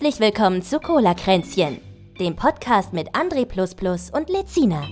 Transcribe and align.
Herzlich 0.00 0.20
willkommen 0.20 0.62
zu 0.62 0.78
Cola 0.78 1.12
Kränzchen, 1.12 1.80
dem 2.20 2.36
Podcast 2.36 2.92
mit 2.92 3.16
André 3.16 3.44
und 4.12 4.30
Lezina. 4.30 4.86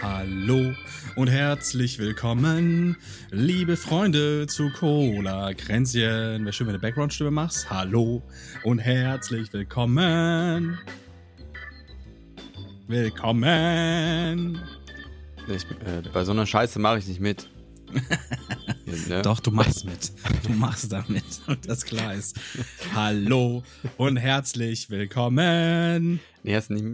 Hallo 0.00 0.72
und 1.16 1.28
herzlich 1.28 1.98
willkommen, 1.98 2.96
liebe 3.30 3.76
Freunde 3.76 4.46
zu 4.46 4.70
Cola 4.70 5.52
Kränzchen. 5.52 6.44
Wäre 6.44 6.52
schön, 6.54 6.66
wenn 6.66 6.74
du 6.76 6.80
Background-Stimme 6.80 7.30
machst. 7.30 7.68
Hallo 7.68 8.22
und 8.64 8.78
herzlich 8.78 9.52
willkommen. 9.52 10.78
Willkommen. 12.88 14.58
Ich, 15.50 15.64
äh, 15.84 16.02
bei 16.12 16.22
so 16.22 16.30
einer 16.30 16.46
Scheiße 16.46 16.78
mache 16.78 16.98
ich 16.98 17.08
nicht 17.08 17.18
mit. 17.18 17.50
ne? 19.08 19.22
Doch, 19.22 19.40
du 19.40 19.50
machst 19.50 19.84
mit. 19.84 20.12
Du 20.46 20.52
machst 20.52 20.92
damit. 20.92 21.24
Und 21.48 21.68
das 21.68 21.84
klar 21.84 22.14
ist. 22.14 22.38
Hallo 22.94 23.64
und 23.96 24.16
herzlich 24.16 24.90
willkommen. 24.90 26.20
Nee, 26.44 26.54
hast 26.54 26.70
du 26.70 26.74
nicht 26.74 26.84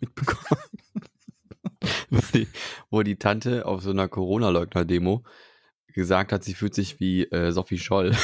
mitbekommen. 0.00 0.62
wo, 2.10 2.20
die, 2.32 2.46
wo 2.90 3.02
die 3.02 3.16
Tante 3.16 3.66
auf 3.66 3.82
so 3.82 3.90
einer 3.90 4.06
Corona-Leugner-Demo 4.06 5.24
gesagt 5.88 6.30
hat, 6.30 6.44
sie 6.44 6.54
fühlt 6.54 6.76
sich 6.76 7.00
wie 7.00 7.24
äh, 7.24 7.50
Sophie 7.50 7.78
Scholl. 7.78 8.14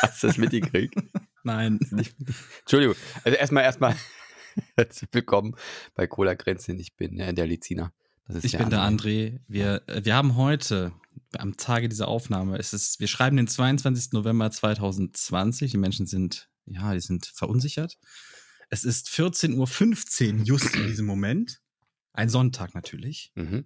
Hast 0.00 0.22
du 0.22 0.28
das 0.28 0.38
mitgekriegt? 0.38 0.94
Nein. 1.44 1.78
Entschuldigung. 2.60 2.96
Also 3.22 3.36
erstmal, 3.36 3.64
erstmal 3.64 3.96
Herzlich 4.76 5.08
willkommen 5.12 5.54
bei 5.94 6.06
Cola 6.06 6.34
Grenzchen. 6.34 6.78
Ich 6.78 6.96
bin 6.96 7.18
äh, 7.18 7.32
der 7.32 7.46
Liziner. 7.46 7.92
ich 8.42 8.52
der 8.52 8.58
bin 8.58 8.70
der 8.70 8.80
André. 8.80 9.40
Wir, 9.48 9.82
äh, 9.86 10.04
wir 10.04 10.14
haben 10.14 10.36
heute, 10.36 10.92
am 11.36 11.56
Tage 11.56 11.88
dieser 11.88 12.08
Aufnahme, 12.08 12.58
es 12.58 12.72
ist, 12.72 13.00
wir 13.00 13.08
schreiben 13.08 13.36
den 13.36 13.48
22. 13.48 14.12
November 14.12 14.50
2020. 14.50 15.70
Die 15.70 15.78
Menschen 15.78 16.06
sind, 16.06 16.48
ja, 16.66 16.92
die 16.92 17.00
sind 17.00 17.26
verunsichert. 17.26 17.98
Es 18.68 18.84
ist 18.84 19.08
14.15 19.08 20.40
Uhr 20.40 20.44
just 20.44 20.74
in 20.76 20.86
diesem 20.86 21.06
Moment. 21.06 21.60
Ein 22.12 22.28
Sonntag 22.28 22.74
natürlich. 22.74 23.32
Mhm. 23.34 23.64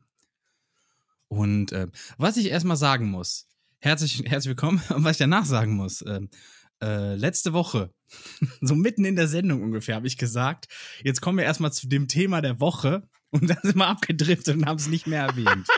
Und 1.28 1.72
äh, 1.72 1.88
was 2.18 2.36
ich 2.36 2.46
erstmal 2.46 2.76
sagen 2.76 3.10
muss, 3.10 3.48
herzlich, 3.80 4.22
herzlich 4.26 4.50
willkommen, 4.50 4.80
und 4.90 5.04
was 5.04 5.12
ich 5.12 5.18
danach 5.18 5.44
sagen 5.44 5.74
muss, 5.74 6.02
äh, 6.02 6.20
äh, 6.82 7.14
letzte 7.14 7.52
Woche, 7.52 7.90
so 8.60 8.74
mitten 8.74 9.04
in 9.04 9.16
der 9.16 9.28
Sendung 9.28 9.62
ungefähr, 9.62 9.96
habe 9.96 10.06
ich 10.06 10.18
gesagt, 10.18 10.66
jetzt 11.02 11.20
kommen 11.20 11.38
wir 11.38 11.44
erstmal 11.44 11.72
zu 11.72 11.88
dem 11.88 12.08
Thema 12.08 12.40
der 12.40 12.60
Woche 12.60 13.08
und 13.30 13.48
dann 13.48 13.58
sind 13.62 13.76
wir 13.76 13.86
abgedriftet 13.86 14.56
und 14.56 14.66
haben 14.66 14.76
es 14.76 14.88
nicht 14.88 15.06
mehr 15.06 15.22
erwähnt. 15.22 15.66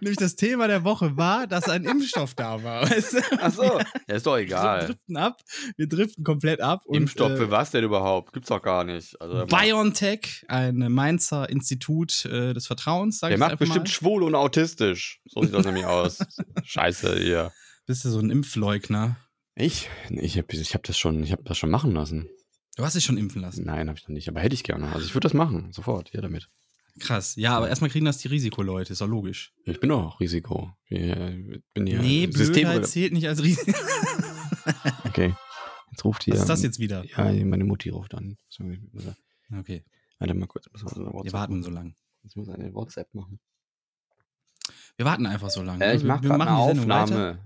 Nämlich 0.00 0.18
das 0.18 0.34
Thema 0.36 0.66
der 0.66 0.84
Woche 0.84 1.16
war, 1.18 1.46
dass 1.46 1.68
ein 1.68 1.84
Impfstoff 1.84 2.34
da 2.34 2.62
war. 2.62 2.82
Weißt 2.90 3.14
du? 3.14 3.18
Ach 3.38 3.52
so, 3.52 3.78
ja, 4.08 4.14
ist 4.14 4.26
doch 4.26 4.38
egal. 4.38 4.80
Wir 4.80 4.86
driften 4.86 5.16
ab, 5.16 5.40
wir 5.76 5.88
driften 5.88 6.24
komplett 6.24 6.60
ab. 6.60 6.82
Impfstoff 6.90 7.32
und, 7.32 7.36
für 7.36 7.44
äh, 7.44 7.50
was 7.50 7.70
denn 7.70 7.84
überhaupt? 7.84 8.32
Gibt's 8.32 8.48
doch 8.48 8.62
gar 8.62 8.84
nicht. 8.84 9.20
Also, 9.20 9.44
BioNTech, 9.44 10.46
ein 10.48 10.76
Mainzer 10.90 11.50
Institut 11.50 12.24
äh, 12.24 12.54
des 12.54 12.66
Vertrauens, 12.66 13.18
sag 13.18 13.28
Der 13.28 13.38
macht 13.38 13.58
bestimmt 13.58 13.88
mal. 13.88 13.92
schwul 13.92 14.22
und 14.22 14.34
autistisch. 14.34 15.20
So 15.26 15.42
sieht 15.42 15.52
das 15.52 15.66
nämlich 15.66 15.84
aus. 15.84 16.18
Scheiße, 16.64 17.18
hier. 17.18 17.52
Bist 17.90 18.04
du 18.04 18.10
so 18.10 18.20
ein 18.20 18.30
Impfleugner? 18.30 19.16
Ich? 19.56 19.90
Ich 20.10 20.38
habe 20.38 20.46
ich 20.52 20.74
hab 20.74 20.84
das, 20.84 20.96
schon, 20.96 21.28
hab 21.28 21.44
das 21.44 21.58
schon 21.58 21.70
machen 21.70 21.90
lassen. 21.90 22.28
Du 22.76 22.84
hast 22.84 22.94
dich 22.94 23.04
schon 23.04 23.18
impfen 23.18 23.42
lassen? 23.42 23.64
Nein, 23.64 23.88
habe 23.88 23.98
ich 23.98 24.06
noch 24.06 24.14
nicht. 24.14 24.28
Aber 24.28 24.38
hätte 24.38 24.54
ich 24.54 24.62
gerne. 24.62 24.92
Also 24.92 25.04
ich 25.04 25.12
würde 25.16 25.24
das 25.24 25.34
machen. 25.34 25.72
Sofort. 25.72 26.10
Hier 26.10 26.22
damit. 26.22 26.48
Krass. 27.00 27.34
Ja, 27.34 27.56
aber 27.56 27.68
erstmal 27.68 27.90
kriegen 27.90 28.04
das 28.04 28.18
die 28.18 28.28
Risikoleute. 28.28 28.92
Ist 28.92 29.00
doch 29.00 29.08
logisch. 29.08 29.52
Ich 29.64 29.80
bin 29.80 29.88
doch 29.88 30.20
Risiko. 30.20 30.72
Ich 30.86 31.00
bin 31.74 31.86
hier 31.88 32.00
nee, 32.00 32.30
System 32.30 32.84
zählt 32.84 33.12
nicht 33.12 33.26
als 33.26 33.42
Risiko. 33.42 33.72
okay. 35.04 35.34
Jetzt 35.90 36.04
ruft 36.04 36.22
hier. 36.22 36.34
Was 36.34 36.42
ist 36.42 36.48
das 36.48 36.62
jetzt 36.62 36.78
wieder? 36.78 37.04
Ja, 37.04 37.24
meine 37.44 37.64
Mutti 37.64 37.88
ruft 37.88 38.14
an. 38.14 38.36
Okay. 39.58 39.84
Warte 40.20 40.34
mal 40.34 40.46
kurz. 40.46 40.66
Wir 40.72 41.32
warten 41.32 41.64
so 41.64 41.70
lange. 41.70 41.96
Ich 42.22 42.36
muss 42.36 42.48
eine 42.50 42.72
WhatsApp 42.72 43.12
machen. 43.14 43.40
Wir 45.00 45.06
warten 45.06 45.24
einfach 45.24 45.48
so 45.48 45.62
lange. 45.62 45.82
Äh, 45.82 45.96
ich 45.96 46.04
mach 46.04 46.22
wir, 46.22 46.30
eine 46.30 46.54
Aufnahme. 46.54 47.38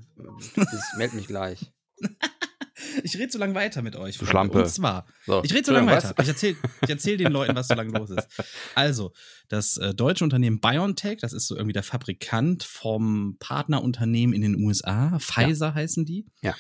Ich 0.56 0.98
melde 0.98 1.14
mich 1.14 1.28
gleich. 1.28 1.72
ich 3.04 3.16
rede 3.16 3.30
so 3.30 3.38
lange 3.38 3.54
weiter 3.54 3.80
mit 3.80 3.94
euch. 3.94 4.18
Du 4.18 4.26
Schlampe. 4.26 4.58
Und 4.58 4.68
zwar, 4.68 5.06
so. 5.24 5.40
ich 5.44 5.54
rede 5.54 5.64
so 5.64 5.72
lange 5.72 5.86
weiter. 5.86 6.16
Ich 6.20 6.26
erzähle 6.26 6.56
ich 6.82 6.90
erzähl 6.90 7.16
den 7.16 7.30
Leuten, 7.30 7.54
was 7.54 7.68
so 7.68 7.74
lange 7.74 7.96
los 7.96 8.10
ist. 8.10 8.26
Also, 8.74 9.12
das 9.48 9.76
äh, 9.76 9.94
deutsche 9.94 10.24
Unternehmen 10.24 10.58
BioNTech, 10.58 11.20
das 11.20 11.32
ist 11.32 11.46
so 11.46 11.54
irgendwie 11.54 11.74
der 11.74 11.84
Fabrikant 11.84 12.64
vom 12.64 13.36
Partnerunternehmen 13.38 14.34
in 14.34 14.42
den 14.42 14.56
USA. 14.56 15.16
Pfizer 15.20 15.66
ja. 15.68 15.74
heißen 15.74 16.04
die. 16.04 16.26
Ja. 16.42 16.56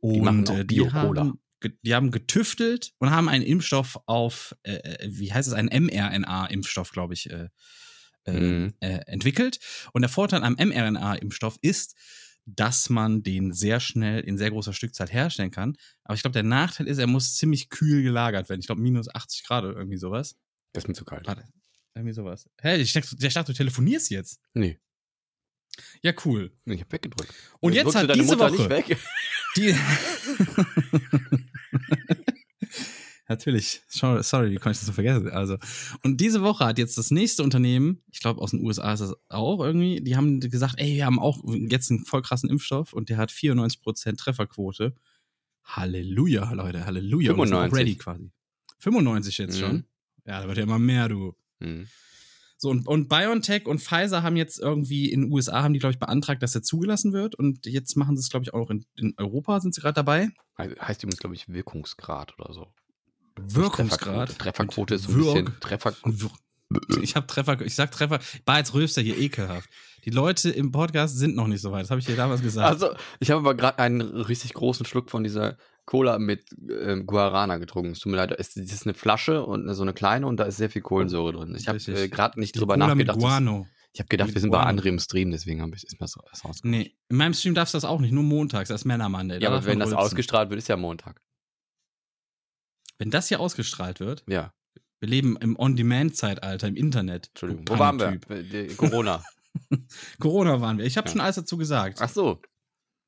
Und 0.00 0.14
die, 0.14 0.20
machen 0.22 0.48
auch 0.48 0.56
äh, 0.56 0.64
die 0.64 0.92
haben 0.92 1.40
die 1.84 1.94
haben 1.94 2.10
getüftelt 2.10 2.94
und 2.96 3.10
haben 3.10 3.28
einen 3.28 3.44
Impfstoff 3.44 4.00
auf, 4.06 4.56
äh, 4.62 4.76
äh 4.76 5.08
wie 5.10 5.30
heißt 5.30 5.46
es, 5.46 5.52
einen 5.52 5.68
mRNA-Impfstoff, 5.68 6.90
glaube 6.90 7.12
ich, 7.12 7.28
äh, 7.28 7.50
äh, 8.24 8.32
mhm. 8.32 8.74
äh, 8.80 9.00
entwickelt. 9.06 9.58
Und 9.92 10.02
der 10.02 10.08
Vorteil 10.08 10.42
am 10.42 10.54
mRNA-Impfstoff 10.54 11.56
ist, 11.62 11.96
dass 12.44 12.90
man 12.90 13.22
den 13.22 13.52
sehr 13.52 13.80
schnell 13.80 14.20
in 14.20 14.36
sehr 14.36 14.50
großer 14.50 14.72
Stückzahl 14.72 15.08
herstellen 15.08 15.50
kann. 15.50 15.76
Aber 16.04 16.14
ich 16.14 16.22
glaube, 16.22 16.32
der 16.32 16.42
Nachteil 16.42 16.88
ist, 16.88 16.98
er 16.98 17.06
muss 17.06 17.36
ziemlich 17.36 17.68
kühl 17.68 18.02
gelagert 18.02 18.48
werden. 18.48 18.60
Ich 18.60 18.66
glaube, 18.66 18.80
minus 18.80 19.12
80 19.12 19.44
Grad 19.44 19.64
oder 19.64 19.76
irgendwie 19.76 19.98
sowas. 19.98 20.36
Das 20.72 20.84
ist 20.84 20.88
mir 20.88 20.94
zu 20.94 21.04
kalt. 21.04 21.26
Warte, 21.26 21.44
irgendwie 21.94 22.14
sowas. 22.14 22.48
Hä, 22.60 22.76
ich 22.76 22.92
dachte, 22.92 23.16
ich 23.18 23.34
dachte, 23.34 23.52
du 23.52 23.56
telefonierst 23.56 24.10
jetzt. 24.10 24.40
Nee. 24.54 24.78
Ja, 26.02 26.12
cool. 26.24 26.52
Ich 26.66 26.80
hab 26.80 26.92
weggedrückt. 26.92 27.32
Und 27.60 27.74
jetzt 27.74 27.94
hat 27.94 28.14
diese 28.14 28.26
Mutter 28.26 28.52
Woche. 28.52 28.68
Nicht 28.68 28.88
weg? 28.88 28.98
Die 29.56 29.74
Natürlich. 33.28 33.82
Sorry, 33.88 34.50
wie 34.50 34.56
konnte 34.56 34.72
ich 34.72 34.78
das 34.78 34.86
so 34.86 34.92
vergessen? 34.92 35.28
Also, 35.30 35.56
und 36.02 36.20
diese 36.20 36.42
Woche 36.42 36.64
hat 36.66 36.78
jetzt 36.78 36.98
das 36.98 37.10
nächste 37.10 37.42
Unternehmen, 37.42 38.02
ich 38.10 38.20
glaube 38.20 38.40
aus 38.40 38.50
den 38.50 38.64
USA 38.64 38.92
ist 38.92 39.00
das 39.00 39.14
auch 39.28 39.64
irgendwie, 39.64 40.00
die 40.00 40.16
haben 40.16 40.40
gesagt, 40.40 40.74
ey, 40.78 40.96
wir 40.96 41.06
haben 41.06 41.20
auch 41.20 41.40
jetzt 41.46 41.90
einen 41.90 42.04
voll 42.04 42.22
krassen 42.22 42.50
Impfstoff 42.50 42.92
und 42.92 43.08
der 43.08 43.18
hat 43.18 43.30
94% 43.30 44.16
Trefferquote. 44.16 44.94
Halleluja, 45.64 46.52
Leute, 46.52 46.84
Halleluja. 46.84 47.34
95. 47.34 47.78
ready 47.78 47.96
quasi. 47.96 48.32
95 48.78 49.38
jetzt 49.38 49.56
mhm. 49.56 49.60
schon. 49.60 49.84
Ja, 50.26 50.40
da 50.40 50.48
wird 50.48 50.58
ja 50.58 50.64
immer 50.64 50.80
mehr, 50.80 51.08
du. 51.08 51.34
Mhm. 51.60 51.86
So, 52.58 52.70
und, 52.70 52.86
und 52.86 53.08
BioNTech 53.08 53.66
und 53.66 53.80
Pfizer 53.80 54.22
haben 54.22 54.36
jetzt 54.36 54.60
irgendwie 54.60 55.10
in 55.10 55.22
den 55.22 55.32
USA, 55.32 55.64
haben 55.64 55.74
die, 55.74 55.80
glaube 55.80 55.94
ich, 55.94 55.98
beantragt, 55.98 56.44
dass 56.44 56.54
er 56.54 56.62
zugelassen 56.62 57.12
wird. 57.12 57.34
Und 57.34 57.66
jetzt 57.66 57.96
machen 57.96 58.16
sie 58.16 58.20
es, 58.20 58.30
glaube 58.30 58.44
ich, 58.44 58.54
auch 58.54 58.70
in, 58.70 58.84
in 58.96 59.14
Europa, 59.16 59.58
sind 59.60 59.74
sie 59.74 59.80
gerade 59.80 59.94
dabei. 59.94 60.28
Heißt 60.58 61.02
übrigens, 61.02 61.18
glaube 61.18 61.34
ich, 61.34 61.48
Wirkungsgrad 61.48 62.38
oder 62.38 62.52
so. 62.52 62.72
Wirkungsgrad. 63.36 64.38
Trefferquote, 64.38 64.94
ist 64.94 65.04
so 65.04 65.12
ein 65.12 65.44
bisschen 65.44 65.60
Treffer. 65.60 65.94
Ich 67.02 67.16
habe 67.16 67.26
Treffer, 67.26 67.60
ich 67.60 67.74
sag 67.74 67.90
Treffer, 67.90 68.18
war 68.46 68.58
jetzt 68.58 68.74
Röster 68.74 69.02
hier 69.02 69.18
ekelhaft. 69.18 69.68
Die 70.04 70.10
Leute 70.10 70.50
im 70.50 70.72
Podcast 70.72 71.16
sind 71.18 71.36
noch 71.36 71.46
nicht 71.46 71.60
so 71.60 71.70
weit, 71.70 71.82
das 71.82 71.90
habe 71.90 72.00
ich 72.00 72.06
dir 72.06 72.16
damals 72.16 72.42
gesagt. 72.42 72.68
Also, 72.68 72.96
ich 73.20 73.30
habe 73.30 73.40
aber 73.40 73.54
gerade 73.54 73.78
einen 73.78 74.00
richtig 74.00 74.54
großen 74.54 74.84
Schluck 74.86 75.10
von 75.10 75.22
dieser 75.22 75.58
Cola 75.84 76.18
mit 76.18 76.46
äh, 76.68 76.96
Guarana 77.04 77.58
getrunken. 77.58 77.92
Es 77.92 78.00
tut 78.00 78.10
mir 78.10 78.16
leid, 78.16 78.32
es 78.38 78.56
ist 78.56 78.86
eine 78.86 78.94
Flasche 78.94 79.44
und 79.44 79.72
so 79.74 79.82
eine 79.82 79.92
kleine 79.92 80.26
und 80.26 80.38
da 80.38 80.44
ist 80.44 80.56
sehr 80.56 80.70
viel 80.70 80.82
Kohlensäure 80.82 81.32
drin. 81.32 81.54
Ich 81.56 81.68
habe 81.68 81.78
äh, 81.78 82.08
gerade 82.08 82.40
nicht 82.40 82.58
drüber 82.58 82.74
Cola 82.74 82.88
nachgedacht. 82.88 83.16
Mit 83.16 83.24
Guano. 83.24 83.66
Ich 83.92 84.00
habe 84.00 84.08
gedacht, 84.08 84.28
mit 84.28 84.36
wir 84.36 84.40
sind 84.40 84.50
Guano. 84.50 84.64
bei 84.64 84.68
anderen 84.70 84.88
im 84.90 84.98
Stream, 84.98 85.30
deswegen 85.30 85.60
habe 85.60 85.76
ich 85.76 85.84
es 85.84 86.00
mir 86.00 86.06
so 86.08 86.20
rausgekommen. 86.20 86.78
Nee, 86.78 86.96
in 87.10 87.16
meinem 87.16 87.34
Stream 87.34 87.54
darfst 87.54 87.74
du 87.74 87.76
das 87.76 87.84
auch 87.84 88.00
nicht, 88.00 88.12
nur 88.12 88.24
montags, 88.24 88.70
das 88.70 88.82
ist 88.82 88.84
Männermann. 88.86 89.28
Ja, 89.38 89.50
aber 89.50 89.66
wenn 89.66 89.80
das 89.80 89.92
ausgestrahlt 89.92 90.50
wird, 90.50 90.58
ist 90.58 90.68
ja 90.68 90.76
Montag. 90.76 91.20
Wenn 92.98 93.10
das 93.10 93.28
hier 93.28 93.40
ausgestrahlt 93.40 94.00
wird, 94.00 94.24
ja. 94.28 94.52
wir 95.00 95.08
leben 95.08 95.36
im 95.40 95.58
On-Demand-Zeitalter, 95.58 96.68
im 96.68 96.76
Internet. 96.76 97.28
Entschuldigung, 97.28 97.64
wo 97.68 97.78
waren 97.78 97.98
wir? 97.98 98.76
Corona. 98.76 99.22
Corona 100.20 100.60
waren 100.60 100.78
wir. 100.78 100.84
Ich 100.84 100.96
habe 100.96 101.08
ja. 101.08 101.12
schon 101.12 101.20
alles 101.20 101.36
dazu 101.36 101.56
gesagt. 101.56 101.98
Ach 102.00 102.08
so. 102.08 102.40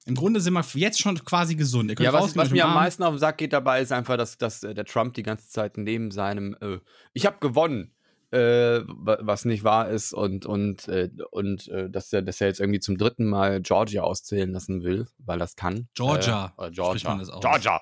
Im 0.07 0.15
Grunde 0.15 0.41
sind 0.41 0.53
wir 0.53 0.65
jetzt 0.75 1.01
schon 1.01 1.17
quasi 1.25 1.55
gesund. 1.55 1.99
Ja, 1.99 2.13
was, 2.13 2.37
was 2.37 2.51
mir 2.51 2.67
am 2.67 2.75
meisten 2.75 3.03
auf 3.03 3.15
den 3.15 3.19
Sack 3.19 3.39
geht 3.39 3.55
dabei, 3.55 3.81
ist 3.81 3.91
einfach, 3.91 4.19
dass, 4.19 4.37
dass 4.37 4.63
äh, 4.63 4.75
der 4.75 4.85
Trump 4.85 5.15
die 5.15 5.23
ganze 5.23 5.49
Zeit 5.49 5.79
neben 5.79 6.11
seinem 6.11 6.55
äh, 6.61 6.79
Ich 7.15 7.25
habe 7.25 7.39
gewonnen, 7.41 7.95
äh, 8.31 8.83
was 8.87 9.47
nicht 9.47 9.65
wahr 9.65 9.89
ist 9.89 10.13
und, 10.13 10.45
und, 10.45 10.89
äh, 10.89 11.09
und 11.31 11.69
äh, 11.69 11.89
dass, 11.89 12.13
er, 12.13 12.21
dass 12.21 12.41
er 12.41 12.49
jetzt 12.49 12.61
irgendwie 12.61 12.81
zum 12.81 12.99
dritten 12.99 13.25
Mal 13.27 13.63
Georgia 13.63 14.03
auszählen 14.03 14.51
lassen 14.51 14.83
will, 14.83 15.07
weil 15.19 15.39
das 15.39 15.57
kann. 15.57 15.89
Georgia. 15.95 16.53
Äh, 16.59 16.71
Georgia. 16.71 17.23
Georgia. 17.41 17.81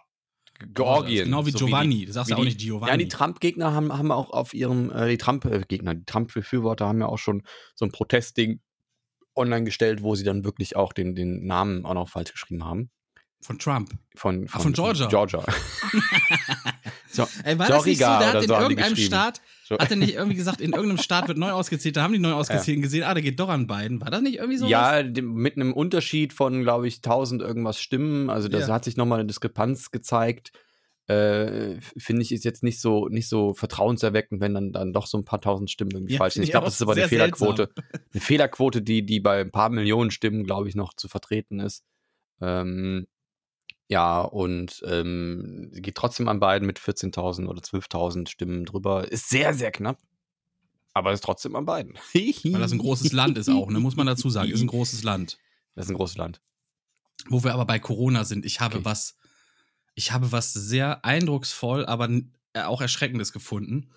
Georgien. 0.74 1.24
Genau 1.24 1.46
wie 1.46 1.50
so 1.50 1.58
Giovanni. 1.58 1.94
Wie 1.94 1.98
die, 2.00 2.06
du 2.06 2.12
sagst 2.12 2.30
ja 2.30 2.36
auch 2.36 2.44
nicht 2.44 2.58
Giovanni. 2.58 2.90
Ja, 2.90 2.96
die 2.96 3.08
Trump-Gegner 3.08 3.72
haben, 3.72 3.92
haben 3.92 4.10
auch 4.10 4.30
auf 4.30 4.54
ihrem, 4.54 4.90
äh, 4.90 5.08
die 5.08 5.18
Trump-Gegner, 5.18 5.94
die 5.94 6.04
Trump-Befürworter 6.04 6.86
haben 6.86 7.00
ja 7.00 7.06
auch 7.06 7.18
schon 7.18 7.42
so 7.74 7.84
ein 7.84 7.92
Protestding 7.92 8.60
online 9.34 9.64
gestellt, 9.64 10.02
wo 10.02 10.14
sie 10.14 10.24
dann 10.24 10.44
wirklich 10.44 10.76
auch 10.76 10.92
den, 10.92 11.14
den 11.14 11.46
Namen 11.46 11.84
auch 11.84 11.94
noch 11.94 12.08
falsch 12.08 12.32
geschrieben 12.32 12.64
haben. 12.64 12.90
Von 13.40 13.58
Trump. 13.58 13.90
Von, 14.14 14.46
von, 14.46 14.58
Ach, 14.58 14.62
von 14.62 14.72
Georgia. 14.72 15.08
Georgia. 15.08 15.44
Jo 17.14 17.26
Ey, 17.44 17.58
war 17.58 17.68
das 17.68 17.84
nicht 17.84 17.98
so, 17.98 18.04
der 18.04 18.32
hat 18.32 18.42
in 18.42 18.48
so 18.48 18.54
irgendeinem. 18.54 18.96
Staat, 18.96 19.40
hat 19.70 19.90
er 19.90 19.96
nicht 19.96 20.14
irgendwie 20.14 20.36
gesagt, 20.36 20.60
in 20.60 20.72
irgendeinem 20.72 20.98
Staat 20.98 21.28
wird 21.28 21.38
neu 21.38 21.50
ausgezählt, 21.50 21.96
da 21.96 22.02
haben 22.02 22.12
die 22.12 22.18
neu 22.18 22.32
ausgezählt 22.32 22.76
und 22.76 22.82
gesehen, 22.82 23.04
ah, 23.04 23.14
der 23.14 23.22
geht 23.22 23.40
doch 23.40 23.48
an 23.48 23.66
beiden. 23.66 24.00
War 24.00 24.10
das 24.10 24.22
nicht 24.22 24.36
irgendwie 24.36 24.58
so? 24.58 24.66
Ja, 24.66 25.02
mit 25.02 25.56
einem 25.56 25.72
Unterschied 25.72 26.32
von, 26.32 26.62
glaube 26.62 26.88
ich, 26.88 26.96
1000 26.96 27.42
irgendwas 27.42 27.80
Stimmen. 27.80 28.30
Also 28.30 28.48
das 28.48 28.68
Ja. 28.68 28.74
hat 28.74 28.84
sich 28.84 28.96
nochmal 28.96 29.20
eine 29.20 29.26
Diskrepanz 29.26 29.90
gezeigt. 29.90 30.52
Äh, 31.08 31.80
Finde 31.98 32.22
ich 32.22 32.30
ist 32.30 32.44
jetzt 32.44 32.62
nicht 32.62 32.80
so 32.80 33.08
nicht 33.08 33.28
so 33.28 33.54
vertrauenserweckend, 33.54 34.40
wenn 34.40 34.54
dann, 34.54 34.72
dann 34.72 34.92
doch 34.92 35.06
so 35.06 35.18
ein 35.18 35.24
paar 35.24 35.40
tausend 35.40 35.68
Stimmen 35.70 35.90
irgendwie 35.92 36.12
Ja, 36.12 36.18
falsch 36.18 36.34
sind. 36.34 36.44
Ich 36.44 36.52
glaube, 36.52 36.66
das 36.66 36.74
ist 36.74 36.82
aber 36.82 36.92
eine 36.92 37.08
Fehlerquote. 37.08 37.70
Eine 38.14 38.20
Fehlerquote, 38.20 38.82
die, 38.82 39.04
die 39.04 39.18
bei 39.20 39.40
ein 39.40 39.50
paar 39.50 39.70
Millionen 39.70 40.10
Stimmen, 40.10 40.44
glaube 40.44 40.68
ich, 40.68 40.74
noch 40.76 40.94
zu 40.94 41.08
vertreten 41.08 41.60
ist. 41.60 41.82
Ähm, 42.40 43.06
ja, 43.92 44.22
und 44.22 44.82
ähm, 44.86 45.70
geht 45.74 45.96
trotzdem 45.96 46.26
an 46.26 46.40
beiden 46.40 46.66
mit 46.66 46.80
14.000 46.80 47.46
oder 47.46 47.60
12.000 47.60 48.26
Stimmen 48.26 48.64
drüber. 48.64 49.12
Ist 49.12 49.28
sehr, 49.28 49.52
sehr 49.52 49.70
knapp. 49.70 49.98
Aber 50.94 51.12
ist 51.12 51.22
trotzdem 51.22 51.54
an 51.56 51.66
beiden. 51.66 51.98
Weil 52.14 52.60
das 52.60 52.72
ein 52.72 52.78
großes 52.78 53.12
Land 53.12 53.36
ist 53.36 53.50
auch, 53.50 53.68
ne? 53.68 53.80
muss 53.80 53.94
man 53.94 54.06
dazu 54.06 54.30
sagen. 54.30 54.50
Ist 54.50 54.62
ein 54.62 54.66
großes 54.66 55.02
Land. 55.02 55.36
Das 55.74 55.84
ist 55.84 55.90
ein 55.90 55.96
großes 55.96 56.16
Land. 56.16 56.40
Wo 57.28 57.44
wir 57.44 57.52
aber 57.52 57.66
bei 57.66 57.78
Corona 57.78 58.24
sind, 58.24 58.46
ich 58.46 58.60
habe 58.60 58.76
Okay. 58.76 58.84
was, 58.86 59.16
ich 59.94 60.12
habe 60.12 60.32
was 60.32 60.54
sehr 60.54 61.04
eindrucksvoll, 61.04 61.84
aber 61.84 62.08
äh, 62.54 62.62
auch 62.62 62.80
erschreckendes 62.80 63.34
gefunden. 63.34 63.90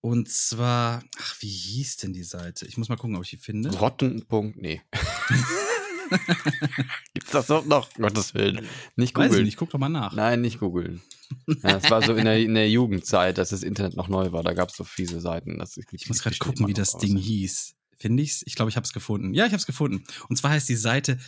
Und 0.00 0.28
zwar, 0.28 1.04
ach, 1.20 1.36
wie 1.38 1.48
hieß 1.48 1.98
denn 1.98 2.12
die 2.12 2.24
Seite? 2.24 2.66
Ich 2.66 2.76
muss 2.76 2.88
mal 2.88 2.96
gucken, 2.96 3.14
ob 3.14 3.22
ich 3.22 3.30
die 3.30 3.36
finde. 3.36 3.70
Rotten. 3.78 4.24
Nee. 4.56 4.82
Gibt's 7.14 7.30
das 7.32 7.46
doch 7.46 7.64
noch? 7.64 7.92
Gottes 7.94 8.34
Willen. 8.34 8.66
Nicht 8.96 9.16
Weiß 9.16 9.26
ich 9.26 9.30
googeln. 9.30 9.44
nicht, 9.44 9.56
guck 9.56 9.70
doch 9.70 9.78
mal 9.78 9.88
nach. 9.88 10.12
Nein, 10.14 10.40
nicht 10.40 10.60
googeln. 10.60 11.00
Ja, 11.46 11.78
das 11.78 11.90
war 11.90 12.02
so 12.02 12.14
in 12.14 12.24
der, 12.24 12.40
in 12.40 12.54
der 12.54 12.68
Jugendzeit, 12.70 13.38
dass 13.38 13.50
das 13.50 13.62
Internet 13.62 13.96
noch 13.96 14.08
neu 14.08 14.32
war. 14.32 14.42
Da 14.42 14.52
gab 14.52 14.70
es 14.70 14.76
so 14.76 14.84
fiese 14.84 15.20
Seiten. 15.20 15.58
Das, 15.58 15.78
Ich 15.92 16.08
muss 16.08 16.22
gerade 16.22 16.36
gucken, 16.38 16.66
wie 16.66 16.74
das 16.74 16.98
Ding 16.98 17.16
hieß. 17.16 17.74
Finde 17.96 18.22
ich's? 18.22 18.42
Ich 18.46 18.54
glaube, 18.54 18.70
ich 18.70 18.76
habe 18.76 18.84
es 18.84 18.92
gefunden. 18.92 19.34
Ja, 19.34 19.44
ich 19.46 19.52
habe 19.52 19.60
es 19.60 19.66
gefunden. 19.66 20.04
Und 20.28 20.36
zwar 20.36 20.50
heißt 20.52 20.68
die 20.68 20.76
Seite. 20.76 21.18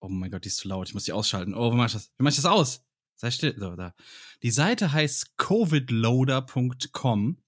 Oh 0.00 0.08
mein 0.08 0.30
Gott, 0.30 0.44
die 0.44 0.48
ist 0.48 0.58
zu 0.58 0.68
laut. 0.68 0.88
Ich 0.88 0.94
muss 0.94 1.04
die 1.04 1.12
ausschalten. 1.12 1.54
Oh, 1.54 1.72
wie 1.72 1.76
mach 1.76 1.86
ich 1.86 1.92
das? 1.92 2.10
Wie 2.18 2.22
mach 2.22 2.30
ich 2.30 2.36
das 2.36 2.44
aus? 2.44 2.82
Sei 3.16 3.30
still. 3.30 3.54
So, 3.58 3.74
da. 3.74 3.94
Die 4.42 4.50
Seite 4.50 4.92
heißt 4.92 5.36
covidloader.com. 5.38 7.38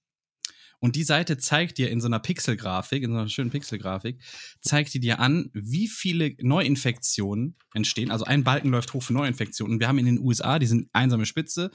Und 0.81 0.95
die 0.95 1.03
Seite 1.03 1.37
zeigt 1.37 1.77
dir 1.77 1.91
in 1.91 2.01
so 2.01 2.07
einer 2.07 2.19
Pixelgrafik, 2.19 3.03
in 3.03 3.11
so 3.11 3.17
einer 3.17 3.29
schönen 3.29 3.51
Pixelgrafik, 3.51 4.19
zeigt 4.61 4.93
die 4.95 4.99
dir 4.99 5.19
an, 5.19 5.51
wie 5.53 5.87
viele 5.87 6.33
Neuinfektionen 6.39 7.55
entstehen. 7.75 8.09
Also 8.09 8.25
ein 8.25 8.43
Balken 8.43 8.71
läuft 8.71 8.93
hoch 8.93 9.03
für 9.03 9.13
Neuinfektionen. 9.13 9.75
Und 9.75 9.79
wir 9.79 9.87
haben 9.87 9.99
in 9.99 10.07
den 10.07 10.19
USA, 10.19 10.57
die 10.57 10.65
sind 10.65 10.89
einsame 10.91 11.27
Spitze, 11.27 11.69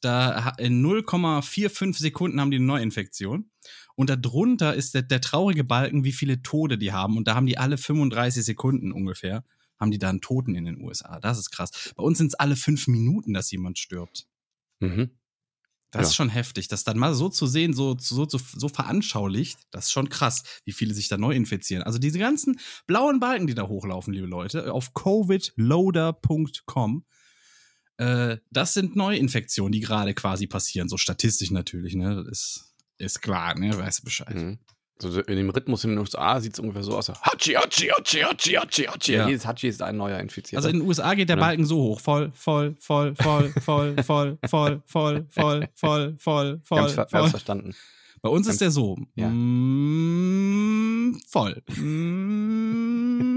da 0.00 0.50
in 0.58 0.84
0,45 0.86 1.98
Sekunden 1.98 2.40
haben 2.40 2.52
die 2.52 2.58
eine 2.58 2.66
Neuinfektion. 2.66 3.50
Und 3.96 4.10
darunter 4.10 4.74
ist 4.74 4.94
der, 4.94 5.02
der 5.02 5.20
traurige 5.20 5.64
Balken, 5.64 6.04
wie 6.04 6.12
viele 6.12 6.40
Tode 6.42 6.78
die 6.78 6.92
haben. 6.92 7.16
Und 7.16 7.26
da 7.26 7.34
haben 7.34 7.46
die 7.46 7.58
alle 7.58 7.76
35 7.76 8.44
Sekunden 8.44 8.92
ungefähr, 8.92 9.44
haben 9.80 9.90
die 9.90 9.98
da 9.98 10.10
einen 10.10 10.20
Toten 10.20 10.54
in 10.54 10.64
den 10.64 10.80
USA. 10.80 11.18
Das 11.18 11.38
ist 11.38 11.50
krass. 11.50 11.92
Bei 11.96 12.04
uns 12.04 12.18
sind 12.18 12.28
es 12.28 12.34
alle 12.34 12.54
fünf 12.54 12.86
Minuten, 12.86 13.34
dass 13.34 13.50
jemand 13.50 13.80
stirbt. 13.80 14.26
Mhm. 14.78 15.10
Das 15.94 16.02
Ja. 16.02 16.08
ist 16.08 16.14
schon 16.16 16.28
heftig. 16.28 16.66
Das 16.68 16.82
dann 16.82 16.98
mal 16.98 17.14
so 17.14 17.28
zu 17.28 17.46
sehen, 17.46 17.72
so, 17.72 17.96
so, 17.98 18.28
so, 18.28 18.38
so 18.38 18.68
veranschaulicht, 18.68 19.58
das 19.70 19.84
ist 19.86 19.92
schon 19.92 20.08
krass, 20.08 20.42
wie 20.64 20.72
viele 20.72 20.92
sich 20.92 21.06
da 21.08 21.16
neu 21.16 21.32
infizieren. 21.34 21.84
Also 21.84 21.98
diese 22.00 22.18
ganzen 22.18 22.58
blauen 22.88 23.20
Balken, 23.20 23.46
die 23.46 23.54
da 23.54 23.68
hochlaufen, 23.68 24.12
liebe 24.12 24.26
Leute, 24.26 24.72
auf 24.72 24.92
covidloader.com, 24.94 27.04
äh, 27.98 28.38
das 28.50 28.74
sind 28.74 28.96
Neuinfektionen, 28.96 29.70
die 29.72 29.80
gerade 29.80 30.14
quasi 30.14 30.46
passieren. 30.48 30.88
So 30.88 30.96
statistisch 30.96 31.50
natürlich, 31.52 31.94
ne? 31.94 32.16
Das 32.16 32.26
ist, 32.28 32.74
ist 32.98 33.22
klar, 33.22 33.56
ne? 33.58 33.76
Weißt 33.76 34.00
du 34.00 34.04
Bescheid. 34.04 34.34
Mhm. 34.34 34.58
So 34.98 35.20
in 35.20 35.36
dem 35.36 35.50
Rhythmus 35.50 35.82
in 35.84 35.90
den 35.90 35.98
USA 35.98 36.40
sieht 36.40 36.52
es 36.54 36.60
ungefähr 36.60 36.84
so 36.84 36.96
aus. 36.96 37.08
Hatschi, 37.08 37.54
Hatschi, 37.54 37.88
Hatschi, 37.88 38.20
Hatschi, 38.20 38.52
Hatschi, 38.52 38.84
Hatschi. 38.84 39.12
Ja. 39.14 39.26
Jedes 39.26 39.44
Hatschi 39.44 39.66
ist 39.68 39.82
ein 39.82 39.96
neuer 39.96 40.20
Infizierter. 40.20 40.58
Also 40.58 40.68
in 40.68 40.78
den 40.80 40.88
USA 40.88 41.14
geht 41.14 41.28
der. 41.28 41.36
Balken 41.36 41.66
so 41.66 41.76
hoch. 41.78 42.00
Voll, 42.00 42.30
voll, 42.32 42.76
voll, 42.78 43.14
voll, 43.16 43.52
voll, 43.60 43.96
voll, 43.96 43.96
voll, 44.04 44.82
voll, 44.86 44.86
voll, 44.86 45.28
voll, 45.36 46.16
voll, 46.18 46.60
voll, 46.64 47.06
voll. 47.10 47.28
verstanden. 47.28 47.74
Bei 48.22 48.30
uns 48.30 48.46
ist 48.46 48.60
der 48.60 48.70
so. 48.70 48.96
Ja. 49.16 49.28
Mm, 49.28 51.20
voll. 51.28 51.62
Mm, 51.76 53.34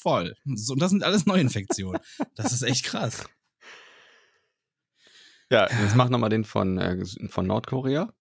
voll. 0.00 0.36
So, 0.54 0.74
und 0.74 0.82
das 0.82 0.90
sind 0.90 1.02
alles 1.02 1.26
Neuinfektionen. 1.26 2.00
Das 2.36 2.52
ist 2.52 2.62
echt 2.62 2.84
krass. 2.84 3.24
Ja, 5.50 5.68
jetzt 5.82 5.96
mach 5.96 6.08
nochmal 6.08 6.30
den 6.30 6.44
von, 6.44 6.78
äh, 6.78 7.04
von 7.28 7.48
Nordkorea. 7.48 8.12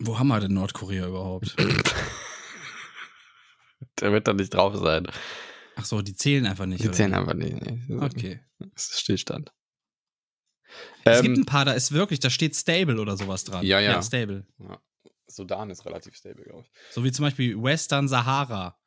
Wo 0.00 0.18
haben 0.18 0.28
wir 0.28 0.40
denn 0.40 0.54
Nordkorea 0.54 1.06
überhaupt? 1.06 1.54
Der 4.00 4.12
wird 4.12 4.26
da 4.28 4.32
nicht 4.32 4.54
drauf 4.54 4.76
sein. 4.76 5.06
Ach 5.76 5.84
so, 5.84 6.02
die 6.02 6.14
zählen 6.14 6.46
einfach 6.46 6.66
nicht. 6.66 6.82
Die 6.82 6.88
oder 6.88 6.96
zählen 6.96 7.14
einfach 7.14 7.34
nicht. 7.34 7.54
Nee. 7.60 7.96
Okay. 7.96 8.40
Das 8.58 8.90
ist 8.90 9.00
Stillstand. 9.00 9.52
Es 11.04 11.22
gibt 11.22 11.36
Ähm, 11.36 11.42
ein 11.42 11.46
paar, 11.46 11.64
da 11.64 11.72
ist 11.72 11.92
wirklich, 11.92 12.20
da 12.20 12.30
steht 12.30 12.54
Stable 12.56 13.00
oder 13.00 13.16
sowas 13.16 13.44
dran. 13.44 13.64
Ja, 13.64 13.80
ja. 13.80 14.02
Stable. 14.02 14.46
Sudan 15.26 15.70
ist 15.70 15.84
relativ 15.84 16.14
stable, 16.16 16.44
glaube 16.44 16.64
ich. 16.64 16.70
So 16.92 17.04
wie 17.04 17.12
zum 17.12 17.24
Beispiel 17.24 17.60
Western 17.62 18.08
Sahara. 18.08 18.79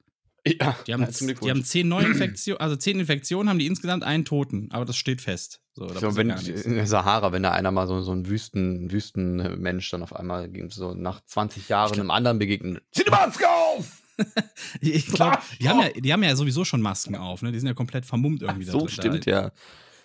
Ja, 0.46 0.76
Die 0.86 0.94
haben, 0.94 1.08
die 1.42 1.50
haben 1.50 1.64
zehn 1.64 1.88
Neuinfektionen, 1.88 2.60
also 2.60 2.76
zehn 2.76 3.00
Infektionen 3.00 3.48
haben 3.50 3.60
die 3.60 3.66
insgesamt 3.66 4.04
einen 4.04 4.26
Toten. 4.26 4.70
Aber 4.72 4.84
das 4.84 4.98
steht 4.98 5.22
fest. 5.22 5.62
So, 5.74 5.88
da 5.88 6.00
So, 6.00 6.16
wenn 6.18 6.30
in 6.32 6.76
der 6.76 6.86
Sahara, 6.86 7.32
wenn 7.32 7.44
da 7.44 7.52
einer 7.52 7.72
mal 7.72 7.88
so, 7.88 8.02
so 8.02 8.12
ein 8.12 8.28
Wüsten, 8.28 8.92
Wüstenmensch 8.92 9.90
dann 9.90 10.04
auf 10.04 10.14
einmal 10.14 10.52
so 10.70 10.94
nach 10.94 11.24
20 11.26 11.70
Jahren 11.70 11.94
einem 12.00 12.12
anderen 12.12 12.40
begegnet. 12.40 12.84
Zieh 12.92 13.04
die 13.06 13.10
Maske 13.12 13.46
auf! 13.50 14.00
Ich 14.80 15.08
glaube, 15.08 15.40
die 15.60 15.68
haben, 15.68 15.80
ja, 15.80 15.90
die 15.90 16.14
haben 16.14 16.22
ja 16.22 16.36
sowieso 16.36 16.64
schon 16.66 16.82
Masken 16.82 17.16
auf, 17.16 17.42
ne? 17.42 17.52
Die 17.52 17.58
sind 17.60 17.68
ja 17.68 17.74
komplett 17.74 18.06
vermummt 18.06 18.44
irgendwie. 18.44 18.66
so 18.66 18.80
da- 18.82 18.86
da- 18.86 18.92
stimmt, 18.92 19.26
ja. 19.26 19.52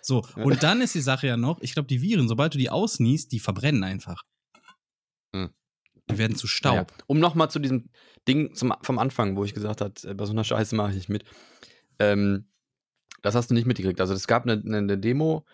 So, 0.00 0.24
und 0.36 0.62
dann 0.62 0.80
ist 0.80 0.94
die 0.94 1.00
Sache 1.02 1.26
ja 1.26 1.36
noch, 1.36 1.60
ich 1.60 1.74
glaube, 1.74 1.88
die 1.88 2.00
Viren, 2.00 2.26
sobald 2.28 2.54
du 2.54 2.58
die 2.58 2.70
ausniest, 2.70 3.32
die 3.32 3.38
verbrennen 3.40 3.84
einfach. 3.84 4.22
Hm. 5.34 5.50
Die 6.10 6.16
werden 6.16 6.36
zu 6.36 6.46
Staub. 6.46 6.74
Naja, 6.74 7.04
um 7.06 7.18
nochmal 7.18 7.50
zu 7.50 7.58
diesem 7.58 7.90
Ding 8.28 8.54
zum, 8.54 8.74
vom 8.82 8.98
Anfang, 8.98 9.36
wo 9.36 9.44
ich 9.44 9.54
gesagt 9.54 9.80
habe, 9.80 10.14
bei 10.14 10.24
so 10.26 10.32
einer 10.32 10.44
Scheiße 10.44 10.74
mache 10.76 10.90
ich 10.90 10.96
nicht 10.96 11.08
mit. 11.08 11.24
Ähm, 11.98 12.48
das 13.22 13.34
hast 13.34 13.50
du 13.50 13.54
nicht 13.54 13.66
mitgekriegt. 13.66 14.00
Also 14.00 14.14
es 14.14 14.26
gab 14.26 14.44
eine, 14.44 14.62
eine, 14.64 14.78
eine 14.78 14.98
Demo, 14.98 15.44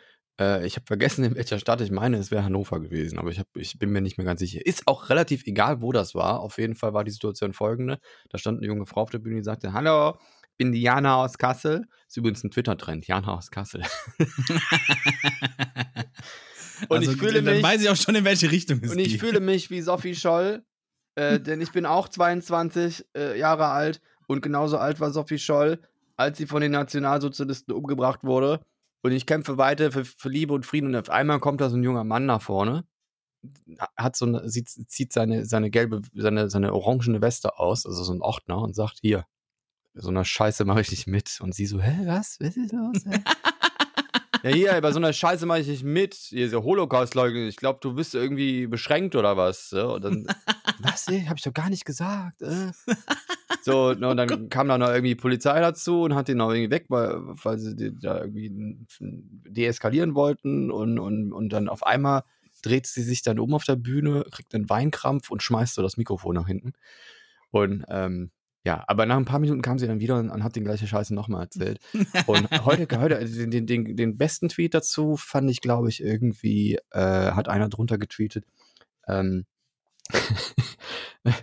äh, 0.41 0.67
ich 0.67 0.77
habe 0.77 0.87
vergessen, 0.87 1.25
in 1.25 1.35
welcher 1.37 1.59
Stadt. 1.59 1.81
Ich 1.81 1.91
meine, 1.91 2.19
es 2.19 2.31
wäre 2.31 2.45
Hannover 2.45 2.81
gewesen, 2.81 3.19
aber 3.19 3.31
ich, 3.31 3.39
hab, 3.39 3.47
ich 3.57 3.79
bin 3.79 3.91
mir 3.91 4.01
nicht 4.03 4.19
mehr 4.19 4.27
ganz 4.27 4.41
sicher. 4.41 4.65
Ist 4.67 4.87
auch 4.87 5.09
relativ 5.09 5.47
egal, 5.47 5.81
wo 5.81 5.93
das 5.93 6.15
war. 6.15 6.41
Auf 6.41 6.59
jeden 6.59 6.75
Fall 6.75 6.93
war 6.93 7.05
die 7.05 7.13
Situation 7.13 7.53
folgende. 7.53 7.99
Da 8.31 8.39
stand 8.39 8.59
eine 8.59 8.67
junge 8.67 8.87
Frau 8.87 9.03
auf 9.03 9.11
der 9.11 9.21
Bühne, 9.21 9.37
die 9.37 9.45
sagte, 9.45 9.73
hallo, 9.73 10.19
ich 10.51 10.57
bin 10.59 10.73
die 10.73 10.83
Jana 10.83 11.17
aus 11.25 11.39
Kassel. 11.39 11.87
Ist 12.09 12.17
übrigens 12.17 12.45
ein 12.45 12.51
Twitter-Trend, 12.51 13.07
Jana 13.07 13.35
aus 13.37 13.51
Kassel. 13.51 13.83
Und 16.89 17.03
ich 17.03 17.17
fühle 17.17 17.43
dann 17.43 17.55
mich- 17.55 17.63
weiß 17.63 17.83
ich 17.83 17.89
auch 17.89 17.97
schon, 17.97 18.15
in 18.15 18.25
welche 18.25 18.51
Richtung 18.51 18.81
es 18.83 18.91
Und 18.91 18.99
ich 18.99 19.13
geht. 19.13 19.21
fühle 19.21 19.41
mich 19.41 19.71
wie 19.71 19.81
Sophie 19.81 20.15
Scholl, 20.15 20.65
äh, 21.17 21.41
denn 21.41 21.61
ich 21.61 21.73
bin 21.73 21.87
auch 21.87 22.09
22 22.09 23.07
äh, 23.17 23.39
Jahre 23.39 23.67
alt 23.67 24.01
und 24.27 24.43
genauso 24.43 24.79
alt 24.79 25.01
war 25.01 25.11
Sophie 25.11 25.39
Scholl, 25.39 25.81
als 26.17 26.39
sie 26.39 26.47
von 26.47 26.61
den 26.61 26.73
Nationalsozialisten 26.73 27.75
umgebracht 27.75 28.25
wurde. 28.25 28.61
Und 29.03 29.13
ich 29.13 29.27
kämpfe 29.27 29.59
weiter 29.59 29.93
für, 29.93 30.05
für 30.05 30.29
Liebe 30.29 30.55
und 30.55 30.65
Frieden. 30.65 30.87
Und 30.89 30.97
auf 30.97 31.11
einmal 31.11 31.39
kommt 31.39 31.61
da 31.61 31.69
so 31.69 31.77
ein 31.77 31.85
junger 31.85 32.05
Mann 32.05 32.25
nach 32.25 32.41
vorne, 32.41 32.85
hat 33.97 34.17
so 34.17 34.25
eine, 34.25 34.47
zieht 34.49 35.13
seine, 35.13 35.45
seine 35.45 35.71
gelbe, 35.71 36.01
seine, 36.15 36.49
seine 36.49 36.73
orangene 36.73 37.21
Weste 37.21 37.59
aus, 37.59 37.85
also 37.85 38.03
so 38.03 38.15
ein 38.15 38.23
Ordner, 38.23 38.63
und 38.63 38.75
sagt: 38.75 39.01
Hier, 39.03 39.27
so 39.93 40.09
einer 40.09 40.25
Scheiße 40.25 40.65
mache 40.65 40.81
ich 40.81 40.91
nicht 40.91 41.07
mit. 41.07 41.39
Und 41.43 41.55
sie 41.55 41.67
so: 41.67 41.81
Hä, 41.81 42.07
was? 42.07 42.39
Was 42.41 42.57
ist 42.57 42.73
los? 42.73 43.05
Ja, 44.45 44.51
hier, 44.51 44.81
bei 44.83 44.93
so 44.93 44.99
einer 44.99 45.15
Scheiße 45.15 45.47
mache 45.47 45.61
ich 45.61 45.69
nicht 45.69 45.85
mit. 45.85 46.15
Hier, 46.15 46.51
so 46.51 46.63
Holocaust-Leugner. 46.63 47.49
Ich 47.49 47.57
glaube, 47.57 47.79
du 47.81 47.95
bist 47.95 48.15
irgendwie 48.15 48.67
beschränkt 48.67 49.17
oder 49.17 49.39
was. 49.39 49.71
Ja, 49.71 49.87
und 49.87 50.05
dann, 50.05 50.27
was? 50.81 51.09
Ey, 51.09 51.25
hab 51.25 51.39
ich 51.39 51.45
doch 51.45 51.55
gar 51.55 51.71
nicht 51.71 51.87
gesagt. 51.87 52.43
Äh. 52.43 52.73
So, 53.63 53.89
und 53.89 54.01
dann 54.01 54.51
kam 54.51 54.69
da 54.69 54.77
noch 54.77 54.89
irgendwie 54.89 55.15
die 55.15 55.21
Polizei 55.21 55.59
dazu 55.59 56.03
und 56.03 56.15
hat 56.15 56.29
den 56.29 56.37
noch 56.37 56.51
irgendwie 56.51 56.71
weg, 56.71 56.85
weil, 56.89 57.15
weil 57.23 57.59
sie 57.59 57.95
da 57.99 58.21
irgendwie 58.21 58.77
deeskalieren 59.49 60.15
wollten. 60.15 60.71
Und, 60.71 60.99
und, 60.99 61.33
und 61.33 61.49
dann 61.49 61.71
auf 61.71 61.87
einmal 61.87 62.25
dreht 62.61 62.87
sie 62.87 63.03
sich 63.03 63.23
dann 63.23 63.39
um 63.39 63.55
auf 63.55 63.65
der 63.65 63.77
Bühne, 63.77 64.27
kriegt 64.31 64.55
einen 64.55 64.69
Weinkrampf 64.69 65.31
und 65.31 65.43
schmeißt 65.43 65.77
so 65.77 65.83
das 65.83 65.97
Mikrofon 65.97 66.35
nach 66.35 66.47
hinten. 66.47 66.75
Und 67.51 67.87
ähm, 67.89 68.33
ja, 68.65 68.83
aber 68.87 69.05
nach 69.05 69.17
ein 69.17 69.27
paar 69.27 69.41
Minuten 69.41 69.61
kam 69.61 69.79
sie 69.79 69.87
dann 69.87 70.01
wieder 70.01 70.19
und, 70.19 70.31
und 70.31 70.43
hat 70.43 70.57
den 70.57 70.65
gleiche 70.65 70.87
Scheiße 70.87 71.15
nochmal 71.15 71.43
erzählt. 71.43 71.81
Und 72.27 72.51
heute, 72.65 72.99
heute 72.99 73.23
den, 73.27 73.67
den, 73.67 73.97
den, 73.97 74.17
besten 74.17 74.49
Tweet 74.49 74.73
dazu 74.73 75.17
fand 75.19 75.51
ich, 75.51 75.61
glaube 75.61 75.91
ich, 75.91 76.03
irgendwie, 76.03 76.79
äh, 76.91 77.33
hat 77.33 77.49
einer 77.49 77.69
drunter 77.69 77.99
getweetet. 77.99 78.47
Ähm, 79.07 79.45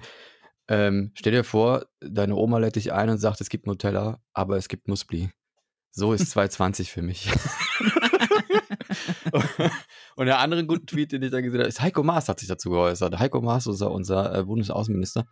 ähm, 0.68 1.12
stell 1.13 1.34
dir 1.34 1.44
vor, 1.44 1.86
deine 2.00 2.36
Oma 2.36 2.58
lädt 2.58 2.75
dich 2.75 2.92
ein 2.92 3.10
und 3.10 3.20
sagt, 3.20 3.40
es 3.40 3.50
gibt 3.50 3.68
Nutella, 3.68 4.20
aber 4.34 4.58
es 4.58 4.68
gibt 4.68 4.88
Nussbli. 4.88 5.30
So 5.92 6.13
ist 6.13 6.32
220 6.32 6.92
für 6.92 7.04
mich. 7.04 7.30
und 10.16 10.25
der 10.25 10.40
andere 10.40 10.66
gute 10.66 10.88
Tweet, 10.88 11.12
den 11.12 11.22
ich 11.22 11.30
da 11.30 11.42
gesehen 11.42 11.60
habe, 11.60 11.70
ist 11.70 11.82
Heiko 11.82 12.01
Maas 12.01 12.30
hat 12.30 12.40
sich 12.40 12.50
dazu 12.50 12.72
geäußert. 12.72 13.20
Heiko 13.20 13.42
Maas, 13.42 13.68
unser, 13.68 13.92
unser 13.92 14.36
äh, 14.36 14.44
Bundesaußenminister. 14.44 15.28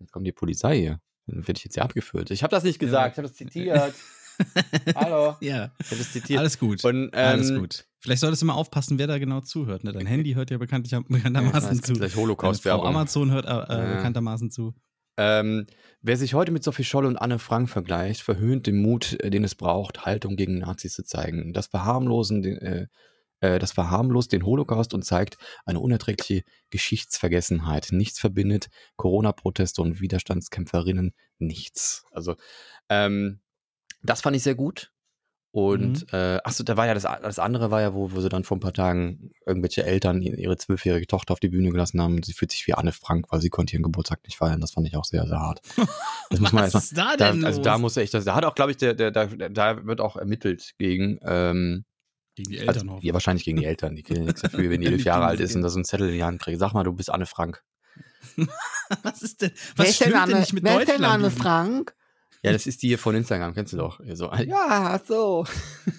Jetzt 0.00 0.12
kommt 0.12 0.26
die 0.26 0.32
Polizei 0.32 0.78
hier. 0.78 1.00
Dann 1.26 1.46
werde 1.46 1.58
ich 1.58 1.64
jetzt 1.64 1.74
hier 1.74 1.84
abgeführt. 1.84 2.30
Ich 2.30 2.42
habe 2.42 2.50
das 2.50 2.64
nicht 2.64 2.78
gesagt, 2.78 3.06
Ja. 3.06 3.10
ich 3.12 3.18
habe 3.18 3.28
das 3.28 3.36
zitiert. 3.36 3.94
Hallo. 4.96 5.36
Ja, 5.40 5.70
Ich 5.80 5.86
habe 5.90 5.98
das 5.98 6.12
zitiert. 6.12 6.38
alles 6.40 6.58
gut. 6.58 6.82
Und, 6.84 7.14
alles 7.14 7.50
ähm, 7.50 7.58
gut. 7.60 7.84
Vielleicht 8.00 8.20
solltest 8.20 8.40
du 8.42 8.46
mal 8.46 8.54
aufpassen, 8.54 8.98
wer 8.98 9.06
da 9.06 9.18
genau 9.18 9.40
zuhört. 9.42 9.84
Ne? 9.84 9.92
Dein 9.92 10.06
Handy 10.06 10.32
hört 10.32 10.50
ja 10.50 10.56
bekanntlich, 10.58 10.92
Ja, 10.92 11.00
bekanntermaßen 11.06 11.72
es 11.72 11.82
zu. 11.82 11.94
Frau 11.96 12.22
Holocaust-Werbung. 12.22 12.86
Amazon 12.86 13.30
hört 13.30 13.44
äh, 13.44 13.48
Ja. 13.48 13.96
bekanntermaßen 13.96 14.50
zu. 14.50 14.74
Ähm, 15.18 15.66
wer 16.00 16.16
sich 16.16 16.32
heute 16.32 16.50
mit 16.50 16.64
Sophie 16.64 16.84
Scholl 16.84 17.04
und 17.04 17.18
Anne 17.18 17.38
Frank 17.38 17.68
vergleicht, 17.68 18.22
verhöhnt 18.22 18.66
den 18.66 18.80
Mut, 18.80 19.20
äh, 19.20 19.28
den 19.28 19.44
es 19.44 19.54
braucht, 19.54 20.06
Haltung 20.06 20.36
gegen 20.36 20.58
Nazis 20.58 20.94
zu 20.94 21.04
zeigen. 21.04 21.52
Das 21.52 21.66
verharmlosen, 21.66 22.40
den, 22.40 22.56
äh, 22.56 22.86
das 23.40 23.72
verharmlost 23.72 24.32
den 24.32 24.44
Holocaust 24.44 24.94
und 24.94 25.04
zeigt 25.04 25.38
eine 25.64 25.80
unerträgliche 25.80 26.42
Geschichtsvergessenheit. 26.70 27.88
Nichts 27.90 28.18
verbindet 28.18 28.68
Corona-Proteste 28.96 29.82
und 29.82 30.00
Widerstandskämpferinnen 30.00 31.14
nichts. 31.38 32.04
Also 32.12 32.36
ähm, 32.88 33.40
das 34.02 34.20
fand 34.20 34.36
ich 34.36 34.42
sehr 34.42 34.54
gut. 34.54 34.92
Und 35.52 36.12
äh, 36.12 36.38
achso, 36.44 36.62
da 36.62 36.76
war 36.76 36.86
ja 36.86 36.94
das, 36.94 37.02
das 37.02 37.40
andere 37.40 37.72
war 37.72 37.80
ja, 37.80 37.92
wo, 37.92 38.12
wo 38.12 38.20
sie 38.20 38.28
dann 38.28 38.44
vor 38.44 38.56
ein 38.56 38.60
paar 38.60 38.72
Tagen 38.72 39.32
irgendwelche 39.44 39.82
Eltern 39.84 40.22
ihre 40.22 40.56
zwölfjährige 40.56 41.08
Tochter 41.08 41.32
auf 41.32 41.40
die 41.40 41.48
Bühne 41.48 41.70
gelassen 41.70 42.00
haben. 42.00 42.22
Sie 42.22 42.34
fühlt 42.34 42.52
sich 42.52 42.68
wie 42.68 42.74
Anne 42.74 42.92
Frank, 42.92 43.26
weil 43.30 43.40
sie 43.40 43.48
konnte 43.48 43.74
ihren 43.74 43.82
Geburtstag 43.82 44.20
nicht 44.24 44.36
feiern. 44.36 44.60
Das 44.60 44.70
fand 44.70 44.86
ich 44.86 44.94
auch 44.96 45.04
sehr, 45.04 45.26
sehr 45.26 45.40
hart. 45.40 45.60
Das 46.30 46.38
muss 46.38 46.52
man 46.52 46.62
Was 46.72 46.74
erstmal. 46.74 46.82
ist 46.82 46.96
da 46.96 47.16
Da, 47.16 47.32
denn 47.32 47.44
also 47.44 47.58
los? 47.58 47.64
da 47.64 47.78
muss 47.78 47.96
echt, 47.96 48.14
das, 48.14 48.24
da 48.24 48.36
hat 48.36 48.44
auch, 48.44 48.54
glaube 48.54 48.70
ich, 48.70 48.76
der, 48.76 48.94
der, 48.94 49.10
da, 49.10 49.26
da 49.26 49.84
wird 49.84 50.00
auch 50.00 50.16
ermittelt 50.16 50.74
gegen, 50.78 51.18
ähm, 51.24 51.84
Gegen 52.42 52.50
die 52.52 52.58
also, 52.60 52.72
Eltern 52.72 52.90
hoffen. 52.90 53.06
ja, 53.06 53.12
wahrscheinlich 53.12 53.44
gegen 53.44 53.58
die 53.58 53.64
Eltern. 53.66 53.96
Die 53.96 54.02
kriegen 54.02 54.24
nichts 54.24 54.42
dafür, 54.42 54.70
wenn 54.70 54.80
die 54.80 54.86
elf 54.86 55.04
Jahre 55.04 55.24
alt 55.26 55.40
ist 55.40 55.54
und 55.54 55.62
da 55.62 55.68
so 55.68 55.76
einen 55.76 55.84
Zettel 55.84 56.08
in 56.08 56.14
die 56.14 56.24
Hand 56.24 56.40
kriegt. 56.40 56.58
Sag 56.58 56.72
mal, 56.72 56.84
du 56.84 56.92
bist 56.92 57.10
Anne 57.10 57.26
Frank. 57.26 57.62
Was 59.02 59.22
ist 59.22 59.40
denn, 59.42 59.52
was 59.76 59.94
stimmt 59.96 60.14
denn 60.28 60.40
nicht 60.40 60.52
mit 60.52 60.66
Deutschland? 60.66 61.22
Lili? 61.22 61.30
Frank? 61.30 61.94
Ja, 62.42 62.52
das 62.52 62.66
ist 62.66 62.82
die 62.82 62.88
hier 62.88 62.98
von 62.98 63.14
Instagram, 63.14 63.54
kennst 63.54 63.72
du 63.72 63.76
doch. 63.76 64.00
So, 64.14 64.32
ja, 64.32 65.00
so. 65.06 65.46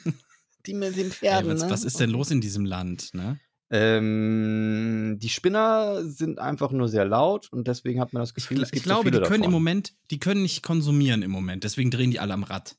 die 0.66 0.74
mit 0.74 0.96
den 0.96 1.06
Ey, 1.08 1.12
Pferden, 1.12 1.52
was, 1.54 1.64
ne? 1.64 1.70
was 1.70 1.84
ist 1.84 2.00
denn 2.00 2.10
los 2.10 2.32
in 2.32 2.42
diesem 2.42 2.66
Land, 2.66 3.14
ne? 3.14 3.40
Ähm, 3.70 5.18
die 5.22 5.30
Spinner 5.30 6.04
sind 6.04 6.40
einfach 6.40 6.72
nur 6.72 6.90
sehr 6.90 7.06
laut 7.06 7.48
und 7.52 7.68
deswegen 7.68 8.02
hat 8.02 8.12
man 8.12 8.22
das 8.22 8.30
Ich, 8.32 8.36
Gefühl, 8.36 8.58
gl- 8.58 8.64
es 8.64 8.68
ich 8.70 8.74
gibt 8.74 8.86
glaube, 8.86 9.04
so 9.04 9.10
viele 9.10 9.22
die 9.22 9.28
können 9.28 9.36
im 9.44 9.52
davon. 9.52 9.54
Moment, 9.54 9.94
die 10.12 10.20
können 10.20 10.42
nicht 10.42 10.62
konsumieren 10.64 11.22
im 11.22 11.32
Moment, 11.32 11.64
deswegen 11.64 11.90
drehen 11.92 12.12
die 12.12 12.20
alle 12.20 12.34
am 12.34 12.44
Rad. 12.44 12.76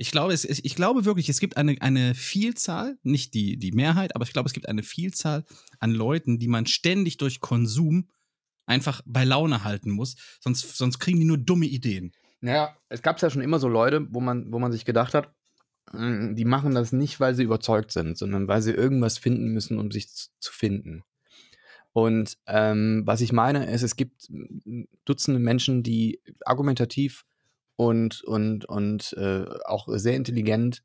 Ich 0.00 0.12
glaube, 0.12 0.32
es, 0.32 0.46
ich 0.46 0.74
glaube 0.74 1.04
wirklich, 1.04 1.28
es 1.28 1.40
gibt 1.40 1.58
eine, 1.58 1.76
eine 1.82 2.14
Vielzahl, 2.14 2.96
nicht 3.02 3.34
die, 3.34 3.58
die 3.58 3.72
Mehrheit, 3.72 4.16
aber 4.16 4.24
ich 4.24 4.32
glaube, 4.32 4.46
es 4.46 4.54
gibt 4.54 4.66
eine 4.66 4.82
Vielzahl 4.82 5.44
an 5.78 5.90
Leuten, 5.90 6.38
die 6.38 6.48
man 6.48 6.64
ständig 6.64 7.18
durch 7.18 7.40
Konsum 7.40 8.08
einfach 8.64 9.02
bei 9.04 9.24
Laune 9.24 9.62
halten 9.62 9.90
muss, 9.90 10.16
sonst, 10.40 10.78
sonst 10.78 11.00
kriegen 11.00 11.20
die 11.20 11.26
nur 11.26 11.36
dumme 11.36 11.66
Ideen. 11.66 12.12
Naja, 12.40 12.74
es 12.88 13.02
gab 13.02 13.20
ja 13.20 13.28
schon 13.28 13.42
immer 13.42 13.58
so 13.58 13.68
Leute, 13.68 14.06
wo 14.10 14.20
man, 14.22 14.50
wo 14.50 14.58
man 14.58 14.72
sich 14.72 14.86
gedacht 14.86 15.12
hat, 15.12 15.34
mm, 15.92 16.34
die 16.34 16.46
machen 16.46 16.74
das 16.74 16.92
nicht, 16.92 17.20
weil 17.20 17.34
sie 17.34 17.42
überzeugt 17.42 17.92
sind, 17.92 18.16
sondern 18.16 18.48
weil 18.48 18.62
sie 18.62 18.72
irgendwas 18.72 19.18
finden 19.18 19.48
müssen, 19.48 19.78
um 19.78 19.90
sich 19.90 20.08
zu 20.08 20.50
finden. 20.50 21.04
Und 21.92 22.38
ähm, 22.46 23.02
was 23.04 23.20
ich 23.20 23.32
meine, 23.32 23.70
ist, 23.70 23.82
es 23.82 23.96
gibt 23.96 24.30
mm, 24.30 24.84
Dutzende 25.04 25.40
Menschen, 25.40 25.82
die 25.82 26.22
argumentativ 26.46 27.26
und, 27.80 28.22
und, 28.24 28.66
und 28.66 29.14
äh, 29.14 29.46
auch 29.64 29.88
sehr 29.88 30.14
intelligent 30.14 30.82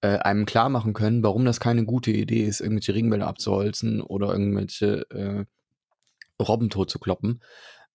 äh, 0.00 0.18
einem 0.18 0.44
klar 0.44 0.70
machen 0.70 0.92
können, 0.92 1.22
warum 1.22 1.44
das 1.44 1.60
keine 1.60 1.84
gute 1.84 2.10
Idee 2.10 2.44
ist, 2.44 2.60
irgendwelche 2.60 2.94
Regenwälder 2.94 3.28
abzuholzen 3.28 4.00
oder 4.00 4.32
irgendwelche 4.32 5.08
äh, 5.10 5.44
Robben 6.42 6.68
tot 6.68 6.90
zu 6.90 6.98
kloppen. 6.98 7.44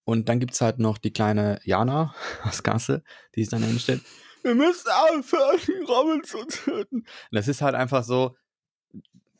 Und 0.05 0.29
dann 0.29 0.39
gibt's 0.39 0.61
halt 0.61 0.79
noch 0.79 0.97
die 0.97 1.11
kleine 1.11 1.59
Jana 1.65 2.15
aus 2.43 2.63
Kassel, 2.63 3.03
die 3.35 3.41
sich 3.41 3.49
dann 3.49 3.63
hinstellt. 3.63 4.01
Wir 4.43 4.55
müssen 4.55 4.87
aufhören, 4.91 5.59
Robben 5.85 6.23
zu 6.23 6.45
töten. 6.45 6.99
Und 6.99 7.05
das 7.33 7.49
ist 7.49 7.61
halt 7.61 7.75
einfach 7.75 8.05
so, 8.05 8.37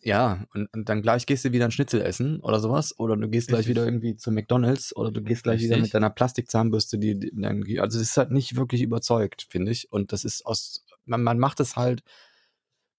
ja, 0.08 0.46
und, 0.54 0.74
und 0.74 0.88
dann 0.88 1.02
gleich 1.02 1.26
gehst 1.26 1.44
du 1.44 1.52
wieder 1.52 1.66
ein 1.66 1.72
Schnitzel 1.72 2.02
essen 2.02 2.40
oder 2.40 2.62
sowas. 2.62 2.98
Oder 2.98 3.18
du 3.18 3.28
gehst 3.28 3.50
gleich 3.50 3.68
Richtig. 3.68 3.76
wieder 3.76 3.84
irgendwie 3.84 4.16
zu 4.16 4.32
McDonalds 4.32 4.96
oder 4.96 5.12
du 5.12 5.22
gehst 5.22 5.44
gleich 5.44 5.60
wieder 5.60 5.76
Richtig. 5.76 5.82
mit 5.82 5.94
deiner 5.94 6.10
Plastikzahnbürste, 6.10 6.98
die, 6.98 7.20
die 7.20 7.32
dann, 7.36 7.66
also 7.80 8.00
es 8.00 8.12
ist 8.12 8.18
halt 8.18 8.32
nicht 8.32 8.56
wirklich 8.56 8.82
überzeugt, 8.82 9.48
finde 9.50 9.74
ich. 9.74 9.92
Und 9.92 10.14
das 10.14 10.24
ist 10.24 10.46
aus, 10.46 10.86
man, 11.04 11.24
man 11.24 11.40
macht 11.40 11.60
es 11.60 11.76
halt, 11.76 12.04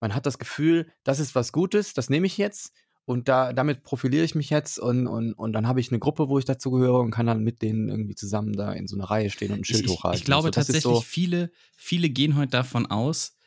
man 0.00 0.14
hat 0.14 0.26
das 0.26 0.38
Gefühl, 0.38 0.92
das 1.02 1.18
ist 1.18 1.34
was 1.34 1.50
Gutes, 1.50 1.94
das 1.94 2.10
nehme 2.10 2.26
ich 2.26 2.36
jetzt 2.36 2.74
und 3.06 3.26
da, 3.26 3.54
damit 3.54 3.84
profiliere 3.84 4.26
ich 4.26 4.34
mich 4.34 4.50
jetzt 4.50 4.78
und, 4.78 5.06
und, 5.06 5.32
und 5.32 5.54
dann 5.54 5.66
habe 5.66 5.80
ich 5.80 5.90
eine 5.90 5.98
Gruppe, 6.00 6.28
wo 6.28 6.38
ich 6.38 6.44
dazu 6.44 6.70
gehöre 6.70 7.00
und 7.00 7.10
kann 7.10 7.24
dann 7.24 7.42
mit 7.42 7.62
denen 7.62 7.88
irgendwie 7.88 8.16
zusammen 8.16 8.52
da 8.52 8.70
in 8.74 8.86
so 8.86 8.96
einer 8.96 9.06
Reihe 9.06 9.30
stehen 9.30 9.50
und 9.52 9.60
ein 9.60 9.64
Schild 9.64 9.86
ich, 9.86 9.86
ich, 9.86 9.98
hochhalten. 9.98 10.18
ich 10.18 10.26
glaube 10.26 10.48
und 10.48 10.54
so. 10.54 10.60
Tatsächlich, 10.60 10.82
so, 10.82 11.00
viele, 11.00 11.50
viele 11.74 12.10
gehen 12.10 12.36
heute 12.36 12.50
davon 12.50 12.84
aus, 12.84 13.37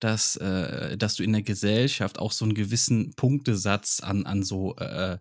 dass, 0.00 0.36
äh, 0.36 0.96
dass 0.96 1.14
du 1.14 1.22
in 1.22 1.32
der 1.32 1.42
Gesellschaft 1.42 2.18
auch 2.18 2.32
so 2.32 2.44
einen 2.44 2.54
gewissen 2.54 3.12
Punktesatz 3.14 4.00
an, 4.00 4.26
an 4.26 4.42
so 4.42 4.76
äh, 4.76 5.18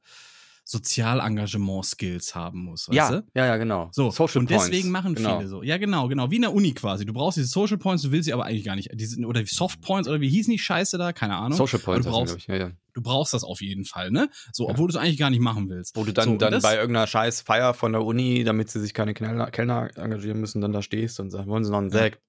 Sozialengagement-Skills 0.70 2.36
haben 2.36 2.64
musst. 2.66 2.90
Weißt 2.90 2.96
ja, 2.96 3.12
du? 3.12 3.24
ja, 3.34 3.46
ja, 3.48 3.58
genau. 3.58 3.90
So, 3.92 4.12
Social 4.12 4.42
und 4.42 4.48
Points. 4.48 4.66
deswegen 4.66 4.92
machen 4.92 5.16
genau. 5.16 5.38
viele 5.38 5.50
so. 5.50 5.64
Ja, 5.64 5.78
genau, 5.78 6.08
genau. 6.08 6.30
Wie 6.30 6.36
in 6.36 6.44
der 6.44 6.54
Uni 6.54 6.74
quasi. 6.74 7.06
Du 7.06 7.14
brauchst 7.14 7.38
diese 7.38 7.48
Social 7.48 7.80
Points, 7.80 8.04
du 8.04 8.12
willst 8.12 8.26
sie 8.26 8.34
aber 8.34 8.46
eigentlich 8.46 8.66
gar 8.66 8.76
nicht. 8.76 8.90
Die 8.94 9.06
sind, 9.06 9.26
oder 9.26 9.44
Soft 9.48 9.82
Points, 9.82 10.08
oder 10.08 10.22
wie 10.22 10.30
hießen 10.30 10.52
die 10.52 10.60
Scheiße 10.60 11.00
da? 11.00 11.12
Keine 11.12 11.36
Ahnung. 11.38 11.58
Social 11.58 11.80
Points, 11.80 12.06
Aber 12.06 12.18
du 12.18 12.22
heißen, 12.22 12.36
brauchst, 12.36 12.46
glaub 12.46 12.56
ich. 12.56 12.62
Ja, 12.62 12.68
ja. 12.68 12.74
du 12.94 13.02
brauchst 13.02 13.34
das 13.34 13.44
auf 13.44 13.62
jeden 13.62 13.86
Fall, 13.86 14.12
ne? 14.12 14.30
So, 14.54 14.66
Ja. 14.66 14.72
obwohl 14.72 14.88
du 14.88 14.92
es 14.92 14.96
eigentlich 15.02 15.18
gar 15.18 15.32
nicht 15.32 15.42
machen 15.42 15.70
willst. 15.70 15.96
Wo 15.96 16.04
du 16.04 16.14
dann, 16.14 16.30
so, 16.30 16.38
dann 16.38 16.62
bei 16.62 16.76
irgendeiner 16.76 17.08
scheiß 17.08 17.42
Feier 17.42 17.74
von 17.74 17.92
der 17.94 18.04
Uni, 18.04 18.44
damit 18.44 18.70
sie 18.70 18.80
sich 18.80 18.94
keine 18.94 19.16
Kellner, 19.16 19.50
Kellner 19.50 19.90
engagieren 19.98 20.40
müssen, 20.40 20.62
dann 20.62 20.72
da 20.72 20.84
stehst 20.84 21.20
und 21.20 21.32
sagst, 21.32 21.48
wollen 21.48 21.64
sie 21.64 21.72
noch 21.72 21.80
einen 21.80 21.90
Ja. 21.90 21.98
Sekt? 21.98 22.22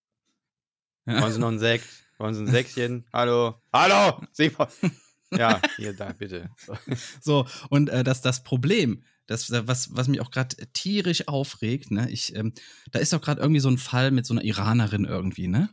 Ja. 1.07 1.21
Wollen 1.21 1.33
sie 1.33 1.40
noch 1.40 1.49
einen 1.49 1.59
Sekt? 1.59 1.85
Wollen 2.20 2.34
sie 2.34 2.42
ein 2.42 2.48
Säckchen? 2.48 3.06
Hallo? 3.14 3.54
Hallo? 3.72 4.22
Simon? 4.32 4.68
Ja, 5.32 5.62
hier, 5.76 5.94
da, 5.94 6.12
bitte. 6.12 6.50
So. 6.56 6.76
So, 7.20 7.46
und 7.68 7.88
äh, 7.88 8.02
das, 8.02 8.20
das 8.20 8.42
Problem, 8.42 9.04
das, 9.28 9.48
was, 9.52 9.94
was 9.94 10.08
mich 10.08 10.20
auch 10.20 10.32
gerade 10.32 10.56
tierisch 10.72 11.28
aufregt, 11.28 11.92
ne, 11.92 12.10
ich, 12.10 12.34
ähm, 12.34 12.52
da 12.90 12.98
ist 12.98 13.12
doch 13.12 13.20
gerade 13.20 13.40
irgendwie 13.40 13.60
so 13.60 13.68
ein 13.68 13.78
Fall 13.78 14.10
mit 14.10 14.26
so 14.26 14.34
einer 14.34 14.42
Iranerin 14.42 15.04
irgendwie, 15.04 15.46
ne? 15.46 15.70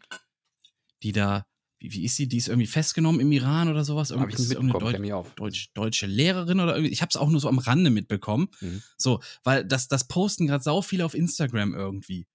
Die 1.02 1.12
da, 1.12 1.48
wie, 1.80 1.92
wie 1.92 2.06
ist 2.06 2.18
sie? 2.18 2.28
Die 2.28 2.38
ist 2.38 2.50
irgendwie 2.50 2.68
festgenommen 2.68 3.20
im 3.20 3.32
Iran 3.32 3.68
oder 3.68 3.84
sowas? 3.84 4.12
Hab 4.12 4.18
Irgendwie 4.18 4.34
ich 4.36 4.40
es 4.42 4.52
irgendeine 4.52 4.86
mitbekommen, 4.86 5.12
auf. 5.12 5.34
Deutsch, 5.34 5.72
deutsche 5.74 6.06
Lehrerin 6.06 6.60
oder 6.60 6.76
irgendwie. 6.76 6.94
Ich 6.94 7.02
habe 7.02 7.10
es 7.10 7.18
auch 7.18 7.30
nur 7.32 7.40
so 7.40 7.50
am 7.50 7.58
Rande 7.58 7.90
mitbekommen. 7.90 8.50
Mhm. 8.62 8.84
So, 8.96 9.22
weil 9.44 9.66
das, 9.66 9.88
das 9.88 10.08
posten 10.08 10.46
gerade 10.46 10.64
sau 10.64 10.84
viele 10.84 11.04
auf 11.04 11.16
Instagram 11.16 11.74
irgendwie. 11.74 12.28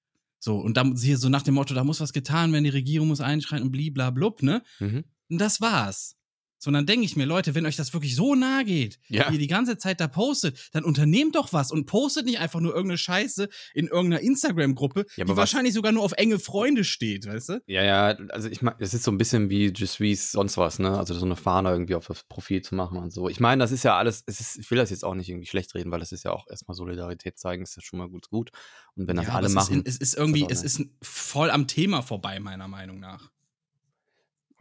So, 0.45 0.59
und 0.59 0.77
dann 0.77 0.97
hier 0.97 1.19
so 1.19 1.29
nach 1.29 1.43
dem 1.43 1.55
Motto, 1.55 1.73
da 1.73 1.85
muss 1.85 2.01
was 2.01 2.13
getan 2.13 2.53
werden, 2.53 2.65
die 2.65 2.71
Regierung 2.71 3.07
muss 3.07 3.21
einschreiten 3.21 3.67
und 3.67 3.71
bliblablub, 3.71 4.43
ne? 4.43 4.65
Mhm. 4.81 5.05
Und 5.31 5.41
das 5.41 5.61
war's. 5.61 6.17
So, 6.63 6.69
und 6.69 6.75
dann 6.75 6.87
denke 6.87 7.05
ich 7.05 7.17
mir, 7.17 7.25
Leute, 7.25 7.57
wenn 7.57 7.67
euch 7.67 7.75
das 7.75 7.93
wirklich 7.93 8.15
so 8.15 8.37
nahe 8.37 8.65
geht, 8.65 9.01
Ja. 9.09 9.29
wie 9.29 9.33
ihr 9.33 9.39
die 9.41 9.49
ganze 9.49 9.79
Zeit 9.79 9.99
da 10.01 10.07
postet, 10.07 10.57
dann 10.71 10.85
unternehmt 10.85 11.35
doch 11.35 11.53
was 11.53 11.73
und 11.73 11.87
postet 11.87 12.25
nicht 12.25 12.39
einfach 12.39 12.61
nur 12.61 12.71
irgendeine 12.73 12.99
Scheiße 12.99 13.49
in 13.75 13.89
irgendeiner 13.89 14.23
Instagram-Gruppe, 14.23 15.07
Ja, 15.17 15.25
die 15.25 15.31
was- 15.33 15.37
wahrscheinlich 15.39 15.75
sogar 15.75 15.91
nur 15.91 16.05
auf 16.05 16.13
enge 16.13 16.39
Freunde 16.39 16.85
steht, 16.85 17.27
weißt 17.27 17.49
du? 17.49 17.63
Ja, 17.67 17.83
ja, 17.83 18.05
also 18.29 18.49
ich 18.49 18.63
meine, 18.63 18.77
es 18.79 18.95
ist 18.95 19.03
so 19.03 19.11
ein 19.11 19.19
bisschen 19.19 19.51
wie 19.51 19.73
Je 19.75 19.87
suis 19.87 20.31
sonst 20.31 20.57
was, 20.57 20.79
ne? 20.79 20.97
Also 20.97 21.15
so 21.15 21.27
eine 21.27 21.35
Fahne 21.35 21.71
irgendwie 21.71 21.97
auf 21.97 22.07
das 22.07 22.23
Profil 22.29 22.63
zu 22.63 22.77
machen 22.77 22.97
und 22.99 23.13
so. 23.13 23.29
Ich 23.29 23.41
meine, 23.41 23.59
das 23.65 23.73
ist 23.73 23.83
ja 23.83 23.97
alles, 23.99 24.23
es 24.27 24.39
ist, 24.39 24.59
ich 24.59 24.71
will 24.71 24.79
das 24.79 24.91
jetzt 24.91 25.05
auch 25.05 25.17
nicht 25.17 25.29
irgendwie 25.29 25.49
schlecht 25.49 25.75
reden, 25.75 25.91
weil 25.91 25.99
das 25.99 26.13
ist 26.13 26.23
ja 26.25 26.31
auch 26.31 26.47
erstmal 26.49 26.77
Solidarität 26.77 27.41
zeigen, 27.41 27.65
ist 27.65 27.75
ja 27.75 27.83
schon 27.83 27.99
mal 27.99 28.09
gut, 28.09 28.29
gut. 28.31 28.51
Und 28.95 29.09
wenn 29.09 29.17
das 29.17 29.27
Ja, 29.27 29.33
alle 29.35 29.49
es 29.49 29.53
machen, 29.53 29.83
Ist, 29.83 29.97
es 29.97 30.11
ist 30.13 30.17
irgendwie, 30.17 30.47
das 30.47 30.61
auch 30.61 30.65
es 30.65 30.79
ist 30.79 30.87
voll 31.03 31.51
am 31.51 31.67
Thema 31.67 32.03
vorbei, 32.03 32.39
meiner 32.39 32.69
Meinung 32.69 33.01
nach. 33.01 33.33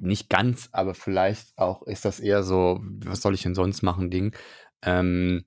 Nicht 0.01 0.29
ganz, 0.29 0.69
aber 0.71 0.93
vielleicht 0.95 1.57
auch 1.57 1.83
ist 1.83 2.05
das 2.05 2.19
eher 2.19 2.43
so, 2.43 2.79
was 3.05 3.21
soll 3.21 3.33
ich 3.35 3.43
denn 3.43 3.55
sonst 3.55 3.81
machen, 3.83 4.09
Ding. 4.09 4.35
Ähm, 4.81 5.45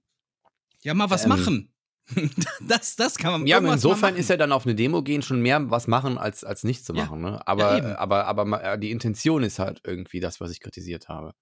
Ja, 0.83 0.95
mal 0.95 1.11
was 1.11 1.25
Ähm, 1.25 1.29
machen. 1.31 1.71
das, 2.69 2.97
das 2.97 3.17
kann 3.17 3.33
man 3.33 3.47
ja, 3.47 3.57
aber 3.57 3.73
insofern 3.73 4.15
ist 4.17 4.29
ja 4.29 4.37
dann 4.37 4.53
auf 4.53 4.67
eine 4.67 4.75
Demo 4.75 5.03
gehen 5.03 5.23
schon 5.23 5.41
mehr 5.41 5.71
was 5.71 5.87
machen, 5.87 6.19
als, 6.19 6.45
als 6.45 6.63
nichts 6.63 6.85
zu 6.85 6.93
Ja. 6.95 7.05
machen, 7.05 7.23
ne? 7.23 7.47
Aber, 7.49 7.77
eben. 7.79 7.87
aber, 7.87 8.27
aber, 8.27 8.63
äh, 8.63 8.79
die 8.79 8.91
Intention 8.91 9.43
ist 9.43 9.59
halt 9.59 9.81
irgendwie 9.85 10.21
das, 10.21 10.39
was 10.41 10.51
ich 10.51 10.61
kritisiert 10.61 11.09
habe. 11.09 11.33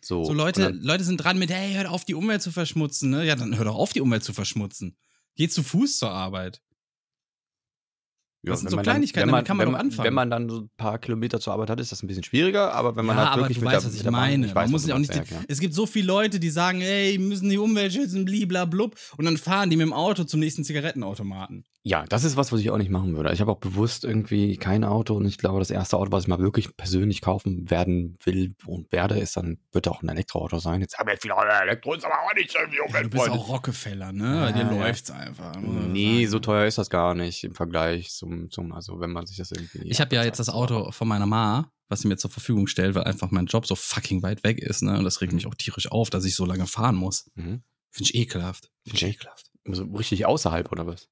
So, 0.00 0.22
So, 0.24 0.32
Leute, 0.32 0.62
dann- 0.62 0.80
Leute 0.82 1.02
sind 1.02 1.16
dran 1.16 1.38
mit, 1.38 1.50
hey, 1.50 1.74
hört 1.74 1.88
auf, 1.88 2.04
die 2.04 2.14
Umwelt 2.14 2.42
zu 2.42 2.52
verschmutzen, 2.52 3.10
ne? 3.10 3.24
Ja, 3.24 3.34
dann 3.34 3.56
hör 3.58 3.64
doch 3.64 3.74
auf, 3.74 3.92
die 3.92 4.00
Umwelt 4.02 4.22
zu 4.22 4.32
verschmutzen. 4.32 4.96
Geh 5.34 5.48
zu 5.48 5.62
Fuß 5.64 5.98
zur 5.98 6.10
Arbeit. 6.12 6.62
Das 8.52 8.60
sind 8.60 8.70
so 8.70 8.76
Kleinigkeiten, 8.78 9.28
dann, 9.28 9.30
man, 9.30 9.44
damit 9.44 9.46
kann 9.46 9.56
man 9.56 9.68
wenn 9.68 9.74
anfangen. 9.74 10.06
Wenn 10.06 10.14
man 10.14 10.30
dann 10.30 10.48
so 10.48 10.60
ein 10.62 10.70
paar 10.76 10.98
Kilometer 10.98 11.40
zur 11.40 11.52
Arbeit 11.52 11.70
hat, 11.70 11.80
ist 11.80 11.92
das 11.92 12.02
ein 12.02 12.06
bisschen 12.06 12.24
schwieriger, 12.24 12.72
aber 12.74 12.96
wenn 12.96 13.04
man 13.06 13.16
ja, 13.16 13.22
halt 13.24 13.32
aber 13.32 13.42
wirklich 13.42 13.58
du 13.58 13.64
mit 13.64 13.72
weißt, 13.72 13.84
der, 13.84 13.88
was 13.90 13.96
ich 13.96 14.02
der 14.02 14.10
Bahn- 14.10 14.20
meine. 14.20 14.46
weiß, 14.48 14.54
man 14.54 14.70
muss 14.70 14.86
ja 14.86 14.94
auch 14.94 14.98
nicht. 14.98 15.14
die, 15.14 15.18
ja. 15.18 15.40
Es 15.48 15.60
gibt 15.60 15.74
so 15.74 15.86
viele 15.86 16.06
Leute, 16.06 16.40
die 16.40 16.50
sagen, 16.50 16.80
ey, 16.80 17.12
wir 17.18 17.20
müssen 17.26 17.48
die 17.48 17.58
Umwelt 17.58 17.92
schützen, 17.92 18.24
bliblablub, 18.24 18.94
und 19.16 19.24
dann 19.24 19.36
fahren 19.36 19.70
die 19.70 19.76
mit 19.76 19.86
dem 19.86 19.92
Auto 19.92 20.24
zum 20.24 20.40
nächsten 20.40 20.64
Zigarettenautomaten. 20.64 21.64
Ja, 21.86 22.06
das 22.08 22.24
ist 22.24 22.38
was, 22.38 22.50
was 22.50 22.60
ich 22.60 22.70
auch 22.70 22.78
nicht 22.78 22.90
machen 22.90 23.14
würde. 23.14 23.30
Ich 23.34 23.42
habe 23.42 23.52
auch 23.52 23.58
bewusst 23.58 24.04
irgendwie 24.06 24.56
kein 24.56 24.84
Auto 24.84 25.14
und 25.16 25.26
ich 25.26 25.36
glaube, 25.36 25.58
das 25.58 25.70
erste 25.70 25.98
Auto, 25.98 26.12
was 26.12 26.22
ich 26.24 26.28
mal 26.28 26.38
wirklich 26.38 26.74
persönlich 26.78 27.20
kaufen 27.20 27.68
werden 27.70 28.16
will 28.24 28.54
und 28.64 28.90
werde, 28.90 29.18
ist 29.18 29.36
dann, 29.36 29.58
wird 29.72 29.86
auch 29.88 30.02
ein 30.02 30.08
Elektroauto 30.08 30.58
sein. 30.60 30.80
Jetzt 30.80 30.96
haben 30.98 31.08
wir 31.08 31.18
viele 31.20 31.34
Elektro, 31.62 31.92
ist 31.92 32.06
aber 32.06 32.14
auch 32.14 32.34
nicht 32.34 32.54
irgendwie 32.58 32.78
Ja, 32.90 33.02
du 33.02 33.10
bist 33.10 33.28
auch 33.28 33.48
Rockefeller, 33.48 34.12
ne? 34.12 34.40
Bei 34.46 34.52
dir 34.52 34.62
Ja, 34.64 34.72
ja. 34.72 34.78
läuft's 34.86 35.10
einfach. 35.10 35.52
Nee, 35.60 36.24
so 36.24 36.38
teuer 36.38 36.64
ist 36.66 36.78
das 36.78 36.88
gar 36.88 37.14
nicht 37.14 37.44
im 37.44 37.54
Vergleich 37.54 38.10
zum, 38.12 38.33
zum 38.50 38.72
also 38.72 39.00
wenn 39.00 39.12
man 39.12 39.26
sich 39.26 39.36
das 39.36 39.50
irgendwie. 39.50 39.82
Ich 39.88 40.00
habe 40.00 40.14
ja 40.16 40.24
jetzt 40.24 40.38
das 40.38 40.48
Auto 40.48 40.90
von 40.90 41.08
meiner 41.08 41.26
Ma, 41.26 41.72
was 41.88 42.00
sie 42.00 42.08
mir 42.08 42.16
zur 42.16 42.30
Verfügung 42.30 42.66
stellt, 42.66 42.94
weil 42.94 43.04
einfach 43.04 43.30
mein 43.30 43.46
Job 43.46 43.66
so 43.66 43.74
fucking 43.74 44.22
weit 44.22 44.44
weg 44.44 44.58
ist, 44.58 44.82
ne? 44.82 44.98
Und 44.98 45.04
das 45.04 45.20
regt 45.20 45.32
mich 45.32 45.46
auch 45.46 45.54
tierisch 45.54 45.90
auf, 45.90 46.10
dass 46.10 46.24
ich 46.24 46.34
so 46.34 46.44
lange 46.44 46.66
fahren 46.66 46.96
muss. 46.96 47.30
Mhm. 47.34 47.62
Finde 47.90 48.10
ich 48.10 48.14
ekelhaft. 48.14 48.70
Finde 48.84 48.96
ich 48.96 49.14
ekelhaft. 49.14 49.50
So 49.64 49.84
richtig 49.84 50.26
außerhalb 50.26 50.70
oder 50.72 50.86
was? 50.86 51.08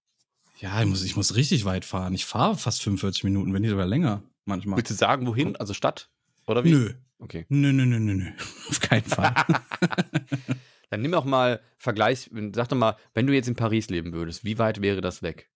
Ja, 0.60 0.80
ich 0.80 0.88
muss, 0.88 1.02
ich 1.02 1.16
muss 1.16 1.34
richtig 1.34 1.64
weit 1.64 1.84
fahren. 1.84 2.14
Ich 2.14 2.24
fahre 2.24 2.56
fast 2.56 2.82
45 2.82 3.24
Minuten, 3.24 3.52
wenn 3.52 3.62
nicht 3.62 3.70
sogar 3.70 3.86
länger. 3.86 4.22
Manchmal. 4.44 4.76
Willst 4.76 4.90
du 4.90 4.94
sagen, 4.94 5.26
wohin? 5.26 5.56
Also 5.56 5.74
Stadt? 5.74 6.10
Oder 6.46 6.64
wie? 6.64 6.72
Nö. 6.72 6.94
Okay. 7.18 7.46
Nö, 7.48 7.72
nö, 7.72 7.86
nö, 7.86 7.98
nö, 7.98 8.14
nö. 8.14 8.30
Auf 8.68 8.80
keinen 8.80 9.04
Fall. 9.04 9.34
Dann 10.90 11.02
nimm 11.02 11.12
doch 11.12 11.24
mal 11.24 11.60
Vergleichs, 11.78 12.28
sag 12.52 12.68
doch 12.68 12.76
mal, 12.76 12.96
wenn 13.14 13.26
du 13.26 13.32
jetzt 13.32 13.48
in 13.48 13.56
Paris 13.56 13.88
leben 13.88 14.12
würdest, 14.12 14.44
wie 14.44 14.58
weit 14.58 14.82
wäre 14.82 15.00
das 15.00 15.22
weg? 15.22 15.50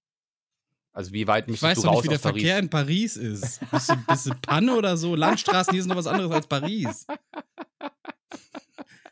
Also 0.97 1.13
wie 1.13 1.27
weit 1.27 1.45
Ich 1.45 1.51
müsstest 1.51 1.77
weiß 1.77 1.83
du 1.83 1.89
raus 1.89 1.97
nicht, 1.97 2.05
wie 2.05 2.09
der 2.09 2.19
Paris? 2.19 2.43
Verkehr 2.43 2.59
in 2.59 2.71
Paris 2.71 3.17
ist. 3.19 3.61
Bist 3.71 3.91
du, 3.91 3.97
bist 4.09 4.27
du 4.27 4.31
Panne 4.41 4.75
oder 4.75 4.97
so? 4.97 5.15
Landstraßen 5.15 5.75
hier 5.75 5.83
sind 5.83 5.91
noch 5.91 5.97
was 5.97 6.07
anderes 6.07 6.33
als 6.33 6.47
Paris. 6.47 7.07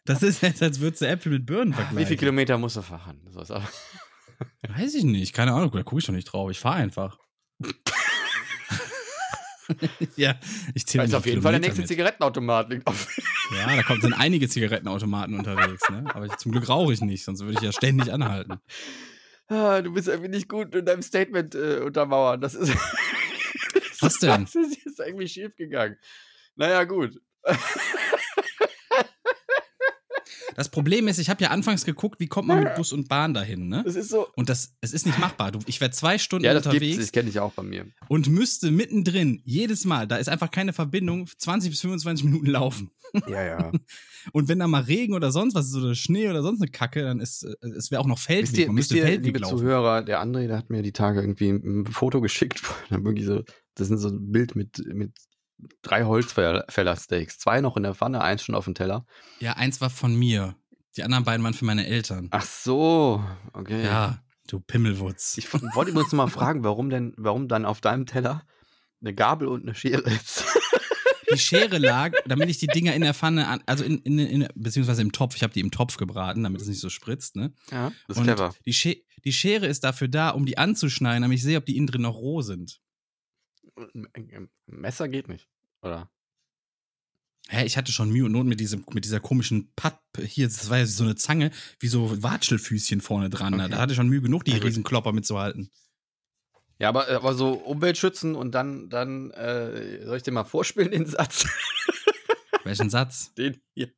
Das 0.06 0.22
ist 0.22 0.40
jetzt, 0.40 0.62
als 0.62 0.80
würdest 0.80 1.02
du 1.02 1.06
Äpfel 1.08 1.32
mit 1.32 1.44
Birnen 1.44 1.74
vergleichen. 1.74 1.98
Wie 1.98 2.06
viele 2.06 2.16
Kilometer 2.16 2.56
musst 2.56 2.76
du 2.76 2.82
fahren? 2.82 3.20
Ist 3.28 3.50
Weiß 4.76 4.94
ich 4.94 5.04
nicht, 5.04 5.34
keine 5.34 5.52
Ahnung, 5.52 5.70
da 5.72 5.82
gucke 5.82 5.98
ich 6.00 6.06
doch 6.06 6.14
nicht 6.14 6.24
drauf. 6.24 6.50
Ich 6.50 6.58
fahre 6.58 6.76
einfach. 6.76 7.18
ja, 10.16 10.36
ich 10.74 10.86
zähle 10.86 11.04
Da 11.04 11.08
ist 11.08 11.14
auf 11.14 11.26
jeden 11.26 11.42
Fall 11.42 11.52
der 11.52 11.60
nächste 11.60 11.82
mit. 11.82 11.88
Zigarettenautomat. 11.88 12.70
liegt 12.70 12.86
auf- 12.86 13.14
Ja, 13.54 13.66
da 13.76 13.82
kommt, 13.82 14.00
sind 14.02 14.14
einige 14.14 14.48
Zigarettenautomaten 14.48 15.38
unterwegs, 15.38 15.82
ne? 15.90 16.04
Aber 16.14 16.24
ich, 16.26 16.36
zum 16.36 16.52
Glück 16.52 16.66
rauche 16.68 16.94
ich 16.94 17.02
nicht, 17.02 17.24
sonst 17.24 17.40
würde 17.40 17.54
ich 17.58 17.60
ja 17.60 17.72
ständig 17.72 18.10
anhalten. 18.12 18.58
Ah, 19.48 19.82
du 19.82 19.92
bist 19.92 20.08
irgendwie 20.08 20.30
nicht 20.30 20.48
gut 20.48 20.74
in 20.74 20.84
deinem 20.86 21.02
Statement 21.02 21.54
äh, 21.54 21.80
untermauern. 21.80 22.40
Das 22.40 22.54
ist. 22.54 22.72
Was 24.00 24.18
denn? 24.18 24.44
Das 24.44 24.54
ist 24.54 24.84
jetzt 24.84 24.98
irgendwie 25.00 25.28
schief 25.28 25.54
gegangen. 25.56 25.96
Naja, 26.56 26.84
gut. 26.84 27.20
Das 30.56 30.68
Problem 30.68 31.08
ist, 31.08 31.18
ich 31.18 31.28
habe 31.30 31.42
ja 31.42 31.50
anfangs 31.50 31.84
geguckt, 31.84 32.20
wie 32.20 32.28
kommt 32.28 32.46
man 32.46 32.62
mit 32.62 32.74
Bus 32.76 32.92
und 32.92 33.08
Bahn 33.08 33.34
dahin, 33.34 33.68
ne? 33.68 33.82
Das 33.84 33.96
ist 33.96 34.08
so. 34.08 34.28
Und 34.36 34.48
das, 34.48 34.74
es 34.80 34.92
ist 34.92 35.04
nicht 35.04 35.18
machbar. 35.18 35.50
Du, 35.50 35.58
ich 35.66 35.80
wäre 35.80 35.90
zwei 35.90 36.16
Stunden 36.16 36.44
Ja, 36.44 36.54
das 36.54 36.62
gibt's. 36.62 36.76
unterwegs 36.76 36.98
Das 36.98 37.12
kenne 37.12 37.28
ich 37.28 37.40
auch 37.40 37.52
bei 37.52 37.64
mir. 37.64 37.86
und 38.08 38.28
müsste 38.28 38.70
mittendrin 38.70 39.42
jedes 39.44 39.84
Mal, 39.84 40.06
da 40.06 40.16
ist 40.16 40.28
einfach 40.28 40.50
keine 40.52 40.72
Verbindung, 40.72 41.26
20 41.26 41.70
bis 41.70 41.80
25 41.80 42.24
Minuten 42.26 42.46
laufen. 42.46 42.90
Ja, 43.26 43.42
ja. 43.42 43.72
Und 44.32 44.48
wenn 44.48 44.58
da 44.58 44.66
mal 44.66 44.82
Regen 44.82 45.14
oder 45.14 45.30
sonst 45.30 45.54
was 45.54 45.66
ist 45.66 45.76
oder 45.76 45.94
Schnee 45.94 46.28
oder 46.28 46.42
sonst 46.42 46.60
eine 46.60 46.70
Kacke, 46.70 47.02
dann 47.02 47.20
ist 47.20 47.44
äh, 47.44 47.68
es 47.76 47.90
wäre 47.90 48.00
auch 48.00 48.06
noch 48.06 48.18
Feldweg. 48.18 48.52
Wisst 48.52 48.58
ihr, 48.58 48.66
man 48.66 48.76
wisst 48.76 48.92
ihr 48.92 49.02
Feldweg 49.02 49.26
liebe 49.26 49.38
laufen. 49.40 49.58
Zuhörer, 49.58 50.02
der 50.02 50.22
André, 50.22 50.46
der 50.46 50.58
hat 50.58 50.70
mir 50.70 50.82
die 50.82 50.92
Tage 50.92 51.20
irgendwie 51.20 51.50
ein 51.50 51.86
Foto 51.86 52.20
geschickt. 52.20 52.62
Da 52.90 53.02
wirklich 53.02 53.26
so, 53.26 53.42
das 53.74 53.90
ist 53.90 54.00
so 54.00 54.08
ein 54.08 54.30
Bild 54.30 54.56
mit, 54.56 54.78
mit 54.86 55.12
drei 55.82 56.04
Holzfällersteaks. 56.04 57.38
Zwei 57.38 57.60
noch 57.60 57.76
in 57.76 57.82
der 57.82 57.94
Pfanne, 57.94 58.22
eins 58.22 58.42
schon 58.42 58.54
auf 58.54 58.64
dem 58.64 58.74
Teller. 58.74 59.06
Ja, 59.40 59.54
eins 59.54 59.80
war 59.80 59.90
von 59.90 60.14
mir. 60.14 60.56
Die 60.96 61.02
anderen 61.02 61.24
beiden 61.24 61.42
waren 61.42 61.54
für 61.54 61.64
meine 61.64 61.86
Eltern. 61.86 62.28
Ach 62.30 62.44
so, 62.44 63.24
okay. 63.52 63.84
Ja, 63.84 64.22
du 64.46 64.60
Pimmelwutz. 64.60 65.38
Ich 65.38 65.52
wollte 65.52 65.92
uns 65.92 66.12
mal 66.12 66.28
fragen, 66.28 66.62
warum 66.62 66.90
denn, 66.90 67.14
warum 67.16 67.48
dann 67.48 67.64
auf 67.64 67.80
deinem 67.80 68.06
Teller 68.06 68.42
eine 69.00 69.14
Gabel 69.14 69.48
und 69.48 69.62
eine 69.62 69.74
Schere 69.74 70.02
ist. 70.02 70.44
Die 71.34 71.40
Schere 71.40 71.78
lag, 71.78 72.12
damit 72.26 72.48
ich 72.48 72.58
die 72.58 72.66
Dinger 72.66 72.94
in 72.94 73.02
der 73.02 73.14
Pfanne, 73.14 73.48
an, 73.48 73.62
also 73.66 73.84
in, 73.84 73.98
in, 73.98 74.18
in, 74.18 74.48
beziehungsweise 74.54 75.02
im 75.02 75.12
Topf, 75.12 75.36
ich 75.36 75.42
habe 75.42 75.52
die 75.52 75.60
im 75.60 75.70
Topf 75.70 75.96
gebraten, 75.96 76.42
damit 76.42 76.60
es 76.60 76.68
nicht 76.68 76.80
so 76.80 76.88
spritzt, 76.88 77.36
ne? 77.36 77.52
Ja, 77.70 77.92
das 78.08 78.16
ist 78.16 78.20
Und 78.20 78.24
clever. 78.24 78.54
Die, 78.64 78.72
Sche 78.72 78.96
die 79.24 79.32
Schere 79.32 79.66
ist 79.66 79.84
dafür 79.84 80.08
da, 80.08 80.30
um 80.30 80.46
die 80.46 80.58
anzuschneiden, 80.58 81.22
damit 81.22 81.38
ich 81.38 81.42
sehe, 81.42 81.58
ob 81.58 81.66
die 81.66 81.76
innen 81.76 81.86
drin 81.86 82.02
noch 82.02 82.16
roh 82.16 82.42
sind. 82.42 82.80
Messer 84.66 85.08
geht 85.08 85.28
nicht, 85.28 85.48
oder? 85.82 86.10
Hä, 87.48 87.66
ich 87.66 87.76
hatte 87.76 87.92
schon 87.92 88.10
Mühe 88.10 88.24
und 88.24 88.32
Not 88.32 88.46
mit, 88.46 88.58
diesem, 88.58 88.86
mit 88.92 89.04
dieser 89.04 89.20
komischen 89.20 89.70
Papp, 89.76 90.00
hier, 90.18 90.46
das 90.46 90.70
war 90.70 90.78
ja 90.78 90.86
so 90.86 91.04
eine 91.04 91.14
Zange, 91.14 91.50
wie 91.78 91.88
so 91.88 92.22
Watschelfüßchen 92.22 93.02
vorne 93.02 93.28
dran. 93.28 93.54
ne? 93.54 93.64
Okay. 93.64 93.72
Da 93.72 93.78
hatte 93.78 93.92
ich 93.92 93.96
schon 93.96 94.08
Mühe 94.08 94.22
genug, 94.22 94.44
die. 94.44 94.52
Riesenklopper 94.52 95.12
mitzuhalten. 95.12 95.70
Ja, 96.78 96.88
aber, 96.88 97.08
aber 97.08 97.34
so 97.34 97.52
Umwelt 97.52 97.98
schützen 97.98 98.34
und 98.34 98.52
dann, 98.52 98.88
dann 98.88 99.30
äh, 99.30 100.04
soll 100.04 100.16
ich 100.16 100.22
dir 100.22 100.32
mal 100.32 100.44
vorspielen, 100.44 100.90
den 100.90 101.06
Satz? 101.06 101.46
Welchen 102.64 102.90
Satz? 102.90 103.32
Den 103.34 103.60
hier. 103.74 103.92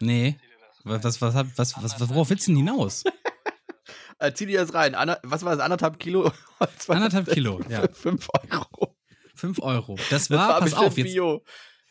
Nee. 0.00 0.36
Was, 0.84 1.04
was, 1.04 1.20
was, 1.20 1.34
was, 1.34 1.82
was, 1.82 2.00
was, 2.00 2.08
worauf 2.08 2.30
willst 2.30 2.46
du 2.46 2.52
denn 2.52 2.58
hinaus? 2.58 3.04
Äh, 4.20 4.32
zieh 4.32 4.46
dir 4.46 4.58
das 4.58 4.74
rein. 4.74 4.96
Ander, 4.96 5.20
was 5.22 5.44
war 5.44 5.54
das? 5.54 5.64
Anderthalb 5.64 6.00
Kilo? 6.00 6.32
War 6.58 6.96
Anderthalb? 6.96 7.30
Kilo, 7.30 7.60
ja. 7.68 7.86
Fünf 7.92 8.26
Euro. 8.50 8.96
Fünf 9.36 9.60
Euro. 9.60 9.94
Das 10.10 10.26
Das 10.26 10.30
war, 10.30 10.58
pass 10.58 10.74
auf, 10.74 10.98
jetzt, 10.98 11.12
Bio. 11.12 11.44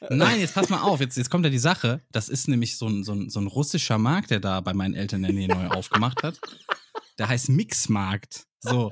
Nein, 0.09 0.41
jetzt 0.41 0.53
pass 0.53 0.67
mal 0.67 0.81
auf, 0.81 0.99
jetzt, 0.99 1.15
jetzt 1.15 1.29
kommt 1.29 1.45
ja 1.45 1.49
die 1.49 1.57
Sache. 1.57 2.01
Das 2.11 2.27
ist 2.27 2.49
nämlich 2.49 2.77
so 2.77 2.87
ein, 2.87 3.05
so, 3.05 3.13
ein, 3.13 3.29
so 3.29 3.39
ein 3.39 3.47
russischer 3.47 3.97
Markt, 3.97 4.31
der 4.31 4.41
da 4.41 4.59
bei 4.59 4.73
meinen 4.73 4.93
Eltern 4.93 5.23
in 5.23 5.27
der 5.27 5.33
Nähe 5.35 5.47
neu 5.47 5.67
aufgemacht 5.69 6.21
hat. 6.21 6.37
Der 7.17 7.29
heißt 7.29 7.47
Mixmarkt. 7.47 8.45
So. 8.59 8.89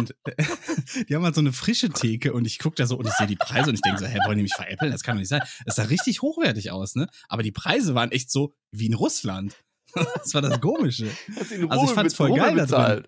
Und 0.00 0.14
die 1.08 1.14
haben 1.14 1.24
halt 1.24 1.34
so 1.34 1.40
eine 1.40 1.52
frische 1.52 1.88
Theke 1.90 2.32
und 2.32 2.46
ich 2.46 2.58
gucke 2.58 2.76
da 2.76 2.86
so 2.86 2.96
und 2.96 3.06
ich 3.06 3.12
sehe 3.14 3.26
die 3.26 3.36
Preise 3.36 3.68
und 3.70 3.74
ich 3.74 3.80
denke 3.82 3.98
so, 4.00 4.06
hä, 4.06 4.18
wollen 4.26 4.36
die 4.38 4.42
mich 4.44 4.54
veräppeln? 4.54 4.90
Das 4.92 5.02
kann 5.02 5.16
doch 5.16 5.20
nicht 5.20 5.28
sein. 5.28 5.42
Das 5.66 5.76
sah 5.76 5.84
richtig 5.84 6.22
hochwertig 6.22 6.70
aus, 6.70 6.94
ne? 6.94 7.08
Aber 7.28 7.42
die 7.42 7.52
Preise 7.52 7.94
waren 7.94 8.10
echt 8.12 8.30
so 8.30 8.52
wie 8.70 8.86
in 8.86 8.94
Russland. 8.94 9.56
Das 9.94 10.34
war 10.34 10.42
das 10.42 10.60
Komische. 10.60 11.08
Hast 11.36 11.52
du 11.52 11.54
in 11.54 11.70
Also 11.70 11.84
ich 11.84 11.90
fand's 11.92 12.14
voll 12.14 12.30
Rubel 12.30 12.42
geil 12.56 12.66
da 12.66 12.94
drin. 12.96 13.06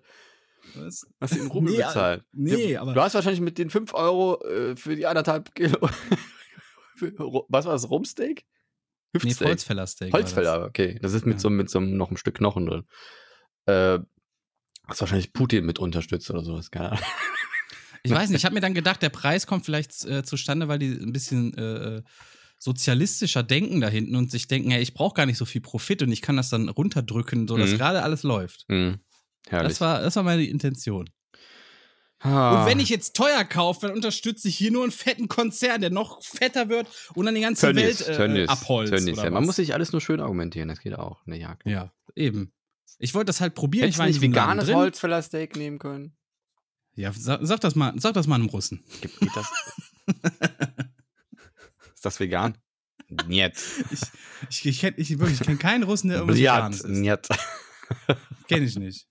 Was? 0.75 1.05
Hast 1.19 1.35
du 1.35 1.39
in 1.41 1.47
Rubel 1.47 1.71
Nee, 1.71 1.77
bezahlt? 1.79 2.23
nee, 2.31 2.73
Du- 2.73 2.81
aber- 2.81 2.93
Du 2.93 3.01
hast 3.01 3.13
wahrscheinlich 3.13 3.41
mit 3.41 3.57
den 3.57 3.69
5 3.69 3.93
Euro 3.93 4.41
äh, 4.45 4.75
für 4.77 4.95
die 4.95 5.05
anderthalb 5.05 5.53
Kilo. 5.53 5.77
für, 6.95 7.11
was 7.49 7.65
war 7.65 7.73
das? 7.73 7.89
Rumsteak? 7.89 8.45
Nee, 9.13 9.19
Hüftsteak. 9.21 9.47
Holzfällersteak. 9.47 10.13
war 10.13 10.21
das. 10.21 10.29
Holzfäller, 10.35 10.65
okay. 10.65 10.97
Das 11.01 11.13
ist 11.13 11.25
mit 11.25 11.35
Ja. 11.35 11.39
so 11.39 11.49
mit 11.49 11.69
so 11.69 11.79
einem 11.79 11.97
noch 11.97 12.11
ein 12.11 12.17
Stück 12.17 12.35
Knochen 12.35 12.65
drin. 12.67 12.83
Äh, 13.65 13.99
hast 14.87 15.01
wahrscheinlich 15.01 15.33
Putin 15.33 15.65
mit 15.65 15.79
unterstützt 15.79 16.29
oder 16.29 16.43
sowas, 16.43 16.71
keine 16.71 16.91
Ahnung. 16.93 17.05
Ich 18.03 18.11
weiß 18.11 18.29
nicht, 18.29 18.39
ich 18.39 18.45
habe 18.45 18.55
mir 18.55 18.61
dann 18.61 18.73
gedacht, 18.73 19.01
der 19.01 19.09
Preis 19.09 19.47
kommt 19.47 19.65
vielleicht 19.65 20.05
äh, 20.05 20.23
zustande, 20.23 20.67
weil 20.69 20.79
die 20.79 20.91
ein 20.91 21.11
bisschen 21.11 21.53
äh, 21.57 22.03
sozialistischer 22.57 23.43
denken 23.43 23.81
da 23.81 23.89
hinten 23.89 24.15
und 24.15 24.31
sich 24.31 24.47
denken, 24.47 24.71
hey, 24.71 24.81
ich 24.81 24.93
brauche 24.93 25.13
gar 25.15 25.25
nicht 25.25 25.37
so 25.37 25.45
viel 25.45 25.61
Profit 25.61 26.03
und 26.03 26.11
ich 26.11 26.21
kann 26.21 26.37
das 26.37 26.49
dann 26.49 26.69
runterdrücken, 26.69 27.47
sodass 27.47 27.71
Mhm. 27.71 27.77
gerade 27.77 28.03
alles 28.03 28.23
läuft. 28.23 28.65
Hm. 28.69 28.99
Herrlich. 29.49 29.69
Das 29.73 29.81
war, 29.81 30.01
das 30.01 30.15
war 30.15 30.23
meine 30.23 30.45
Intention. 30.45 31.09
Ah. 32.19 32.61
Und 32.61 32.65
wenn 32.71 32.79
ich 32.79 32.89
jetzt 32.89 33.15
teuer 33.15 33.43
kaufe, 33.43 33.87
dann 33.87 33.95
unterstütze 33.95 34.47
ich 34.47 34.57
hier 34.57 34.71
nur 34.71 34.83
einen 34.83 34.91
fetten 34.91 35.27
Konzern, 35.27 35.81
der 35.81 35.91
noch 35.91 36.23
fetter 36.23 36.67
wird 36.69 36.87
und 37.13 37.25
dann 37.25 37.35
die 37.35 37.41
ganze 37.41 37.67
Tönnies, 37.67 37.99
Welt 37.99 38.09
äh, 38.09 38.15
Tönnies, 38.17 38.49
abholzt. 38.49 38.91
Tönnies, 38.93 39.17
ja. 39.17 39.29
Man 39.29 39.45
muss 39.45 39.57
sich 39.57 39.73
alles 39.73 39.91
nur 39.91 40.01
schön 40.01 40.19
argumentieren, 40.19 40.67
das 40.69 40.79
geht 40.79 40.95
auch. 40.95 41.23
Ne, 41.25 41.39
ja. 41.39 41.57
ja, 41.65 41.91
eben. 42.15 42.53
Ich 42.99 43.13
wollte 43.13 43.27
das 43.27 43.41
halt 43.41 43.55
probieren. 43.55 43.83
Hättest 43.83 43.95
ich 43.95 43.99
war 43.99 44.07
nicht 44.07 44.21
veganes. 44.21 44.71
Holzfällersteak 44.71 45.55
nehmen 45.55 45.79
können? 45.79 46.15
Ja, 46.95 47.13
sag, 47.13 47.39
sag 47.43 47.59
das 47.61 47.75
mal, 47.75 47.93
sag 47.97 48.13
das 48.13 48.25
mal 48.27 48.35
einem 48.35 48.47
Russen. 48.47 48.83
Geht, 49.01 49.19
geht 49.19 49.35
das? 49.35 49.47
Ist 51.93 52.05
das 52.05 52.19
vegan? 52.19 52.57
Niet. 53.27 53.53
Ich, 54.49 54.65
ich, 54.65 54.79
kenn, 54.79 54.93
ich, 54.97 55.11
ich 55.11 55.39
kenne 55.39 55.57
keinen 55.57 55.83
Russen, 55.83 56.09
der 56.09 56.17
irgendwas 56.17 56.39
Veganes 56.39 56.81
isst. 56.81 56.89
Niet. 56.89 57.27
Kenn 58.47 58.63
ich 58.63 58.77
nicht. 58.77 59.07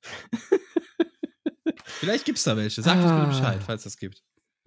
Vielleicht 1.84 2.24
gibt's 2.24 2.42
da 2.42 2.56
welche. 2.56 2.82
Sag 2.82 2.96
uns 2.96 3.10
bitte 3.10 3.26
Bescheid, 3.26 3.62
falls 3.64 3.84
das 3.84 3.96
gibt. 3.96 4.22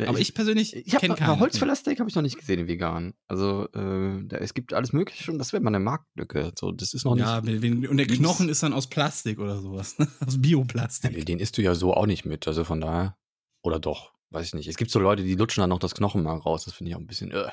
Aber 0.08 0.20
ich 0.20 0.34
persönlich 0.34 0.76
ich 0.76 0.94
habe 0.94 1.02
kenne 1.02 1.16
keinen. 1.16 1.40
Holzfällersteak 1.40 2.00
habe 2.00 2.10
ich 2.10 2.16
noch 2.16 2.22
nicht 2.22 2.38
gesehen, 2.38 2.60
in 2.60 2.68
vegan. 2.68 3.14
Also 3.28 3.68
äh, 3.74 4.24
da, 4.24 4.38
es 4.38 4.54
gibt 4.54 4.74
alles 4.74 4.94
Mögliche 4.94 5.24
schon. 5.24 5.38
Das 5.38 5.52
wäre 5.52 5.62
mal 5.62 5.70
eine 5.70 5.80
Marktlücke. 5.80 6.52
So, 6.58 6.72
das 6.72 6.94
ist 6.94 7.06
noch 7.06 7.16
nicht. 7.16 7.26
Ja, 7.26 7.40
und 7.40 7.98
der 7.98 8.08
Knochen 8.08 8.50
ist 8.50 8.64
dann 8.64 8.74
aus 8.74 8.88
Plastik 8.88 9.40
oder 9.40 9.60
sowas. 9.60 9.98
ne? 10.00 10.08
Aus 10.26 10.36
Ja, 10.36 10.40
Bioplastik. 10.40 11.26
den 11.26 11.40
isst 11.40 11.58
du 11.58 11.62
ja 11.62 11.76
so 11.76 11.94
auch 11.94 12.06
nicht 12.06 12.26
mit. 12.26 12.48
Also 12.48 12.64
von 12.64 12.80
daher. 12.82 13.18
Oder 13.62 13.80
doch. 13.80 14.14
Weiß 14.30 14.48
ich 14.48 14.54
nicht. 14.54 14.68
Es 14.68 14.78
gibt 14.78 14.92
so 14.92 15.00
Leute, 15.00 15.24
die 15.24 15.36
lutschen 15.36 15.62
dann 15.62 15.70
noch 15.70 15.80
das 15.80 15.96
Knochenmark 15.96 16.46
raus. 16.46 16.66
Das 16.66 16.74
finde 16.74 16.92
ich 16.92 16.96
auch 16.96 17.00
ein 17.02 17.08
bisschen. 17.08 17.32
Äh. 17.32 17.50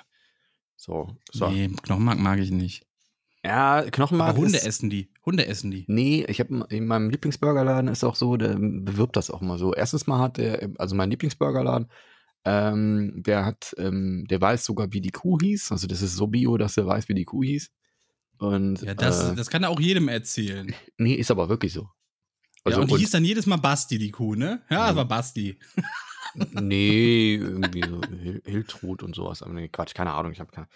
So. 0.77 1.17
so. 1.33 1.49
Nee, 1.49 1.69
Knochenmark 1.83 2.19
mag 2.19 2.39
ich 2.39 2.51
nicht. 2.51 2.87
Ja, 3.45 3.83
Knochenmark. 3.83 4.31
Aber 4.31 4.39
Hunde 4.39 4.59
ist, 4.59 4.67
essen 4.67 4.91
die. 4.91 5.09
Hunde 5.25 5.47
essen 5.47 5.71
die. 5.71 5.85
Nee, 5.89 6.25
ich 6.29 6.41
habe 6.41 6.67
in 6.69 6.87
meinem 6.87 7.11
Lieblingsburgerladen 7.11 7.89
ist 7.89 8.05
auch 8.05 8.17
so, 8.17 8.37
der 8.37 8.57
bewirbt 8.59 9.17
das 9.17 9.31
auch 9.31 9.41
mal 9.41 9.57
so. 9.57 9.73
Erstens 9.73 10.07
mal 10.07 10.19
hat 10.19 10.37
der, 10.37 10.71
also 10.79 10.95
mein 10.97 11.11
Lieblingsburgerladen 11.11 11.89
Ähm, 12.47 13.23
der 13.27 13.45
hat, 13.45 13.75
ähm, 13.77 14.25
der 14.31 14.41
weiß 14.41 14.65
sogar, 14.65 14.93
wie 14.93 15.01
die 15.01 15.11
Kuh 15.11 15.37
hieß. 15.41 15.73
Also 15.73 15.87
das 15.89 16.01
ist 16.01 16.15
so 16.15 16.29
bio, 16.29 16.57
dass 16.57 16.77
er 16.77 16.87
weiß, 16.87 17.09
wie 17.09 17.15
die 17.15 17.25
Kuh 17.25 17.43
hieß. 17.43 17.71
Und 18.39 18.83
Ja, 18.83 18.95
das, 18.95 19.31
äh, 19.31 19.35
das 19.35 19.51
kann 19.51 19.63
er 19.65 19.71
auch 19.71 19.81
jedem 19.81 20.09
erzählen. 20.09 20.73
nee, 20.99 21.15
ist 21.15 21.31
aber 21.31 21.49
wirklich 21.49 21.73
so. 21.73 21.89
Also 22.65 22.79
ja, 22.79 22.83
und 22.83 22.89
die 22.91 22.95
und- 22.95 23.01
hieß 23.01 23.11
dann 23.11 23.25
jedes 23.25 23.47
Mal 23.47 23.57
Basti, 23.57 23.99
die 23.99 24.11
Kuh, 24.11 24.35
ne? 24.37 24.63
Ja, 24.71 24.87
das 24.89 24.97
war 24.97 25.07
Basti. 25.09 25.59
Nee, 26.53 27.37
irgendwie 27.37 27.83
so 27.89 28.01
Hil- 28.03 28.43
Hiltrud 28.45 29.03
und 29.03 29.15
sowas. 29.15 29.43
Aber 29.43 29.53
nee, 29.55 29.69
Quatsch, 29.69 29.95
keine 29.95 30.13
Ahnung. 30.13 30.33
Ich 30.33 30.41
habe 30.41 30.51
keine. 30.51 30.69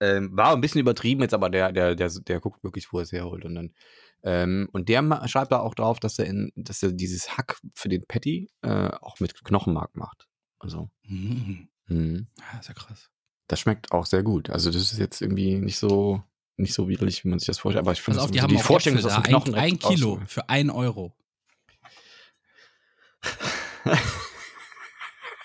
Ähm, 0.00 0.30
war 0.36 0.54
ein 0.54 0.60
bisschen 0.60 0.80
übertrieben 0.80 1.20
jetzt, 1.22 1.34
aber 1.34 1.50
der, 1.50 1.72
der, 1.72 1.94
der, 1.94 2.08
der 2.10 2.40
guckt 2.40 2.62
wirklich, 2.64 2.92
wo 2.92 2.98
er 2.98 3.02
es 3.02 3.12
herholt. 3.12 3.44
Und 3.44 3.54
dann, 3.54 3.74
ähm, 4.22 4.68
und 4.72 4.88
der 4.88 5.02
schreibt 5.28 5.52
da 5.52 5.58
auch 5.60 5.74
drauf, 5.74 6.00
dass 6.00 6.18
er 6.18 6.26
in, 6.26 6.52
dass 6.56 6.82
er 6.82 6.92
dieses 6.92 7.36
Hack 7.36 7.58
für 7.74 7.88
den 7.90 8.04
Patty 8.06 8.50
äh, 8.62 8.88
auch 9.00 9.20
mit 9.20 9.44
Knochenmark 9.44 9.96
macht. 9.96 10.28
Also, 10.60 10.90
Mhm. 11.08 11.68
mhm. 11.88 12.26
Ja, 12.52 12.58
ist 12.60 12.68
ja 12.68 12.74
krass. 12.74 13.10
das 13.48 13.58
schmeckt 13.60 13.90
auch 13.92 14.06
sehr 14.06 14.22
gut. 14.22 14.48
Also, 14.50 14.70
das 14.70 14.82
ist 14.92 14.98
jetzt 14.98 15.20
irgendwie 15.20 15.56
nicht 15.56 15.78
so, 15.78 16.22
nicht 16.56 16.72
so 16.74 16.88
widerlich, 16.88 17.24
wie 17.24 17.28
man 17.28 17.38
sich 17.40 17.46
das 17.46 17.58
vorstellt. 17.58 17.82
Aber 17.84 17.92
ich 17.92 18.00
finde 18.02 18.20
das 18.20 18.30
die 18.30 18.38
so 18.38 18.42
haben 18.44 18.50
die 18.50 18.56
auch 18.58 18.62
Vorstellung, 18.62 18.96
dass 18.98 19.06
aus 19.06 19.14
da. 19.16 19.20
dem 19.22 19.30
Knochen 19.30 19.54
ein, 19.54 19.60
ein 19.72 19.78
Kilo 19.78 20.08
rausholen. 20.10 20.28
für 20.28 20.48
ein 20.48 20.70
Euro. 20.70 21.16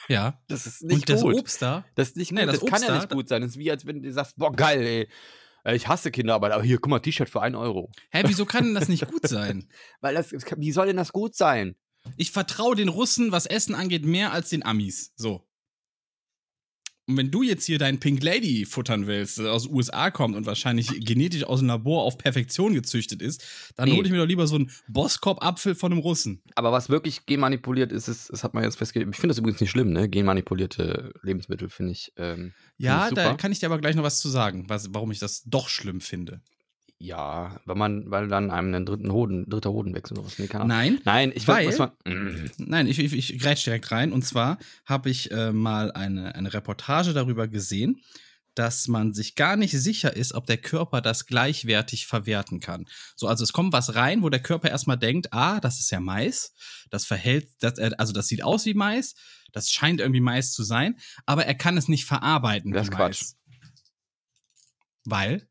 Ja. 0.08 0.40
Das 0.48 0.68
ist 0.68 0.84
und 0.84 1.10
das 1.10 1.24
Obst 1.24 1.62
da, 1.62 1.84
Das 1.96 2.10
ist 2.10 2.18
nicht 2.18 2.32
Nee, 2.32 2.42
gut. 2.42 2.50
das 2.50 2.60
das, 2.60 2.70
kann 2.70 2.74
Obst 2.78 2.84
ja 2.84 2.94
da- 2.94 3.00
nicht 3.00 3.10
gut 3.10 3.28
sein. 3.28 3.42
Das 3.42 3.52
ist 3.52 3.58
wie, 3.58 3.72
als 3.72 3.86
wenn 3.88 4.04
du 4.04 4.12
sagst, 4.14 4.36
boah, 4.38 4.52
geil, 4.54 4.82
ey. 4.82 5.10
Äh, 5.64 5.76
Ich 5.76 5.88
hasse 5.88 6.12
Kinderarbeit, 6.12 6.52
aber 6.52 6.64
hier, 6.64 6.78
guck 6.78 6.92
mal, 6.92 7.00
T-Shirt 7.00 7.28
für 7.30 7.42
einen 7.42 7.56
Euro. 7.56 7.90
hä, 8.12 8.22
wieso 8.28 8.46
kann 8.46 8.66
denn 8.66 8.76
das 8.76 8.88
nicht 8.88 9.08
gut 9.08 9.28
sein? 9.28 9.68
Weil 10.02 10.14
das, 10.14 10.32
wie 10.32 10.72
soll 10.72 10.86
denn 10.88 10.98
das 10.98 11.12
gut 11.12 11.36
sein? 11.36 11.76
Ich 12.18 12.32
vertraue 12.32 12.76
den 12.76 12.90
Russen, 12.90 13.32
was 13.32 13.46
Essen 13.46 13.76
angeht, 13.76 14.06
mehr 14.06 14.32
als 14.32 14.50
den 14.50 14.66
Amis. 14.66 15.12
So. 15.16 15.48
Und 17.08 17.18
wenn 17.18 17.30
du 17.30 17.44
jetzt 17.44 17.66
hier 17.66 17.78
deinen 17.78 18.00
Pink 18.00 18.24
Lady 18.24 18.66
futtern 18.66 19.06
willst, 19.06 19.38
der 19.38 19.52
aus 19.54 19.64
den 19.68 19.76
USA 19.76 20.10
kommt 20.10 20.36
und 20.36 20.48
wahrscheinlich 20.48 20.88
genetisch 21.06 21.44
aus 21.44 21.60
dem 21.60 21.68
Labor 21.68 22.02
auf 22.04 22.18
Perfektion 22.18 22.74
gezüchtet 22.74 23.22
ist, 23.22 23.44
dann 23.76 23.90
Nee. 23.90 23.96
hole 23.96 24.08
ich 24.08 24.12
mir 24.12 24.18
doch 24.18 24.26
lieber 24.26 24.48
so 24.48 24.56
einen 24.56 24.72
Boskop-Apfel 24.88 25.76
von 25.76 25.92
einem 25.92 26.02
Russen. 26.02 26.42
Aber 26.56 26.72
was 26.72 26.90
wirklich 26.90 27.28
genmanipuliert 27.28 27.92
ist, 27.92 28.08
ist, 28.08 28.32
das 28.32 28.44
hat 28.44 28.56
man 28.56 28.64
jetzt 28.64 28.78
festgelegt. 28.78 29.12
Ich 29.14 29.18
finde 29.20 29.34
das 29.34 29.38
übrigens 29.38 29.62
nicht 29.62 29.70
schlimm, 29.70 29.92
ne? 29.92 30.10
Genmanipulierte 30.10 31.14
Lebensmittel 31.22 31.70
finde 31.70 31.92
ich. 31.92 32.12
Ähm, 32.18 32.54
Ja, 32.78 33.06
Finde 33.06 33.22
ich 33.22 33.28
da 33.28 33.34
kann 33.36 33.52
ich 33.52 33.60
dir 33.60 33.68
aber 33.68 33.78
gleich 33.78 33.96
noch 33.96 34.04
was 34.04 34.20
zu 34.20 34.28
sagen, 34.30 34.68
was, 34.68 34.92
warum 34.92 35.12
ich 35.12 35.20
das 35.20 35.44
doch 35.46 35.70
schlimm 35.70 36.02
finde. 36.02 36.42
Ja, 36.98 37.60
weil 37.66 37.76
man, 37.76 38.10
weil 38.10 38.28
dann 38.28 38.52
einem 38.52 38.74
einen 38.74 38.86
dritten 38.86 39.12
Hoden, 39.12 39.50
dritter 39.50 39.72
Hoden 39.72 39.94
wechselt 39.94 40.18
oder 40.18 40.28
was. 40.28 40.40
Nee. 40.40 40.48
Nein, 40.52 41.00
Nein, 41.04 41.34
ich 41.36 41.48
Weil- 41.48 41.68
weiß, 41.68 41.80
was 41.80 41.92
man. 42.06 42.14
Mm. 42.14 42.52
Nein, 42.58 42.88
ich, 42.88 43.00
ich, 43.00 43.14
ich 43.14 43.40
grätsch 43.40 43.66
direkt 43.66 43.92
rein. 43.92 44.14
Und 44.14 44.24
zwar 44.24 44.58
habe 44.86 45.10
ich 45.10 45.30
äh, 45.32 45.52
mal 45.52 45.92
eine, 45.92 46.36
eine 46.36 46.54
Reportage 46.54 47.14
darüber 47.14 47.48
gesehen, 47.48 48.02
dass 48.56 48.88
man 48.88 49.14
sich 49.14 49.36
gar 49.36 49.58
nicht 49.58 49.74
sicher 49.74 50.16
ist, 50.16 50.34
ob 50.34 50.46
der 50.46 50.58
Körper 50.58 51.02
das 51.02 51.26
gleichwertig 51.26 52.08
verwerten 52.08 52.62
kann. 52.62 52.86
So, 53.18 53.28
also 53.28 53.44
es 53.44 53.52
kommt 53.52 53.74
was 53.74 53.96
rein, 53.96 54.22
wo 54.24 54.30
der 54.30 54.42
Körper 54.42 54.70
erstmal 54.70 54.98
denkt, 54.98 55.34
ah, 55.34 55.60
das 55.60 55.80
ist 55.80 55.92
ja 55.92 56.00
Mais, 56.00 56.54
das 56.90 57.06
verhält, 57.06 57.50
das, 57.60 57.78
äh, 57.78 57.92
also 57.98 58.14
das 58.14 58.28
sieht 58.28 58.44
aus 58.44 58.66
wie 58.66 58.74
Mais, 58.74 59.16
das 59.52 59.70
scheint 59.70 60.00
irgendwie 60.00 60.22
Mais 60.22 60.54
zu 60.54 60.64
sein, 60.64 60.98
aber 61.26 61.46
er 61.46 61.56
kann 61.56 61.76
es 61.78 61.90
nicht 61.90 62.06
verarbeiten. 62.06 62.72
Das 62.72 62.88
ist 62.88 62.94
Quatsch. 62.94 63.22
Mais. 63.22 63.36
Weil? 65.04 65.48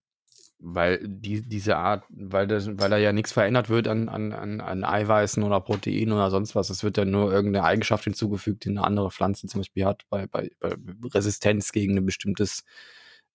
Weil 0.67 0.99
die, 1.07 1.43
diese 1.43 1.77
Art, 1.77 2.05
weil, 2.09 2.47
das, 2.47 2.67
weil 2.79 2.89
da 2.89 2.97
ja 2.97 3.13
nichts 3.13 3.33
verändert 3.33 3.69
wird 3.69 3.87
an, 3.87 4.09
an, 4.09 4.33
an, 4.33 4.83
Eiweißen 4.83 5.43
oder 5.43 5.61
Proteinen 5.61 6.13
oder 6.13 6.31
sonst 6.31 6.55
was. 6.55 6.71
Es 6.71 6.83
wird 6.83 6.97
ja 6.97 7.05
nur 7.05 7.31
irgendeine 7.31 7.67
Eigenschaft 7.67 8.05
hinzugefügt, 8.05 8.65
die 8.65 8.71
eine 8.71 8.83
andere 8.83 9.11
Pflanze 9.11 9.47
zum 9.47 9.61
Beispiel 9.61 9.85
hat, 9.85 10.05
bei, 10.09 10.27
bei, 10.27 10.49
bei 10.61 10.75
Resistenz 11.13 11.71
gegen 11.71 11.99
ein 11.99 12.07
bestimmtes 12.07 12.65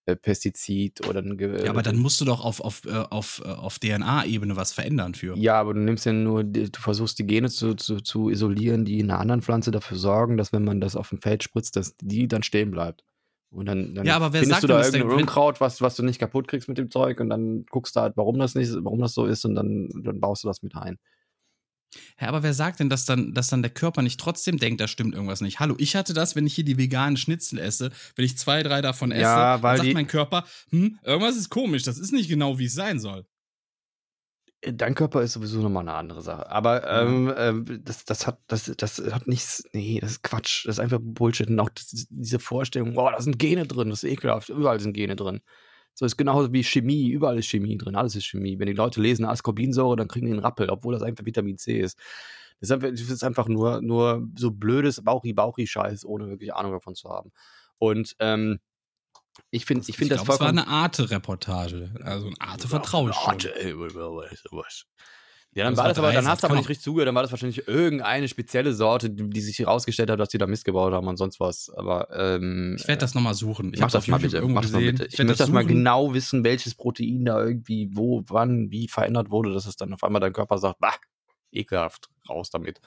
äh, 0.08 0.16
Pestizid 0.16 1.02
oder 1.02 1.22
ein 1.22 1.38
Ge- 1.38 1.66
Ja, 1.66 1.70
aber 1.70 1.84
dann 1.84 1.98
musst 1.98 2.20
du 2.20 2.26
doch 2.26 2.44
auf, 2.44 2.62
auf, 2.62 2.82
äh, 2.86 2.94
auf, 2.94 3.44
äh, 3.46 3.50
auf 3.50 3.78
DNA-Ebene 3.78 4.56
was 4.56 4.74
verändern 4.74 5.14
für. 5.14 5.38
Ja, 5.38 5.60
aber 5.60 5.76
du 5.76 5.82
nimmst 5.82 6.08
ja 6.08 6.14
nur, 6.14 6.44
du 6.44 6.68
versuchst 6.80 7.20
die 7.20 7.28
Gene 7.28 7.50
zu, 7.50 7.76
zu, 7.76 7.98
zu 8.02 8.32
isolieren, 8.32 8.86
die 8.86 9.00
in 9.00 9.12
einer 9.12 9.20
anderen 9.20 9.44
Pflanze 9.44 9.70
dafür 9.70 9.98
sorgen, 9.98 10.36
dass 10.38 10.52
wenn 10.52 10.64
man 10.64 10.82
das 10.82 10.96
auf 10.96 11.10
dem 11.10 11.22
Feld 11.22 11.44
spritzt, 11.44 11.76
dass 11.76 11.96
die 11.98 12.28
dann 12.28 12.42
stehen 12.42 12.72
bleibt. 12.72 13.04
Und 13.52 13.66
dann, 13.66 13.96
dann 13.96 14.06
Ja, 14.06 14.16
aber 14.16 14.32
wer 14.34 14.42
findest 14.42 14.62
sagt 14.62 14.64
du 14.64 14.68
da 14.68 14.84
irgendein 14.84 15.20
Unkraut, 15.20 15.60
was, 15.60 15.82
was 15.82 15.96
du 15.96 16.04
nicht 16.04 16.20
kaputt 16.20 16.48
kriegst 16.48 16.68
mit 16.68 16.78
dem 16.78 16.92
Zeug 16.92 17.20
und 17.20 17.30
dann 17.30 17.66
guckst 17.70 17.96
du 17.96 18.02
halt, 18.02 18.16
warum 18.16 18.38
das 18.38 18.56
nicht, 18.56 18.72
warum 18.82 19.00
das 19.00 19.14
so 19.14 19.26
ist 19.26 19.44
und 19.46 19.56
dann, 19.56 19.90
dann 20.04 20.20
baust 20.20 20.44
du 20.44 20.48
das 20.48 20.62
mit 20.62 20.76
ein. 20.76 20.98
Ja, 22.20 22.28
aber 22.28 22.44
wer 22.44 22.54
sagt 22.54 22.80
denn, 22.80 22.90
dass 22.90 23.06
dann, 23.06 23.34
dass 23.34 23.48
dann 23.48 23.64
der 23.64 23.72
Körper 23.72 24.04
nicht 24.04 24.20
trotzdem 24.20 24.58
denkt, 24.58 24.80
da 24.80 24.88
stimmt 24.88 25.16
irgendwas 25.16 25.42
nicht? 25.42 25.60
Hallo, 25.60 25.74
ich 25.80 25.96
hatte 25.96 26.14
das, 26.14 26.36
wenn 26.36 26.46
ich 26.46 26.54
hier 26.54 26.64
die 26.64 26.78
veganen 26.78 27.18
Schnitzel 27.18 27.58
esse, 27.58 27.90
wenn 28.16 28.26
ich 28.26 28.38
zwei, 28.38 28.62
drei 28.62 28.82
davon 28.82 29.12
esse, 29.12 29.24
Ja, 29.24 29.58
sagt 29.60 29.94
mein 29.94 30.06
Körper, 30.06 30.46
hm, 30.70 31.00
irgendwas 31.04 31.36
ist 31.36 31.50
komisch, 31.50 31.82
das 31.84 31.98
ist 31.98 32.14
nicht 32.14 32.30
genau, 32.30 32.60
wie 32.60 32.66
es 32.66 32.74
sein 32.74 33.00
soll. 33.00 33.26
Dein 34.62 34.94
Körper 34.94 35.22
ist 35.22 35.34
sowieso 35.34 35.62
nochmal 35.62 35.84
eine 35.84 35.94
andere 35.94 36.22
Sache. 36.22 36.50
Aber 36.50 36.86
ähm, 36.90 37.34
ähm, 37.38 37.82
das, 37.84 38.04
das, 38.04 38.28
hat, 38.28 38.40
das, 38.48 38.72
das 38.78 39.02
hat 39.12 39.28
nichts. 39.28 39.64
Nee, 39.72 40.00
das 40.02 40.12
ist 40.12 40.24
Quatsch. 40.24 40.66
Das 40.66 40.76
ist 40.76 40.80
einfach 40.80 41.00
Bullshit. 41.02 41.50
Und 41.50 41.60
auch 41.62 41.70
das, 41.70 42.08
diese 42.10 42.40
Vorstellung, 42.40 42.94
boah, 42.94 43.12
da 43.12 43.22
sind 43.22 43.40
Gene 43.40 43.66
drin, 43.66 43.90
das 43.90 44.04
ist 44.04 44.12
ekelhaft. 44.12 44.50
Überall 44.50 44.80
sind 44.82 44.94
Gene 44.94 45.16
drin. 45.16 45.40
So 45.94 46.06
ist 46.06 46.18
genauso 46.18 46.52
wie 46.52 46.64
Chemie. 46.64 47.08
Überall 47.10 47.40
ist 47.40 47.48
Chemie 47.48 47.78
drin. 47.78 47.96
Alles 47.96 48.16
ist 48.16 48.26
Chemie. 48.26 48.60
Wenn 48.60 48.68
die 48.68 48.74
Leute 48.74 49.02
lesen 49.02 49.26
Ascorbinsäure, 49.26 49.96
dann 49.96 50.10
kriegen 50.10 50.26
die 50.26 50.34
einen 50.34 50.42
Rappel, 50.42 50.70
obwohl 50.70 50.94
das 50.94 51.04
einfach 51.04 51.26
Vitamin 51.26 51.58
C 51.58 51.80
ist. 51.80 51.98
Das 52.60 52.70
ist 52.70 52.72
einfach, 52.72 52.90
das 52.90 53.02
ist 53.02 53.24
einfach 53.24 53.48
nur, 53.48 53.82
nur 53.82 54.28
so 54.38 54.52
blödes 54.52 55.02
Bauchi-Bauchi-Scheiß, 55.02 56.06
ohne 56.06 56.28
wirklich 56.30 56.54
Ahnung 56.54 56.74
davon 56.74 56.96
zu 56.96 57.10
haben. 57.10 57.32
Und 57.78 58.16
ähm, 58.20 58.60
ich 59.52 59.66
finde 59.66 59.86
ich 59.88 59.98
find 59.98 60.12
das 60.12 60.18
glaub, 60.24 60.24
es 60.36 60.40
war 60.40 60.48
vollkommen. 60.48 60.60
eine 60.60 60.68
Arte-Reportage. 60.68 61.92
Also 62.04 62.28
ein 62.28 62.36
Arte 62.40 62.68
vertraue 62.68 63.10
ich 63.12 63.16
schon. 63.16 63.34
Arte, 63.34 63.54
sowas. 64.50 64.86
Ja, 65.56 65.64
dann 65.64 65.74
Das 65.74 65.78
war 65.80 65.84
war 65.86 65.90
das 65.90 65.98
aber, 65.98 66.08
dann 66.08 66.16
Dreisat, 66.18 66.32
hast 66.32 66.44
du 66.44 66.46
aber 66.46 66.54
komm. 66.54 66.58
nicht 66.60 66.70
richtig 66.70 66.84
zugehört, 66.84 67.08
dann 67.08 67.16
war 67.16 67.24
das 67.24 67.32
wahrscheinlich 67.32 67.68
irgendeine 67.68 68.28
spezielle 68.28 68.72
Sorte, 68.74 69.10
die, 69.10 69.42
sich 69.42 69.58
herausgestellt 69.58 70.12
hat, 70.12 70.20
dass 70.20 70.30
die 70.30 70.38
da 70.38 70.46
Mist 70.46 70.64
gebaut 70.64 70.94
haben 70.94 71.08
und 71.08 71.18
sonst 71.18 71.40
was. 71.40 71.72
Aber 71.76 72.08
ähm, 72.16 72.76
Ich 72.80 72.88
werde 72.88 73.00
das 73.02 73.16
nochmal 73.16 73.34
suchen. 73.34 73.74
Ich 73.74 73.80
mach 73.80 73.90
das 73.90 74.04
auf 74.04 74.08
mal 74.10 74.20
bitte. 74.20 74.42
Mach 74.44 74.62
das 74.62 74.72
mal 74.72 74.82
bitte. 74.82 75.06
Ich, 75.08 75.18
werd 75.18 75.28
möchte 75.28 75.44
das 75.44 75.50
mal 75.50 75.64
suchen. 75.64 75.68
genau 75.70 76.14
wissen, 76.14 76.44
welches 76.44 76.76
Protein 76.76 77.26
da 77.26 77.44
irgendwie 77.44 77.90
wo, 77.94 78.24
wann, 78.28 78.70
wie 78.70 78.88
verändert 78.88 79.32
wurde, 79.32 79.52
dass 79.52 79.66
es 79.66 79.76
dann 79.76 79.92
auf 79.92 80.04
einmal 80.04 80.22
dein 80.22 80.34
Körper 80.34 80.60
sagt, 80.60 80.80
bah, 80.80 80.94
ekelhaft, 81.52 82.10
raus 82.28 82.50
damit. 82.50 82.80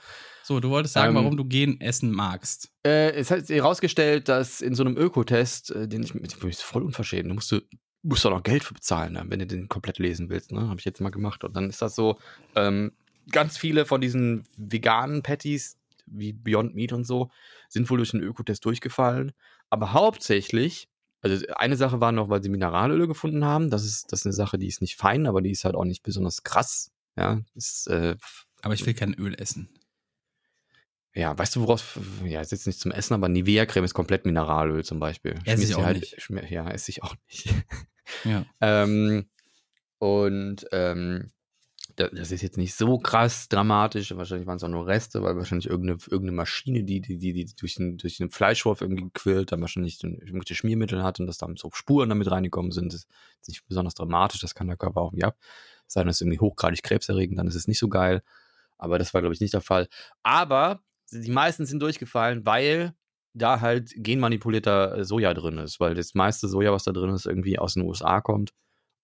So, 0.43 0.61
du 0.61 0.71
wolltest 0.71 0.95
sagen, 0.95 1.11
Ähm, 1.11 1.23
warum 1.23 1.37
du 1.37 1.45
Gen 1.45 1.81
essen 1.81 2.11
magst. 2.13 2.71
Äh, 2.85 3.13
es 3.13 3.31
hat 3.31 3.47
sich 3.47 3.57
herausgestellt, 3.57 4.29
dass 4.29 4.61
in 4.61 4.75
so 4.75 4.85
einem 4.85 4.97
Ökotest, 4.97 5.71
äh, 5.71 5.89
den 5.89 6.03
ich, 6.03 6.15
ist 6.15 6.63
voll 6.63 6.83
unverschämt, 6.83 7.31
du 7.31 7.35
musst, 7.35 7.53
du 7.53 7.61
musst 8.03 8.25
doch 8.25 8.31
noch 8.31 8.43
Geld 8.43 8.65
für 8.65 8.75
bezahlen, 8.75 9.13
ne, 9.15 9.25
wenn 9.27 9.39
du 9.39 9.47
den 9.47 9.69
komplett 9.69 9.99
lesen 9.99 10.29
willst, 10.29 10.53
ne? 10.53 10.69
Habe 10.69 10.79
ich 10.79 10.85
jetzt 10.85 11.01
mal 11.01 11.11
gemacht. 11.11 11.45
Und 11.45 11.55
dann 11.57 11.69
ist 11.69 11.83
das 11.83 11.95
so, 11.95 12.19
ähm, 12.57 12.93
ganz 13.31 13.57
viele 13.57 13.85
von 13.85 14.01
diesen 14.01 14.45
veganen 14.57 15.23
Patties, 15.23 15.79
wie 16.07 16.33
Beyond 16.33 16.75
Meat 16.75 16.93
und 16.93 17.05
so, 17.05 17.31
sind 17.69 17.89
wohl 17.89 17.99
durch 17.99 18.11
den 18.11 18.21
Ökotest 18.21 18.65
durchgefallen. 18.65 19.33
Aber 19.71 19.93
hauptsächlich, 19.93 20.89
also 21.21 21.47
eine 21.55 21.77
Sache 21.77 22.01
war 22.01 22.11
noch, 22.11 22.29
weil 22.29 22.43
sie 22.43 22.49
Mineralöle 22.49 23.07
gefunden 23.07 23.45
haben. 23.45 23.71
Das 23.71 23.85
ist, 23.85 24.11
das 24.13 24.21
ist 24.21 24.27
eine 24.27 24.33
Sache, 24.33 24.59
die 24.59 24.67
ist 24.67 24.81
nicht 24.81 24.97
fein, 24.97 25.27
aber 25.27 25.41
die 25.41 25.53
ist 25.53 25.65
halt 25.65 25.77
auch 25.77 25.85
nicht 25.85 26.03
besonders 26.03 26.43
krass. 26.43 26.91
Ja, 27.17 27.41
ist, 27.55 27.87
äh, 27.87 28.17
Aber 28.63 28.75
ich 28.75 28.87
will 28.87 28.95
kein 28.95 29.15
Öl 29.15 29.35
essen. 29.35 29.69
ja, 31.15 31.37
weißt 31.37 31.57
du, 31.57 31.61
woraus, 31.61 31.85
ja, 32.25 32.41
ist 32.41 32.53
jetzt 32.53 32.67
nicht 32.67 32.81
zum 32.81 32.91
Essen, 32.91 33.13
aber 33.15 33.29
Nivea-Creme 33.29 33.85
ist 33.85 33.93
komplett 33.95 34.25
Mineralöl 34.25 34.85
zum 34.85 34.99
Beispiel. 34.99 35.35
Esse 35.45 35.65
ich 35.65 35.75
auch 35.75 35.85
halt, 35.85 36.01
nicht. 36.01 36.51
Ja, 36.51 36.71
esse 36.71 36.91
ich 36.91 37.03
auch 37.03 37.15
nicht. 37.29 37.49
Ja. 38.25 38.45
ähm, 38.61 39.27
und 39.99 40.67
ähm, 40.73 41.31
da- 41.97 42.09
das 42.09 42.31
ist 42.33 42.43
jetzt 42.43 42.59
nicht 42.59 42.75
so 42.75 42.99
krass 42.99 43.49
dramatisch. 43.49 44.15
Wahrscheinlich 44.17 44.47
waren 44.47 44.57
es 44.57 44.65
auch 44.65 44.69
nur 44.69 44.87
Reste, 44.87 45.23
weil 45.23 45.37
wahrscheinlich 45.37 45.69
irgendeine, 45.69 45.99
irgendeine 46.11 46.33
Maschine, 46.33 46.83
die, 46.85 47.01
die, 47.01 47.17
die, 47.19 47.33
die 47.33 47.55
durch, 47.55 47.77
den, 47.77 47.97
durch 47.99 48.17
den 48.17 48.31
Fleischwurf 48.31 48.81
irgendwie 48.81 49.09
quillt, 49.15 49.53
dann 49.53 49.61
wahrscheinlich 49.61 50.03
irgendwelche 50.03 50.55
Schmiermittel 50.55 51.03
hat 51.03 51.21
und 51.21 51.27
dass 51.27 51.39
da 51.39 51.49
so 51.57 51.71
Spuren 51.73 52.09
damit 52.09 52.31
reingekommen 52.31 52.73
sind. 52.73 52.93
Das 52.93 53.05
ist 53.41 53.49
nicht 53.49 53.67
besonders 53.67 53.95
dramatisch, 53.95 54.41
das 54.41 54.55
kann 54.55 54.67
der 54.67 54.77
Körper 54.77 55.01
auch 55.01 55.11
irgendwie 55.13 55.25
ab. 55.25 55.39
Sei 55.87 56.01
denn, 56.01 56.09
es 56.09 56.17
ist 56.17 56.23
irgendwie 56.23 56.41
hochgradig 56.41 56.83
krebserregend, 56.83 57.39
dann 57.39 57.47
ist 57.47 57.55
es 57.55 57.69
nicht 57.69 57.79
so 57.79 57.89
geil. 57.89 58.23
Aber 58.83 58.99
das 58.99 59.15
war, 59.15 59.21
glaube 59.21 59.33
ich, 59.33 59.41
nicht 59.41 59.55
der 59.55 59.61
Fall. 59.61 59.89
Aber 60.25 60.81
die 61.13 61.31
meisten 61.31 61.67
sind 61.67 61.81
durchgefallen, 61.81 62.45
weil 62.45 62.95
da 63.33 63.61
halt 63.61 63.93
genmanipulierter 63.97 64.99
äh, 64.99 65.05
Soja 65.05 65.33
drin 65.35 65.59
ist, 65.59 65.79
weil 65.79 65.95
das 65.95 66.15
meiste 66.15 66.49
Soja, 66.49 66.73
was 66.73 66.83
da 66.83 66.91
drin 66.91 67.15
ist, 67.15 67.27
irgendwie 67.27 67.61
aus 67.61 67.75
den 67.75 67.85
USA 67.85 68.21
kommt. 68.21 68.51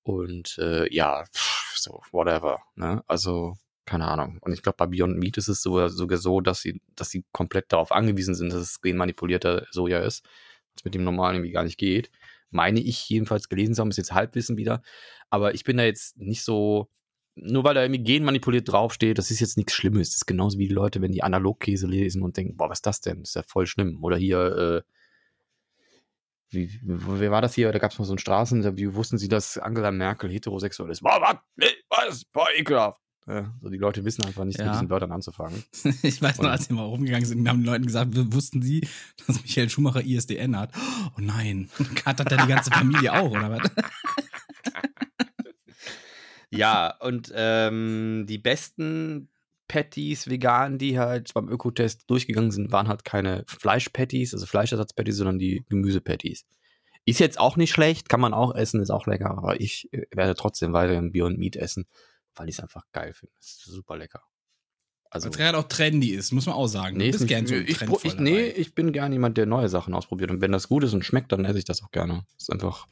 Und 0.02 0.58
äh, 0.58 0.92
ja, 0.92 1.24
pff, 1.32 1.76
so, 1.76 2.02
whatever. 2.10 2.58
Ne? 2.74 3.04
Also, 3.06 3.54
keine 3.84 4.08
Ahnung. 4.08 4.38
Und 4.40 4.52
ich 4.52 4.62
glaube, 4.62 4.76
bei 4.78 4.86
Beyond 4.86 5.16
Meat 5.16 5.36
ist 5.38 5.48
es 5.48 5.62
sogar, 5.62 5.90
sogar 5.90 6.18
so, 6.18 6.40
dass 6.40 6.60
sie, 6.60 6.82
dass 6.96 7.10
sie 7.10 7.24
komplett 7.30 7.72
darauf 7.72 7.92
angewiesen 7.92 8.34
sind, 8.34 8.52
dass 8.52 8.60
es 8.60 8.80
genmanipulierter 8.80 9.66
Soja 9.70 10.00
ist, 10.00 10.24
was 10.74 10.84
mit 10.84 10.96
dem 10.96 11.04
normalen 11.04 11.36
irgendwie 11.36 11.52
gar 11.52 11.64
nicht 11.64 11.78
geht. 11.78 12.10
Meine 12.50 12.80
ich 12.80 13.08
jedenfalls 13.08 13.48
gelesen 13.48 13.74
zu 13.74 13.82
haben, 13.82 13.90
ist 13.90 13.96
jetzt 13.96 14.12
Halbwissen 14.12 14.56
wieder. 14.56 14.82
Aber 15.30 15.54
ich 15.54 15.62
bin 15.62 15.76
da 15.76 15.84
jetzt 15.84 16.18
nicht 16.18 16.42
so 16.42 16.88
nur 17.42 17.64
weil 17.64 17.74
da 17.74 17.82
irgendwie 17.82 18.02
genmanipuliert 18.02 18.70
draufsteht, 18.70 19.18
das 19.18 19.30
ist 19.30 19.40
jetzt 19.40 19.56
nichts 19.56 19.72
Schlimmes. 19.74 20.10
Das 20.10 20.16
ist 20.16 20.26
genauso 20.26 20.58
wie 20.58 20.68
die 20.68 20.74
Leute, 20.74 21.00
wenn 21.02 21.12
die 21.12 21.22
Analogkäse 21.22 21.86
lesen 21.86 22.22
und 22.22 22.36
denken, 22.36 22.56
boah, 22.56 22.68
was 22.70 22.78
ist 22.78 22.86
das 22.86 23.00
denn? 23.00 23.20
Das 23.20 23.30
ist 23.30 23.34
ja 23.36 23.42
voll 23.46 23.66
schlimm. 23.66 24.02
Oder 24.02 24.16
hier, 24.16 24.38
äh, 24.40 24.82
wie, 26.50 26.80
wie 26.82 27.30
war 27.30 27.42
das 27.42 27.54
hier? 27.54 27.70
Da 27.72 27.78
gab 27.78 27.90
es 27.92 27.98
mal 27.98 28.04
so 28.06 28.14
ein 28.14 28.18
Straßeninterview. 28.18 28.94
Wussten 28.94 29.18
Sie, 29.18 29.28
dass 29.28 29.58
Angela 29.58 29.90
Merkel 29.90 30.30
heterosexuell 30.30 30.90
ist? 30.90 31.02
Boah, 31.02 31.20
was? 31.20 31.36
Nee, 31.56 31.66
was? 31.90 32.24
Boah, 32.24 32.46
ekelhaft. 32.56 33.00
Ja, 33.26 33.54
so 33.60 33.68
die 33.68 33.76
Leute 33.76 34.06
wissen 34.06 34.24
einfach 34.24 34.46
nicht, 34.46 34.58
Ja. 34.58 34.64
mit 34.64 34.74
diesen 34.74 34.88
Wörtern 34.88 35.12
anzufangen. 35.12 35.62
Ich 36.02 36.22
weiß 36.22 36.38
noch, 36.38 36.48
als 36.48 36.70
wir 36.70 36.76
mal 36.76 36.84
rumgegangen 36.84 37.26
sind, 37.26 37.46
haben 37.46 37.60
die 37.60 37.66
Leuten 37.66 37.84
gesagt, 37.84 38.12
wussten 38.32 38.62
sie, 38.62 38.88
dass 39.26 39.42
Michael 39.42 39.68
Schumacher 39.68 40.02
ISDN 40.02 40.56
hat? 40.58 40.72
Oh 41.14 41.20
nein. 41.20 41.68
Hat 42.06 42.20
das 42.20 42.26
dann 42.26 42.46
die 42.46 42.54
ganze 42.54 42.70
Familie 42.70 43.12
auch, 43.12 43.30
oder 43.30 43.50
was? 43.50 43.70
Ja, 46.50 46.96
und 47.00 47.32
ähm, 47.34 48.24
die 48.28 48.38
besten 48.38 49.28
Patties, 49.68 50.28
vegan, 50.28 50.78
die 50.78 50.98
halt 50.98 51.34
beim 51.34 51.48
Ökotest 51.48 52.10
durchgegangen 52.10 52.50
sind, 52.50 52.72
waren 52.72 52.88
halt 52.88 53.04
keine 53.04 53.44
Fleischpatties, 53.46 54.32
also 54.32 54.46
Fleischersatz-Patties, 54.46 55.16
sondern 55.16 55.38
die 55.38 55.64
Gemüsepatties. 55.68 56.46
Ist 57.04 57.20
jetzt 57.20 57.38
auch 57.38 57.56
nicht 57.56 57.70
schlecht, 57.70 58.08
kann 58.08 58.20
man 58.20 58.34
auch 58.34 58.54
essen, 58.54 58.80
ist 58.80 58.90
auch 58.90 59.06
lecker, 59.06 59.30
aber 59.30 59.60
ich 59.60 59.92
äh, 59.92 60.06
werde 60.10 60.34
trotzdem 60.34 60.72
weiterhin 60.72 61.12
Beyond 61.12 61.38
Meat 61.38 61.56
essen, 61.56 61.86
weil 62.34 62.48
ich 62.48 62.56
es 62.56 62.60
einfach 62.60 62.84
geil 62.92 63.12
finde. 63.12 63.34
Es 63.40 63.48
ist 63.48 63.64
super 63.66 63.96
lecker. 63.96 64.22
Also, 65.10 65.26
Weil 65.26 65.30
es 65.30 65.38
gerade 65.38 65.58
auch 65.58 65.68
trendy 65.68 66.10
ist, 66.10 66.32
muss 66.32 66.46
man 66.46 66.54
auch 66.54 66.66
sagen. 66.66 66.98
nee, 66.98 67.04
du 67.04 67.16
ist 67.16 67.18
bist 67.20 67.28
gern 67.28 67.46
so 67.46 67.54
ich, 67.54 67.80
ich, 68.04 68.18
nee, 68.18 68.48
ich 68.48 68.74
bin 68.74 68.92
gern 68.92 69.12
jemand, 69.12 69.38
der 69.38 69.46
neue 69.46 69.68
Sachen 69.68 69.94
ausprobiert. 69.94 70.30
Und 70.30 70.42
wenn 70.42 70.52
das 70.52 70.68
gut 70.68 70.84
ist 70.84 70.92
und 70.92 71.04
schmeckt, 71.04 71.32
dann 71.32 71.46
esse 71.46 71.58
ich 71.58 71.64
das 71.64 71.82
auch 71.82 71.90
gerne. 71.90 72.26
ist 72.38 72.52
einfach 72.52 72.86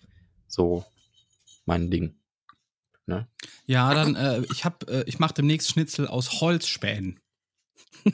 so 0.47 0.85
mein 1.67 1.91
Ding. 1.91 2.19
Ja, 3.67 3.95
dann, 3.95 4.17
äh, 4.17 4.43
ich 4.51 4.65
hab, 4.65 4.89
äh, 4.91 5.05
ich 5.07 5.19
mache 5.19 5.35
demnächst 5.35 5.71
Schnitzel 5.71 6.07
aus 6.09 6.41
Holzspänen. 6.41 7.21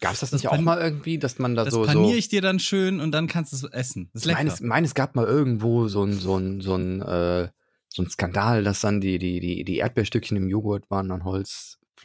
Gab 0.00 0.12
es 0.12 0.20
das 0.20 0.30
Das 0.30 0.42
nicht 0.42 0.48
auch 0.48 0.60
mal 0.60 0.78
irgendwie, 0.80 1.18
dass 1.18 1.38
man 1.38 1.54
da 1.54 1.64
Das 1.64 1.72
so. 1.72 1.82
paniere 1.82 2.12
so 2.12 2.18
ich 2.18 2.28
dir 2.28 2.42
dann 2.42 2.58
schön 2.58 3.00
und 3.00 3.12
dann 3.12 3.26
kannst 3.26 3.52
du 3.52 3.56
es 3.56 3.64
essen. 3.64 4.10
Das 4.12 4.22
ist 4.22 4.26
lecker. 4.26 4.38
meine, 4.38 4.50
es, 4.50 4.60
meine, 4.60 4.86
es 4.86 4.94
gab 4.94 5.14
mal 5.14 5.26
irgendwo 5.26 5.88
so 5.88 6.04
ein, 6.04 6.12
so 6.12 6.36
ein, 6.36 6.60
so 6.60 6.74
ein, 6.74 7.00
äh, 7.00 7.48
so 7.88 8.02
ein 8.02 8.10
Skandal, 8.10 8.64
dass 8.64 8.80
dann 8.80 9.00
die, 9.00 9.18
die, 9.18 9.40
die, 9.40 9.64
die 9.64 9.76
Erdbeerstückchen 9.76 10.36
im 10.36 10.48
Joghurt 10.48 10.90
waren 10.90 11.10
an 11.10 11.24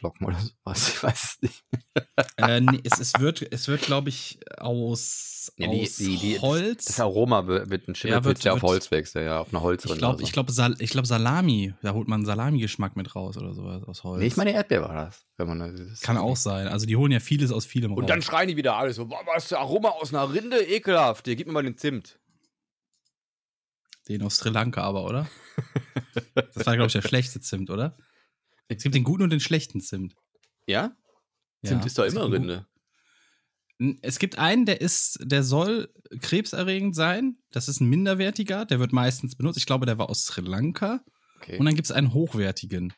Holzflocken 0.02 0.26
oder 0.26 0.38
sowas. 0.38 0.88
Ich 0.94 1.02
weiß 1.02 1.24
es 1.24 1.42
nicht. 1.42 1.64
äh, 2.36 2.60
nee, 2.60 2.80
es, 2.84 2.98
es 3.00 3.18
wird, 3.18 3.42
es 3.52 3.68
wird 3.68 3.82
glaube 3.82 4.08
ich, 4.08 4.38
aus, 4.58 5.52
Ja, 5.56 5.68
die- 5.68 5.82
aus 5.82 5.96
die- 5.96 6.16
die- 6.16 6.38
Holz. 6.40 6.84
Das 6.86 7.00
Aroma 7.00 7.46
wird 7.46 7.88
ein 7.88 7.94
Schimmer, 7.94 8.14
Ja, 8.14 8.24
wird- 8.24 8.44
der 8.44 8.54
auf 8.54 8.62
Holz 8.62 8.90
wächst, 8.90 9.14
ja, 9.14 9.22
ja, 9.22 9.40
auf 9.40 9.48
einer 9.52 9.62
Holzrinde. 9.62 9.94
ich 9.94 9.98
glaube, 9.98 10.18
so. 10.18 10.24
ich 10.24 10.32
glaube, 10.32 10.52
Sal 10.52 10.74
glaub 10.74 11.06
Salami. 11.06 11.74
Da 11.82 11.92
holt 11.94 12.08
man 12.08 12.18
einen 12.20 12.26
Salami-Geschmack 12.26 12.96
mit 12.96 13.14
raus 13.14 13.36
oder 13.36 13.54
sowas 13.54 13.82
aus 13.84 14.04
Holz. 14.04 14.20
Nee, 14.20 14.26
ich 14.26 14.36
meine 14.36 14.52
Erdbeer 14.52 14.82
war 14.82 14.94
das. 14.94 15.24
Wenn 15.36 15.48
man 15.48 15.58
das 15.76 16.00
Kann 16.00 16.16
auch 16.18 16.36
sein. 16.36 16.68
Also 16.68 16.86
die 16.86 16.96
holen 16.96 17.12
ja 17.12 17.20
vieles 17.20 17.50
aus 17.52 17.64
vielem 17.66 17.92
Und 17.92 18.02
raus. 18.04 18.08
dann 18.08 18.22
schreien 18.22 18.48
die 18.48 18.56
wieder 18.56 18.76
alle 18.76 18.92
so, 18.92 19.06
boah, 19.06 19.20
was, 19.26 19.52
Aroma 19.52 19.88
aus 19.90 20.12
einer 20.14 20.32
Rinde, 20.32 20.62
ekelhaft. 20.62 21.26
Hier, 21.26 21.36
gib 21.36 21.46
mir 21.46 21.52
mal 21.54 21.62
den 21.62 21.76
Zimt. 21.78 22.18
Den 24.08 24.22
aus 24.22 24.36
Sri 24.36 24.48
Lanka 24.50 24.82
aber, 24.82 25.04
oder? 25.04 25.28
Das 26.34 26.66
war, 26.66 26.74
glaube 26.74 26.86
ich, 26.86 26.92
der 26.94 27.02
schlechte 27.02 27.40
Zimt, 27.40 27.70
oder? 27.70 27.96
Es 28.76 28.82
gibt 28.82 28.94
den 28.94 29.04
guten 29.04 29.22
und 29.24 29.30
den 29.30 29.40
schlechten 29.40 29.80
Zimt. 29.80 30.14
Ja? 30.66 30.96
Ja, 31.62 31.70
Zimt 31.70 31.86
ist 31.86 31.98
doch 31.98 32.04
immer 32.04 32.30
Rinde. 32.30 32.66
Es 34.02 34.18
gibt 34.18 34.38
einen, 34.38 34.66
der 34.66 34.80
ist, 34.80 35.18
der 35.22 35.42
soll 35.42 35.92
krebserregend 36.20 36.94
sein. 36.94 37.38
Das 37.50 37.66
ist 37.68 37.80
ein 37.80 37.88
minderwertiger, 37.88 38.66
der 38.66 38.78
wird 38.78 38.92
meistens 38.92 39.36
benutzt. 39.36 39.58
Ich 39.58 39.66
glaube, 39.66 39.86
der 39.86 39.96
war 39.98 40.10
aus 40.10 40.24
Sri 40.24 40.42
Lanka. 40.42 41.02
Okay. 41.38 41.56
Und 41.58 41.64
dann 41.64 41.74
gibt 41.74 41.86
es 41.86 41.92
einen 41.92 42.12
hochwertigen. 42.12 42.92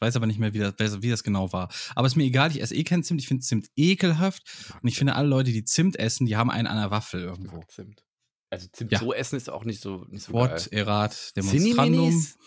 Weiß 0.00 0.16
aber 0.16 0.26
nicht 0.26 0.40
mehr, 0.40 0.52
wie 0.52 0.58
das, 0.58 1.02
wie 1.02 1.10
das 1.10 1.22
genau 1.22 1.52
war. 1.52 1.70
Aber 1.94 2.06
ist 2.06 2.16
mir 2.16 2.24
egal, 2.24 2.50
ich 2.50 2.60
esse 2.60 2.74
eh 2.74 2.84
keinen 2.84 3.04
Zimt. 3.04 3.20
Ich 3.20 3.28
finde 3.28 3.44
Zimt 3.44 3.68
ekelhaft. 3.76 4.42
Und 4.82 4.88
ich 4.88 4.96
finde, 4.98 5.14
alle 5.14 5.28
Leute, 5.28 5.52
die 5.52 5.64
Zimt 5.64 5.96
essen, 5.96 6.26
die 6.26 6.36
haben 6.36 6.50
einen 6.50 6.66
an 6.66 6.78
der 6.78 6.90
Waffel 6.90 7.20
irgendwo. 7.20 7.62
Zimt. 7.68 8.04
Also 8.48 8.66
Zimt 8.72 8.90
Ja. 8.90 8.98
so 8.98 9.12
essen 9.14 9.36
ist 9.36 9.48
auch 9.48 9.64
nicht 9.64 9.80
so, 9.80 10.06
nicht 10.08 10.24
so 10.24 10.32
What 10.32 10.68
erat 10.72 11.36
demonstrandum. 11.36 12.10
Cineminis? 12.10 12.38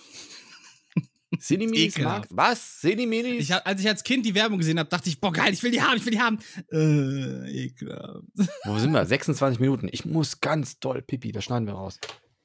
Cineminis 1.39 1.95
Ekelhaft. 1.95 2.31
mag? 2.31 2.49
Was? 2.51 2.79
Cineminis? 2.81 3.41
Ich, 3.43 3.51
hab- 3.51 3.65
als 3.67 3.81
ich 3.81 3.87
als 3.87 4.03
Kind 4.03 4.25
die 4.25 4.35
Werbung 4.35 4.57
gesehen 4.59 4.79
habe, 4.79 4.89
dachte 4.89 5.09
ich, 5.09 5.19
boah, 5.19 5.31
geil, 5.31 5.53
ich 5.53 5.61
will 5.63 5.71
die 5.71 5.81
haben, 5.81 5.97
ich 5.97 6.05
will 6.05 6.11
die 6.13 6.19
haben. 6.21 6.39
Äh, 6.71 7.65
ekelhaft. 7.65 8.23
Wo 8.65 8.77
sind 8.79 8.91
wir? 8.91 9.05
26 9.05 9.59
Minuten. 9.59 9.87
Ich 9.91 10.05
muss 10.05 10.39
ganz 10.41 10.79
doll 10.79 11.01
pipi, 11.01 11.31
das 11.31 11.43
schneiden 11.45 11.65
wir 11.67 11.73
raus. 11.73 11.99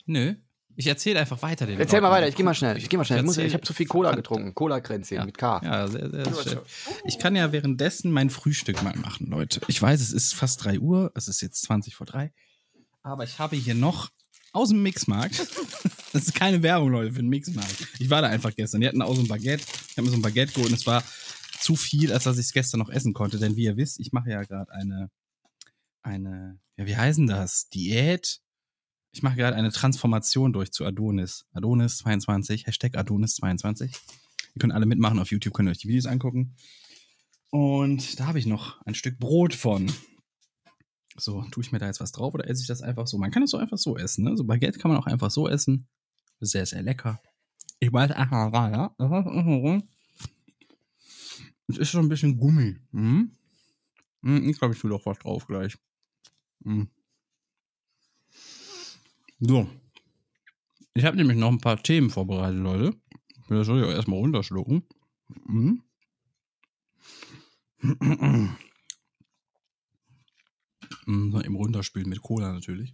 Nö. 0.07 0.35
Ich 0.81 0.87
erzähle 0.87 1.19
einfach 1.19 1.43
weiter 1.43 1.67
den 1.67 1.81
Erzähl 1.81 2.01
mal 2.01 2.11
weiter, 2.13 2.29
ich 2.29 2.37
geh 2.37 2.45
mal 2.45 2.55
schnell. 2.55 2.77
Ich 2.77 2.89
geh 2.89 2.97
mal 2.97 3.05
schnell. 3.05 3.19
Ich, 3.19 3.25
muss- 3.25 3.37
ich 3.39 3.53
habe 3.53 3.65
zu 3.65 3.73
viel 3.73 3.87
Cola 3.87 4.15
getrunken. 4.15 4.55
Cola-Kränzchen 4.55 5.17
Ja. 5.17 5.25
mit 5.25 5.37
K. 5.37 5.61
Ja, 5.65 5.89
sehr, 5.89 6.09
sehr 6.09 6.25
schön. 6.25 6.59
Ich 7.05 7.19
kann 7.19 7.35
ja 7.35 7.51
währenddessen 7.51 8.13
mein 8.13 8.31
Frühstück 8.31 8.81
mal 8.85 8.95
machen, 8.97 9.27
Leute. 9.27 9.61
Ich 9.67 9.83
weiß, 9.83 10.01
es 10.01 10.13
ist 10.13 10.35
fast 10.37 10.65
3 10.65 10.79
Uhr, 10.79 11.11
es 11.17 11.27
ist 11.27 11.41
jetzt 11.41 11.63
20 11.63 11.97
vor 11.97 12.07
3. 12.07 12.33
Aber 13.03 13.25
ich 13.25 13.41
habe 13.41 13.57
hier 13.57 13.75
noch 13.75 14.11
aus 14.53 14.71
dem 14.71 14.83
Mixmarkt. 14.83 15.47
Das 16.11 16.23
ist 16.23 16.35
keine 16.35 16.63
Werbung, 16.63 16.91
Leute, 16.91 17.13
für 17.13 17.21
den 17.21 17.29
Mixmarkt. 17.29 17.87
Ich 17.99 18.09
war 18.09 18.23
da 18.23 18.29
einfach 18.29 18.57
gestern. 18.57 18.81
Die 18.81 18.89
hatten 18.89 19.03
auch 19.03 19.15
so 19.15 19.21
ein 19.21 19.29
Baguette. 19.29 19.63
Ich 19.91 19.99
habe 19.99 20.07
mir 20.07 20.11
so 20.11 20.17
ein 20.17 20.23
Baguette 20.23 20.55
geholt 20.55 20.71
und 20.71 20.79
es 20.79 20.87
war 20.87 21.05
zu 21.61 21.77
viel, 21.77 22.15
als 22.15 22.25
dass 22.25 22.39
ich 22.39 22.47
es 22.47 22.53
gestern 22.53 22.79
noch 22.79 22.89
essen 22.89 23.13
konnte. 23.13 23.39
Denn 23.39 23.57
wie 23.57 23.65
ihr 23.65 23.77
wisst, 23.77 24.01
ich 24.01 24.11
mache 24.11 24.31
ja 24.31 24.43
gerade 24.43 24.73
eine, 24.73 25.11
eine, 26.03 26.59
ja, 26.79 26.87
wie 26.87 26.97
heißen 26.97 27.27
das? 27.27 27.69
Diät. 27.69 28.41
Ich 29.13 29.23
mache 29.23 29.37
gerade 29.37 29.55
eine 29.55 29.71
Transformation 29.71 30.55
durch 30.55 30.73
zu 30.73 30.87
Adonis. 30.87 31.45
Adonis 31.53 31.99
22, 31.99 32.67
Hashtag 32.67 32.97
Adonis 32.97 33.35
22. 33.35 33.93
Ihr 33.93 34.59
könnt 34.59 34.73
alle 34.73 34.87
mitmachen 34.87 35.19
auf 35.19 35.31
YouTube, 35.31 35.53
könnt 35.53 35.69
ihr 35.69 35.73
euch 35.73 35.79
die 35.79 35.89
Videos 35.89 36.07
angucken. 36.07 36.57
Und 37.51 38.19
da 38.19 38.27
habe 38.27 38.39
ich 38.39 38.47
noch 38.47 38.81
ein 38.87 38.95
Stück 38.95 39.19
Brot 39.19 39.55
von. 39.55 39.93
So, 41.19 41.43
tue 41.51 41.63
ich 41.65 41.73
mir 41.73 41.79
da 41.79 41.87
jetzt 41.87 42.01
was 42.01 42.13
drauf 42.13 42.35
oder 42.35 42.49
esse 42.49 42.63
ich 42.63 42.69
das 42.69 42.81
einfach 42.83 43.07
so? 43.07 43.19
Man 43.19 43.31
kann 43.31 43.43
es 43.43 43.51
so 43.51 43.57
einfach 43.59 43.79
so 43.79 43.97
essen, 43.97 44.25
ne? 44.25 44.37
So 44.37 44.45
Baguette 44.45 44.79
kann 44.79 44.91
man 44.91 45.01
auch 45.01 45.07
einfach 45.07 45.31
so 45.31 45.49
essen. 45.49 45.89
Sehr, 46.41 46.65
sehr 46.65 46.83
lecker. 46.83 47.21
Ich 47.81 47.93
weiß, 47.93 48.13
aha, 48.13 48.71
ja. 48.71 48.95
Es 51.69 51.79
ist 51.79 51.91
schon 51.91 52.07
ein 52.07 52.09
bisschen 52.09 52.39
Gummi. 52.39 52.77
Mhm. 52.93 53.33
Mhm, 54.23 54.49
Ich 54.49 54.59
glaube, 54.59 54.75
ich 54.75 54.81
tue 54.81 54.91
doch 54.91 55.05
was 55.07 55.19
drauf 55.19 55.47
gleich. 55.47 55.77
Mhm. 56.61 56.89
So. 59.41 59.69
Ich 60.95 61.05
habe 61.05 61.17
nämlich 61.17 61.37
noch 61.37 61.51
ein 61.51 61.59
paar 61.59 61.83
Themen 61.83 62.11
vorbereitet, 62.11 62.61
Leute. 62.61 62.97
Das 63.49 63.67
soll 63.67 63.81
ich 63.81 63.87
auch 63.87 63.91
erstmal 63.93 64.19
runterschlucken. 64.19 64.85
Mhm. 65.47 65.83
Mhm, 71.09 71.41
eben 71.43 71.57
runterspülen 71.57 72.07
mit 72.07 72.21
Cola 72.21 72.53
natürlich. 72.53 72.93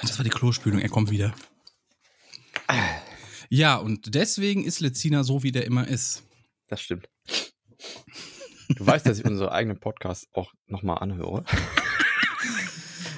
Das 0.00 0.18
war 0.18 0.24
die 0.24 0.30
Klospülung, 0.30 0.80
er 0.80 0.88
kommt 0.88 1.10
wieder. 1.10 1.34
Ja, 3.50 3.76
und 3.76 4.14
deswegen 4.14 4.64
ist 4.64 4.80
Lezina 4.80 5.24
so, 5.24 5.42
wie 5.42 5.52
der 5.52 5.66
immer 5.66 5.86
ist. 5.86 6.22
Das 6.68 6.80
stimmt. 6.80 7.10
Du 8.70 8.86
weißt, 8.86 9.04
dass 9.04 9.18
ich 9.18 9.26
unsere 9.26 9.52
eigenen 9.52 9.78
Podcasts 9.78 10.26
auch 10.32 10.54
nochmal 10.66 10.98
anhöre. 10.98 11.44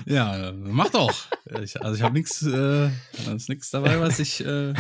Ja, 0.09 0.53
mach 0.53 0.91
doch. 0.91 1.27
Ich, 1.65 1.83
also 1.83 1.97
ich 1.97 2.03
habe 2.03 2.15
nichts, 2.15 2.41
äh, 2.41 2.91
ist 3.35 3.49
nichts 3.49 3.71
dabei, 3.71 3.99
was 3.99 4.21
ich, 4.21 4.39
äh, 4.41 4.73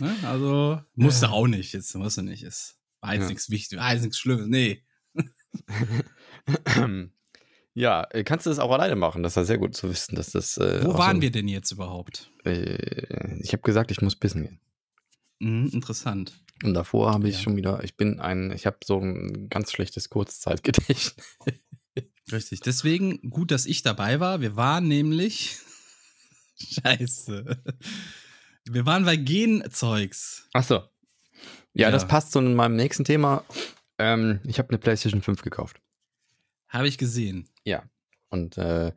ne? 0.00 0.16
also 0.24 0.80
musste 0.96 1.30
auch 1.30 1.46
nicht. 1.46 1.72
Jetzt 1.72 1.94
musst 1.94 2.18
du 2.18 2.22
nicht. 2.22 2.42
Ist 2.42 2.76
war 3.06 3.14
jetzt 3.14 3.22
Ja. 3.24 3.28
nichts 3.28 3.50
Wichtiges, 3.50 3.82
war 3.82 3.92
jetzt 3.92 4.02
nichts 4.02 4.18
Schlimmes. 4.18 4.46
Nee. 4.48 4.82
ja, 7.74 8.04
äh, 8.10 8.24
kannst 8.24 8.46
du 8.46 8.50
das 8.50 8.58
auch 8.58 8.70
alleine 8.72 8.96
machen? 8.96 9.22
Das 9.22 9.32
ist 9.32 9.36
ja 9.36 9.44
sehr 9.44 9.58
gut 9.58 9.76
zu 9.76 9.88
wissen, 9.88 10.14
dass 10.16 10.30
das. 10.30 10.56
Äh, 10.58 10.84
Wo 10.84 10.96
waren 10.98 11.16
so, 11.16 11.22
wir 11.22 11.30
denn 11.30 11.48
jetzt 11.48 11.70
überhaupt? 11.72 12.30
Äh, 12.44 13.38
ich 13.40 13.52
habe 13.52 13.62
gesagt, 13.62 13.90
ich 13.90 14.00
muss 14.00 14.16
pissen 14.16 14.42
gehen. 14.42 14.60
Mhm, 15.38 15.68
interessant. 15.72 16.32
Und 16.64 16.74
davor 16.74 17.12
habe 17.12 17.28
ich 17.28 17.36
Ja. 17.36 17.42
schon 17.42 17.56
wieder, 17.56 17.84
ich 17.84 17.96
bin 17.96 18.20
ein, 18.20 18.50
ich 18.52 18.66
habe 18.66 18.78
so 18.84 18.98
ein 18.98 19.48
ganz 19.50 19.72
schlechtes 19.72 20.08
Kurzzeitgedächtnis. 20.08 21.14
Richtig. 22.32 22.60
Deswegen 22.60 23.30
gut, 23.30 23.50
dass 23.50 23.66
ich 23.66 23.82
dabei 23.82 24.20
war. 24.20 24.40
Wir 24.40 24.56
waren 24.56 24.88
nämlich. 24.88 25.58
Scheiße. 26.58 27.62
Wir 28.68 28.86
waren 28.86 29.04
bei 29.04 29.16
Genzeugs. 29.16 30.48
Ach 30.54 30.64
so. 30.64 30.82
Ja, 31.76 31.88
Ja. 31.88 31.90
das 31.90 32.06
passt 32.08 32.32
zu 32.32 32.40
meinem 32.40 32.76
nächsten 32.76 33.04
Thema. 33.04 33.44
Ähm, 33.98 34.40
ich 34.44 34.58
habe 34.58 34.70
eine 34.70 34.78
PlayStation 34.78 35.22
5 35.22 35.42
gekauft. 35.42 35.80
Habe 36.68 36.88
ich 36.88 36.98
gesehen. 36.98 37.48
Ja. 37.64 37.84
Und 38.30 38.58
äh, 38.58 38.92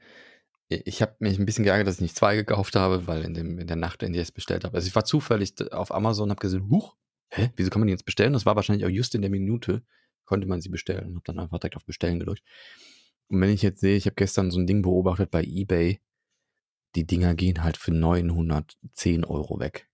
ich 0.69 1.01
habe 1.01 1.15
mich 1.19 1.39
ein 1.39 1.45
bisschen 1.45 1.63
geärgert, 1.63 1.87
dass 1.87 1.95
ich 1.95 2.01
nicht 2.01 2.15
zwei 2.15 2.35
gekauft 2.35 2.75
habe, 2.75 3.07
weil 3.07 3.23
in, 3.23 3.33
dem, 3.33 3.57
in 3.59 3.67
der 3.67 3.75
Nacht, 3.75 4.03
in 4.03 4.13
der 4.13 4.21
ich 4.21 4.27
es 4.29 4.31
bestellt 4.31 4.63
habe. 4.65 4.75
Also 4.75 4.87
ich 4.87 4.95
war 4.95 5.05
zufällig 5.05 5.53
auf 5.71 5.93
Amazon 5.93 6.25
und 6.25 6.29
habe 6.31 6.41
gesehen, 6.41 6.69
huch, 6.69 6.95
hä, 7.31 7.51
wieso 7.55 7.69
kann 7.69 7.79
man 7.81 7.87
die 7.87 7.93
jetzt 7.93 8.05
bestellen? 8.05 8.33
Das 8.33 8.45
war 8.45 8.55
wahrscheinlich 8.55 8.85
auch 8.85 8.89
just 8.89 9.15
in 9.15 9.21
der 9.21 9.31
Minute, 9.31 9.83
konnte 10.25 10.47
man 10.47 10.61
sie 10.61 10.69
bestellen 10.69 11.07
und 11.07 11.15
habe 11.15 11.23
dann 11.25 11.39
einfach 11.39 11.59
direkt 11.59 11.75
auf 11.75 11.85
Bestellen 11.85 12.19
gedrückt. 12.19 12.43
Und 13.29 13.41
wenn 13.41 13.49
ich 13.49 13.61
jetzt 13.61 13.81
sehe, 13.81 13.95
ich 13.97 14.05
habe 14.05 14.15
gestern 14.15 14.51
so 14.51 14.59
ein 14.59 14.67
Ding 14.67 14.81
beobachtet 14.81 15.31
bei 15.31 15.43
eBay, 15.43 15.99
die 16.95 17.05
Dinger 17.05 17.35
gehen 17.35 17.63
halt 17.63 17.77
für 17.77 17.91
910 17.91 19.23
Euro 19.25 19.59
weg. 19.59 19.88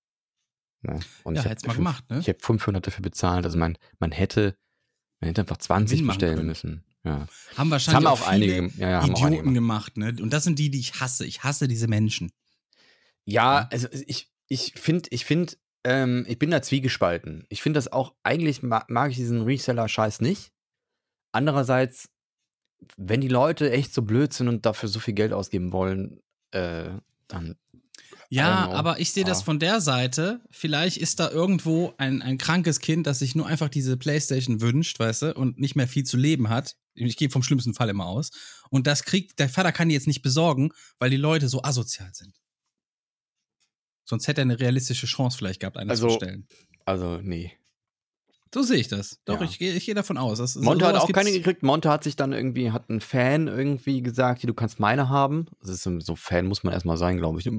Ne? 0.86 1.00
Und 1.24 1.36
Ja, 1.36 1.42
ich 1.42 1.46
hab 1.46 1.52
hätt's 1.52 1.66
mal 1.66 1.76
gemacht, 1.76 2.10
ne? 2.10 2.20
Ich 2.20 2.28
habe 2.28 2.40
500 2.40 2.86
dafür 2.86 3.02
bezahlt. 3.02 3.46
Also 3.46 3.58
man, 3.58 3.78
man 4.00 4.12
hätte, 4.12 4.56
man 5.20 5.30
hätte 5.30 5.42
einfach 5.42 5.58
20 5.58 5.98
Gewinn 5.98 6.06
machen 6.06 6.18
bestellen 6.20 6.46
müssen. 6.46 6.84
Ja. 7.04 7.28
Haben 7.56 7.70
Das 7.70 7.88
wahrscheinlich 7.88 7.96
haben 7.96 8.08
auch, 8.08 8.22
auch 8.22 8.28
einige, 8.28 8.72
ja, 8.78 8.90
ja, 8.90 9.00
auch 9.00 9.04
einige 9.04 9.28
Idioten 9.28 9.54
gemacht. 9.54 9.96
gemacht, 9.96 10.16
ne? 10.18 10.24
Und 10.24 10.34
das 10.34 10.44
sind 10.44 10.58
die, 10.58 10.72
die 10.72 10.80
ich 10.80 11.00
hasse. 11.00 11.26
Ich 11.26 11.44
hasse 11.44 11.68
diese 11.68 11.88
Menschen. 11.88 12.32
Ja, 13.26 13.68
also 13.72 13.88
ich, 13.92 14.32
ich 14.48 14.74
finde, 14.76 15.10
ich 15.12 15.26
finde, 15.26 15.54
ähm, 15.84 16.26
ich 16.28 16.40
bin 16.40 16.52
da 16.52 16.62
zwiegespalten. 16.62 17.46
Ich 17.50 17.62
finde 17.62 17.78
das 17.78 17.92
auch, 17.92 18.16
eigentlich 18.24 18.64
mag, 18.64 18.90
mag 18.90 19.12
ich 19.12 19.18
diesen 19.18 19.42
Reseller-Scheiß 19.42 20.22
nicht. 20.22 20.52
Andererseits, 21.32 22.10
wenn 22.98 23.22
die 23.22 23.28
Leute 23.28 23.72
echt 23.72 23.94
so 23.94 24.02
blöd 24.02 24.34
sind 24.34 24.48
und 24.48 24.66
dafür 24.66 24.90
so 24.90 25.00
viel 25.00 25.14
Geld 25.14 25.34
ausgeben 25.34 25.72
wollen, 25.72 26.22
äh, 26.52 26.90
dann. 27.28 27.56
Ja, 28.36 28.70
aber 28.72 29.00
ich 29.00 29.12
sehe 29.12 29.24
das 29.24 29.42
von 29.42 29.60
der 29.60 29.82
Seite. 29.82 30.42
Vielleicht 30.52 30.98
ist 30.98 31.20
da 31.20 31.30
irgendwo 31.30 31.94
ein, 31.98 32.22
ein 32.22 32.38
krankes 32.38 32.80
Kind, 32.80 33.08
das 33.08 33.20
sich 33.20 33.36
nur 33.36 33.48
einfach 33.48 33.70
diese 33.70 33.98
Playstation 33.98 34.62
wünscht, 34.62 35.00
weißt 35.00 35.22
du, 35.24 35.34
und 35.36 35.60
nicht 35.60 35.76
mehr 35.76 35.88
viel 35.88 36.04
zu 36.04 36.18
leben 36.18 36.50
hat. 36.50 36.76
Ich 36.94 37.18
gehe 37.18 37.30
vom 37.30 37.44
schlimmsten 37.44 37.74
Fall 37.74 37.90
immer 37.90 38.06
aus. 38.06 38.32
Und 38.70 38.88
das 38.88 39.04
kriegt, 39.04 39.40
der 39.40 39.50
Vater 39.50 39.72
kann 39.72 39.90
die 39.90 39.96
jetzt 39.96 40.08
nicht 40.08 40.22
besorgen, 40.22 40.72
weil 41.00 41.10
die 41.10 41.18
Leute 41.18 41.50
so 41.50 41.64
asozial 41.64 42.10
sind. 42.14 42.36
Sonst 44.06 44.28
hätte 44.28 44.42
er 44.42 44.44
eine 44.44 44.60
realistische 44.60 45.08
Chance 45.08 45.38
vielleicht 45.38 45.60
gehabt, 45.60 45.78
eine 45.78 45.90
Also, 45.90 46.08
zu 46.08 46.20
bestellen. 46.20 46.48
Also, 46.86 47.20
nee. 47.22 47.54
So 48.54 48.62
sehe 48.62 48.78
ich 48.78 48.88
das. 48.88 49.20
Doch, 49.26 49.40
Ja. 49.42 49.46
ich 49.46 49.60
gehe 49.60 49.78
geh 49.78 49.94
davon 49.94 50.18
aus. 50.18 50.38
dass- 50.38 50.56
Monte 50.56 50.86
hat 50.86 50.96
sowas 50.96 51.04
auch 51.10 51.12
keine 51.12 51.32
gekriegt. 51.32 51.62
Monte 51.62 51.90
hat 51.90 52.06
sich 52.06 52.16
dann 52.16 52.32
irgendwie, 52.32 52.72
hat 52.72 52.90
ein 52.90 53.02
Fan 53.02 53.48
irgendwie 53.48 54.02
gesagt, 54.02 54.44
du 54.48 54.54
kannst 54.54 54.80
meine 54.80 55.10
haben. 55.10 55.48
Das 55.60 55.70
ist 55.70 55.84
so, 55.84 56.00
so 56.00 56.16
Fan 56.16 56.46
muss 56.48 56.64
man 56.64 56.72
erstmal 56.72 56.96
sein, 56.98 57.18
glaube 57.18 57.40
ich. 57.40 57.48
Ich 57.48 57.52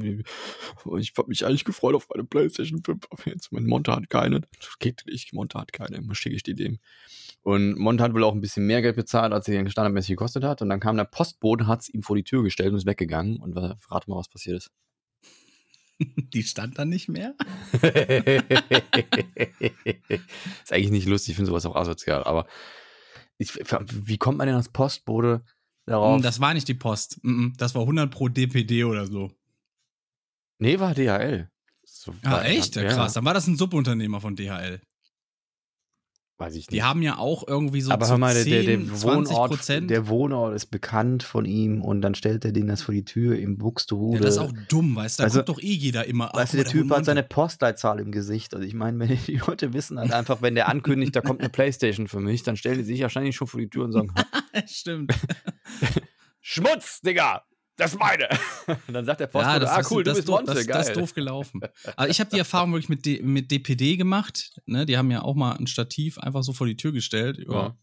habe 1.18 1.29
mich 1.29 1.44
eigentlich 1.44 1.64
gefreut 1.64 1.94
auf 1.94 2.09
meine 2.09 2.25
Playstation 2.25 2.83
5, 2.83 3.05
aber 3.11 3.22
jetzt, 3.27 3.53
mein 3.53 3.66
Monte 3.66 3.92
hat 3.92 4.09
keine. 4.09 4.40
Das 4.40 4.79
geht 4.79 5.05
nicht, 5.07 5.35
Monte 5.35 5.59
hat 5.59 5.72
keine, 5.75 6.03
schicke 6.14 6.37
ich 6.37 6.42
die 6.42 6.55
dem. 6.55 6.79
Und 7.42 7.79
Monte 7.79 8.03
hat 8.03 8.14
wohl 8.14 8.25
auch 8.25 8.33
ein 8.35 8.40
bisschen 8.40 8.66
mehr 8.66 8.81
Geld 8.83 8.96
bezahlt, 8.96 9.33
als 9.33 9.44
sie 9.46 9.53
standardmäßig 9.70 10.11
gekostet 10.11 10.44
hat. 10.44 10.62
Und 10.62 10.68
dann 10.70 10.81
kam 10.81 10.96
der 10.96 11.05
Postbote, 11.05 11.66
hat 11.66 11.83
es 11.83 11.88
ihm 11.90 12.03
vor 12.03 12.16
die 12.16 12.25
Tür 12.25 12.42
gestellt 12.42 12.70
und 12.72 12.79
ist 12.79 12.87
weggegangen. 12.87 13.37
Und 13.37 13.55
rate 13.57 14.09
mal, 14.11 14.16
was 14.16 14.29
passiert 14.29 14.57
ist. 14.57 14.70
Die 16.35 16.42
stand 16.42 16.78
dann 16.78 16.88
nicht 16.90 17.09
mehr. 17.09 17.35
ist 20.62 20.72
eigentlich 20.72 20.90
nicht 20.90 21.06
lustig, 21.09 21.30
ich 21.30 21.37
finde 21.37 21.50
sowas 21.50 21.66
auch 21.66 21.76
asozial, 21.76 22.24
aber 22.24 22.46
ich, 23.38 23.54
wie 23.54 24.18
kommt 24.18 24.38
man 24.38 24.46
denn 24.46 24.56
als 24.56 24.68
Postbote 24.70 25.44
darauf? 25.87 26.18
Mm, 26.20 26.22
Das 26.22 26.40
war 26.40 26.54
nicht 26.54 26.68
die 26.68 26.74
Post. 26.74 27.18
Mm, 27.22 27.48
Das 27.56 27.74
war 27.74 27.82
100 27.82 28.11
pro 28.11 28.28
DPD 28.28 28.85
oder 28.85 29.06
so. 29.06 29.30
nee, 30.59 30.78
war 30.78 30.94
DHL. 30.94 31.50
So, 31.85 32.14
Ah, 32.22 32.32
war- 32.32 32.44
echt? 32.46 32.76
Ja, 32.76 32.85
krass. 32.88 33.12
Dann 33.14 33.24
war 33.24 33.35
das 33.35 33.46
ein 33.46 33.56
Subunternehmer 33.56 34.20
von 34.20 34.35
DHL. 34.37 34.80
Weiß 36.38 36.53
ich 36.53 36.68
nicht. 36.68 36.72
Die 36.72 36.83
haben 36.83 37.01
ja 37.01 37.16
auch 37.16 37.49
irgendwie 37.49 37.81
so 37.81 37.90
aber 37.90 38.05
zu 38.05 38.11
hör 38.11 38.18
mal, 38.18 38.35
der, 38.35 38.42
10, 38.44 38.53
der, 38.53 38.62
der, 38.77 38.94
20 38.94 39.03
Wohnort, 39.35 39.51
Prozent. 39.53 39.90
der 39.90 40.07
Wohnort 40.09 40.55
ist 40.55 40.66
bekannt 40.66 41.22
von 41.22 41.46
ihm 41.46 41.81
und 41.81 42.03
dann 42.03 42.14
stellt 42.14 42.44
er 42.44 42.53
den 42.53 42.66
das 42.66 42.83
vor 42.83 42.92
die 42.94 43.07
Tür 43.07 43.38
im 43.38 43.53
ja, 43.53 43.57
Buxtehude. 43.59 44.20
das 44.20 44.35
ist 44.35 44.38
auch 44.40 44.53
dumm, 44.68 44.96
weißt 44.96 45.18
du? 45.18 45.22
Da 45.22 45.25
Also, 45.25 45.38
guckt 45.38 45.49
doch 45.49 45.61
eh 45.62 45.72
jeder 45.72 46.07
immer. 46.07 46.31
Weißt 46.35 46.53
du, 46.53 46.59
der 46.59 46.66
Typ 46.66 46.90
hat 46.90 47.07
seine 47.07 47.22
Postleitzahl 47.22 48.01
im 48.01 48.12
Gesicht. 48.12 48.55
Also 48.55 48.66
ich 48.66 48.75
meine, 48.75 48.99
wenn 48.99 49.18
die 49.27 49.37
Leute 49.46 49.72
wissen 49.72 49.99
halt 49.99 50.12
einfach, 50.12 50.42
wenn 50.42 50.55
der 50.55 50.68
ankündigt, 50.68 51.16
da 51.16 51.22
kommt 51.22 51.40
eine 51.40 51.49
Playstation 51.49 52.07
für 52.07 52.20
mich, 52.20 52.42
dann 52.42 52.59
stellen 52.59 52.79
die 52.79 52.85
sich 52.85 53.01
wahrscheinlich 53.01 53.35
schon 53.35 53.46
vor 53.46 53.61
die 53.61 53.70
Tür 53.70 53.85
und 53.85 53.92
sagen, 53.92 54.12
Stimmt. 54.66 55.14
Schmutz, 56.42 57.01
Digga, 57.01 57.42
das 57.77 57.93
ist 57.93 57.99
meine. 57.99 58.29
Und 58.87 58.95
dann 58.95 59.05
sagt 59.05 59.21
der 59.21 59.27
Postbote, 59.27 59.61
das 59.61 59.71
ah 59.71 59.81
ist- 59.81 59.91
cool, 59.91 60.03
du 60.05 60.11
das 60.11 60.19
bist 60.19 60.29
doof- 60.29 60.37
Monte, 60.39 60.55
das, 60.55 60.67
geil. 60.67 60.79
Das 60.79 60.89
ist 60.89 60.97
doof 60.97 61.15
gelaufen. 61.15 61.61
Aber 61.97 62.09
ich 62.09 62.21
habe 62.21 62.31
die 62.31 62.39
Erfahrung 62.39 62.73
wirklich 62.73 62.89
mit, 62.89 63.05
D, 63.07 63.21
mit 63.23 63.51
DPD 63.51 63.97
gemacht. 63.97 64.53
Ne? 64.67 64.87
Die 64.87 64.97
haben 64.97 65.11
ja 65.11 65.23
auch 65.23 65.35
mal 65.35 65.53
ein 65.57 65.67
Stativ 65.67 66.19
einfach 66.19 66.43
so 66.43 66.53
vor 66.53 66.67
die 66.67 66.77
Tür 66.77 66.93
gestellt. 66.93 67.39
Ja. 67.47 67.53
Ja. 67.53 67.77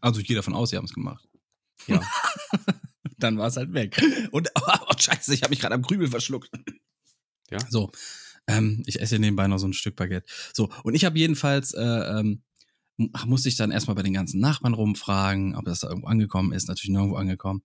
Also 0.00 0.20
ich 0.20 0.26
gehe 0.26 0.36
davon 0.36 0.54
aus, 0.54 0.70
sie 0.70 0.76
haben 0.76 0.84
es 0.86 0.92
gemacht. 0.94 1.26
Ja. 1.86 2.00
Dann 3.18 3.38
war 3.38 3.46
es 3.48 3.56
halt 3.56 3.72
weg. 3.72 4.00
Und 4.32 4.50
oh, 4.60 4.92
scheiße, 4.98 5.32
ich 5.34 5.42
habe 5.42 5.50
mich 5.50 5.60
gerade 5.60 5.74
am 5.74 5.82
Krübel 5.82 6.08
verschluckt. 6.08 6.50
Ja. 7.50 7.58
So. 7.70 7.90
Ähm, 8.46 8.82
ich 8.86 9.00
esse 9.00 9.18
nebenbei 9.18 9.46
noch 9.48 9.58
so 9.58 9.66
ein 9.66 9.72
Stück 9.72 9.96
Baguette. 9.96 10.26
So, 10.52 10.70
und 10.82 10.94
ich 10.94 11.04
habe 11.06 11.18
jedenfalls, 11.18 11.72
äh, 11.72 11.80
ähm, 11.82 12.42
mu- 12.98 13.08
musste 13.24 13.48
ich 13.48 13.56
dann 13.56 13.70
erstmal 13.70 13.94
bei 13.94 14.02
den 14.02 14.12
ganzen 14.12 14.40
Nachbarn 14.40 14.74
rumfragen, 14.74 15.54
ob 15.56 15.64
das 15.64 15.80
da 15.80 15.88
irgendwo 15.88 16.08
angekommen 16.08 16.52
ist. 16.52 16.68
Natürlich 16.68 16.90
nirgendwo 16.90 17.16
angekommen. 17.16 17.62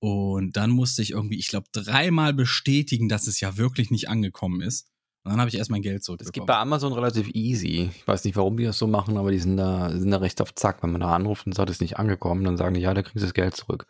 Und 0.00 0.56
dann 0.56 0.70
musste 0.70 1.02
ich 1.02 1.10
irgendwie, 1.12 1.38
ich 1.38 1.48
glaube, 1.48 1.66
dreimal 1.72 2.32
bestätigen, 2.32 3.08
dass 3.08 3.26
es 3.26 3.40
ja 3.40 3.56
wirklich 3.56 3.90
nicht 3.90 4.08
angekommen 4.08 4.62
ist. 4.62 4.88
Und 5.22 5.32
dann 5.32 5.40
habe 5.40 5.50
ich 5.50 5.58
erst 5.58 5.70
mein 5.70 5.82
Geld 5.82 5.96
Das 5.98 6.06
geht 6.08 6.18
zurückbekommen. 6.18 6.46
bei 6.46 6.56
Amazon 6.56 6.94
relativ 6.94 7.28
easy. 7.34 7.90
Ich 7.94 8.08
weiß 8.08 8.24
nicht, 8.24 8.36
warum 8.36 8.56
die 8.56 8.64
das 8.64 8.78
so 8.78 8.86
machen, 8.86 9.18
aber 9.18 9.30
die 9.30 9.38
sind 9.38 9.58
da, 9.58 9.90
sind 9.90 10.10
da 10.10 10.16
recht 10.16 10.40
auf 10.40 10.54
Zack. 10.54 10.82
Wenn 10.82 10.92
man 10.92 11.02
da 11.02 11.14
anruft 11.14 11.46
und 11.46 11.54
sagt, 11.54 11.68
es 11.68 11.76
ist 11.76 11.80
nicht 11.82 11.98
angekommen, 11.98 12.44
dann 12.44 12.56
sagen 12.56 12.74
die, 12.74 12.80
ja, 12.80 12.94
da 12.94 13.02
kriegst 13.02 13.16
du 13.16 13.26
das 13.26 13.34
Geld 13.34 13.54
zurück. 13.54 13.86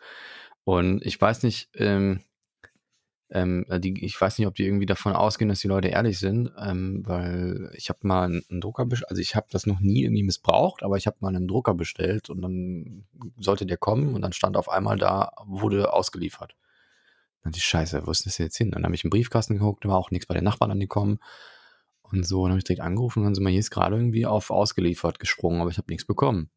Und 0.65 1.01
ich 1.05 1.19
weiß 1.19 1.43
nicht, 1.43 1.69
ähm, 1.75 2.19
ähm, 3.31 3.65
die, 3.69 4.03
ich 4.03 4.19
weiß 4.19 4.37
nicht, 4.37 4.47
ob 4.47 4.55
die 4.55 4.65
irgendwie 4.65 4.85
davon 4.85 5.13
ausgehen, 5.13 5.47
dass 5.47 5.61
die 5.61 5.69
Leute 5.69 5.87
ehrlich 5.87 6.19
sind, 6.19 6.51
ähm, 6.59 7.01
weil 7.05 7.71
ich 7.75 7.89
habe 7.89 7.99
mal 8.03 8.25
einen, 8.25 8.61
Drucker 8.61 8.85
bestellt, 8.85 9.09
also 9.09 9.21
ich 9.21 9.35
habe 9.35 9.47
das 9.51 9.65
noch 9.65 9.79
nie 9.79 10.03
irgendwie 10.03 10.23
missbraucht, 10.23 10.83
aber 10.83 10.97
ich 10.97 11.07
habe 11.07 11.17
mal 11.21 11.29
einen 11.29 11.47
Drucker 11.47 11.73
bestellt 11.73 12.29
und 12.29 12.41
dann 12.41 13.05
sollte 13.37 13.65
der 13.65 13.77
kommen 13.77 14.15
und 14.15 14.21
dann 14.21 14.33
stand 14.33 14.57
auf 14.57 14.69
einmal 14.69 14.97
da, 14.97 15.31
wurde 15.45 15.93
ausgeliefert. 15.93 16.55
Dann 17.43 17.53
die 17.53 17.61
Scheiße, 17.61 18.05
wo 18.05 18.11
ist 18.11 18.25
das 18.25 18.37
jetzt 18.37 18.57
hin? 18.57 18.71
Dann 18.71 18.83
habe 18.83 18.95
ich 18.95 19.03
im 19.03 19.09
Briefkasten 19.09 19.55
geguckt, 19.55 19.85
da 19.85 19.89
war 19.89 19.97
auch 19.97 20.11
nichts 20.11 20.27
bei 20.27 20.35
den 20.35 20.43
Nachbarn 20.43 20.71
angekommen. 20.71 21.19
Und 22.01 22.27
so, 22.27 22.43
dann 22.43 22.51
habe 22.51 22.59
ich 22.59 22.65
direkt 22.65 22.81
angerufen 22.81 23.19
und 23.19 23.25
dann 23.25 23.35
sind 23.35 23.45
wir 23.45 23.51
jetzt 23.51 23.71
gerade 23.71 23.95
irgendwie 23.95 24.25
auf 24.25 24.51
ausgeliefert 24.51 25.19
gesprungen, 25.19 25.61
aber 25.61 25.69
ich 25.69 25.77
habe 25.77 25.89
nichts 25.89 26.05
bekommen. 26.05 26.49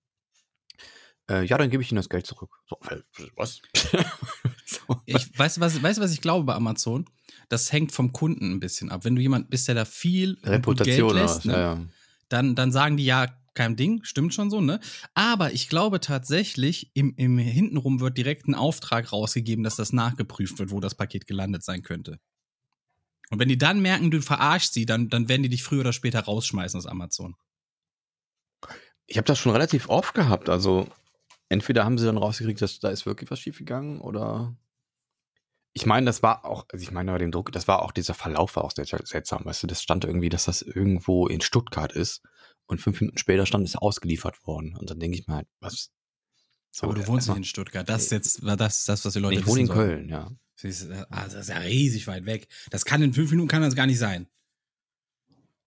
Äh, 1.31 1.45
ja, 1.45 1.57
dann 1.57 1.71
gebe 1.71 1.83
ich 1.83 1.91
Ihnen 1.93 1.97
das 1.97 2.09
Geld 2.09 2.27
zurück. 2.27 2.51
So, 2.67 2.79
äh, 2.91 3.01
was? 3.37 3.63
so, 4.89 5.01
Ich 5.07 5.39
weiß, 5.39 5.61
was, 5.61 5.83
weißt 5.83 5.99
du, 5.99 6.03
was 6.03 6.13
ich 6.13 6.21
glaube 6.21 6.45
bei 6.45 6.55
Amazon? 6.55 7.07
Das 7.49 7.73
hängt 7.73 7.93
vom 7.93 8.13
Kunden 8.13 8.53
ein 8.53 8.61
bisschen 8.61 8.91
ab. 8.91 9.05
Wenn 9.05 9.17
du 9.17 9.23
jemand 9.23 9.51
bist, 9.51 9.69
der 9.69 9.75
da 9.75 9.85
viel 9.85 10.39
Reputation 10.43 11.09
Geld 11.09 11.23
lässt, 11.23 11.39
was? 11.39 11.45
ne, 11.45 11.53
ja. 11.53 11.81
dann, 12.29 12.55
dann 12.55 12.73
sagen 12.73 12.97
die 12.97 13.05
ja, 13.05 13.29
kein 13.55 13.77
Ding, 13.77 14.03
stimmt 14.03 14.35
schon 14.35 14.51
so, 14.51 14.61
ne? 14.61 14.81
Aber 15.15 15.53
ich 15.53 15.69
glaube 15.69 16.01
tatsächlich, 16.01 16.91
im, 16.95 17.15
im 17.17 17.39
Hintenrum 17.39 18.01
wird 18.01 18.19
direkt 18.19 18.49
ein 18.49 18.55
Auftrag 18.55 19.13
rausgegeben, 19.13 19.63
dass 19.63 19.77
das 19.77 19.93
nachgeprüft 19.93 20.59
wird, 20.59 20.71
wo 20.71 20.81
das 20.81 20.97
Paket 20.97 21.27
gelandet 21.27 21.63
sein 21.63 21.83
könnte. 21.83 22.19
Und 23.31 23.39
wenn 23.39 23.49
die 23.49 23.59
dann 23.59 23.81
merken, 23.81 24.11
du 24.11 24.21
verarschst 24.21 24.75
sie, 24.75 24.87
dann, 24.87 25.09
dann 25.09 25.29
werden 25.29 25.43
die 25.43 25.49
dich 25.49 25.63
früher 25.63 25.81
oder 25.81 25.93
später 25.93 26.21
rausschmeißen 26.21 26.79
aus 26.79 26.87
Amazon. 26.87 27.37
Ich 29.07 29.17
habe 29.17 29.27
das 29.27 29.39
schon 29.39 29.53
relativ 29.53 29.89
oft 29.89 30.15
gehabt. 30.15 30.49
Also, 30.49 30.89
entweder 31.49 31.85
haben 31.85 31.99
sie 31.99 32.07
dann 32.07 32.19
rausgekriegt, 32.19 32.61
dass 32.63 32.81
da 32.81 32.91
ist 32.91 33.07
wirklich 33.07 33.31
was 33.31 33.41
schiefgegangen 33.41 34.01
oder. 34.01 34.57
Ich 35.77 35.87
meine, 35.87 36.07
das 36.07 36.23
war 36.23 36.45
auch, 36.45 36.67
also 36.73 36.83
ich 36.85 36.93
meine 36.93 37.11
bei 37.11 37.19
dem 37.19 37.33
Druck, 37.33 37.51
das 37.51 37.67
war 37.67 37.83
auch 37.83 37.91
dieser 37.91 38.15
Verlauf 38.15 38.55
war 38.55 38.65
auch 38.65 38.71
sehr 38.71 38.87
seltsam, 38.87 39.45
weißt 39.45 39.65
du, 39.65 39.67
das 39.67 39.83
stand 39.83 40.05
irgendwie, 40.05 40.29
dass 40.29 40.45
das 40.45 40.63
irgendwo 40.63 41.27
in 41.27 41.41
Stuttgart 41.41 41.93
ist 41.93 42.23
und 42.67 42.81
fünf 42.81 43.01
Minuten 43.01 43.19
später 43.19 43.45
stand 43.45 43.67
es 43.67 43.75
ausgeliefert 43.75 44.47
worden 44.47 44.77
und 44.77 44.89
dann 44.89 45.01
denke 45.01 45.19
ich 45.19 45.27
mir 45.27 45.35
halt, 45.35 45.49
was? 45.59 45.91
So, 46.71 46.87
Aber 46.87 46.95
du 46.95 47.07
wohnst 47.07 47.29
nicht 47.29 47.37
in 47.37 47.45
Stuttgart. 47.45 47.89
Das 47.89 48.05
ist 48.05 48.13
jetzt 48.13 48.41
das, 48.43 48.85
das 48.85 49.05
was 49.05 49.13
die 49.13 49.19
Leute 49.19 49.37
Nee, 49.37 49.41
ich 49.41 49.47
wohne 49.47 49.61
in 49.61 49.67
sollen. 49.67 49.79
Köln, 49.79 50.09
ja. 50.09 50.31
Das 50.57 50.65
ist, 50.65 50.91
also 50.91 51.09
das 51.11 51.35
ist 51.35 51.49
ja 51.49 51.59
riesig 51.59 52.07
weit 52.07 52.27
weg. 52.27 52.49
Das 52.71 52.85
kann 52.85 53.03
in 53.03 53.13
fünf 53.13 53.31
Minuten 53.31 53.49
kann 53.49 53.63
das 53.63 53.75
gar 53.75 53.87
nicht 53.87 53.99
sein. 53.99 54.29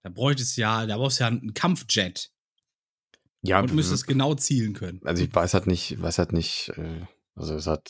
Da 0.04 0.10
bräuchtest 0.10 0.58
ja, 0.58 0.86
da 0.86 0.98
brauchst 0.98 1.20
du 1.20 1.24
ja 1.24 1.28
einen 1.28 1.54
Kampfjet 1.54 2.32
Ja, 3.44 3.60
und 3.60 3.74
müsstest 3.74 4.08
genau 4.08 4.34
zielen 4.36 4.74
können. 4.74 5.00
also 5.06 5.24
ich 5.24 5.34
weiß 5.34 5.54
halt 5.54 5.68
nicht, 5.68 6.02
weiß 6.02 6.18
halt 6.18 6.34
nicht, 6.34 6.72
äh, 6.76 7.06
also 7.36 7.56
es 7.56 7.68
hat, 7.68 7.90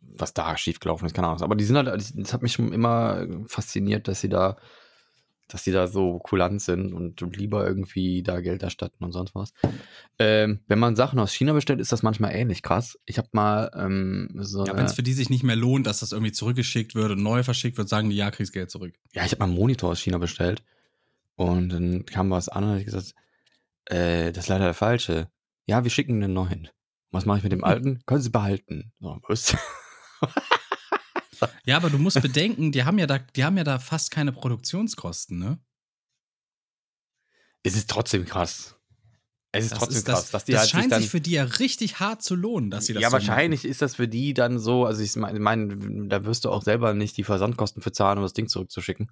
was 0.00 0.34
da 0.34 0.56
schiefgelaufen 0.56 1.06
ist, 1.06 1.14
keine 1.14 1.28
Ahnung. 1.28 1.42
Aber 1.42 1.54
die 1.54 1.64
sind 1.64 1.76
halt, 1.76 1.88
das 2.16 2.32
hat 2.32 2.42
mich 2.42 2.52
schon 2.52 2.72
immer 2.72 3.26
fasziniert, 3.46 4.08
dass 4.08 4.20
sie 4.20 4.28
da, 4.28 4.56
dass 5.48 5.64
sie 5.64 5.72
da 5.72 5.86
so 5.86 6.18
kulant 6.18 6.60
sind 6.62 6.92
und 6.92 7.20
lieber 7.36 7.66
irgendwie 7.66 8.22
da 8.22 8.40
Geld 8.40 8.62
erstatten 8.62 9.04
und 9.04 9.12
sonst 9.12 9.34
was. 9.34 9.52
Ähm, 10.18 10.60
wenn 10.66 10.78
man 10.78 10.96
Sachen 10.96 11.18
aus 11.18 11.32
China 11.32 11.52
bestellt, 11.52 11.80
ist 11.80 11.92
das 11.92 12.02
manchmal 12.02 12.34
ähnlich 12.34 12.62
krass. 12.62 12.98
Ich 13.04 13.18
habe 13.18 13.28
mal 13.32 13.70
ähm, 13.76 14.30
so, 14.34 14.64
Ja, 14.64 14.76
wenn 14.76 14.86
es 14.86 14.94
für 14.94 15.02
die 15.02 15.12
sich 15.12 15.30
nicht 15.30 15.44
mehr 15.44 15.56
lohnt, 15.56 15.86
dass 15.86 16.00
das 16.00 16.12
irgendwie 16.12 16.32
zurückgeschickt 16.32 16.94
wird 16.94 17.12
und 17.12 17.22
neu 17.22 17.42
verschickt 17.44 17.78
wird, 17.78 17.88
sagen 17.88 18.10
die, 18.10 18.16
ja, 18.16 18.30
kriegst 18.30 18.52
Geld 18.52 18.70
zurück. 18.70 18.94
ja, 19.12 19.24
ich 19.24 19.32
habe 19.32 19.40
mal 19.40 19.46
einen 19.46 19.54
Monitor 19.54 19.90
aus 19.90 20.00
China 20.00 20.18
bestellt 20.18 20.62
und 21.36 21.68
dann 21.68 22.04
kam 22.06 22.30
was 22.30 22.48
an 22.48 22.64
und 22.64 22.78
ich 22.78 22.84
gesagt, 22.84 23.14
äh, 23.86 24.32
das 24.32 24.44
ist 24.44 24.48
leider 24.48 24.64
der 24.64 24.74
falsche. 24.74 25.30
Ja, 25.66 25.84
wir 25.84 25.90
schicken 25.90 26.22
einen 26.22 26.32
neuen. 26.32 26.68
Was 27.10 27.26
mache 27.26 27.38
ich 27.38 27.42
mit 27.44 27.52
dem 27.52 27.64
alten? 27.64 28.02
Können 28.06 28.22
Sie 28.22 28.30
behalten. 28.30 28.92
So, 29.00 29.18
was? 29.28 29.56
Ja, 31.64 31.76
aber 31.76 31.90
du 31.90 31.98
musst 31.98 32.22
bedenken, 32.22 32.70
die 32.70 32.84
haben 32.84 33.00
ja 33.00 33.06
da, 33.08 33.18
die 33.18 33.42
haben 33.42 33.56
ja 33.56 33.64
da 33.64 33.80
fast 33.80 34.12
keine 34.12 34.30
Produktionskosten, 34.30 35.40
ne? 35.40 35.58
es 37.62 37.76
ist 37.76 37.88
trotzdem 37.88 38.24
krass. 38.24 38.76
Es 39.52 39.64
ist 39.64 39.72
Das 39.72 39.78
trotzdem 39.78 39.98
ist 39.98 40.06
krass, 40.06 40.20
das, 40.22 40.30
dass 40.30 40.44
die 40.46 40.52
das 40.52 40.60
halt 40.60 40.70
sich 40.70 40.80
scheint 40.80 40.92
dann, 40.92 41.02
sich 41.02 41.10
für 41.10 41.20
die 41.20 41.32
ja 41.32 41.44
richtig 41.44 42.00
hart 42.00 42.22
zu 42.22 42.34
lohnen, 42.34 42.70
dass 42.70 42.86
sie 42.86 42.94
das 42.94 43.02
ja, 43.02 43.10
so 43.10 43.12
wahrscheinlich 43.12 43.64
ist 43.64 43.82
das 43.82 43.96
für 43.96 44.08
die 44.08 44.32
dann 44.34 44.58
so, 44.58 44.86
also 44.86 45.02
ich 45.02 45.14
meine, 45.16 45.38
mein, 45.40 46.08
da 46.08 46.24
wirst 46.24 46.44
du 46.44 46.50
auch 46.50 46.62
selber 46.62 46.94
nicht 46.94 47.16
die 47.18 47.24
Versandkosten 47.24 47.82
für 47.82 47.92
zahlen, 47.92 48.18
um 48.18 48.24
das 48.24 48.32
Ding 48.32 48.48
zurückzuschicken. 48.48 49.10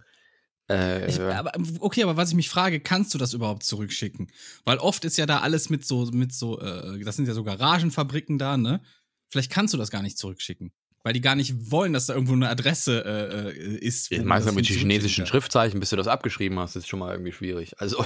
Äh, 0.71 1.09
Ich, 1.09 1.21
aber, 1.21 1.53
okay, 1.81 2.05
aber 2.05 2.17
was 2.17 2.31
ich 2.31 2.37
mich 2.37 2.49
frage, 2.49 2.81
kannst 2.81 3.13
du 3.13 3.19
das 3.19 3.35
überhaupt 3.35 3.65
zurückschicken? 3.65 4.31
Weil 4.65 4.79
oft 4.79 5.05
ist 5.05 5.19
ja 5.19 5.27
da 5.27 5.41
alles 5.41 5.69
mit 5.69 5.85
so, 5.85 6.07
mit 6.13 6.33
so, 6.33 6.61
äh, 6.61 7.03
das 7.03 7.17
sind 7.17 7.27
ja 7.27 7.35
so 7.35 7.43
Garagenfabriken 7.43 8.39
da, 8.39 8.57
ne? 8.57 8.81
Vielleicht 9.29 9.51
kannst 9.51 9.75
du 9.75 9.79
das 9.79 9.91
gar 9.91 10.03
nicht 10.03 10.17
zurückschicken. 10.17 10.73
Weil 11.03 11.15
die 11.15 11.21
gar 11.21 11.35
nicht 11.35 11.71
wollen, 11.71 11.93
dass 11.93 12.07
da 12.07 12.15
irgendwo 12.15 12.35
eine 12.35 12.49
Adresse 12.49 13.05
äh, 13.05 13.49
äh, 13.49 13.79
ist. 13.79 14.11
Ja, 14.11 14.23
meistens 14.23 14.55
mit 14.55 14.67
hin 14.67 14.79
chinesischen. 14.79 15.27
Schriftzeichen, 15.27 15.81
bis 15.81 15.91
du 15.91 15.97
das 15.97 16.07
abgeschrieben 16.07 16.59
hast, 16.59 16.77
ist 16.77 16.89
schon 16.89 16.99
mal 16.99 17.13
irgendwie 17.13 17.33
schwierig. 17.33 17.81
Also, 17.81 18.05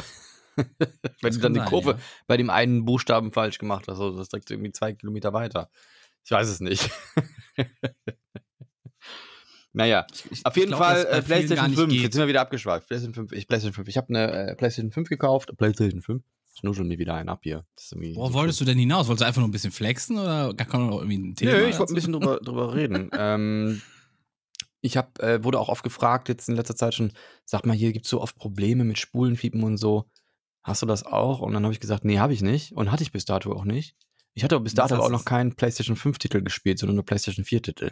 wenn 0.56 1.32
du 1.32 1.40
dann 1.40 1.54
die 1.54 1.60
Kurve 1.60 1.92
ja. 1.92 1.98
bei 2.26 2.36
dem 2.36 2.50
einen 2.50 2.84
Buchstaben 2.84 3.32
falsch 3.32 3.58
gemacht 3.58 3.88
hast, 3.88 3.98
also 3.98 4.16
das 4.16 4.28
direkt 4.28 4.50
irgendwie 4.50 4.72
zwei 4.72 4.92
Kilometer 4.92 5.32
weiter. 5.32 5.70
Ich 6.24 6.30
weiß 6.30 6.48
es 6.48 6.60
nicht. 6.60 6.88
naja, 9.74 10.06
Ich- 10.30 10.44
auf 10.46 10.56
jeden 10.56 10.68
glaub, 10.68 10.80
Fall 10.80 11.04
äh, 11.04 11.20
PlayStation 11.22 11.56
gar 11.56 11.68
nicht 11.68 11.78
5. 11.78 11.92
geht. 11.92 12.02
Jetzt 12.02 12.12
sind 12.14 12.22
wir 12.22 12.28
wieder 12.28 12.40
abgeschweift. 12.40 12.86
PlayStation 12.88 13.14
5. 13.14 13.32
Ich, 13.32 13.46
PlayStation 13.46 13.74
5. 13.74 13.88
Ich 13.88 13.96
habe 13.96 14.08
eine 14.08 14.32
äh, 14.52 14.54
PlayStation 14.56 14.90
5 14.92 15.08
gekauft. 15.08 15.52
PlayStation 15.58 16.00
5. 16.00 16.22
Ich 16.56 16.62
nuschel 16.62 16.84
mir 16.84 16.98
wieder 16.98 17.14
einen 17.14 17.28
ab 17.28 17.40
hier. 17.42 17.66
So 17.76 17.96
wolltest 18.32 18.60
du 18.60 18.64
denn 18.64 18.78
hinaus? 18.78 19.08
Wolltest 19.08 19.22
du 19.22 19.26
einfach 19.26 19.40
nur 19.40 19.48
ein 19.48 19.52
bisschen 19.52 19.72
flexen 19.72 20.16
oder 20.18 20.54
gar 20.54 20.66
kann 20.68 20.86
noch 20.86 20.98
irgendwie 20.98 21.18
ein 21.18 21.34
Thema? 21.34 21.52
Nö, 21.52 21.66
ich 21.66 21.78
wollte 21.78 21.92
ein 21.92 21.96
bisschen 21.96 22.12
drüber, 22.12 22.36
drüber 22.42 22.74
reden. 22.74 23.10
ähm, 23.12 23.82
ich 24.80 24.96
hab, 24.96 25.18
äh, 25.20 25.42
wurde 25.42 25.58
auch 25.58 25.68
oft 25.68 25.82
gefragt, 25.82 26.28
jetzt 26.28 26.48
in 26.48 26.56
letzter 26.56 26.76
Zeit 26.76 26.94
schon, 26.94 27.10
sag 27.44 27.64
mal, 27.66 27.74
hier 27.74 27.92
gibt 27.92 28.04
es 28.04 28.10
so 28.10 28.20
oft 28.20 28.36
Probleme 28.36 28.84
mit 28.84 28.98
Spulenfiepen 28.98 29.62
und 29.64 29.78
so. 29.78 30.04
Hast 30.62 30.82
du 30.82 30.86
das 30.86 31.04
auch? 31.04 31.40
Und 31.40 31.54
dann 31.54 31.62
habe 31.64 31.72
ich 31.72 31.80
gesagt, 31.80 32.04
nee, 32.04 32.18
habe 32.18 32.32
ich 32.34 32.42
nicht. 32.42 32.72
Und 32.72 32.92
hatte 32.92 33.02
ich 33.02 33.10
bis 33.10 33.24
dato 33.24 33.52
auch 33.52 33.64
nicht. 33.64 33.96
Ich 34.34 34.44
hatte 34.44 34.58
bis 34.60 34.74
dato 34.74 34.96
auch 34.96 35.10
noch 35.10 35.24
keinen 35.24 35.54
PlayStation 35.56 35.96
5-Titel 35.96 36.42
gespielt, 36.42 36.78
sondern 36.78 36.96
nur 36.96 37.04
PlayStation 37.04 37.44
4-Titel. 37.44 37.90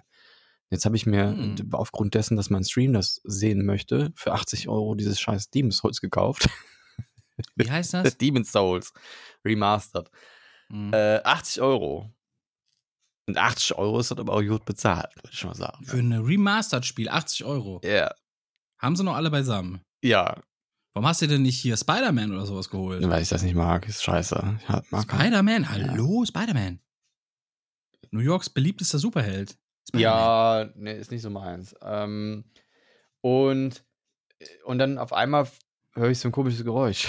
Jetzt 0.71 0.85
habe 0.87 0.97
ich 0.97 1.05
mir 1.07 1.31
Hm. 1.31 1.57
aufgrund 1.73 2.15
dessen, 2.15 2.37
dass 2.37 2.49
mein 2.51 2.65
Stream 2.65 2.93
das 2.93 3.21
sehen 3.25 3.65
möchte, 3.67 4.13
für 4.15 4.33
80 4.33 4.69
Euro 4.69 4.95
dieses 4.95 5.21
scheiß 5.21 5.51
Demon's 5.51 5.79
Souls 5.79 6.01
gekauft. 6.01 6.49
Wie 7.57 7.71
heißt 7.71 7.95
das? 7.95 8.17
Demon's 8.17 8.53
Souls 8.53 8.93
Remastered. 9.45 10.11
Mhm. 10.71 10.93
Äh, 10.95 11.19
80 11.25 11.61
Euro. 11.63 12.11
Und 13.29 13.37
80 13.39 13.77
Euro 13.77 14.01
ist 14.01 14.11
das 14.11 14.19
aber 14.19 14.33
auch 14.33 14.43
gut 14.43 14.65
bezahlt, 14.65 15.15
würde 15.17 15.31
ich 15.31 15.45
mal 15.45 15.55
sagen. 15.55 15.85
Für 15.85 15.99
ein 15.99 16.13
Remastered-Spiel 16.13 17.09
80 17.09 17.45
Euro. 17.45 17.81
Ja. 17.85 18.13
Haben 18.79 18.97
sie 18.97 19.05
noch 19.05 19.15
alle 19.15 19.31
beisammen? 19.31 19.81
Ja, 20.03 20.43
Warum 20.95 21.09
hast 21.09 21.23
du 21.23 21.27
denn 21.27 21.41
nicht 21.41 21.59
hier 21.59 21.75
Spider-Man 21.79 22.33
oder 22.33 22.45
sowas 22.45 22.69
geholt? 22.69 23.03
weil 23.09 23.23
ich 23.23 23.31
das 23.31 23.43
nicht 23.43 23.55
mag, 23.55 23.89
ist 23.89 24.03
scheiße. 24.03 24.59
Spider-Man? 25.03 25.71
Hallo, 25.71 26.23
Spider-Man. 26.27 26.81
New 28.11 28.21
Yorks 28.21 28.51
beliebtester 28.51 28.99
Superheld. 28.99 29.57
Ja, 29.95 30.71
nee, 30.75 30.99
ist 30.99 31.11
nicht 31.11 31.23
so 31.23 31.31
meins. 31.31 31.75
Ähm, 31.83 32.45
und, 33.21 33.85
und 34.65 34.79
dann 34.79 34.99
auf 34.99 35.13
einmal 35.13 35.49
höre 35.95 36.11
ich 36.11 36.19
so 36.19 36.29
ein 36.29 36.33
komisches 36.33 36.65
Geräusch, 36.65 37.09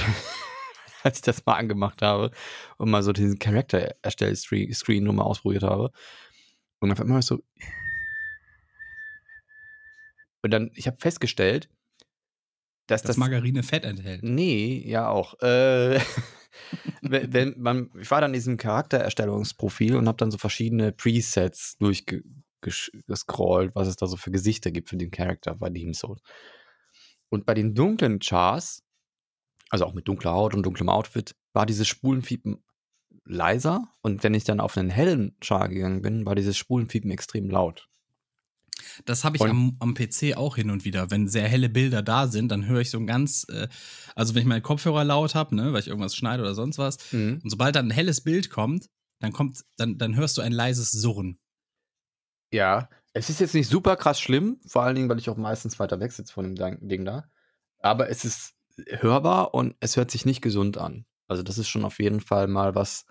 als 1.03 1.17
ich 1.17 1.21
das 1.23 1.45
mal 1.45 1.55
angemacht 1.55 2.01
habe 2.01 2.31
und 2.77 2.89
mal 2.89 3.03
so 3.03 3.13
diesen 3.13 3.39
Charakter-Erstell-Screen 3.39 5.03
nochmal 5.03 5.25
ausprobiert 5.25 5.63
habe. 5.63 5.91
Und 6.79 6.91
auf 6.91 6.99
einmal 6.99 7.21
so. 7.21 7.41
Und 10.41 10.51
dann, 10.51 10.71
ich 10.73 10.87
habe 10.87 10.97
festgestellt, 10.99 11.69
dass 12.87 13.01
Das 13.01 13.09
das. 13.11 13.17
Margarine 13.17 13.63
Fett 13.63 13.85
enthält. 13.85 14.23
Nee, 14.23 14.83
ja 14.85 15.07
auch. 15.07 15.39
Äh, 15.41 15.99
wenn, 17.01 17.55
man, 17.57 17.89
ich 17.99 18.11
war 18.11 18.19
dann 18.19 18.31
in 18.31 18.35
diesem 18.35 18.57
Charaktererstellungsprofil 18.57 19.95
und 19.95 20.07
habe 20.07 20.17
dann 20.17 20.31
so 20.31 20.37
verschiedene 20.37 20.91
Presets 20.91 21.77
durchgescrollt, 22.63 23.75
was 23.75 23.87
es 23.87 23.95
da 23.95 24.07
so 24.07 24.17
für 24.17 24.31
Gesichter 24.31 24.71
gibt 24.71 24.89
für 24.89 24.97
den 24.97 25.11
Charakter 25.11 25.55
bei 25.55 25.69
Demon's 25.69 25.99
Souls. 25.99 26.21
Und 27.29 27.45
bei 27.45 27.53
den 27.53 27.73
dunklen 27.75 28.19
Chars, 28.19 28.83
also 29.69 29.85
auch 29.85 29.93
mit 29.93 30.07
dunkler 30.07 30.31
Haut 30.33 30.53
und 30.53 30.63
dunklem 30.63 30.89
Outfit, 30.89 31.35
war 31.53 31.65
dieses 31.65 31.87
Spulenfiepen 31.87 32.63
leiser 33.25 33.87
und 34.01 34.23
wenn 34.23 34.33
ich 34.33 34.43
dann 34.43 34.59
auf 34.59 34.77
einen 34.77 34.89
hellen 34.89 35.35
Char 35.41 35.69
gegangen 35.69 36.01
bin, 36.01 36.25
war 36.25 36.35
dieses 36.35 36.57
Spulenfiepen 36.57 37.09
extrem 37.11 37.49
laut. 37.49 37.87
Das 39.05 39.23
habe 39.23 39.37
ich 39.37 39.41
am, 39.43 39.77
am 39.79 39.93
PC 39.93 40.35
auch 40.35 40.55
hin 40.57 40.69
und 40.69 40.83
wieder. 40.83 41.09
Wenn 41.09 41.27
sehr 41.27 41.47
helle 41.47 41.69
Bilder 41.69 42.01
da 42.01 42.27
sind, 42.27 42.49
dann 42.49 42.65
höre 42.67 42.81
ich 42.81 42.89
so 42.89 42.97
ein 42.97 43.07
ganz, 43.07 43.45
äh, 43.49 43.67
also 44.15 44.33
wenn 44.35 44.41
ich 44.41 44.47
meine 44.47 44.61
Kopfhörer 44.61 45.03
laut 45.03 45.35
habe, 45.35 45.55
ne, 45.55 45.71
weil 45.73 45.79
ich 45.79 45.87
irgendwas 45.87 46.15
schneide 46.15 46.43
oder 46.43 46.53
sonst 46.53 46.77
was, 46.77 46.97
Mhm. 47.13 47.39
und 47.43 47.49
sobald 47.49 47.75
dann 47.75 47.87
ein 47.87 47.91
helles 47.91 48.21
Bild 48.21 48.49
kommt, 48.49 48.89
dann 49.19 49.31
kommt, 49.31 49.63
dann, 49.77 49.97
dann 49.97 50.15
hörst 50.15 50.37
du 50.37 50.41
ein 50.41 50.51
leises 50.51 50.91
Surren. 50.91 51.39
Ja, 52.53 52.87
es 53.13 53.29
ist 53.31 53.39
jetzt 53.39 53.55
nicht 53.55 53.67
super 53.67 53.95
krass 53.95 54.19
schlimm, 54.21 54.59
vor 54.67 54.83
allen 54.83 54.95
Dingen, 54.95 55.09
weil 55.09 55.17
ich 55.17 55.27
auch 55.29 55.37
meistens 55.37 55.79
weiter 55.79 55.99
weg 55.99 56.11
sitze 56.11 56.31
von 56.31 56.55
dem 56.55 56.87
Ding- 56.87 57.03
da. 57.03 57.25
Aber 57.79 58.09
es 58.09 58.25
ist 58.25 58.53
hörbar 58.87 59.55
und 59.55 59.75
es 59.79 59.97
hört 59.97 60.11
sich 60.11 60.25
nicht 60.25 60.41
gesund 60.41 60.77
an. 60.77 61.05
Also 61.27 61.41
das 61.41 61.57
ist 61.57 61.67
schon 61.67 61.83
auf 61.83 61.99
jeden 61.99 62.21
Fall 62.21 62.47
mal 62.47 62.75
was, 62.75 63.05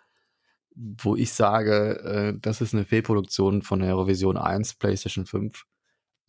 wo 0.77 1.17
ich 1.17 1.33
sage, 1.33 1.99
äh, 2.35 2.39
das 2.41 2.61
ist 2.61 2.73
eine 2.73 2.85
Fehlproduktion 2.85 3.63
von 3.63 3.81
der 3.81 3.97
Revision 3.99 4.37
1 4.37 4.75
PlayStation 4.75 5.27
5. 5.27 5.65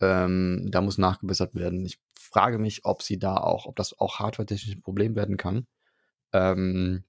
Ähm, 0.00 0.68
da 0.70 0.80
muss 0.80 0.98
nachgebessert 0.98 1.54
werden. 1.54 1.84
Ich 1.86 2.00
frage 2.18 2.58
mich, 2.58 2.84
ob 2.84 3.02
sie 3.02 3.18
da 3.18 3.36
auch, 3.36 3.66
ob 3.66 3.76
das 3.76 3.96
auch 3.98 4.18
hardware-technisch 4.18 4.74
ein 4.76 4.82
Problem 4.82 5.14
werden 5.16 5.36
kann. 5.36 5.66
Ähm, 6.32 7.04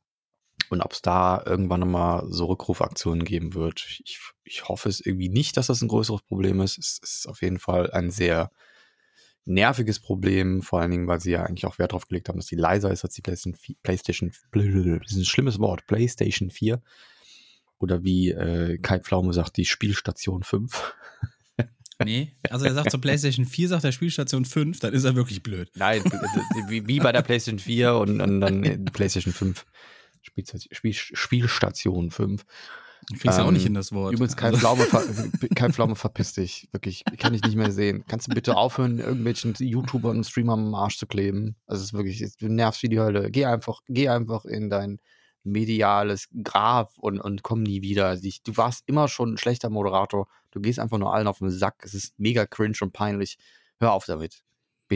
und 0.69 0.81
ob 0.81 0.93
es 0.93 1.01
da 1.01 1.43
irgendwann 1.45 1.79
nochmal 1.79 2.25
so 2.29 2.45
Rückrufaktionen 2.45 3.23
geben 3.23 3.53
wird. 3.53 3.85
Ich, 4.03 4.19
ich 4.43 4.67
hoffe 4.67 4.89
es 4.89 4.99
irgendwie 4.99 5.29
nicht, 5.29 5.57
dass 5.57 5.67
das 5.67 5.81
ein 5.81 5.87
größeres 5.87 6.21
Problem 6.23 6.61
ist. 6.61 6.77
Es 6.77 6.99
ist 7.01 7.27
auf 7.27 7.41
jeden 7.41 7.59
Fall 7.59 7.91
ein 7.91 8.11
sehr 8.11 8.51
nerviges 9.45 9.99
Problem, 9.99 10.61
vor 10.61 10.81
allen 10.81 10.91
Dingen, 10.91 11.07
weil 11.07 11.19
sie 11.19 11.31
ja 11.31 11.43
eigentlich 11.43 11.65
auch 11.65 11.77
Wert 11.77 11.91
darauf 11.91 12.07
gelegt 12.07 12.29
haben, 12.29 12.37
dass 12.37 12.47
die 12.47 12.55
leiser 12.55 12.91
ist 12.91 13.03
als 13.03 13.13
die 13.13 13.21
PlayStation 13.21 13.53
4. 13.53 13.75
PlayStation, 13.83 14.31
das 15.01 15.11
ist 15.11 15.17
ein 15.17 15.25
schlimmes 15.25 15.59
Wort, 15.59 15.85
PlayStation 15.85 16.49
4. 16.49 16.81
Oder 17.77 18.03
wie 18.03 18.31
äh, 18.31 18.77
Kai 18.79 18.99
Pflaume 18.99 19.33
sagt, 19.33 19.57
die 19.57 19.65
Spielstation 19.65 20.43
5. 20.43 20.95
Nee, 22.03 22.35
also 22.49 22.65
er 22.65 22.73
sagt 22.73 22.91
zur 22.91 22.99
PlayStation 22.99 23.45
4, 23.45 23.69
sagt 23.69 23.83
der 23.85 23.93
Spielstation 23.93 24.43
5, 24.43 24.79
dann 24.79 24.93
ist 24.93 25.05
er 25.05 25.15
wirklich 25.15 25.41
blöd. 25.43 25.71
Nein, 25.75 26.03
wie, 26.67 26.99
bei 26.99 27.11
der 27.13 27.21
PlayStation 27.21 27.59
4 27.59 27.95
und, 27.95 28.19
und 28.19 28.41
dann 28.41 28.85
PlayStation 28.85 29.33
5. 29.33 29.65
Spielstation, 30.25 30.73
Spiel, 30.73 30.93
Spielstation 30.93 32.11
5. 32.11 32.45
Du 33.07 33.17
kriegst 33.19 33.37
ja 33.37 33.43
auch 33.45 33.51
nicht 33.51 33.61
Ähm, 33.61 33.67
hin 33.67 33.73
das 33.75 33.91
Wort. 33.91 34.13
Übrigens, 34.13 34.35
Kai 34.35 34.47
Also- 34.47 34.57
Pflaume, 34.57 34.85
Kai 35.55 35.69
Pflaume, 35.71 35.95
verpiss 35.95 36.33
dich. 36.33 36.67
Wirklich, 36.71 37.03
kann 37.19 37.33
ich 37.35 37.43
nicht 37.43 37.55
mehr 37.55 37.71
sehen. 37.71 38.03
Kannst 38.07 38.27
du 38.27 38.33
bitte 38.33 38.57
aufhören, 38.57 38.97
irgendwelchen 38.99 39.53
YouTubern 39.59 40.17
und 40.17 40.23
Streamern 40.23 40.59
am 40.67 40.75
Arsch 40.75 40.97
zu 40.97 41.05
kleben? 41.05 41.55
Also, 41.67 41.81
es 41.81 41.87
ist 41.89 41.93
wirklich, 41.93 42.23
du 42.39 42.47
nervst 42.47 42.81
wie 42.81 42.89
die 42.89 42.99
Hölle. 42.99 43.29
Geh 43.29 43.45
einfach, 43.45 43.81
geh 43.87 44.09
einfach 44.09 44.45
in 44.45 44.69
dein 44.71 44.99
mediales 45.43 46.27
Grab 46.43 46.93
und, 46.97 47.19
und 47.19 47.43
komm 47.43 47.61
nie 47.61 47.83
wieder. 47.83 48.17
Ich, 48.23 48.41
du 48.41 48.57
warst 48.57 48.83
immer 48.87 49.07
schon 49.07 49.33
ein 49.33 49.37
schlechter 49.37 49.69
Moderator. 49.69 50.27
Du 50.49 50.59
gehst 50.59 50.79
einfach 50.79 50.97
nur 50.97 51.13
allen 51.13 51.27
auf 51.27 51.37
den 51.37 51.51
Sack. 51.51 51.83
Es 51.83 51.93
ist 51.93 52.17
mega 52.17 52.47
cringe 52.47 52.77
und 52.81 52.93
peinlich. 52.93 53.37
Hör 53.79 53.93
auf 53.93 54.05
damit. 54.05 54.43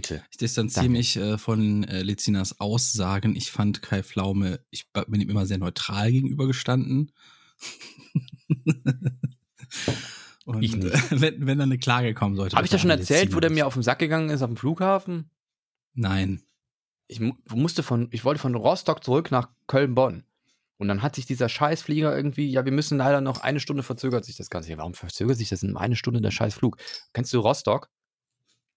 Bitte. 0.01 0.23
Ich 0.31 0.37
distanziere 0.37 0.85
Danke. 0.85 0.97
mich 0.97 1.17
äh, 1.17 1.37
von 1.37 1.83
äh, 1.83 2.01
Lizinas 2.03 2.59
Aussagen. 2.59 3.35
Ich 3.35 3.51
fand 3.51 3.81
Kai 3.81 4.01
Pflaume, 4.03 4.59
ich 4.69 4.89
bin 5.07 5.19
ihm 5.21 5.29
immer 5.29 5.45
sehr 5.45 5.57
neutral 5.57 6.11
gegenübergestanden. 6.11 7.11
Und 10.45 10.63
Ich 10.63 10.75
nicht. 10.75 11.11
wenn, 11.21 11.45
wenn 11.45 11.57
da 11.57 11.63
eine 11.65 11.77
Klage 11.77 12.13
kommen 12.13 12.35
sollte. 12.35 12.55
Habe 12.55 12.65
ich 12.65 12.71
das 12.71 12.81
schon 12.81 12.89
erzählt, 12.89 13.35
wo 13.35 13.39
der 13.39 13.49
mir 13.51 13.67
auf 13.67 13.73
den 13.73 13.83
Sack 13.83 13.99
gegangen 13.99 14.29
ist 14.29 14.41
auf 14.41 14.49
dem 14.49 14.57
Flughafen? 14.57 15.29
Nein. 15.93 16.41
ich 17.07 17.19
mu- 17.19 17.33
musste 17.53 17.83
von, 17.83 18.07
ich 18.11 18.23
wollte 18.25 18.39
von 18.41 18.55
Rostock 18.55 19.03
zurück 19.03 19.31
nach 19.31 19.49
Köln-Bonn. 19.67 20.23
Und 20.77 20.87
dann 20.87 21.01
hat 21.01 21.15
sich 21.15 21.25
dieser 21.25 21.49
Scheißflieger 21.49 22.15
irgendwie, 22.15 22.49
ja, 22.49 22.63
wir 22.63 22.71
müssen 22.71 22.97
leider 22.97 23.19
noch 23.19 23.41
eine 23.41 23.59
Stunde 23.59 23.83
verzögert 23.83 24.23
sich 24.23 24.37
das 24.37 24.49
Ganze. 24.49 24.69
Ja, 24.71 24.77
warum 24.77 24.93
verzögert 24.93 25.37
sich 25.37 25.49
das 25.49 25.61
in 25.61 25.75
eine 25.75 25.97
Stunde 25.97 26.21
der 26.21 26.31
Scheißflug? 26.31 26.77
Kennst 27.13 27.33
du 27.33 27.39
Rostock? 27.39 27.89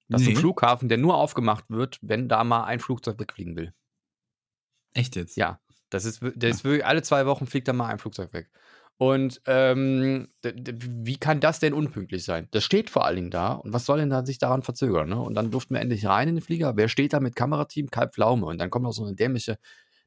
Das 0.08 0.20
ist 0.22 0.26
Nee. 0.28 0.34
ein 0.34 0.38
Flughafen, 0.38 0.88
der 0.88 0.98
nur 0.98 1.16
aufgemacht 1.16 1.64
wird, 1.68 1.98
wenn 2.02 2.28
da 2.28 2.44
mal 2.44 2.64
ein 2.64 2.80
Flugzeug 2.80 3.18
wegfliegen 3.18 3.56
will. 3.56 3.72
Echt 4.94 5.16
jetzt? 5.16 5.36
Ja, 5.36 5.60
das 5.90 6.04
ist, 6.04 6.20
wir- 6.22 6.32
der 6.32 6.50
ist 6.50 6.64
wirklich, 6.64 6.84
alle 6.84 7.02
zwei 7.02 7.24
Wochen 7.26 7.46
fliegt 7.46 7.68
da 7.68 7.72
mal 7.72 7.86
ein 7.88 7.98
Flugzeug 7.98 8.32
weg. 8.32 8.50
Und 8.98 9.40
ähm, 9.46 10.28
wie 10.44 11.16
kann 11.16 11.40
das 11.40 11.58
denn 11.58 11.72
unpünktlich 11.72 12.24
sein? 12.24 12.46
Das 12.52 12.62
steht 12.62 12.90
vor 12.90 13.04
allen 13.04 13.16
Dingen 13.16 13.30
da. 13.30 13.54
Und 13.54 13.72
was 13.72 13.86
soll 13.86 13.98
denn 13.98 14.10
da 14.10 14.24
sich 14.24 14.38
daran 14.38 14.62
verzögern? 14.62 15.08
Ne? 15.08 15.18
Und 15.18 15.34
dann 15.34 15.50
durften 15.50 15.74
wir 15.74 15.80
endlich 15.80 16.06
rein 16.06 16.28
in 16.28 16.36
den 16.36 16.42
Flieger. 16.42 16.76
Wer 16.76 16.88
steht 16.88 17.12
da 17.14 17.18
mit 17.18 17.34
Kamerateam? 17.34 17.90
Kai 17.90 18.06
Pflaume. 18.06 18.46
Und 18.46 18.58
dann 18.58 18.70
kommt 18.70 18.84
noch 18.84 18.92
so 18.92 19.04
eine 19.04 19.16
dämliche, 19.16 19.58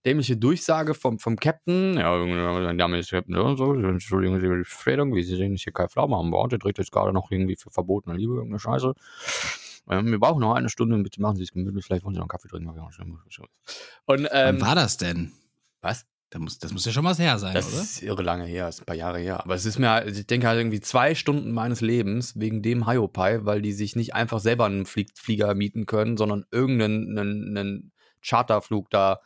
dämliche 0.06 0.38
Durchsage 0.38 0.94
vom, 0.94 1.20
vom 1.20 1.36
Captain. 1.36 1.98
Ja, 1.98 2.16
mein 2.16 2.78
Name 2.78 3.00
ist 3.00 3.10
Captain. 3.10 3.36
Ja, 3.36 3.58
so, 3.58 3.74
Entschuldigung 3.74 4.40
Sie 4.40 4.48
die 4.48 4.64
Verspätung. 4.64 5.14
Wie 5.14 5.24
Sie 5.24 5.36
sehen, 5.36 5.56
ist 5.56 5.64
hier 5.64 5.74
Kai 5.74 5.88
Pflaume 5.90 6.16
an 6.16 6.30
Bord. 6.32 6.52
Der 6.54 6.60
dreht 6.60 6.78
jetzt 6.78 6.92
gerade 6.92 7.12
noch 7.12 7.32
irgendwie 7.32 7.58
für 7.58 7.72
verbotene 7.72 8.16
Liebe 8.16 8.36
irgendeine 8.36 8.60
Scheiße. 8.60 8.94
Ähm, 9.90 10.08
wir 10.12 10.20
brauchen 10.20 10.40
noch 10.42 10.54
eine 10.56 10.70
Stunde. 10.70 10.98
Bitte 10.98 11.22
machen 11.22 11.36
Sie 11.38 11.44
es 11.44 11.52
gemütlich. 11.52 11.86
Vielleicht 11.86 12.04
wollen 12.04 12.14
Sie 12.16 12.20
noch 12.20 12.24
einen 12.26 12.30
Kaffee 12.30 12.48
trinken. 12.48 12.68
Und 12.70 12.78
Wann 14.08 14.28
ähm, 14.32 14.62
war 14.62 14.76
das 14.76 14.98
denn? 14.98 15.32
was? 15.82 16.06
Da 16.32 16.40
muss, 16.40 16.58
das 16.58 16.74
muss 16.74 16.84
ja 16.84 16.92
schon 16.92 17.06
was 17.06 17.20
her 17.20 17.38
sein, 17.38 17.54
Das 17.54 17.72
oder? 17.72 17.82
ist 17.84 18.02
irre 18.02 18.24
lange 18.24 18.46
her, 18.46 18.68
ist 18.68 18.82
ein 18.82 18.86
paar 18.86 18.96
Jahre 18.96 19.20
her. 19.20 19.42
Aber 19.44 19.54
es 19.54 19.64
ist 19.66 19.78
mir, 19.78 19.90
halt- 19.92 20.18
ich 20.18 20.26
denke 20.26 20.48
halt 20.48 20.60
irgendwie 20.60 20.82
zwei 20.82 21.14
Stunden 21.16 21.52
meines 21.52 21.82
Lebens 21.82 22.38
wegen 22.38 22.62
dem 22.64 22.88
Hiopai, 22.88 23.46
weil 23.46 23.62
die 23.62 23.72
sich 23.72 23.96
nicht 23.96 24.16
einfach 24.16 24.40
selber 24.40 24.66
einen 24.66 24.86
Flieg 24.88 25.12
Flieger 25.16 25.54
mieten 25.54 25.86
können, 25.86 26.18
sondern 26.18 26.44
irgendeinen 26.52 27.18
einen, 27.18 27.58
einen 27.58 27.92
Charterflug 28.22 28.90
da 28.90 29.22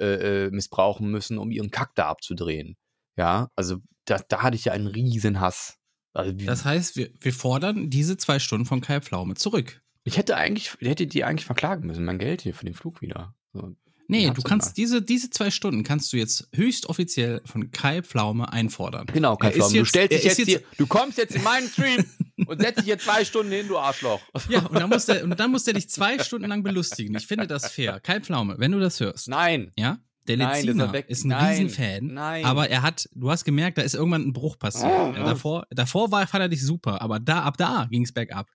äh, 0.00 0.46
äh, 0.46 0.50
missbrauchen 0.50 1.10
müssen, 1.10 1.38
um 1.38 1.50
ihren 1.50 1.70
Kack 1.70 1.94
da 1.94 2.08
abzudrehen. 2.08 2.76
Ja, 3.16 3.50
also 3.54 3.76
da, 4.06 4.18
da 4.26 4.42
hatte 4.42 4.56
ich 4.56 4.64
ja 4.64 4.72
einen 4.72 4.86
riesen 4.86 5.40
Hass. 5.40 5.76
Also, 6.14 6.32
Das 6.32 6.64
heißt, 6.64 6.96
wir, 6.96 7.10
wir 7.20 7.34
fordern 7.34 7.90
diese 7.90 8.16
zwei 8.16 8.38
Stunden 8.38 8.64
von 8.64 8.80
Kai 8.80 9.00
Pflaume 9.00 9.34
zurück. 9.34 9.82
Ich 10.08 10.16
hätte 10.18 10.36
eigentlich, 10.36 10.72
ich 10.80 10.88
hätte 10.88 11.06
die 11.06 11.24
eigentlich 11.24 11.46
verklagen 11.46 11.86
müssen, 11.86 12.04
mein 12.04 12.18
Geld 12.18 12.42
hier 12.42 12.54
für 12.54 12.64
den 12.64 12.74
Flug 12.74 13.00
wieder. 13.02 13.34
So. 13.52 13.74
Nee, 14.10 14.30
du 14.30 14.40
kannst 14.40 14.78
diese, 14.78 15.02
diese 15.02 15.28
zwei 15.28 15.50
Stunden 15.50 15.82
kannst 15.84 16.12
du 16.12 16.16
jetzt 16.16 16.48
höchst 16.54 16.86
offiziell 16.88 17.42
von 17.44 17.70
Kai 17.72 18.02
Pflaume 18.02 18.50
einfordern. 18.50 19.06
Genau, 19.12 19.34
Er 19.34 19.36
Kai 19.36 19.48
ist 19.50 19.54
Pflaume, 19.56 19.72
du 19.72 19.78
jetzt- 19.80 19.88
stellst 19.90 20.12
dich 20.12 20.24
er 20.24 20.32
ist 20.32 20.38
jetzt, 20.38 20.48
hier, 20.48 20.62
du 20.78 20.86
kommst 20.86 21.18
jetzt 21.18 21.34
in 21.36 21.42
meinen 21.42 21.68
Stream 21.68 22.04
und 22.46 22.58
setzt 22.60 22.78
dich 22.78 22.86
hier 22.86 22.98
zwei 22.98 23.22
Stunden 23.26 23.52
hin, 23.52 23.68
du 23.68 23.76
Arschloch. 23.76 24.20
Ja, 24.48 24.60
und 24.66 24.74
dann 24.80 24.88
muss 24.88 25.04
der, 25.04 25.24
und 25.24 25.38
dann 25.38 25.50
muss 25.50 25.64
der 25.64 25.74
dich 25.74 25.90
zwei 25.90 26.18
Stunden 26.20 26.48
lang 26.48 26.62
belustigen. 26.62 27.14
Ich 27.16 27.26
finde 27.26 27.46
das 27.46 27.70
fair. 27.70 28.00
Kai 28.00 28.20
Pflaume, 28.20 28.54
wenn 28.58 28.72
du 28.72 28.80
das 28.80 28.98
hörst. 29.00 29.28
Nein. 29.28 29.72
Ja? 29.76 29.98
Der 30.26 30.38
er 30.38 30.92
weg- 30.92 31.08
ist 31.08 31.24
ein 31.24 31.28
Nein, 31.28 31.62
Riesenfan. 31.66 32.06
nein. 32.14 32.44
Aber 32.44 32.68
er 32.68 32.82
hat, 32.82 33.08
du 33.14 33.30
hast 33.30 33.44
gemerkt, 33.44 33.78
da 33.78 33.82
ist 33.82 33.94
irgendwann 33.94 34.22
ein 34.26 34.32
Bruch 34.34 34.58
passiert. 34.58 34.90
Oh. 34.90 35.12
Davor, 35.14 35.66
davor 35.70 36.10
war, 36.12 36.26
fand 36.26 36.42
er 36.42 36.48
dich 36.48 36.62
super, 36.62 37.00
aber 37.00 37.18
da, 37.18 37.42
ab 37.42 37.56
da 37.56 37.86
ging 37.90 38.04
es 38.04 38.12
bergab. 38.12 38.46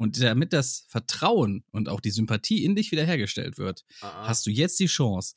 Und 0.00 0.18
damit 0.22 0.54
das 0.54 0.86
Vertrauen 0.88 1.62
und 1.72 1.90
auch 1.90 2.00
die 2.00 2.10
Sympathie 2.10 2.64
in 2.64 2.74
dich 2.74 2.90
wiederhergestellt 2.90 3.58
wird, 3.58 3.84
Ah, 4.00 4.28
hast 4.28 4.46
du 4.46 4.50
jetzt 4.50 4.80
die 4.80 4.86
Chance, 4.86 5.34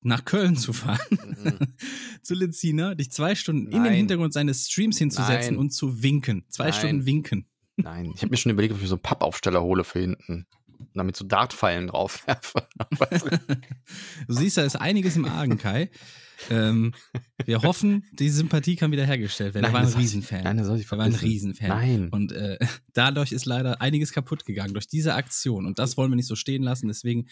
nach 0.00 0.24
Köln 0.24 0.56
zu 0.56 0.72
fahren, 0.72 1.00
Mhm. 1.10 1.58
zu 2.22 2.34
Leziner, 2.34 2.94
dich 2.94 3.10
zwei 3.10 3.34
Stunden 3.34 3.66
in 3.66 3.72
den 3.72 3.82
Nein. 3.82 3.94
Hintergrund 3.94 4.32
seines 4.32 4.68
Streams 4.70 4.96
hinzusetzen 4.98 5.54
Nein. 5.54 5.58
und 5.60 5.70
zu 5.70 6.04
winken. 6.04 6.44
Zwei 6.50 6.66
Nein. 6.70 6.72
Stunden 6.72 7.06
winken. 7.06 7.46
Nein, 7.74 8.12
ich 8.14 8.22
habe 8.22 8.30
mir 8.30 8.36
schon 8.36 8.52
überlegt, 8.52 8.74
ob 8.74 8.80
ich 8.80 8.86
so 8.88 8.94
einen 8.94 9.02
Pappaufsteller 9.02 9.60
hole 9.60 9.82
für 9.82 9.98
hinten. 9.98 10.46
Damit 10.98 11.16
so 11.16 11.24
Dartpfeilen 11.24 11.88
drauf 11.88 12.26
werfe. 12.26 12.66
Du 14.26 14.34
siehst, 14.34 14.56
da 14.56 14.62
ist 14.62 14.76
einiges 14.76 15.16
im 15.16 15.24
Argen, 15.24 15.58
Kai. 15.58 15.90
ähm, 16.50 16.92
wir 17.44 17.62
hoffen, 17.62 18.04
die 18.12 18.28
Sympathie 18.28 18.76
kann 18.76 18.90
wiederhergestellt 18.92 19.54
werden. 19.54 19.66
er 19.66 19.72
war 19.72 19.80
ein 19.80 19.86
Riesenfan. 19.86 20.44
Nein, 20.44 20.56
das 20.58 20.66
soll 20.66 20.78
ich 20.78 20.90
er 20.90 20.98
war 20.98 21.06
ein. 21.06 21.14
Riesenfan. 21.14 21.68
Nein. 21.68 22.08
Und 22.10 22.32
äh, 22.32 22.58
dadurch 22.92 23.32
ist 23.32 23.46
leider 23.46 23.80
einiges 23.80 24.12
kaputt 24.12 24.44
gegangen 24.44 24.74
durch 24.74 24.88
diese 24.88 25.14
Aktion. 25.14 25.66
Und 25.66 25.78
das 25.78 25.96
wollen 25.96 26.10
wir 26.10 26.16
nicht 26.16 26.26
so 26.26 26.36
stehen 26.36 26.62
lassen. 26.62 26.88
Deswegen, 26.88 27.28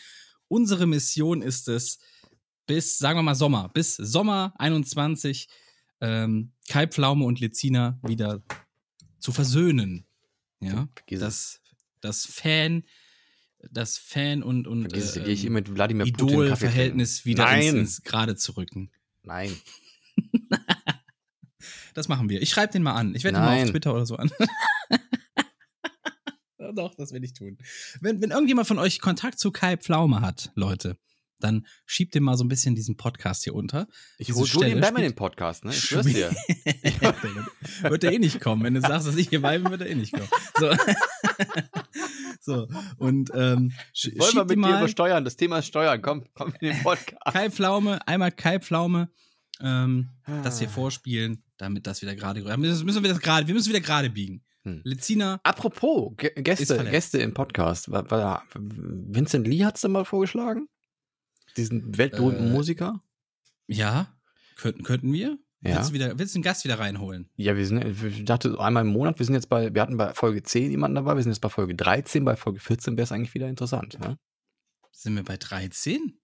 unsere 0.48 0.86
Mission 0.86 1.42
ist 1.42 1.68
es, 1.68 1.98
bis, 2.66 2.98
sagen 2.98 3.18
wir 3.18 3.22
mal, 3.22 3.34
Sommer, 3.34 3.68
bis 3.74 3.96
Sommer 3.96 4.54
21 4.58 5.48
ähm, 6.00 6.52
Kai 6.68 6.86
Pflaume 6.86 7.24
und 7.24 7.40
Lezina 7.40 7.98
wieder 8.02 8.42
zu 9.18 9.32
versöhnen. 9.32 10.06
Ja, 10.60 10.88
das, 11.08 11.60
das 12.00 12.26
Fan, 12.26 12.84
das 13.70 13.98
Fan 13.98 14.42
und, 14.42 14.66
und 14.66 14.82
Vergiss 14.90 15.16
äh, 15.16 15.24
ich 15.28 15.44
immer 15.44 15.60
mit 15.60 15.74
Wladimir 15.74 16.04
Putin 16.04 16.18
Kaffee 16.26 16.34
Idol-Verhältnis 16.46 17.24
wieder 17.24 17.44
ins, 17.44 17.66
Nein. 17.66 17.76
ins 17.80 18.02
Gerade 18.02 18.36
zu 18.36 18.52
rücken. 18.52 18.90
Nein. 19.22 19.54
Das 21.94 22.08
machen 22.08 22.28
wir. 22.28 22.42
Ich 22.42 22.50
schreibe 22.50 22.72
den 22.72 22.82
mal 22.82 22.94
an. 22.94 23.14
Ich 23.14 23.22
werde 23.22 23.38
ihn 23.38 23.44
mal 23.44 23.62
auf. 23.62 23.70
Twitter 23.70 23.94
oder 23.94 24.04
so 24.04 24.16
an. 24.16 24.30
Doch, 26.74 26.94
das 26.96 27.12
will 27.12 27.22
ich 27.22 27.34
tun. 27.34 27.56
Wenn, 28.00 28.20
wenn 28.20 28.32
irgendjemand 28.32 28.66
von 28.66 28.80
euch 28.80 29.00
Kontakt 29.00 29.38
zu 29.38 29.52
Kai 29.52 29.76
Pflaume 29.76 30.20
hat, 30.20 30.50
Leute, 30.56 30.98
dann 31.38 31.66
schiebt 31.86 32.16
dem 32.16 32.24
mal 32.24 32.36
so 32.36 32.42
ein 32.42 32.48
bisschen 32.48 32.74
diesen 32.74 32.96
Podcast 32.96 33.44
hier 33.44 33.54
unter. 33.54 33.86
Ich 34.18 34.32
hole 34.32 34.46
Stelle 34.46 34.74
den 34.74 34.82
spielt- 34.82 34.98
den 35.04 35.14
Podcast, 35.14 35.64
ne? 35.64 35.70
Ich 35.70 35.78
schwör's 35.80 36.06
dir. 36.06 36.30
wird 37.82 38.02
er 38.02 38.12
eh 38.12 38.18
nicht 38.18 38.40
kommen. 38.40 38.64
Wenn 38.64 38.74
du 38.74 38.80
sagst, 38.80 39.06
dass 39.06 39.14
ich 39.16 39.28
hier 39.28 39.40
bleibe, 39.40 39.70
wird 39.70 39.82
er 39.82 39.88
eh 39.88 39.94
nicht 39.94 40.12
kommen. 40.12 40.28
So, 40.58 40.70
so. 42.44 42.68
und 42.98 43.30
ähm, 43.34 43.72
sch 43.92 44.10
Wollen 44.16 44.34
wir 44.34 44.44
mit 44.44 44.50
ihm 44.56 44.62
dir 44.62 44.68
mal 44.70 44.78
über 44.78 44.88
Steuern? 44.88 45.24
Das 45.24 45.36
Thema 45.36 45.58
ist 45.58 45.66
Steuern. 45.66 46.00
Komm, 46.02 46.24
komm 46.34 46.52
in 46.60 46.70
den 46.72 46.82
Podcast. 46.82 47.24
Kai 47.32 47.50
Pflaume, 47.50 48.06
einmal 48.06 48.32
Kai 48.32 48.58
Pflaume, 48.60 49.08
ähm, 49.60 50.10
das 50.42 50.56
Ah. 50.56 50.58
hier 50.60 50.68
vorspielen, 50.68 51.42
damit 51.58 51.86
das 51.86 52.02
wieder 52.02 52.14
gerade. 52.14 52.42
Müssen 52.58 52.86
wir 53.02 53.08
das 53.10 53.20
gerade, 53.20 53.46
wir 53.46 53.54
müssen 53.54 53.68
wieder 53.70 53.80
gerade 53.80 54.10
biegen. 54.10 54.42
Hm. 54.62 54.80
Lezina, 54.84 55.40
Apropos, 55.42 56.12
Ist 56.22 56.42
Gäste. 56.42 56.84
Gäste 56.90 57.18
im 57.18 57.34
Podcast. 57.34 57.90
War, 57.90 58.10
war, 58.10 58.44
Vincent 58.54 59.46
Lee 59.46 59.62
hat's 59.64 59.82
da 59.82 59.88
mal 59.88 60.04
vorgeschlagen? 60.06 60.68
Diesen 61.58 61.96
weltberühmten 61.98 62.48
Äh, 62.48 62.50
Musiker? 62.50 63.00
ja, 63.66 64.08
könnten, 64.56 64.82
könnten 64.82 65.12
wir? 65.12 65.38
Ja. 65.64 65.76
Willst 65.76 65.90
du, 65.90 65.94
wieder, 65.94 66.18
willst 66.18 66.34
du 66.34 66.38
einen 66.38 66.42
Gast 66.42 66.64
wieder 66.64 66.78
reinholen? 66.78 67.28
Ja, 67.36 67.56
wir 67.56 67.66
sind, 67.66 67.82
ich 68.04 68.24
dachte 68.26 68.50
so 68.50 68.58
einmal 68.58 68.82
im 68.82 68.92
Monat, 68.92 69.18
wir 69.18 69.24
sind 69.24 69.34
jetzt 69.34 69.48
bei, 69.48 69.74
wir 69.74 69.80
hatten 69.80 69.96
bei 69.96 70.12
Folge 70.12 70.42
10 70.42 70.70
jemanden 70.70 70.96
dabei, 70.96 71.16
wir 71.16 71.22
sind 71.22 71.32
jetzt 71.32 71.40
bei 71.40 71.48
Folge 71.48 71.74
13, 71.74 72.24
bei 72.24 72.36
Folge 72.36 72.60
14 72.60 72.96
wäre 72.98 73.04
es 73.04 73.12
eigentlich 73.12 73.32
wieder 73.32 73.48
interessant. 73.48 73.98
Ja? 74.02 74.16
Sind 74.92 75.14
wir 75.14 75.22
bei 75.24 75.38
13? 75.38 76.18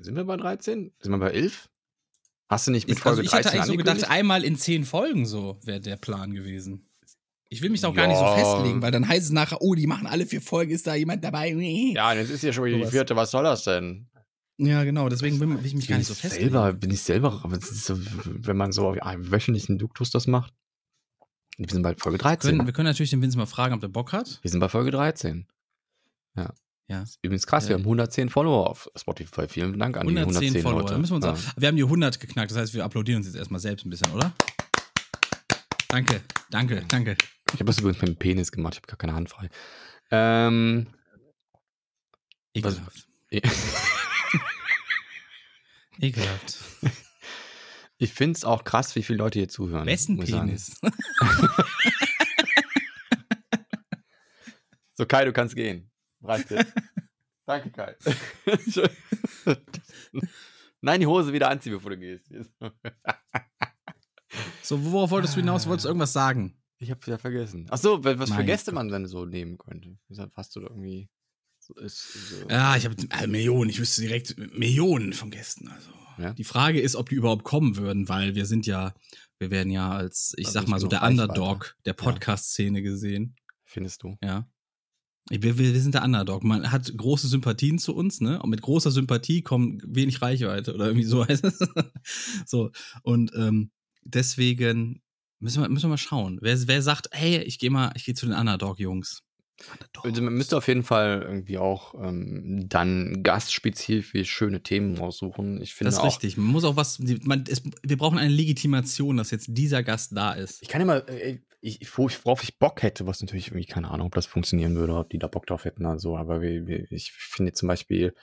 Sind 0.00 0.16
wir 0.16 0.24
bei 0.24 0.36
13? 0.36 0.92
Sind 0.98 1.12
wir 1.12 1.18
bei 1.18 1.30
11? 1.30 1.68
Hast 2.48 2.66
du 2.66 2.70
nicht 2.70 2.88
mit 2.88 2.96
Ich, 2.96 3.02
Folge 3.02 3.18
also 3.20 3.22
ich 3.22 3.32
hätte 3.32 3.42
13 3.50 3.60
eigentlich 3.60 3.72
so 3.72 3.76
gedacht, 3.76 4.10
einmal 4.10 4.44
in 4.44 4.56
zehn 4.56 4.84
Folgen 4.84 5.26
so 5.26 5.58
wäre 5.64 5.80
der 5.80 5.96
Plan 5.96 6.32
gewesen. 6.32 6.88
Ich 7.48 7.62
will 7.62 7.70
mich 7.70 7.80
da 7.80 7.88
auch 7.88 7.94
gar 7.94 8.06
nicht 8.08 8.18
so 8.18 8.24
Ja. 8.24 8.36
festlegen, 8.36 8.82
weil 8.82 8.90
dann 8.90 9.06
heißt 9.06 9.26
es 9.26 9.32
nachher, 9.32 9.60
oh, 9.62 9.74
die 9.74 9.86
machen 9.86 10.06
alle 10.06 10.26
vier 10.26 10.40
Folgen, 10.40 10.72
ist 10.72 10.86
da 10.86 10.94
jemand 10.94 11.22
dabei? 11.22 11.50
Ja, 11.50 12.14
das 12.14 12.30
ist 12.30 12.42
ja 12.42 12.52
schon 12.52 12.64
wieder 12.64 12.78
die 12.78 12.86
vierte, 12.86 13.14
was 13.14 13.30
soll 13.30 13.44
das 13.44 13.64
denn? 13.64 14.08
Ja, 14.58 14.84
genau, 14.84 15.08
deswegen 15.10 15.38
will 15.38 15.50
will 15.50 15.66
ich 15.66 15.74
mich 15.74 15.86
gar 15.86 15.96
Bin 15.96 15.98
nicht 15.98 16.08
so 16.08 16.14
festlegen. 16.14 16.50
selber, 16.50 16.72
bin 16.72 16.90
ich 16.90 17.02
selber, 17.02 17.42
wenn 17.44 18.56
man 18.56 18.72
so 18.72 18.88
auf 18.88 19.02
einem 19.02 19.30
wöchentlichen 19.30 19.76
Duktus 19.78 20.10
das 20.10 20.26
macht. 20.26 20.54
Wir 21.58 21.68
sind 21.68 21.82
bei 21.82 21.94
Folge 21.94 22.18
13. 22.18 22.50
Können, 22.52 22.66
wir 22.66 22.72
können 22.72 22.86
natürlich 22.86 23.10
den 23.10 23.20
Vince 23.22 23.36
mal 23.36 23.46
fragen, 23.46 23.74
ob 23.74 23.80
der 23.80 23.88
Bock 23.88 24.12
hat. 24.12 24.38
wir 24.42 24.50
sind 24.50 24.60
bei 24.60 24.68
Folge 24.68 24.90
13. 24.90 25.46
Ja. 26.36 26.52
Ja. 26.88 27.02
Ist 27.02 27.18
übrigens 27.22 27.46
krass, 27.46 27.64
wir 27.68 27.72
Ja. 27.72 27.78
haben 27.78 27.84
110 27.84 28.28
Follower 28.30 28.70
auf 28.70 28.88
Spotify. 28.96 29.48
Vielen 29.48 29.78
Dank 29.78 29.96
an 29.96 30.06
110, 30.06 30.40
die 30.54 30.60
110 30.60 30.62
Follower. 30.62 30.80
Leute. 30.82 30.98
Müssen 30.98 31.12
wir, 31.12 31.16
uns 31.16 31.24
ja. 31.24 31.32
auch, 31.32 31.60
wir 31.60 31.68
haben 31.68 31.76
die 31.76 31.82
100 31.82 32.20
geknackt, 32.20 32.50
das 32.50 32.58
heißt, 32.58 32.74
wir 32.74 32.84
applaudieren 32.84 33.18
uns 33.18 33.26
jetzt 33.26 33.36
erstmal 33.36 33.60
selbst 33.60 33.84
ein 33.84 33.90
bisschen, 33.90 34.10
oder? 34.12 34.32
Danke, 35.88 36.22
danke, 36.50 36.84
danke. 36.88 37.16
Ich 37.52 37.60
habe 37.60 37.64
das 37.66 37.78
übrigens 37.78 38.00
mit 38.00 38.08
dem 38.10 38.16
Penis 38.16 38.52
gemacht, 38.52 38.74
ich 38.74 38.78
habe 38.78 38.86
gar 38.86 38.96
keine 38.98 39.14
Hand 39.14 39.28
frei. 39.30 39.48
Ähm, 40.10 40.86
Ekelhaft. 42.54 43.08
Ekelhaft. 46.00 46.58
ich 47.98 48.12
finde 48.12 48.36
es 48.36 48.44
auch 48.44 48.64
krass, 48.64 48.94
wie 48.96 49.02
viele 49.02 49.18
Leute 49.18 49.38
hier 49.38 49.48
zuhören. 49.48 49.86
Wessen. 49.86 50.18
Penis? 50.18 50.80
So, 54.98 55.04
Kai, 55.04 55.26
du 55.26 55.32
kannst 55.34 55.54
gehen. 55.54 55.90
Reicht 56.22 56.50
jetzt. 56.50 56.72
Danke, 57.46 57.70
Kai. 57.70 57.94
Nein, 60.80 61.00
die 61.00 61.06
Hose 61.06 61.34
wieder 61.34 61.50
anziehen, 61.50 61.74
bevor 61.74 61.90
du 61.90 61.98
gehst. 61.98 62.32
So, 64.62 64.82
worauf 64.90 65.10
wolltest 65.10 65.36
du 65.36 65.40
hinaus? 65.40 65.66
Wolltest 65.66 65.84
du 65.84 65.90
irgendwas 65.90 66.14
sagen? 66.14 66.58
Ich 66.78 66.90
habe 66.90 67.06
wieder 67.06 67.18
vergessen. 67.18 67.66
Ach 67.70 67.76
so, 67.76 68.02
was 68.02 68.30
für 68.30 68.36
Mein 68.36 68.46
Gäste 68.46 68.70
Gott. 68.70 68.76
man 68.76 68.88
dann 68.88 69.06
so 69.06 69.26
nehmen 69.26 69.58
könnte. 69.58 69.98
Deshalb 70.08 70.34
hast 70.34 70.56
du 70.56 70.60
da 70.60 70.68
irgendwie 70.68 71.10
ist 71.74 72.30
so. 72.40 72.48
Ja, 72.48 72.76
ich 72.76 72.84
habe 72.84 72.96
äh, 73.10 73.26
Millionen. 73.26 73.70
Ich 73.70 73.78
wüsste 73.80 74.02
direkt 74.02 74.36
Millionen 74.56 75.12
von 75.12 75.30
Gästen. 75.30 75.68
Also 75.68 75.90
Ja. 76.18 76.32
die 76.32 76.44
Frage 76.44 76.80
ist, 76.80 76.96
ob 76.96 77.08
die 77.08 77.14
überhaupt 77.16 77.44
kommen 77.44 77.76
würden, 77.76 78.08
weil 78.08 78.34
wir 78.34 78.46
sind 78.46 78.66
ja, 78.66 78.94
wir 79.38 79.50
werden 79.50 79.70
ja 79.70 79.90
als, 79.92 80.32
ich 80.36 80.46
Da 80.46 80.52
sag 80.52 80.68
mal 80.68 80.80
so, 80.80 80.86
der. 80.88 81.02
Underdog 81.02 81.76
der 81.84 81.92
Podcast-Szene 81.92 82.82
gesehen. 82.82 83.36
Findest 83.64 84.02
du? 84.02 84.16
Ja. 84.22 84.46
Wir, 85.28 85.42
wir, 85.42 85.58
wir 85.58 85.80
sind 85.80 85.94
der 85.94 86.04
Underdog. 86.04 86.44
Man 86.44 86.70
hat 86.70 86.96
große 86.96 87.26
Sympathien 87.26 87.78
zu 87.78 87.94
uns, 87.96 88.20
ne? 88.20 88.40
Und 88.40 88.50
mit 88.50 88.62
großer 88.62 88.92
Sympathie 88.92 89.42
kommt 89.42 89.82
wenig 89.84 90.22
Reichweite 90.22 90.72
oder 90.72 90.86
irgendwie 90.86 91.04
so 91.04 91.26
heißt 91.26 91.44
es. 91.44 91.58
so. 92.46 92.70
Und 93.02 93.32
ähm, 93.34 93.72
deswegen 94.04 95.02
müssen 95.40 95.62
wir, 95.62 95.68
müssen 95.68 95.86
wir 95.86 95.90
mal 95.90 95.98
schauen. 95.98 96.38
Wer, 96.42 96.56
wer 96.68 96.80
sagt, 96.80 97.08
hey, 97.10 97.38
ich 97.42 97.58
gehe 97.58 97.70
mal, 97.70 97.90
ich 97.96 98.04
gehe 98.04 98.14
zu 98.14 98.26
den 98.26 98.36
Underdog-Jungs. 98.36 99.22
Also 100.02 100.22
man 100.22 100.34
müsste 100.34 100.56
auf 100.56 100.68
jeden 100.68 100.82
Fall 100.82 101.22
irgendwie 101.26 101.58
auch 101.58 101.94
ähm, 101.94 102.66
dann 102.68 103.22
gastspezifisch 103.22 104.30
schöne 104.30 104.62
Themen 104.62 104.96
raussuchen. 104.98 105.60
Ich 105.62 105.74
finde 105.74 105.88
Das 105.88 105.94
ist 105.94 106.00
auch, 106.00 106.06
richtig. 106.06 106.36
Man 106.36 106.46
muss 106.46 106.64
auch 106.64 106.76
was, 106.76 106.98
man, 107.24 107.44
es, 107.48 107.62
wir 107.82 107.96
brauchen 107.96 108.18
eine 108.18 108.32
Legitimation, 108.32 109.16
dass 109.16 109.30
jetzt 109.30 109.46
dieser 109.50 109.82
Gast 109.82 110.16
da 110.16 110.32
ist. 110.32 110.62
Ich 110.62 110.68
kann 110.68 110.82
immer, 110.82 111.08
äh, 111.08 111.38
ich, 111.60 111.80
ich- 111.80 111.98
wo 111.98 112.06
ich- 112.08 112.24
worauf 112.24 112.42
ich 112.42 112.58
Bock 112.58 112.82
hätte, 112.82 113.06
was 113.06 113.20
natürlich 113.22 113.48
irgendwie, 113.48 113.66
keine 113.66 113.90
Ahnung, 113.90 114.08
ob 114.08 114.14
das 114.14 114.26
funktionieren 114.26 114.74
würde, 114.76 114.94
ob 114.94 115.08
die 115.10 115.18
da 115.18 115.26
Bock 115.26 115.46
drauf 115.46 115.64
hätten 115.64 115.84
oder 115.86 115.98
so, 115.98 116.16
aber 116.16 116.42
ich 116.42 117.12
finde 117.12 117.52
zum 117.52 117.66
Beispiel, 117.68 118.14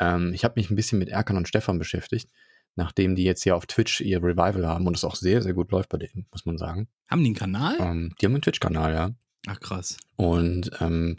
ähm, 0.00 0.32
ich 0.32 0.44
habe 0.44 0.54
mich 0.56 0.70
ein 0.70 0.76
bisschen 0.76 0.98
mit 0.98 1.08
Erkan 1.10 1.36
und 1.36 1.48
Stefan 1.48 1.78
beschäftigt, 1.78 2.30
nachdem 2.76 3.14
die 3.14 3.24
jetzt 3.24 3.44
ja 3.44 3.54
auf 3.54 3.66
Twitch 3.66 4.00
ihr 4.00 4.18
Revival 4.22 4.66
haben 4.66 4.86
und 4.86 4.96
es 4.96 5.04
auch 5.04 5.16
sehr, 5.16 5.42
sehr 5.42 5.52
gut 5.54 5.70
läuft 5.70 5.90
bei 5.90 5.98
denen, 5.98 6.26
muss 6.32 6.46
man 6.46 6.56
sagen. 6.58 6.88
Haben 7.08 7.20
die 7.22 7.26
einen 7.28 7.34
Kanal? 7.36 7.76
Ähm, 7.80 8.14
die 8.20 8.26
haben 8.26 8.32
einen 8.34 8.42
Twitch-Kanal, 8.42 8.94
ja. 8.94 9.10
Ach 9.48 9.60
krass. 9.60 9.96
und 10.16 10.70
ähm, 10.80 11.16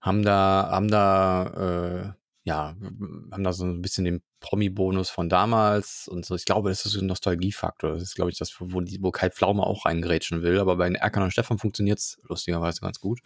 haben 0.00 0.22
da, 0.22 0.68
haben 0.70 0.88
da, 0.88 2.14
äh, 2.14 2.18
ja, 2.44 2.76
haben 3.32 3.44
da 3.44 3.52
so 3.52 3.64
ein 3.64 3.82
bisschen 3.82 4.04
den 4.04 4.22
Promi-Bonus 4.40 5.10
von 5.10 5.28
damals 5.28 6.06
und 6.08 6.24
so. 6.24 6.34
Ich 6.36 6.44
glaube, 6.44 6.68
das 6.70 6.86
ist 6.86 6.92
so 6.92 7.00
ein 7.00 7.06
Nostalgiefaktor. 7.06 7.90
Das 7.94 8.02
ist, 8.02 8.14
glaube 8.14 8.30
ich, 8.30 8.38
das, 8.38 8.54
wo, 8.60 8.80
die, 8.80 9.02
wo 9.02 9.10
Kai 9.10 9.28
Pflaume 9.30 9.64
auch 9.64 9.84
reingrätschen 9.84 10.42
will. 10.42 10.58
Aber 10.60 10.76
bei 10.76 10.88
Erkan 10.88 11.24
und 11.24 11.32
Stefan 11.32 11.58
funktioniert 11.58 11.98
es 11.98 12.18
lustigerweise 12.28 12.80
ganz 12.80 13.00
gut. 13.00 13.18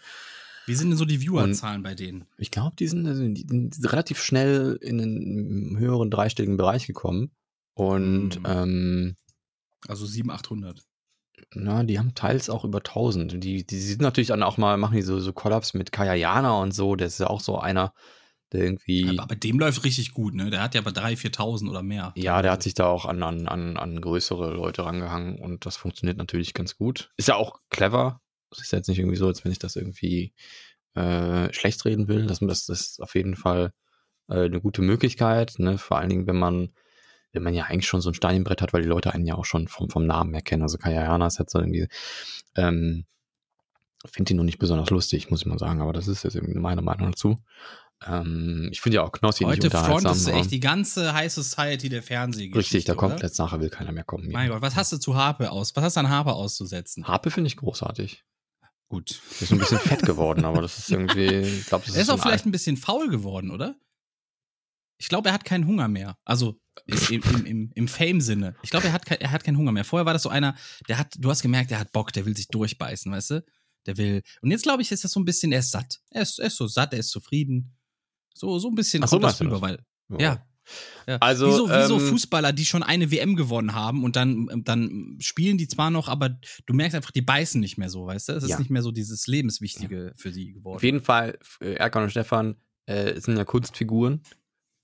Wie 0.66 0.74
sind 0.74 0.88
denn 0.90 0.96
so 0.96 1.04
die 1.04 1.18
Viewerzahlen 1.18 1.82
bei 1.82 1.94
denen? 1.94 2.24
Ich 2.38 2.50
glaube, 2.50 2.74
die 2.76 2.86
sind, 2.88 3.06
also, 3.06 3.22
die 3.28 3.46
sind 3.46 3.76
relativ 3.92 4.22
schnell 4.22 4.78
in 4.80 5.00
einen 5.00 5.78
höheren 5.78 6.10
dreistelligen 6.10 6.56
Bereich 6.56 6.86
gekommen. 6.86 7.30
Und 7.74 8.38
Mhm. 8.40 8.46
ähm, 8.46 9.16
Also 9.88 10.06
700, 10.06 10.40
800. 10.40 10.82
na, 11.54 11.82
die 11.82 11.98
haben 11.98 12.14
teils 12.14 12.50
auch 12.50 12.64
über 12.64 12.78
1000. 12.78 13.42
Die, 13.42 13.66
die 13.66 13.78
sind 13.78 14.00
natürlich 14.00 14.28
dann 14.28 14.42
auch 14.42 14.56
mal, 14.56 14.76
machen 14.76 14.96
die 14.96 15.02
so, 15.02 15.18
so 15.20 15.32
Collabs 15.32 15.74
mit 15.74 15.92
Kaya 15.92 16.14
Jana 16.14 16.60
und 16.60 16.72
so. 16.72 16.96
Der 16.96 17.06
ist 17.06 17.20
ja 17.20 17.28
auch 17.28 17.40
so 17.40 17.58
einer, 17.58 17.92
der 18.52 18.64
irgendwie. 18.64 19.18
Aber 19.18 19.28
bei 19.28 19.34
dem 19.34 19.58
läuft 19.58 19.84
richtig 19.84 20.12
gut, 20.12 20.34
ne? 20.34 20.50
Der 20.50 20.62
hat 20.62 20.74
ja 20.74 20.80
aber 20.80 20.90
3.000, 20.90 21.34
4.000 21.34 21.70
oder 21.70 21.82
mehr. 21.82 22.12
Ja, 22.16 22.42
der 22.42 22.52
hat 22.52 22.62
sich 22.62 22.74
da 22.74 22.86
auch 22.86 23.06
an, 23.06 23.22
an, 23.22 23.48
an, 23.48 23.76
an 23.76 24.00
größere 24.00 24.54
Leute 24.54 24.84
rangehangen 24.84 25.38
und 25.38 25.66
das 25.66 25.76
funktioniert 25.76 26.18
natürlich 26.18 26.54
ganz 26.54 26.76
gut. 26.76 27.10
Ist 27.16 27.28
ja 27.28 27.36
auch 27.36 27.60
clever. 27.70 28.20
Es 28.50 28.60
ist 28.60 28.72
jetzt 28.72 28.88
nicht 28.88 28.98
irgendwie 28.98 29.16
so, 29.16 29.26
als 29.26 29.44
wenn 29.44 29.52
ich 29.52 29.58
das 29.58 29.76
irgendwie 29.76 30.34
äh, 30.94 31.52
schlecht 31.52 31.84
reden 31.84 32.08
will. 32.08 32.26
Das, 32.26 32.40
das, 32.40 32.66
das 32.66 32.80
ist 32.80 33.02
auf 33.02 33.14
jeden 33.14 33.36
Fall 33.36 33.72
äh, 34.28 34.44
eine 34.44 34.60
gute 34.60 34.82
Möglichkeit. 34.82 35.54
Ne? 35.58 35.78
Vor 35.78 35.98
allen 35.98 36.10
Dingen, 36.10 36.26
wenn 36.26 36.38
man, 36.38 36.74
wenn 37.32 37.42
man 37.42 37.54
ja 37.54 37.64
eigentlich 37.64 37.86
schon 37.86 38.00
so 38.00 38.10
ein 38.10 38.14
Steinbrett 38.14 38.62
hat, 38.62 38.72
weil 38.72 38.82
die 38.82 38.88
Leute 38.88 39.12
einen 39.12 39.26
ja 39.26 39.34
auch 39.34 39.44
schon 39.44 39.68
vom, 39.68 39.88
vom 39.90 40.06
Namen 40.06 40.32
her 40.34 40.42
kennen. 40.42 40.62
Also 40.62 40.78
Kaya 40.78 41.02
Jana 41.02 41.26
ist 41.26 41.38
jetzt 41.38 41.52
so 41.52 41.58
irgendwie, 41.58 41.88
ähm, 42.56 43.04
finde 44.06 44.32
ihn 44.32 44.36
noch 44.36 44.44
nicht 44.44 44.58
besonders 44.58 44.90
lustig, 44.90 45.30
muss 45.30 45.40
ich 45.40 45.46
mal 45.46 45.58
sagen, 45.58 45.80
aber 45.80 45.92
das 45.92 46.08
ist 46.08 46.24
jetzt 46.24 46.34
irgendwie 46.34 46.58
meine 46.58 46.82
Meinung 46.82 47.12
dazu. 47.12 47.38
Ähm, 48.06 48.68
ich 48.72 48.80
finde 48.80 48.96
ja 48.96 49.04
auch 49.04 49.12
Knossi 49.12 49.44
Heute 49.44 49.62
nicht 49.68 49.74
du 49.74 49.78
aber- 50.30 50.40
echt 50.40 50.50
die 50.50 50.60
ganze 50.60 51.14
High 51.14 51.32
Society 51.32 51.88
der 51.88 52.02
Fernsehgeschichte. 52.02 52.58
Richtig, 52.58 52.84
da 52.84 52.94
kommt 52.94 53.22
jetzt 53.22 53.38
nachher 53.38 53.60
will 53.60 53.70
keiner 53.70 53.92
mehr 53.92 54.04
kommen. 54.04 54.28
Mein 54.32 54.48
Gott, 54.48 54.60
was 54.60 54.74
hast 54.76 54.92
du 54.92 54.96
zu 54.98 55.14
Harpe 55.14 55.50
aus? 55.52 55.74
Was 55.76 55.84
hast 55.84 55.96
du 55.96 56.00
an 56.00 56.08
Harpe 56.08 56.32
auszusetzen? 56.32 57.06
Harpe 57.06 57.30
finde 57.30 57.46
ich 57.48 57.56
großartig. 57.56 58.24
Gut. 58.88 59.20
Ist 59.40 59.52
ein 59.52 59.58
bisschen 59.58 59.78
fett 59.78 60.02
geworden, 60.02 60.44
aber 60.44 60.60
das 60.62 60.78
ist 60.78 60.90
irgendwie, 60.90 61.26
ich 61.28 61.66
glaube, 61.66 61.86
das 61.86 61.94
Er 61.94 62.02
ist 62.02 62.10
auch 62.10 62.14
ein 62.16 62.20
vielleicht 62.20 62.44
ein 62.44 62.50
bisschen 62.52 62.76
faul 62.76 63.08
geworden, 63.08 63.50
oder? 63.50 63.76
Ich 65.02 65.08
glaube, 65.08 65.28
er 65.28 65.34
hat 65.34 65.44
keinen 65.44 65.66
Hunger 65.66 65.88
mehr. 65.88 66.16
Also 66.24 66.60
im, 66.86 67.22
im, 67.22 67.44
im, 67.46 67.70
im 67.74 67.88
Fame-Sinne. 67.88 68.54
Ich 68.62 68.70
glaube, 68.70 68.86
er 68.86 68.92
hat, 68.92 69.10
er 69.10 69.30
hat 69.32 69.42
keinen 69.44 69.58
Hunger 69.58 69.72
mehr. 69.72 69.84
Vorher 69.84 70.06
war 70.06 70.12
das 70.12 70.22
so 70.22 70.28
einer, 70.28 70.54
der 70.88 70.98
hat, 70.98 71.14
du 71.18 71.28
hast 71.28 71.42
gemerkt, 71.42 71.70
der 71.70 71.80
hat 71.80 71.92
Bock, 71.92 72.12
der 72.12 72.24
will 72.24 72.36
sich 72.36 72.48
durchbeißen, 72.48 73.10
weißt 73.10 73.30
du? 73.32 73.44
Der 73.86 73.96
will. 73.96 74.22
Und 74.42 74.52
jetzt 74.52 74.62
glaube 74.62 74.80
ich, 74.80 74.92
ist 74.92 75.02
das 75.02 75.10
so 75.10 75.18
ein 75.20 75.24
bisschen, 75.24 75.50
er 75.52 75.58
ist 75.58 75.72
satt. 75.72 76.00
Er 76.10 76.22
ist, 76.22 76.38
er 76.38 76.46
ist 76.46 76.56
so 76.56 76.66
satt, 76.68 76.92
er 76.92 77.00
ist 77.00 77.10
zufrieden. 77.10 77.76
So, 78.32 78.58
so 78.58 78.68
ein 78.68 78.74
bisschen 78.76 79.02
Ach 79.02 79.08
so, 79.08 79.18
das 79.18 79.40
rüber, 79.40 79.60
weil. 79.60 79.84
Ja. 80.18 80.46
Ja. 81.08 81.16
Also, 81.18 81.48
wie 81.48 81.52
so, 81.56 81.68
wie 81.68 81.86
so 81.88 81.98
ähm, 81.98 82.06
Fußballer, 82.06 82.52
die 82.52 82.64
schon 82.64 82.84
eine 82.84 83.10
WM 83.10 83.34
gewonnen 83.34 83.74
haben 83.74 84.04
und 84.04 84.14
dann, 84.14 84.48
dann 84.64 85.18
spielen 85.20 85.58
die 85.58 85.66
zwar 85.66 85.90
noch, 85.90 86.08
aber 86.08 86.38
du 86.66 86.74
merkst 86.74 86.94
einfach, 86.94 87.10
die 87.10 87.22
beißen 87.22 87.60
nicht 87.60 87.78
mehr 87.78 87.90
so, 87.90 88.06
weißt 88.06 88.28
du? 88.28 88.32
Es 88.34 88.44
ist 88.44 88.50
Ja. 88.50 88.58
nicht 88.60 88.70
mehr 88.70 88.82
so 88.82 88.92
dieses 88.92 89.26
Lebenswichtige 89.26 90.12
für 90.14 90.32
sie 90.32 90.52
geworden. 90.52 90.76
Auf 90.76 90.84
jeden 90.84 91.00
Fall, 91.00 91.36
äh, 91.60 91.74
Erkan 91.74 92.04
und 92.04 92.10
Stefan 92.10 92.54
äh, 92.86 93.20
sind 93.20 93.36
ja 93.36 93.44
Kunstfiguren. 93.44 94.22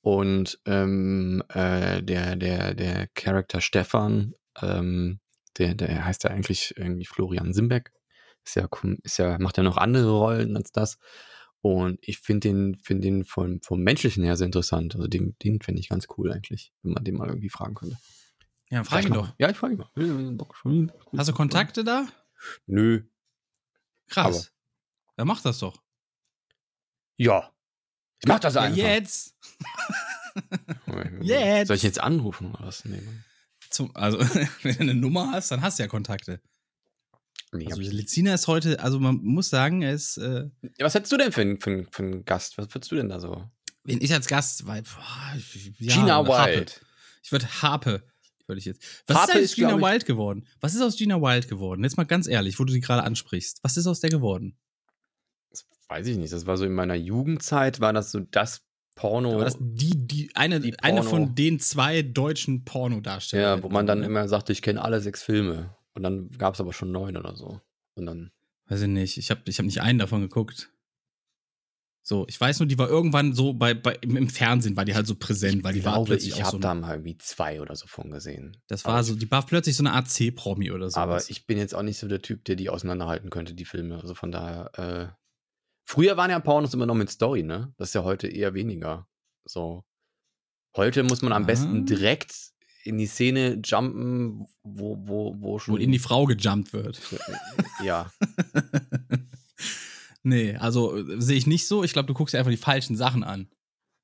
Und 0.00 0.60
ähm, 0.64 1.42
äh, 1.48 2.02
der, 2.02 2.36
der, 2.36 2.74
der 2.74 3.08
Charakter 3.08 3.60
Stefan, 3.60 4.34
ähm, 4.62 5.20
der, 5.58 5.74
der 5.74 6.04
heißt 6.04 6.24
ja 6.24 6.30
eigentlich 6.30 6.74
irgendwie 6.76 7.06
Florian 7.06 7.52
Simbeck. 7.52 7.92
Ist 8.44 8.56
ja, 8.56 8.68
ist 9.02 9.18
ja, 9.18 9.38
macht 9.38 9.56
ja 9.56 9.62
noch 9.62 9.76
andere 9.76 10.10
Rollen 10.10 10.56
als 10.56 10.72
das. 10.72 10.98
Und 11.60 11.98
ich 12.02 12.18
finde 12.20 12.48
den, 12.48 12.76
find 12.76 13.02
den 13.02 13.24
vom, 13.24 13.60
vom 13.62 13.80
Menschlichen 13.80 14.22
her 14.24 14.36
sehr 14.36 14.46
interessant. 14.46 14.94
Also 14.94 15.08
den, 15.08 15.36
den 15.42 15.60
finde 15.60 15.80
ich 15.80 15.88
ganz 15.88 16.06
cool 16.16 16.32
eigentlich, 16.32 16.72
wenn 16.82 16.92
man 16.92 17.04
den 17.04 17.16
mal 17.16 17.28
irgendwie 17.28 17.50
fragen 17.50 17.74
könnte. 17.74 17.96
Ja, 18.70 18.84
frag 18.84 19.04
ihn 19.04 19.12
doch. 19.12 19.32
Ja, 19.38 19.50
ich 19.50 19.56
frage 19.56 19.74
ihn 19.74 20.36
mal. 20.36 20.92
Hast 21.16 21.28
du 21.28 21.32
Kontakte 21.32 21.84
da? 21.84 22.06
Nö. 22.66 23.02
Krass. 24.08 24.52
Dann 25.16 25.26
mach 25.26 25.42
das 25.42 25.58
doch. 25.58 25.82
Ja. 27.16 27.52
Ich 28.20 28.26
mach 28.28 28.40
das 28.40 28.54
Ja, 28.54 28.62
einfach. 28.62 28.76
jetzt. 28.78 29.34
Jetzt. 31.22 31.68
Soll 31.68 31.76
ich 31.76 31.82
jetzt 31.82 32.00
anrufen 32.00 32.52
oder 32.54 32.66
was? 32.66 32.84
Nee, 32.84 33.00
Mann. 33.00 33.24
Zum, 33.70 33.94
also, 33.94 34.18
wenn 34.62 34.74
du 34.74 34.80
eine 34.80 34.94
Nummer 34.94 35.32
hast, 35.32 35.50
dann 35.50 35.62
hast 35.62 35.78
du 35.78 35.82
ja 35.82 35.88
Kontakte. 35.88 36.40
Nee, 37.52 37.66
Also, 37.66 37.82
hab 37.82 37.92
Lezina 37.92 38.34
ist 38.34 38.46
heute, 38.46 38.80
also 38.80 38.98
man 39.00 39.16
muss 39.16 39.48
sagen, 39.50 39.82
er 39.82 39.92
ist, 39.92 40.16
äh, 40.18 40.44
Ja, 40.78 40.84
was 40.86 40.94
hättest 40.94 41.12
du 41.12 41.16
denn 41.16 41.32
für, 41.32 41.40
einen- 41.42 41.60
für, 41.60 41.70
einen- 41.70 41.88
für 41.90 42.02
einen 42.02 42.24
Gast? 42.24 42.58
Was 42.58 42.74
würdest 42.74 42.90
du 42.92 42.96
denn 42.96 43.08
da 43.08 43.20
so? 43.20 43.44
wenn 43.84 44.02
ich 44.02 44.12
als 44.12 44.26
Gast, 44.26 44.66
weil, 44.66 44.82
boah, 44.82 45.34
ich- 45.36 45.72
ja, 45.78 45.94
Gina 45.94 46.14
Harpe. 46.16 46.56
Wild. 46.56 46.80
Ich 47.22 47.32
würde 47.32 47.46
Harpe, 47.62 48.02
würde 48.46 48.58
ich 48.58 48.66
jetzt. 48.66 48.82
Was 49.06 49.16
Harpe 49.16 49.30
ist 49.30 49.36
eigentlich 49.36 49.44
ist, 49.44 49.54
Gina 49.56 49.68
glaub 49.68 49.80
ich- 49.80 49.86
Wild 49.86 50.06
geworden? 50.06 50.46
Was 50.60 50.74
ist 50.74 50.82
aus 50.82 50.96
Gina 50.96 51.16
Wild 51.22 51.48
geworden? 51.48 51.82
Jetzt 51.84 51.96
mal 51.96 52.04
ganz 52.04 52.26
ehrlich, 52.26 52.58
wo 52.58 52.64
du 52.64 52.72
sie 52.72 52.80
gerade 52.80 53.02
ansprichst. 53.02 53.60
Was 53.62 53.78
ist 53.78 53.86
aus 53.86 54.00
der 54.00 54.10
geworden? 54.10 54.58
Weiß 55.88 56.06
ich 56.06 56.18
nicht. 56.18 56.32
Das 56.32 56.46
war 56.46 56.56
so 56.56 56.64
in 56.64 56.74
meiner 56.74 56.94
Jugendzeit, 56.94 57.80
war 57.80 57.92
das 57.92 58.10
so 58.12 58.20
das 58.20 58.62
Porno. 58.94 59.36
War 59.36 59.44
das 59.44 59.56
die, 59.60 59.92
die, 60.06 60.30
eine, 60.34 60.60
Die 60.60 60.78
eine 60.80 61.02
von 61.02 61.34
den 61.34 61.60
zwei 61.60 62.02
deutschen 62.02 62.64
Pornodarstellern. 62.64 63.58
ja, 63.58 63.62
wo 63.62 63.68
man 63.68 63.86
dann 63.86 64.02
immer 64.02 64.28
sagte, 64.28 64.52
ich 64.52 64.60
kenne 64.62 64.82
alle 64.82 65.00
sechs 65.00 65.22
Filme. 65.22 65.76
Und 65.94 66.02
dann 66.02 66.30
gab 66.30 66.54
es 66.54 66.60
aber 66.60 66.72
schon 66.72 66.92
neun 66.92 67.16
oder 67.16 67.34
so. 67.36 67.60
Und 67.94 68.06
dann. 68.06 68.30
Weiß 68.66 68.82
ich 68.82 68.88
nicht. 68.88 69.16
Ich 69.16 69.30
habe 69.30 69.40
ich 69.46 69.58
hab 69.58 69.66
nicht 69.66 69.80
einen 69.80 69.98
davon 69.98 70.20
geguckt. 70.20 70.70
So, 72.02 72.24
ich 72.26 72.40
weiß 72.40 72.60
nur, 72.60 72.66
die 72.66 72.78
war 72.78 72.88
irgendwann 72.88 73.34
so 73.34 73.52
bei, 73.52 73.74
bei 73.74 73.94
im, 74.00 74.30
Fernsehen, 74.30 74.76
war 74.76 74.84
die 74.86 74.94
halt 74.94 75.06
so 75.06 75.14
präsent, 75.14 75.62
weil 75.62 75.74
die 75.74 75.80
ich 75.80 75.84
war 75.84 75.92
glaube, 75.94 76.06
plötzlich 76.08 76.34
ich 76.34 76.40
habe 76.42 76.52
so. 76.52 76.58
da 76.58 76.74
mal 76.74 76.92
irgendwie 76.94 77.18
zwei 77.18 77.60
oder 77.60 77.76
so 77.76 77.86
von 77.86 78.10
gesehen. 78.10 78.56
das 78.66 78.84
aber 78.86 78.94
war 78.94 79.00
ich- 79.02 79.06
so, 79.08 79.14
die 79.14 79.30
war 79.30 79.44
plötzlich 79.44 79.76
so 79.76 79.82
eine 79.82 79.92
Art 79.92 80.08
C-Promi 80.08 80.70
oder 80.70 80.88
so. 80.90 80.98
Aber 80.98 81.22
ich 81.28 81.46
bin 81.46 81.58
jetzt 81.58 81.74
auch 81.74 81.82
nicht 81.82 81.98
so 81.98 82.08
der 82.08 82.22
Typ, 82.22 82.44
der 82.46 82.56
die 82.56 82.70
auseinanderhalten 82.70 83.28
könnte, 83.30 83.52
die 83.54 83.66
Filme. 83.66 84.00
Also 84.00 84.14
von 84.14 84.32
daher, 84.32 84.70
äh, 84.78 85.08
früher 85.88 86.16
waren 86.16 86.30
ja 86.30 86.38
Pornos 86.38 86.74
immer 86.74 86.86
noch 86.86 86.94
mit 86.94 87.10
Story, 87.10 87.42
ne? 87.42 87.72
Das 87.78 87.88
ist 87.88 87.94
ja 87.94 88.04
heute 88.04 88.28
eher 88.28 88.52
weniger. 88.54 89.08
So. 89.44 89.84
Heute 90.76 91.02
muss 91.02 91.22
man 91.22 91.32
am 91.32 91.44
Ah. 91.44 91.46
besten 91.46 91.86
direkt 91.86 92.34
in 92.84 92.98
die 92.98 93.06
Szene 93.06 93.60
jumpen, 93.64 94.46
wo, 94.62 94.96
wo, 95.00 95.34
wo 95.38 95.58
schon. 95.58 95.74
wo 95.74 95.78
in 95.78 95.90
die 95.90 95.98
Frau 95.98 96.26
gejumpt 96.26 96.72
wird. 96.72 97.00
ja. 97.82 98.10
nee, 100.22 100.56
also 100.56 100.96
äh, 100.96 101.20
sehe 101.20 101.36
ich 101.38 101.46
nicht 101.46 101.66
so. 101.66 101.82
Ich 101.84 101.92
glaube, 101.92 102.06
du 102.06 102.14
guckst 102.14 102.34
dir 102.34 102.38
einfach 102.38 102.50
die 102.50 102.56
falschen 102.56 102.96
Sachen 102.96 103.24
an. 103.24 103.48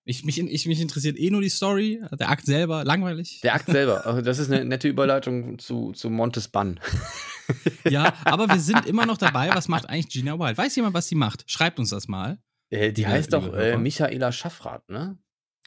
Ich, 0.06 0.24
mich, 0.24 0.38
ich, 0.38 0.66
mich 0.66 0.80
interessiert 0.80 1.18
eh 1.18 1.30
nur 1.30 1.40
die 1.40 1.48
Story, 1.48 2.02
der 2.18 2.28
Akt 2.28 2.44
selber, 2.44 2.84
langweilig. 2.84 3.40
Der 3.42 3.54
Akt 3.54 3.66
selber. 3.70 4.04
Also 4.06 4.20
das 4.20 4.38
ist 4.38 4.50
eine 4.50 4.64
nette 4.64 4.88
Überleitung 4.88 5.58
zu, 5.58 5.92
zu 5.92 6.10
Montes 6.10 6.48
Bann. 6.48 6.78
Ja, 7.88 8.14
aber 8.24 8.48
wir 8.48 8.60
sind 8.60 8.86
immer 8.86 9.06
noch 9.06 9.18
dabei. 9.18 9.50
Was 9.54 9.68
macht 9.68 9.88
eigentlich 9.88 10.08
Gina 10.08 10.38
Wild? 10.38 10.56
Weiß 10.58 10.74
jemand, 10.76 10.94
was 10.94 11.08
sie 11.08 11.14
macht? 11.14 11.50
Schreibt 11.50 11.78
uns 11.78 11.90
das 11.90 12.08
mal. 12.08 12.38
Äh, 12.70 12.92
die 12.92 13.02
Ja, 13.02 13.08
heißt 13.08 13.32
liebe 13.32 13.46
doch 13.46 13.54
äh. 13.54 13.76
Michaela 13.76 14.32
Schaffrath, 14.32 14.88
ne? 14.88 15.18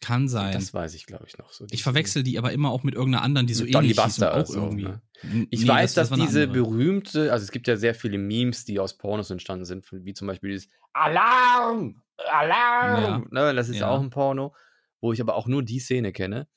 Kann 0.02 0.28
sein. 0.28 0.54
Das 0.54 0.74
weiß 0.74 0.94
ich, 0.94 1.06
glaube 1.08 1.26
ich, 1.28 1.38
noch 1.40 1.52
so. 1.52 1.66
Ich 1.72 1.82
verwechsel 1.82 2.22
die 2.22 2.38
aber 2.38 2.52
immer 2.52 2.70
auch 2.70 2.84
mit 2.84 2.94
irgendeiner 2.94 3.24
anderen, 3.24 3.48
die 3.48 3.56
so 3.56 3.64
Mit 3.64 3.74
ähnlich 3.76 3.98
hieß 3.98 4.04
Buster 4.04 4.36
auch 4.36 4.46
so, 4.46 4.60
irgendwie. 4.60 4.84
ne? 4.84 5.02
Ich 5.50 5.62
nee, 5.64 5.68
weiß, 5.68 5.94
das- 5.96 6.10
das 6.10 6.10
dass 6.10 6.20
eine 6.20 6.28
diese 6.28 6.44
andere. 6.44 6.64
berühmte, 6.64 7.32
also 7.32 7.44
es 7.44 7.52
gibt 7.52 7.68
ja 7.68 7.78
sehr 7.78 7.96
viele 7.96 8.20
Memes, 8.20 8.64
die 8.66 8.80
aus 8.80 8.96
Pornos 8.98 9.32
entstanden 9.32 9.66
sind, 9.66 9.88
wie 9.92 10.14
zum 10.14 10.28
Beispiel 10.28 10.52
dieses 10.52 10.70
Alarm! 10.94 12.04
Alarm! 12.30 13.28
Ne, 13.32 13.54
das 13.56 13.70
ist 13.70 13.80
Ja. 13.80 13.90
auch 13.90 14.00
ein 14.02 14.12
Porno, 14.12 14.56
wo 15.02 15.14
ich 15.14 15.22
aber 15.22 15.34
auch 15.36 15.48
nur 15.48 15.64
die 15.64 15.80
Szene 15.80 16.12
kenne. 16.12 16.48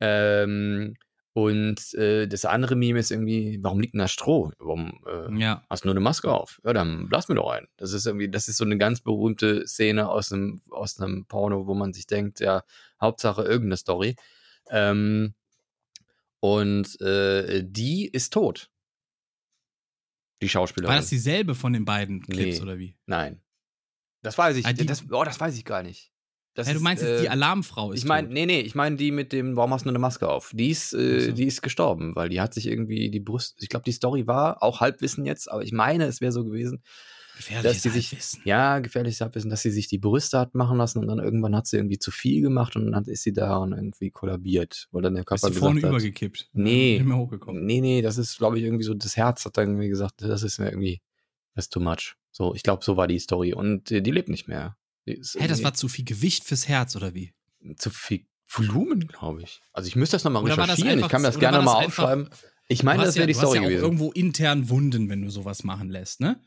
Ähm, 0.00 0.94
und 1.36 1.92
äh, 1.92 2.26
das 2.26 2.46
andere 2.46 2.76
Meme 2.76 2.98
ist 2.98 3.10
irgendwie, 3.10 3.58
warum 3.60 3.78
liegt 3.78 3.92
denn 3.92 3.98
da 3.98 4.08
Stroh? 4.08 4.52
Warum 4.58 5.04
äh, 5.06 5.38
Ja, 5.38 5.62
hast 5.68 5.84
du 5.84 5.88
nur 5.88 5.92
eine 5.92 6.00
Maske 6.00 6.32
auf? 6.32 6.62
Ja, 6.64 6.72
dann 6.72 7.08
lass 7.10 7.28
mir 7.28 7.34
doch 7.34 7.50
ein. 7.50 7.68
Das 7.76 7.92
ist 7.92 8.06
irgendwie, 8.06 8.30
das 8.30 8.48
ist 8.48 8.56
so 8.56 8.64
eine 8.64 8.78
ganz 8.78 9.02
berühmte 9.02 9.66
Szene 9.66 10.08
aus 10.08 10.32
einem, 10.32 10.62
aus 10.70 10.98
einem 10.98 11.26
Porno, 11.26 11.66
wo 11.66 11.74
man 11.74 11.92
sich 11.92 12.06
denkt, 12.06 12.40
ja, 12.40 12.64
Hauptsache 13.02 13.42
irgendeine 13.42 13.76
Story. 13.76 14.16
Ähm, 14.70 15.34
und 16.40 16.98
äh, 17.02 17.62
die 17.66 18.08
ist 18.08 18.32
tot. 18.32 18.70
Die 20.40 20.48
Schauspielerin. 20.48 20.88
war 20.88 21.00
das 21.00 21.10
dieselbe 21.10 21.54
von 21.54 21.74
den 21.74 21.84
beiden 21.84 22.22
Clips 22.22 22.56
Nee. 22.56 22.62
oder 22.62 22.78
wie? 22.78 22.96
Nein. 23.04 23.42
Das 24.22 24.38
weiß 24.38 24.56
ich. 24.56 24.64
Ah, 24.64 24.72
das, 24.72 25.04
oh, 25.10 25.22
das 25.22 25.38
weiß 25.38 25.54
ich 25.58 25.66
gar 25.66 25.82
nicht. 25.82 26.14
Das 26.56 26.66
Ja, 26.66 26.72
du 26.72 26.78
ist, 26.78 26.82
meinst 26.82 27.02
jetzt 27.02 27.22
die 27.22 27.26
äh, 27.26 27.28
Alarmfrau 27.28 27.92
ist 27.92 28.00
Ich 28.00 28.06
meine, 28.06 28.28
nee, 28.28 28.46
nee, 28.46 28.60
ich 28.60 28.74
meine 28.74 28.96
die 28.96 29.12
mit 29.12 29.32
dem, 29.32 29.56
warum 29.56 29.72
hast 29.72 29.82
du 29.82 29.88
nur 29.88 29.92
eine 29.92 29.98
Maske 30.00 30.28
auf? 30.28 30.50
Die 30.54 30.70
ist, 30.70 30.92
äh, 30.94 31.20
so. 31.20 31.32
die 31.32 31.44
ist 31.46 31.62
gestorben, 31.62 32.16
weil 32.16 32.30
die 32.30 32.40
hat 32.40 32.54
sich 32.54 32.66
irgendwie 32.66 33.10
die 33.10 33.20
Brust, 33.20 33.56
ich 33.60 33.68
glaube, 33.68 33.84
die 33.84 33.92
Story 33.92 34.26
war 34.26 34.62
auch 34.62 34.80
Halbwissen 34.80 35.26
jetzt, 35.26 35.50
aber 35.50 35.62
ich 35.62 35.72
meine, 35.72 36.06
es 36.06 36.20
wäre 36.20 36.32
so 36.32 36.44
gewesen, 36.44 36.82
Gefährliches 37.36 37.74
dass 37.74 37.82
die 37.82 37.88
sich, 37.90 38.06
Halbwissen. 38.12 38.42
ja, 38.46 38.78
gefährliches 38.78 39.20
Halbwissen, 39.20 39.50
dass 39.50 39.60
sie 39.60 39.70
sich 39.70 39.88
die 39.88 39.98
Brüste 39.98 40.38
hat 40.38 40.54
machen 40.54 40.78
lassen 40.78 41.00
und 41.00 41.08
dann 41.08 41.18
irgendwann 41.18 41.54
hat 41.54 41.66
sie 41.66 41.76
irgendwie 41.76 41.98
zu 41.98 42.10
viel 42.10 42.40
gemacht 42.40 42.74
und 42.76 42.90
dann 42.90 43.04
ist 43.04 43.22
sie 43.24 43.34
daran 43.34 43.72
irgendwie 43.72 44.10
kollabiert, 44.10 44.88
weil 44.92 45.02
dann 45.02 45.12
der 45.14 45.24
Ist 45.24 45.26
Körper 45.26 45.50
die 45.50 45.56
vorne 45.58 45.74
gesagt 45.74 45.94
hat, 45.94 46.00
übergekippt? 46.00 46.48
Nee. 46.54 46.96
Nicht 46.96 47.06
mehr 47.06 47.18
hochgekommen. 47.18 47.66
nee, 47.66 47.82
nee, 47.82 48.00
das 48.00 48.16
ist, 48.16 48.38
glaube 48.38 48.58
ich, 48.58 48.64
irgendwie 48.64 48.84
so, 48.84 48.94
das 48.94 49.18
Herz 49.18 49.44
hat 49.44 49.58
dann 49.58 49.68
irgendwie 49.68 49.88
gesagt, 49.88 50.22
das 50.22 50.42
ist 50.42 50.58
mir 50.58 50.70
irgendwie, 50.70 51.02
das 51.54 51.66
ist 51.66 51.72
too 51.74 51.80
much. 51.80 52.14
So, 52.32 52.54
ich 52.54 52.62
glaube, 52.62 52.82
so 52.82 52.96
war 52.96 53.06
die 53.06 53.18
Story 53.18 53.52
und 53.52 53.90
äh, 53.90 54.00
die 54.00 54.10
lebt 54.10 54.30
nicht 54.30 54.48
mehr. 54.48 54.76
Hä, 55.06 55.16
das 55.18 55.34
irgendwie 55.34 55.64
war 55.64 55.74
zu 55.74 55.88
viel 55.88 56.04
Gewicht 56.04 56.44
fürs 56.44 56.68
Herz 56.68 56.96
oder 56.96 57.14
wie? 57.14 57.32
zu 57.78 57.90
viel 57.90 58.26
Volumen, 58.48 59.08
glaube 59.08 59.42
ich. 59.42 59.60
Also 59.72 59.88
ich 59.88 59.96
müsste 59.96 60.14
das 60.16 60.24
nochmal 60.24 60.44
das 60.44 60.56
recherchieren. 60.56 60.88
Ich 60.90 60.94
einfach- 60.96 61.10
kann 61.10 61.22
mir 61.22 61.28
das 61.28 61.38
gerne 61.40 61.58
war 61.58 61.64
das 61.64 61.72
mal 61.74 61.78
einfach- 61.84 62.02
aufschreiben. 62.04 62.28
Ich 62.68 62.82
meine, 62.82 63.02
das 63.04 63.14
wäre 63.16 63.22
ja, 63.22 63.26
die 63.26 63.32
du 63.32 63.38
hast 63.40 63.44
Story 63.44 63.56
ja 63.58 63.62
auch 63.62 63.68
gewesen. 63.68 63.84
irgendwo 63.84 64.12
intern 64.12 64.68
Wunden, 64.68 65.08
wenn 65.08 65.22
du 65.22 65.30
sowas 65.30 65.64
machen 65.64 65.88
lässt, 65.88 66.20
ne? 66.20 66.40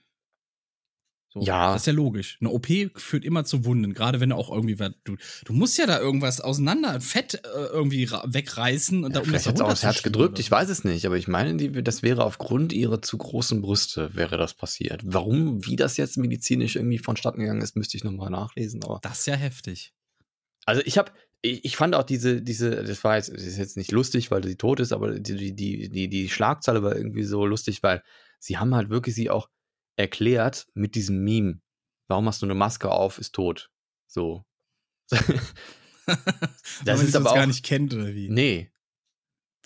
So, 1.32 1.42
Ja. 1.42 1.74
Das 1.74 1.84
ist 1.84 1.86
ja 1.88 1.94
logisch. 1.94 2.38
Eine 2.42 2.50
OP 2.50 2.68
führt 2.96 3.24
immer 3.24 3.46
zu 3.46 3.64
Wunden, 3.64 3.94
gerade 3.94 4.20
wenn 4.20 4.30
du 4.30 4.36
auch 4.36 4.52
irgendwie, 4.52 4.80
was- 4.80 4.94
du, 5.04 5.16
du 5.46 5.54
musst 5.54 5.78
ja 5.78 5.86
da 5.86 6.00
irgendwas 6.00 6.42
auseinander, 6.42 7.00
Fett 7.02 7.36
äh, 7.36 7.66
irgendwie 7.72 8.10
wegreißen 8.10 9.04
und 9.04 9.16
da 9.16 9.20
um 9.20 9.26
Vielleicht 9.26 9.46
das 9.46 9.50
hat 9.50 9.56
es 9.56 9.62
auch 9.62 9.70
das 9.70 9.84
Herz 9.84 10.02
gedrückt, 10.02 10.34
oder 10.34 10.40
ich 10.40 10.50
weiß 10.50 10.70
es 10.70 10.84
nicht, 10.84 11.06
aber 11.06 11.18
ich 11.18 11.28
meine, 11.28 11.56
die, 11.58 11.84
das 11.84 12.02
wäre 12.02 12.24
aufgrund 12.24 12.74
ihrer 12.74 13.02
zu 13.04 13.18
großen 13.20 13.62
Brüste 13.62 14.16
wäre 14.16 14.38
das 14.38 14.56
passiert. 14.56 15.02
Warum, 15.06 15.64
wie 15.68 15.76
das 15.76 15.98
jetzt 15.98 16.18
medizinisch 16.18 16.76
irgendwie 16.76 16.98
vonstatten 17.00 17.42
gegangen 17.42 17.62
ist, 17.62 17.76
müsste 17.76 17.96
ich 17.98 18.04
nochmal 18.04 18.32
nachlesen. 18.32 18.84
Aber 18.84 19.00
Das 19.04 19.20
ist 19.20 19.26
ja 19.28 19.36
heftig. 19.36 19.94
also 20.66 20.82
ich 20.86 20.98
habe, 20.98 21.12
ich, 21.42 21.78
fand 21.78 21.94
auch 21.94 22.04
diese, 22.04 22.42
diese, 22.42 22.84
das 22.84 23.04
war 23.04 23.18
jetzt, 23.18 23.32
das 23.32 23.44
ist 23.44 23.58
jetzt 23.60 23.78
nicht 23.78 23.92
lustig, 23.92 24.32
weil 24.32 24.44
sie 24.44 24.56
tot 24.56 24.80
ist, 24.80 24.92
aber 24.92 25.20
die, 25.20 25.36
die, 25.36 25.54
die, 25.56 25.90
die, 25.90 26.08
die 26.10 26.28
Schlagzeile 26.30 26.82
war 26.82 26.96
irgendwie 26.96 27.24
so 27.24 27.46
lustig, 27.46 27.84
weil 27.84 28.02
sie 28.40 28.58
haben 28.58 28.74
halt 28.74 28.90
wirklich 28.90 29.14
sie 29.14 29.30
auch 29.30 29.48
erklärt 30.00 30.68
mit 30.74 30.96
diesem 30.96 31.24
Meme. 31.24 31.62
Warum 32.08 32.26
hast 32.28 32.42
du 32.42 32.46
eine 32.46 32.56
Maske 32.56 32.90
auf, 32.90 33.20
ist 33.20 33.36
tot. 33.36 33.70
So. 34.08 34.46
das 35.10 35.28
Weil 35.28 36.96
man 36.96 37.06
ist 37.06 37.14
das 37.14 37.16
aber 37.16 37.32
auch, 37.32 37.36
gar 37.36 37.46
nicht 37.46 37.66
kennt, 37.66 37.94
oder 37.94 38.14
wie? 38.14 38.30
Nee. 38.30 38.72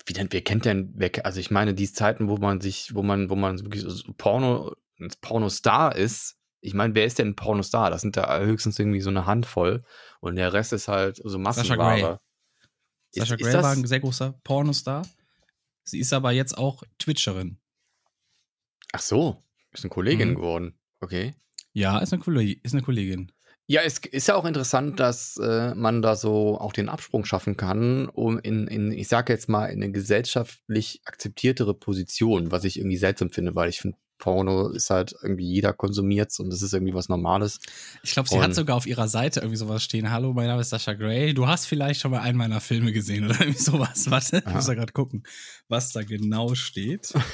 Wie 0.06 0.12
denn, 0.12 0.28
wer 0.30 0.42
kennt 0.42 0.64
denn, 0.64 0.92
wer, 0.96 1.10
also 1.24 1.40
ich 1.40 1.50
meine, 1.50 1.72
die 1.72 1.90
Zeiten, 1.90 2.28
wo 2.28 2.36
man 2.36 2.60
sich, 2.60 2.94
wo 2.94 3.02
man, 3.02 3.30
wo 3.30 3.36
man 3.36 3.58
wirklich 3.60 3.82
so 3.86 4.12
Porno, 4.18 4.74
Pornostar 5.22 5.96
ist, 5.96 6.36
ich 6.60 6.74
meine, 6.74 6.94
wer 6.94 7.04
ist 7.04 7.18
denn 7.18 7.28
ein 7.28 7.36
Pornostar? 7.36 7.90
Das 7.90 8.02
sind 8.02 8.16
da 8.16 8.40
höchstens 8.40 8.78
irgendwie 8.78 9.00
so 9.00 9.10
eine 9.10 9.26
Handvoll 9.26 9.84
und 10.20 10.36
der 10.36 10.52
Rest 10.52 10.72
ist 10.72 10.88
halt 10.88 11.20
so 11.22 11.38
Massenware. 11.38 12.20
Ist- 13.12 13.20
Sascha 13.20 13.34
ist 13.36 13.42
Grey 13.42 13.52
das- 13.52 13.62
war 13.62 13.72
ein 13.72 13.86
sehr 13.86 14.00
großer 14.00 14.32
Pornostar. 14.42 15.06
Sie 15.84 16.00
ist 16.00 16.12
aber 16.12 16.32
jetzt 16.32 16.58
auch 16.58 16.82
Twitcherin. 16.98 17.58
Ach 18.92 19.00
so, 19.00 19.43
ist 19.74 19.84
eine 19.84 19.90
Kollegin 19.90 20.30
Mhm. 20.30 20.34
geworden. 20.36 20.74
Okay. 21.00 21.34
Ja, 21.72 21.98
ist 21.98 22.12
eine, 22.12 22.22
Kolleg 22.22 22.64
ist 22.64 22.72
eine 22.72 22.82
Kollegin. 22.82 23.32
Ja, 23.66 23.80
es 23.82 23.98
ist 23.98 24.28
ja 24.28 24.34
auch 24.36 24.44
interessant, 24.44 25.00
dass 25.00 25.36
äh, 25.38 25.74
man 25.74 26.02
da 26.02 26.16
so 26.16 26.58
auch 26.60 26.72
den 26.74 26.88
Absprung 26.90 27.24
schaffen 27.24 27.56
kann, 27.56 28.08
um 28.10 28.38
in, 28.38 28.66
in 28.68 28.92
ich 28.92 29.08
sage 29.08 29.32
jetzt 29.32 29.48
mal, 29.48 29.66
in 29.66 29.82
eine 29.82 29.90
gesellschaftlich 29.90 31.00
akzeptiertere 31.06 31.72
Position, 31.74 32.50
was 32.50 32.64
ich 32.64 32.78
irgendwie 32.78 32.98
seltsam 32.98 33.30
finde, 33.30 33.54
weil 33.54 33.70
ich 33.70 33.80
finde, 33.80 33.96
Porno 34.18 34.68
ist 34.68 34.90
halt 34.90 35.14
irgendwie 35.22 35.46
jeder 35.50 35.72
konsumiert 35.72 36.30
und 36.38 36.50
das 36.50 36.62
ist 36.62 36.72
irgendwie 36.74 36.94
was 36.94 37.08
Normales. 37.08 37.58
Ich 38.02 38.12
glaube, 38.12 38.28
sie 38.28 38.36
Und- 38.36 38.42
hat 38.42 38.54
sogar 38.54 38.76
auf 38.76 38.86
ihrer 38.86 39.08
Seite 39.08 39.40
irgendwie 39.40 39.56
sowas 39.56 39.82
stehen. 39.82 40.10
Hallo, 40.10 40.32
mein 40.34 40.46
Name 40.46 40.60
ist 40.60 40.68
Sascha 40.70 40.92
Grey. 40.92 41.32
Du 41.34 41.46
hast 41.48 41.66
vielleicht 41.66 42.00
schon 42.00 42.10
mal 42.12 42.20
einen 42.20 42.38
meiner 42.38 42.60
Filme 42.60 42.92
gesehen 42.92 43.24
oder 43.24 43.34
irgendwie 43.40 43.58
sowas. 43.62 44.10
Warte, 44.10 44.42
ich 44.46 44.54
muss 44.54 44.66
da 44.66 44.74
gerade 44.74 44.92
gucken, 44.92 45.24
was 45.68 45.90
da 45.92 46.02
genau 46.02 46.54
steht. 46.54 47.12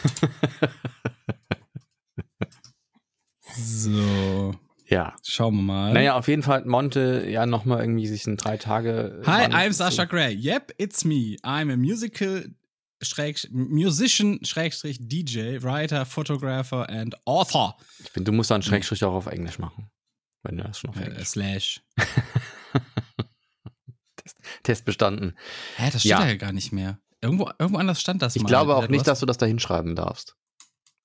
so, 3.56 4.54
Ja. 4.86 5.14
schauen 5.24 5.56
wir 5.56 5.62
mal. 5.62 5.92
Naja, 5.92 6.16
auf 6.16 6.28
jeden 6.28 6.42
Fall 6.42 6.58
hat 6.58 6.66
Monte 6.66 7.26
ja 7.28 7.46
nochmal 7.46 7.80
irgendwie 7.80 8.06
sich 8.06 8.26
in 8.26 8.36
drei 8.36 8.56
Tage. 8.56 9.22
Hi, 9.26 9.44
I'm 9.46 9.72
Sasha 9.72 10.04
Grey. 10.04 10.34
Yep, 10.34 10.74
it's 10.78 11.04
me. 11.04 11.36
I'm 11.42 11.72
a 11.72 11.76
musical 11.76 12.50
Schräg, 13.02 13.48
musician, 13.50 14.40
Schrägstrich, 14.44 14.98
DJ, 15.00 15.62
Writer, 15.62 16.04
Photographer 16.04 16.86
and 16.90 17.16
Author. 17.24 17.76
Ich 18.00 18.10
finde, 18.10 18.30
du 18.30 18.36
musst 18.36 18.50
da 18.50 18.56
einen 18.56 18.62
Schrägstrich 18.62 19.02
auch 19.04 19.14
auf 19.14 19.26
Englisch 19.26 19.58
machen. 19.58 19.90
Wenn 20.42 20.58
du 20.58 20.64
das 20.64 20.78
schon 20.78 20.90
auf 20.90 20.96
Äh, 20.96 21.04
Englisch. 21.04 21.28
slash. 21.28 21.80
Test 24.62 24.84
bestanden. 24.84 25.34
Hä, 25.76 25.88
das 25.92 26.00
steht 26.02 26.10
Ja. 26.10 26.20
da 26.20 26.28
ja 26.28 26.34
gar 26.36 26.52
nicht 26.52 26.72
mehr. 26.72 26.98
Irgendwo, 27.22 27.50
irgendwo 27.58 27.78
anders 27.78 28.00
stand 28.00 28.20
das 28.22 28.36
Ich 28.36 28.42
mal. 28.42 28.48
glaube 28.48 28.74
auch 28.76 28.88
nicht, 28.88 29.00
hast- 29.00 29.06
dass 29.08 29.20
du 29.20 29.26
das 29.26 29.38
da 29.38 29.46
hinschreiben 29.46 29.94
darfst. 29.96 30.36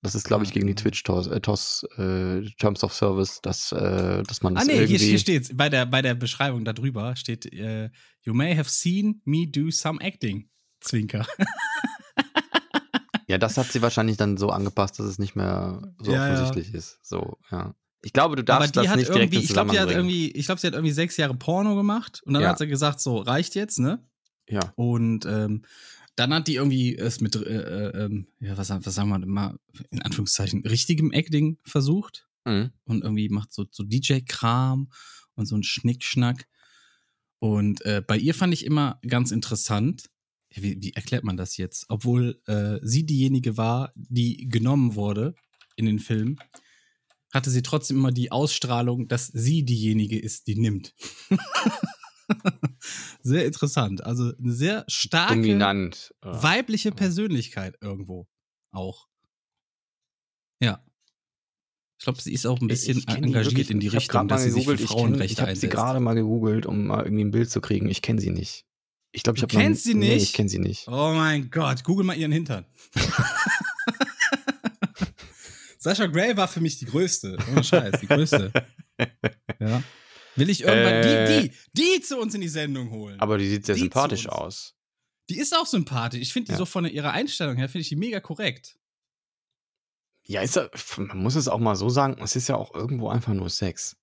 Das 0.06 0.14
ist, 0.14 0.26
glaube 0.26 0.44
ich, 0.44 0.52
gegen 0.52 0.68
die 0.68 0.76
Twitch-TOS, 0.76 1.84
äh, 1.98 2.38
äh, 2.38 2.50
Terms 2.60 2.84
of 2.84 2.94
Service, 2.94 3.42
dass, 3.42 3.72
äh, 3.72 4.22
dass 4.22 4.44
man 4.44 4.56
Ah 4.56 4.60
das 4.60 4.68
nee, 4.68 4.74
hier, 4.74 4.82
irgendwie... 4.84 5.06
hier 5.06 5.18
steht's. 5.18 5.50
Bei 5.52 5.68
der, 5.68 5.88
bei 5.88 6.04
der 6.04 6.14
Beschreibung 6.14 6.64
da 6.64 6.74
drüber 6.74 7.16
steht, 7.16 7.52
äh, 7.52 7.90
you 8.22 8.36
may 8.36 8.56
have 8.56 8.70
seen 8.70 9.22
me 9.26 9.48
do 9.48 9.72
some 9.72 10.00
acting. 10.02 10.48
Zwinker. 10.80 11.26
Ja, 13.28 13.40
das 13.40 13.58
hat 13.58 13.72
sie 13.72 13.82
wahrscheinlich 13.82 14.18
dann 14.18 14.38
so 14.38 14.52
angepasst, 14.52 15.00
dass 15.00 15.08
es 15.08 15.18
nicht 15.18 15.36
mehr 15.36 15.82
so 15.98 16.12
Ja, 16.12 16.28
ja. 16.28 16.34
offensichtlich 16.34 16.76
ist. 16.76 17.00
So, 17.02 17.40
ja. 17.52 17.74
Ich 18.04 18.14
glaube, 18.14 18.36
du 18.36 18.44
darfst 18.44 18.76
die 18.76 18.80
das 18.82 18.90
hat 18.90 18.98
nicht 18.98 19.10
direkt 19.10 19.34
ich 19.34 19.48
glaube, 19.48 19.72
ich 19.72 20.46
glaube, 20.46 20.62
sie 20.62 20.68
hat 20.68 20.74
irgendwie 20.76 20.92
sechs 20.92 21.18
Jahre 21.18 21.34
Porno 21.34 21.76
gemacht 21.76 22.22
und 22.24 22.36
dann 22.36 22.44
Ja. 22.44 22.50
hat 22.50 22.60
sie 22.60 22.68
gesagt, 22.68 23.00
so, 23.00 23.18
reicht 23.18 23.56
jetzt, 23.56 23.80
ne? 23.80 24.08
Ja. 24.48 24.72
Und 24.76 25.26
ähm, 25.26 25.64
dann 26.16 26.34
hat 26.34 26.48
die 26.48 26.56
irgendwie 26.56 26.96
es 26.98 27.22
mit, 27.22 27.36
äh, 27.36 27.40
äh, 27.40 28.06
ähm, 28.06 28.28
ja, 28.40 28.58
was, 28.58 28.70
was 28.70 28.96
sagen 28.96 29.10
wir 29.10 29.20
mal, 29.26 29.58
in 29.92 30.02
Anführungszeichen, 30.02 30.66
richtigem 30.66 31.12
Acting 31.12 31.58
versucht 31.64 32.28
Mhm. 32.46 32.72
und 32.84 33.04
irgendwie 33.04 33.30
macht 33.30 33.52
so, 33.52 33.66
so 33.72 33.84
DJ-Kram 33.84 34.92
und 35.34 35.46
so 35.48 35.56
ein 35.56 35.64
Schnickschnack. 35.64 36.48
Und 37.40 37.84
äh, 37.86 38.04
bei 38.06 38.18
ihr 38.18 38.36
fand 38.36 38.54
ich 38.54 38.66
immer 38.66 39.00
ganz 39.08 39.32
interessant, 39.32 40.10
wie, 40.50 40.82
wie 40.82 40.94
erklärt 40.94 41.24
man 41.24 41.38
das 41.38 41.58
jetzt? 41.58 41.86
Obwohl 41.90 42.40
äh, 42.46 42.80
sie 42.82 43.06
diejenige 43.06 43.58
war, 43.58 43.92
die 43.96 44.48
genommen 44.48 44.96
wurde 44.96 45.34
in 45.76 45.86
den 45.86 46.00
Film, 46.00 46.38
hatte 47.34 47.50
sie 47.50 47.64
trotzdem 47.64 47.98
immer 47.98 48.12
die 48.12 48.32
Ausstrahlung, 48.32 49.08
dass 49.08 49.28
sie 49.28 49.64
diejenige 49.66 50.20
ist, 50.20 50.48
die 50.48 50.56
nimmt. 50.56 50.94
sehr 53.22 53.46
interessant. 53.46 54.04
Also 54.04 54.32
eine 54.38 54.52
sehr 54.52 54.84
starke 54.88 55.36
Dominant. 55.36 56.14
Weibliche 56.22 56.92
Persönlichkeit 56.92 57.78
irgendwo 57.82 58.28
auch. 58.72 59.08
Ja. 60.62 60.84
Ich 61.98 62.04
glaube, 62.06 62.22
sie 62.22 62.34
ist 62.34 62.46
auch 62.46 62.60
ein 62.62 62.68
bisschen 62.68 63.06
engagiert 63.08 63.46
wirklich- 63.46 63.70
in 63.72 63.80
die 63.80 63.88
Richtung, 63.88 64.28
dass 64.28 64.44
sie 64.44 64.52
sich 64.52 64.66
für 64.66 64.76
gegoogelt, 64.76 64.82
ich 64.82 64.90
kenn- 64.90 65.00
Frauenrechte 65.00 65.34
Ich 65.34 65.40
habe 65.40 65.48
sie 65.56 65.68
einsetzt. 65.68 65.74
gerade 65.74 66.00
mal 66.00 66.14
gegoogelt, 66.14 66.66
um 66.66 66.88
mal 66.88 67.04
irgendwie 67.04 67.24
ein 67.24 67.32
Bild 67.32 67.50
zu 67.50 67.62
kriegen. 67.62 67.90
Ich 67.90 68.02
kenne 68.02 68.20
sie 68.22 68.32
nicht. 68.32 68.66
Ich 69.12 69.24
glaube, 69.24 69.38
ich 69.38 69.44
habe 69.44 69.54
kennst 69.56 69.84
sie 69.86 69.94
Nee, 69.94 70.16
nicht? 70.16 70.24
ich 70.24 70.34
kenne 70.34 70.50
sie 70.50 70.60
nicht. 70.60 70.88
Oh 70.90 71.14
mein 71.14 71.50
Gott, 71.50 71.84
google 71.86 72.06
mal 72.06 72.18
ihren 72.18 72.34
Hintern. 72.34 72.66
Sascha 75.78 76.08
Gray 76.08 76.36
war 76.36 76.48
für 76.48 76.62
mich 76.62 76.80
die 76.80 76.86
größte. 76.86 77.38
Ohne 77.52 77.64
Scheiß, 77.64 78.00
die 78.02 78.08
größte. 78.08 78.52
Ja. 79.60 79.84
Will 80.36 80.50
ich 80.50 80.62
irgendwann 80.62 80.94
Äh. 80.94 81.42
die, 81.42 81.50
die, 81.50 81.56
die 81.96 82.02
zu 82.02 82.18
uns 82.18 82.34
in 82.36 82.42
die 82.42 82.48
Sendung 82.50 82.90
holen. 82.92 83.20
Aber 83.20 83.38
die 83.38 83.48
sieht 83.48 83.66
sehr 83.66 83.76
Die 83.76 83.82
sympathisch 83.82 84.28
aus. 84.28 84.74
die 85.30 85.38
ist 85.38 85.56
auch 85.56 85.66
sympathisch. 85.66 86.22
Ich 86.22 86.34
finde 86.34 86.48
die 86.48 86.52
Ja. 86.54 86.58
so 86.58 86.66
von 86.66 86.86
ihrer 86.86 87.12
Einstellung 87.12 87.56
her, 87.58 87.70
finde 87.70 87.82
ich 87.84 87.90
die 87.90 87.96
mega 87.96 88.20
korrekt. 88.20 88.78
Ja, 90.28 90.42
ist 90.42 90.56
ja, 90.56 90.70
man 90.98 91.18
muss 91.20 91.36
es 91.36 91.48
auch 91.48 91.60
mal 91.60 91.76
so 91.76 91.90
sagen, 91.90 92.18
es 92.22 92.36
ist 92.36 92.48
ja 92.50 92.56
auch 92.56 92.74
irgendwo 92.74 93.10
einfach 93.10 93.34
nur 93.34 93.50
Sex. 93.50 93.96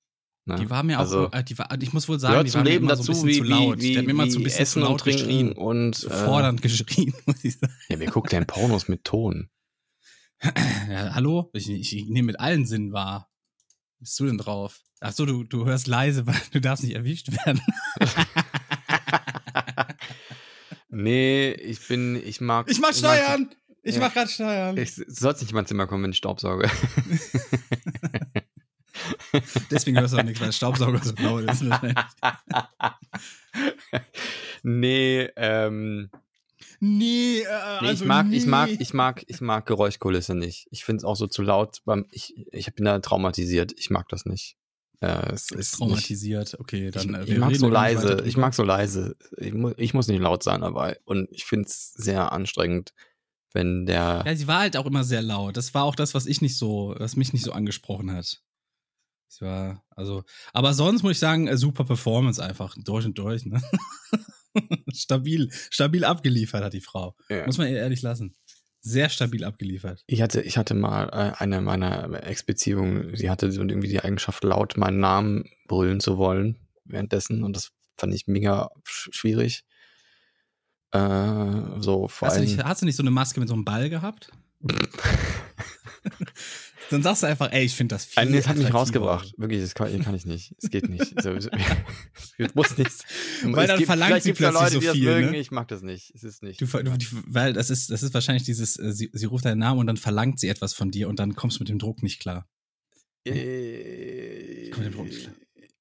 Ne? 0.44 0.56
Die 0.56 0.70
war 0.70 0.82
mir 0.82 0.96
auch, 0.98 1.00
Also, 1.00 1.30
äh, 1.32 1.42
die 1.44 1.56
war, 1.58 1.68
ich 1.80 1.92
muss 1.92 2.08
wohl 2.08 2.18
sagen, 2.18 2.44
die 2.44 2.54
war 2.54 2.62
mir 2.64 2.70
Leben 2.70 2.84
immer 2.86 2.96
so 2.96 3.02
ein 3.02 3.06
dazu, 3.06 3.22
bisschen 3.24 3.28
wie, 3.28 3.38
zu 3.38 3.44
laut. 3.44 3.78
wie, 3.78 3.90
die 3.92 3.98
hat 3.98 4.04
mir 4.06 4.10
immer 4.12 4.24
wie 4.26 4.30
so 4.30 4.38
ein 4.40 4.42
bisschen 4.44 4.62
Essen 4.62 4.72
zu 4.74 4.80
laut 4.80 4.90
und 4.92 4.98
Trinken 5.00 5.18
geschrien. 5.26 5.52
und 5.52 5.94
So 5.96 6.08
äh, 6.08 6.24
fordernd 6.24 6.62
geschrien, 6.62 7.14
muss 7.26 7.44
ich 7.44 7.58
sagen. 7.58 7.72
Ja, 7.88 7.98
wer 7.98 8.10
guckt 8.10 8.32
denn 8.32 8.46
Pornos 8.46 8.88
mit 8.88 9.04
Ton? 9.04 9.50
Ja, 10.42 11.14
hallo? 11.14 11.50
Ich, 11.54 11.68
ich, 11.70 11.96
ich 11.96 12.06
nehme 12.06 12.26
mit 12.26 12.40
allen 12.40 12.66
Sinnen 12.66 12.92
wahr. 12.92 13.31
Bist 14.02 14.18
du 14.18 14.26
denn 14.26 14.36
drauf? 14.36 14.80
Ach 15.00 15.12
so, 15.12 15.24
du, 15.26 15.44
du 15.44 15.64
hörst 15.64 15.86
leise, 15.86 16.26
weil 16.26 16.34
du 16.50 16.60
darfst 16.60 16.82
nicht 16.82 16.96
erwischt 16.96 17.30
werden. 17.30 17.60
nee, 20.88 21.52
ich 21.52 21.86
bin, 21.86 22.16
ich 22.16 22.40
mag. 22.40 22.68
Ich 22.68 22.80
mach 22.80 22.88
mag- 22.88 22.96
Steuern! 22.96 23.54
Ich 23.84 23.94
Ja. 23.94 24.00
mach 24.00 24.12
grad 24.12 24.28
Steuern. 24.28 24.76
Ich 24.76 24.92
sollst 24.94 25.40
nicht 25.40 25.50
in 25.50 25.54
mein 25.54 25.66
Zimmer 25.66 25.86
kommen, 25.86 26.02
wenn 26.02 26.10
ich 26.10 26.16
staubsauge. 26.18 26.68
Deswegen 29.70 29.98
hörst 30.00 30.14
du 30.14 30.18
auch 30.18 30.22
nichts, 30.24 30.40
weil 30.40 30.52
Staubsauger 30.52 31.00
so 31.02 31.14
laut 31.18 31.44
ist. 31.50 31.64
nee, 34.64 35.28
ähm, 35.36 36.10
nee, 36.82 37.40
äh, 37.40 37.80
nee, 37.80 37.88
also 37.88 38.04
ich 38.04 38.08
mag, 38.08 38.26
nee. 38.26 38.36
ich 38.36 38.46
mag, 38.46 38.70
ich 38.78 38.92
mag, 38.92 39.24
ich 39.26 39.40
mag 39.40 39.66
Geräuschkulisse 39.66 40.34
nicht. 40.34 40.66
Ich 40.70 40.84
finde 40.84 40.98
es 40.98 41.04
auch 41.04 41.16
so 41.16 41.26
zu 41.26 41.42
laut. 41.42 41.78
Beim, 41.84 42.06
ich, 42.10 42.34
ich 42.52 42.74
bin 42.74 42.84
da 42.84 42.98
traumatisiert. 42.98 43.72
Ich 43.78 43.90
mag 43.90 44.08
das 44.08 44.26
nicht. 44.26 44.56
Äh, 45.00 45.32
es 45.32 45.50
ist 45.50 45.56
nicht, 45.56 45.72
traumatisiert. 45.78 46.58
Okay, 46.60 46.90
dann. 46.90 47.14
äh, 47.14 47.24
ich, 47.24 47.30
ich 47.30 47.38
mag 47.38 47.54
so 47.54 47.66
nicht 47.66 47.74
leise. 47.74 48.22
Ich 48.26 48.36
mag 48.36 48.54
so 48.54 48.62
leise. 48.62 49.16
Ich, 49.36 49.52
mu 49.52 49.72
ich 49.76 49.94
muss 49.94 50.08
nicht 50.08 50.20
laut 50.20 50.42
sein 50.42 50.60
dabei. 50.60 50.98
Und 51.04 51.28
ich 51.30 51.44
finde 51.44 51.66
es 51.68 51.92
sehr 51.92 52.32
anstrengend, 52.32 52.92
wenn 53.52 53.86
der. 53.86 54.24
Ja, 54.26 54.36
sie 54.36 54.48
war 54.48 54.60
halt 54.60 54.76
auch 54.76 54.86
immer 54.86 55.04
sehr 55.04 55.22
laut. 55.22 55.56
Das 55.56 55.74
war 55.74 55.84
auch 55.84 55.96
das, 55.96 56.14
was 56.14 56.26
ich 56.26 56.40
nicht 56.40 56.56
so, 56.56 56.94
was 56.98 57.16
mich 57.16 57.32
nicht 57.32 57.44
so 57.44 57.52
angesprochen 57.52 58.12
hat. 58.12 58.42
Sie 59.28 59.44
war, 59.46 59.82
also, 59.90 60.24
aber 60.52 60.74
sonst 60.74 61.02
muss 61.02 61.12
ich 61.12 61.18
sagen, 61.18 61.46
äh, 61.46 61.56
super 61.56 61.84
Performance 61.84 62.42
einfach, 62.42 62.76
durch 62.76 63.06
und 63.06 63.16
durch, 63.16 63.46
ne? 63.46 63.62
stabil, 64.92 65.50
stabil 65.70 66.04
abgeliefert 66.04 66.64
hat 66.64 66.72
die 66.72 66.80
Frau. 66.80 67.16
Ja. 67.28 67.46
Muss 67.46 67.58
man 67.58 67.68
ihr 67.68 67.78
ehrlich 67.78 68.02
lassen. 68.02 68.36
Sehr 68.80 69.08
stabil 69.08 69.44
abgeliefert. 69.44 70.02
Ich 70.06 70.22
hatte, 70.22 70.40
ich 70.42 70.58
hatte 70.58 70.74
mal 70.74 71.08
äh, 71.08 71.36
eine 71.38 71.60
meiner 71.60 72.24
Ex-Beziehungen, 72.24 73.14
sie 73.14 73.30
hatte 73.30 73.46
irgendwie 73.46 73.88
die 73.88 74.00
Eigenschaft, 74.00 74.42
laut 74.42 74.76
meinen 74.76 74.98
Namen 74.98 75.44
brüllen 75.68 76.00
zu 76.00 76.18
wollen 76.18 76.58
währenddessen 76.84 77.44
und 77.44 77.54
das 77.54 77.70
fand 77.96 78.12
ich 78.12 78.26
mega 78.26 78.70
sch 78.84 79.08
schwierig. 79.12 79.64
Äh, 80.90 81.80
so 81.80 82.08
vor 82.08 82.28
Hast 82.28 82.36
du, 82.36 82.40
allem. 82.40 82.50
nicht, 82.50 82.64
hast 82.64 82.82
du 82.82 82.86
nicht 82.86 82.96
so 82.96 83.02
eine 83.02 83.12
Maske 83.12 83.38
mit 83.38 83.48
so 83.48 83.54
einem 83.54 83.64
Ball 83.64 83.88
gehabt? 83.88 84.30
Dann 86.92 87.02
sagst 87.02 87.22
du 87.22 87.26
einfach, 87.26 87.50
ey, 87.52 87.64
ich 87.64 87.74
finde 87.74 87.94
das 87.94 88.04
viel 88.04 88.22
Äh, 88.22 88.26
nee, 88.26 88.36
das 88.36 88.48
hat 88.48 88.56
mich 88.56 88.72
rausgebracht. 88.72 89.32
Wirklich, 89.38 89.62
das 89.62 89.74
kann, 89.74 89.98
kann 90.02 90.14
ich 90.14 90.26
nicht. 90.26 90.54
Es 90.62 90.70
geht 90.70 90.88
nicht. 90.88 91.20
So, 91.22 91.30
es 92.38 92.54
muss 92.54 92.76
nicht. 92.76 92.92
Weil 93.44 93.66
dann 93.66 93.78
gibt, 93.78 93.86
verlangt 93.86 94.22
sie 94.22 94.32
plötzlich 94.32 94.60
Leute, 94.60 94.72
so 94.74 94.80
die 94.80 94.86
das 94.86 94.94
viel, 94.94 95.04
mögen. 95.04 95.30
ne? 95.30 95.38
Ich 95.38 95.50
mag 95.50 95.68
das 95.68 95.82
nicht. 95.82 96.12
Es 96.14 96.22
ist 96.22 96.42
nicht. 96.42 96.60
Du, 96.60 96.66
du, 96.66 96.92
weil 97.26 97.52
das 97.52 97.70
ist, 97.70 97.90
das 97.90 98.02
ist 98.02 98.12
wahrscheinlich 98.14 98.44
dieses, 98.44 98.78
äh, 98.78 98.92
sie, 98.92 99.10
sie 99.12 99.26
ruft 99.26 99.44
deinen 99.44 99.58
Namen 99.58 99.80
und 99.80 99.86
dann 99.86 99.96
verlangt 99.96 100.38
sie 100.38 100.48
etwas 100.48 100.74
von 100.74 100.90
dir 100.90 101.08
und 101.08 101.18
dann 101.18 101.34
kommst 101.34 101.58
du 101.58 101.62
mit 101.62 101.68
dem 101.68 101.78
Druck 101.78 102.02
nicht 102.02 102.20
klar. 102.20 102.46
Äh, 103.24 104.70
Komm 104.70 104.84
mit 104.84 104.92
dem 104.92 104.96
Druck 104.96 105.06
nicht 105.06 105.22
klar. 105.22 105.34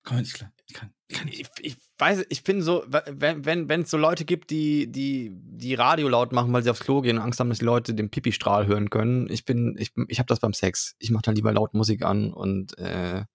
Komm 0.03 0.17
nicht 0.17 0.33
klar. 0.33 0.51
Ich 0.67 0.73
kann, 0.73 0.93
ich 1.07 1.17
kann 1.17 1.27
nicht. 1.27 1.49
ich, 1.59 1.65
ich 1.65 1.77
weiß, 1.97 2.25
ich 2.29 2.43
bin 2.43 2.61
so, 2.61 2.83
wenn 2.87 3.45
wenn 3.45 3.69
wenn 3.69 3.81
es 3.81 3.91
so 3.91 3.97
Leute 3.97 4.25
gibt, 4.25 4.49
die 4.49 4.91
die 4.91 5.31
die 5.31 5.75
Radio 5.75 6.09
laut 6.09 6.31
machen, 6.31 6.51
weil 6.53 6.63
sie 6.63 6.71
aufs 6.71 6.79
Klo 6.79 7.01
gehen 7.01 7.17
und 7.17 7.23
Angst 7.23 7.39
haben, 7.39 7.49
dass 7.49 7.59
die 7.59 7.65
Leute 7.65 7.93
den 7.93 8.09
Pipi-Strahl 8.09 8.65
hören 8.65 8.89
können. 8.89 9.29
Ich 9.29 9.45
bin, 9.45 9.75
ich, 9.77 9.91
ich 10.07 10.19
habe 10.19 10.27
das 10.27 10.39
beim 10.39 10.53
Sex. 10.53 10.95
Ich 10.99 11.11
mache 11.11 11.23
dann 11.23 11.35
lieber 11.35 11.53
laut 11.53 11.73
Musik 11.73 12.03
an 12.03 12.33
und 12.33 12.77
äh, 12.79 13.25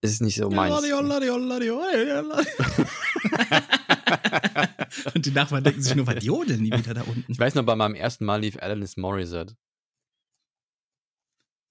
es 0.00 0.12
ist 0.12 0.20
nicht 0.20 0.36
so 0.36 0.50
meins. 0.50 0.74
und 5.14 5.24
die 5.24 5.30
Nachbarn 5.30 5.64
denken 5.64 5.80
sich 5.80 5.94
nur, 5.94 6.06
was 6.06 6.24
jodeln 6.24 6.64
die 6.64 6.72
wieder 6.72 6.94
da 6.94 7.02
unten? 7.02 7.30
Ich 7.30 7.38
weiß 7.38 7.54
noch, 7.54 7.64
bei 7.64 7.76
meinem 7.76 7.94
ersten 7.94 8.24
Mal 8.24 8.40
lief 8.40 8.60
Alanis 8.60 8.96
Morissette. 8.96 9.54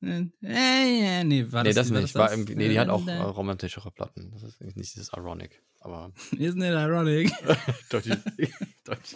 Äh, 0.04 0.26
äh, 0.44 1.24
nee, 1.24 1.52
war 1.52 1.64
nee, 1.64 1.74
das, 1.74 1.88
das 1.88 1.94
war 1.94 2.02
nicht. 2.02 2.16
War 2.16 2.32
irgendwie, 2.32 2.56
nee, 2.56 2.70
die 2.70 2.80
hat 2.80 2.90
auch 2.90 3.06
äh, 3.08 3.12
Äh, 3.12 3.22
romantischere 3.22 3.92
Platten. 3.92 4.32
Das 4.32 4.44
ist 4.44 4.62
nicht 4.62 4.96
dieses 4.96 5.12
Ironic. 5.14 5.62
Aber. 5.80 6.12
Isn't 6.32 6.64
it 6.64 6.74
ironic? 6.74 7.32
Deutsch. 7.90 8.10
Deutsch. 8.86 9.16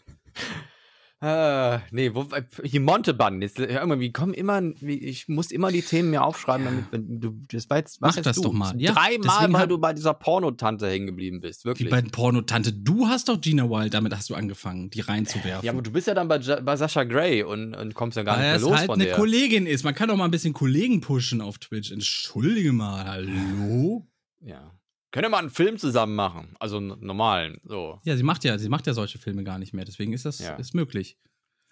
Ah, 1.25 1.81
nee, 1.91 2.13
wo, 2.13 2.27
hier 2.65 2.81
Montebann. 2.81 3.41
Jetzt, 3.41 3.57
hör 3.57 3.85
mal, 3.85 4.01
wie 4.01 4.11
kommen 4.11 4.33
immer, 4.33 4.61
wie, 4.81 4.97
ich 4.97 5.29
muss 5.29 5.51
immer 5.51 5.71
die 5.71 5.81
Themen 5.81 6.09
mir 6.09 6.21
aufschreiben, 6.21 6.65
damit 6.65 6.85
wenn 6.91 7.21
du, 7.21 7.39
das 7.49 7.69
war 7.69 7.77
jetzt, 7.77 8.01
was 8.01 8.17
Mach 8.17 8.23
das 8.23 8.35
du? 8.35 8.41
doch 8.41 8.51
mal. 8.51 8.73
Ja, 8.77 8.91
Dreimal, 8.91 9.53
weil 9.53 9.67
du 9.67 9.77
bei 9.77 9.93
dieser 9.93 10.13
Pornotante 10.13 10.85
hängen 10.89 11.05
geblieben 11.05 11.39
bist, 11.39 11.63
Wie 11.63 11.69
wirklich. 11.69 11.89
bei 11.89 12.01
Pornotante. 12.01 12.73
Du 12.73 13.07
hast 13.07 13.29
doch 13.29 13.39
Gina 13.39 13.69
Wild, 13.69 13.93
damit 13.93 14.13
hast 14.13 14.29
du 14.29 14.35
angefangen, 14.35 14.89
die 14.89 14.99
reinzuwerfen. 14.99 15.65
ja, 15.65 15.71
aber 15.71 15.81
du 15.81 15.91
bist 15.91 16.07
ja 16.07 16.13
dann 16.13 16.27
bei, 16.27 16.39
bei 16.39 16.75
Sascha 16.75 17.05
Grey 17.05 17.41
und, 17.41 17.73
und 17.73 17.93
kommst 17.93 18.17
ja 18.17 18.23
gar 18.23 18.37
Weil 18.37 18.51
nicht 18.55 18.61
mehr 18.61 18.69
los 18.69 18.77
halt 18.79 18.87
von 18.87 18.95
eine 18.95 19.05
der. 19.05 19.15
Kollegin 19.15 19.65
ist. 19.65 19.85
Man 19.85 19.95
kann 19.95 20.09
doch 20.09 20.17
mal 20.17 20.25
ein 20.25 20.31
bisschen 20.31 20.51
Kollegen 20.51 20.99
pushen 20.99 21.39
auf 21.39 21.57
Twitch. 21.57 21.89
Entschuldige 21.91 22.73
mal, 22.73 23.05
hallo? 23.05 24.05
Ja. 24.41 24.73
Können 25.13 25.25
wir 25.25 25.29
mal 25.29 25.37
einen 25.37 25.49
Film 25.51 25.77
zusammen 25.77 26.15
machen? 26.15 26.55
Also 26.59 26.77
einen 26.77 26.99
normalen, 26.99 27.61
so. 27.63 27.99
Ja, 28.03 28.17
sie 28.17 28.23
macht 28.23 28.43
ja, 28.43 28.57
sie 28.57 28.67
macht 28.67 28.87
ja 28.87 28.93
solche 28.93 29.19
Filme 29.19 29.43
gar 29.43 29.59
nicht 29.59 29.71
mehr, 29.73 29.85
deswegen 29.85 30.11
ist 30.11 30.25
das 30.25 30.39
Ja. 30.39 30.55
ist 30.55 30.73
möglich. 30.73 31.17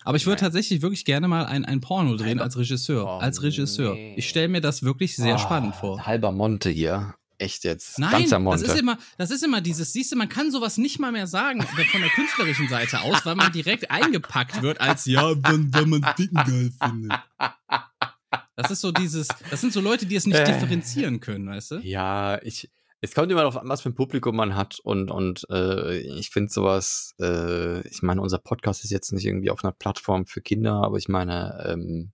Aber 0.03 0.15
ich 0.15 0.25
würde 0.25 0.39
tatsächlich 0.39 0.81
wirklich 0.81 1.05
gerne 1.05 1.27
mal 1.27 1.45
ein, 1.45 1.65
ein 1.65 1.81
Porno 1.81 2.15
drehen 2.15 2.27
Halber- 2.39 2.43
als 2.43 2.57
Regisseur. 2.57 3.05
Oh, 3.05 3.17
als 3.19 3.41
Regisseur. 3.43 3.93
nee. 3.95 4.13
Ich 4.15 4.29
stelle 4.29 4.47
mir 4.47 4.61
das 4.61 4.83
wirklich 4.83 5.15
sehr 5.15 5.35
Ah, 5.35 5.39
spannend 5.39 5.75
vor. 5.75 6.05
Halber 6.05 6.31
Monte 6.31 6.69
hier. 6.69 7.15
Echt 7.39 7.63
jetzt. 7.63 7.97
Nein, 7.97 8.29
das 8.29 8.61
ist 8.61 8.77
immer, 8.79 8.99
das 9.17 9.31
ist 9.31 9.43
immer 9.43 9.61
dieses, 9.61 9.91
siehst 9.93 10.11
du, 10.11 10.15
man 10.15 10.29
kann 10.29 10.51
sowas 10.51 10.77
nicht 10.77 10.99
mal 10.99 11.11
mehr 11.11 11.25
sagen 11.25 11.63
von 11.63 12.01
der 12.01 12.09
künstlerischen 12.11 12.67
Seite 12.69 13.01
aus, 13.01 13.25
weil 13.25 13.33
man 13.35 13.51
direkt 13.51 13.89
eingepackt 13.89 14.61
wird 14.61 14.79
als 14.79 15.05
ja, 15.05 15.31
wenn, 15.49 15.73
wenn 15.73 15.89
man 15.89 16.05
Dicken 16.19 16.35
geil 16.35 16.71
findet. 16.79 17.19
Das 18.55 18.69
ist 18.69 18.81
so 18.81 18.91
dieses, 18.91 19.27
das 19.49 19.59
sind 19.61 19.73
so 19.73 19.81
Leute, 19.81 20.05
die 20.05 20.15
es 20.15 20.27
nicht 20.27 20.37
Äh. 20.37 20.45
differenzieren 20.45 21.19
können, 21.19 21.47
weißt 21.47 21.71
du? 21.71 21.75
Ja, 21.79 22.39
ich. 22.43 22.69
Es 23.03 23.15
kommt 23.15 23.31
immer 23.31 23.41
darauf 23.41 23.57
an, 23.57 23.67
was 23.67 23.81
für 23.81 23.89
ein 23.89 23.95
Publikum 23.95 24.35
man 24.35 24.55
hat 24.55 24.79
und, 24.83 25.09
und 25.09 25.45
äh, 25.49 25.97
ich 25.97 26.29
finde 26.29 26.51
sowas, 26.51 27.15
äh, 27.19 27.81
ich 27.87 28.03
meine, 28.03 28.21
unser 28.21 28.37
Podcast 28.37 28.83
ist 28.83 28.91
jetzt 28.91 29.11
nicht 29.11 29.25
irgendwie 29.25 29.49
auf 29.49 29.63
einer 29.63 29.73
Plattform 29.73 30.27
für 30.27 30.41
Kinder, 30.41 30.73
aber 30.83 30.97
ich 30.97 31.07
meine, 31.09 31.65
ähm, 31.67 32.11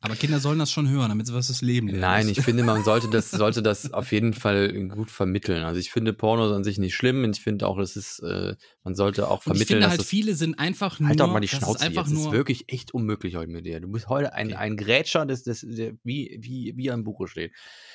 Aber 0.00 0.14
Kinder 0.14 0.38
sollen 0.38 0.60
das 0.60 0.70
schon 0.70 0.88
hören, 0.88 1.08
damit 1.08 1.26
sie 1.26 1.34
was 1.34 1.48
das 1.48 1.62
Leben 1.62 1.88
lernen. 1.88 2.00
nein, 2.00 2.28
ich 2.30 2.40
finde, 2.42 2.62
man 2.62 2.84
sollte 2.84 3.08
das, 3.10 3.32
sollte 3.32 3.60
das 3.60 3.92
auf 3.92 4.12
jeden 4.12 4.34
Fall 4.34 4.72
gut 4.88 5.10
vermitteln. 5.10 5.64
Also 5.64 5.80
ich 5.80 5.90
finde 5.90 6.12
Pornos 6.12 6.52
an 6.52 6.62
sich 6.62 6.78
nicht 6.78 6.94
schlimm 6.94 7.24
und 7.24 7.36
ich 7.36 7.42
finde 7.42 7.66
auch, 7.66 7.76
das 7.78 7.96
ist, 7.96 8.20
äh, 8.20 8.54
man 8.84 8.94
sollte 8.94 9.26
auch 9.26 9.44
Und 9.46 9.56
ich 9.56 9.66
vermitteln, 9.66 9.78
finde 9.78 9.88
halt, 9.90 10.02
viele 10.04 10.36
sind 10.36 10.60
einfach 10.60 11.00
nur. 11.00 11.08
Halt 11.08 11.18
doch 11.18 11.26
mal 11.32 11.40
die 11.40 11.48
das 11.48 11.58
Schnauze 11.58 11.78
ist 11.78 11.82
einfach 11.82 12.02
jetzt. 12.06 12.12
Das 12.12 12.18
nur. 12.22 12.32
ist 12.32 12.38
wirklich 12.38 12.64
echt 12.72 12.94
unmöglich 12.94 13.34
heute 13.34 13.50
mit 13.50 13.66
dir. 13.66 13.80
Du 13.80 13.88
bist 13.90 14.08
heute 14.08 14.32
ein, 14.32 14.46
Okay. 14.48 14.56
ein 14.56 14.76
Grätscher, 14.76 15.26
das, 15.26 15.42
das, 15.42 15.64
wie, 15.64 16.38
wie, 16.40 16.72
wie 16.76 16.90
am 16.92 17.02
Buche 17.02 17.26
steht. 17.26 17.50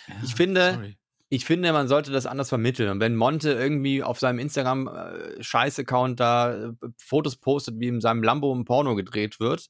Ja, 0.09 0.15
ich 0.25 0.35
finde- 0.35 0.73
sorry. 0.73 0.97
Ich 1.31 1.45
finde, 1.45 1.71
man 1.73 1.87
sollte 1.87 2.11
das 2.11 2.25
anders 2.25 2.49
vermitteln. 2.49 2.89
Und 2.89 2.99
wenn 2.99 3.15
Monte 3.15 3.51
irgendwie 3.51 4.01
auf 4.01 4.19
seinem 4.19 4.39
Instagram-Scheiß-Account 4.39 6.19
da 6.19 6.53
äh, 6.53 6.71
Fotos 6.97 7.37
postet, 7.37 7.79
wie 7.79 7.87
in 7.87 8.01
seinem 8.01 8.23
Lambo 8.23 8.53
ein 8.53 8.65
Porno 8.65 8.95
gedreht 8.95 9.39
wird, 9.39 9.69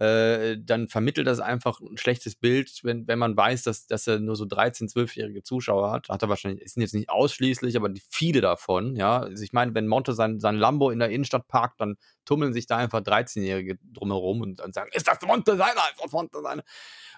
äh, 0.00 0.56
dann 0.58 0.88
vermittelt 0.88 1.26
das 1.26 1.40
einfach 1.40 1.78
ein 1.80 1.98
schlechtes 1.98 2.34
Bild, 2.34 2.80
wenn, 2.84 3.06
wenn 3.06 3.18
man 3.18 3.36
weiß, 3.36 3.64
dass, 3.64 3.86
dass 3.86 4.06
er 4.06 4.18
nur 4.18 4.34
so 4.34 4.44
13-, 4.44 4.90
12-jährige 4.90 5.42
Zuschauer 5.42 5.90
hat. 5.90 6.08
Hat 6.08 6.22
er 6.22 6.30
wahrscheinlich, 6.30 6.72
sind 6.72 6.80
jetzt 6.80 6.94
nicht 6.94 7.10
ausschließlich, 7.10 7.76
aber 7.76 7.90
viele 8.08 8.40
davon, 8.40 8.96
ja. 8.96 9.20
Also 9.20 9.44
ich 9.44 9.52
meine, 9.52 9.74
wenn 9.74 9.86
Monte 9.86 10.14
sein, 10.14 10.40
sein 10.40 10.56
Lambo 10.56 10.90
in 10.90 11.00
der 11.00 11.10
Innenstadt 11.10 11.48
parkt, 11.48 11.82
dann 11.82 11.96
tummeln 12.24 12.54
sich 12.54 12.66
da 12.66 12.78
einfach 12.78 13.00
13-Jährige 13.00 13.78
drumherum 13.92 14.40
und 14.40 14.60
dann 14.60 14.72
sagen, 14.72 14.90
ist 14.94 15.06
das 15.06 15.18
Monte 15.26 15.56
seiner, 15.56 15.82
ist 15.92 16.02
das 16.02 16.12
Monte 16.12 16.40
seiner? 16.40 16.62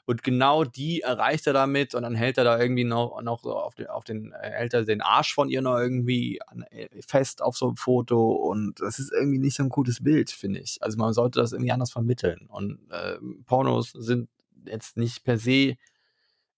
Und 0.05 0.25
genau 0.25 0.65
die 0.65 1.03
erreicht 1.03 1.47
er 1.47 1.53
damit 1.53 1.95
und 1.95 2.03
dann 2.03 2.17
hält 2.17 2.37
er 2.37 2.43
da 2.43 2.59
irgendwie 2.59 2.83
noch, 2.83 3.23
noch 3.23 3.41
so 3.41 3.57
auf 3.57 3.77
den, 3.77 3.87
auf 3.87 4.03
den, 4.03 4.33
äh, 4.33 4.51
hält 4.51 4.75
er 4.75 4.85
den 4.85 5.01
Arsch 5.01 5.33
von 5.33 5.49
ihr 5.49 5.63
noch 5.63 5.79
irgendwie 5.79 6.41
äh, 6.71 6.89
fest 7.07 7.41
auf 7.41 7.57
so 7.57 7.69
einem 7.69 7.77
Foto 7.77 8.33
und 8.33 8.81
das 8.81 8.99
ist 8.99 9.13
irgendwie 9.13 9.39
nicht 9.39 9.57
so 9.57 9.63
ein 9.63 9.69
gutes 9.69 10.03
Bild, 10.03 10.33
finde 10.33 10.59
ich. 10.59 10.79
Also 10.83 10.99
man 10.99 11.13
sollte 11.13 11.39
das 11.39 11.53
irgendwie 11.53 11.71
anders 11.71 11.93
vermitteln. 11.93 12.49
Und 12.49 12.72
äh, 12.91 13.19
Pornos 13.47 13.91
sind 13.93 14.29
jetzt 14.67 14.97
nicht 14.97 15.25
per 15.25 15.39
se 15.39 15.77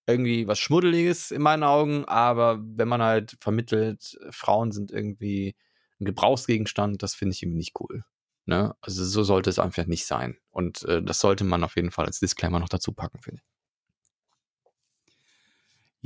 irgendwie 0.06 0.46
was 0.46 0.58
Schmuddeliges 0.58 1.30
in 1.30 1.42
meinen 1.42 1.62
Augen, 1.62 2.04
aber 2.04 2.60
wenn 2.62 2.88
man 2.88 3.02
halt 3.02 3.36
vermittelt, 3.40 4.18
Frauen 4.30 4.70
sind 4.70 4.90
irgendwie 4.90 5.56
ein 6.00 6.04
Gebrauchsgegenstand, 6.04 7.02
das 7.02 7.14
finde 7.14 7.34
ich 7.34 7.42
irgendwie 7.42 7.58
nicht 7.58 7.80
cool. 7.80 8.04
Ne? 8.46 8.74
Also 8.82 9.04
so 9.04 9.22
sollte 9.22 9.48
es 9.48 9.58
einfach 9.58 9.86
nicht 9.86 10.06
sein. 10.06 10.36
Und 10.50 10.82
äh, 10.82 11.02
das 11.02 11.20
sollte 11.20 11.44
man 11.44 11.64
auf 11.64 11.76
jeden 11.76 11.90
Fall 11.90 12.04
als 12.04 12.20
Disclaimer 12.20 12.60
noch 12.60 12.68
dazu 12.68 12.92
packen, 12.92 13.20
finde 13.22 13.40
ich. 13.42 13.48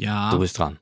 Ja. 0.05 0.31
Du 0.31 0.39
bist 0.39 0.57
dran. 0.59 0.79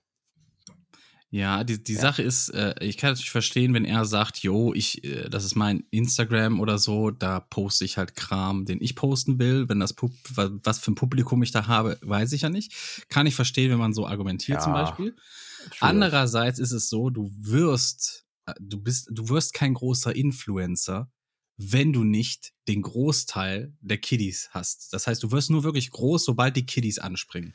Ja, 1.30 1.64
die, 1.64 1.82
die 1.82 1.94
Ja. 1.94 2.00
Sache 2.00 2.22
ist, 2.22 2.50
äh, 2.50 2.74
ich 2.80 2.96
kann 2.96 3.10
natürlich 3.10 3.30
verstehen, 3.32 3.74
wenn 3.74 3.84
er 3.84 4.04
sagt, 4.04 4.38
jo, 4.38 4.72
ich, 4.72 5.02
äh, 5.04 5.28
das 5.28 5.44
ist 5.44 5.56
mein 5.56 5.84
Instagram 5.90 6.60
oder 6.60 6.78
so, 6.78 7.10
da 7.10 7.40
poste 7.40 7.84
ich 7.84 7.98
halt 7.98 8.14
Kram, 8.14 8.64
den 8.64 8.80
ich 8.80 8.94
posten 8.94 9.38
will. 9.38 9.68
Wenn 9.68 9.80
das 9.80 9.92
Pub 9.92 10.12
wa- 10.34 10.50
was 10.62 10.78
für 10.78 10.92
ein 10.92 10.94
Publikum 10.94 11.42
ich 11.42 11.50
da 11.50 11.66
habe, 11.66 11.98
weiß 12.02 12.32
ich 12.32 12.42
ja 12.42 12.48
nicht. 12.48 12.72
Kann 13.08 13.26
ich 13.26 13.34
verstehen, 13.34 13.70
wenn 13.72 13.78
man 13.78 13.92
so 13.92 14.06
argumentiert 14.06 14.62
zum 14.62 14.72
Ja, 14.72 14.84
Beispiel. 14.84 15.16
Schwierig. 15.64 15.82
Andererseits 15.82 16.58
ist 16.60 16.70
es 16.72 16.88
so, 16.88 17.10
du 17.10 17.30
wirst, 17.40 18.24
äh, 18.46 18.54
du 18.60 18.78
bist, 18.80 19.08
du 19.10 19.28
wirst 19.28 19.52
kein 19.52 19.74
großer 19.74 20.14
Influencer, 20.14 21.10
wenn 21.58 21.92
du 21.92 22.04
nicht 22.04 22.52
den 22.68 22.82
Großteil 22.82 23.72
der 23.80 23.98
Kiddies 23.98 24.50
hast. 24.52 24.92
Das 24.92 25.06
heißt, 25.08 25.22
du 25.22 25.32
wirst 25.32 25.50
nur 25.50 25.64
wirklich 25.64 25.90
groß, 25.90 26.24
sobald 26.24 26.54
die 26.54 26.66
Kiddies 26.66 26.98
anspringen. 27.00 27.54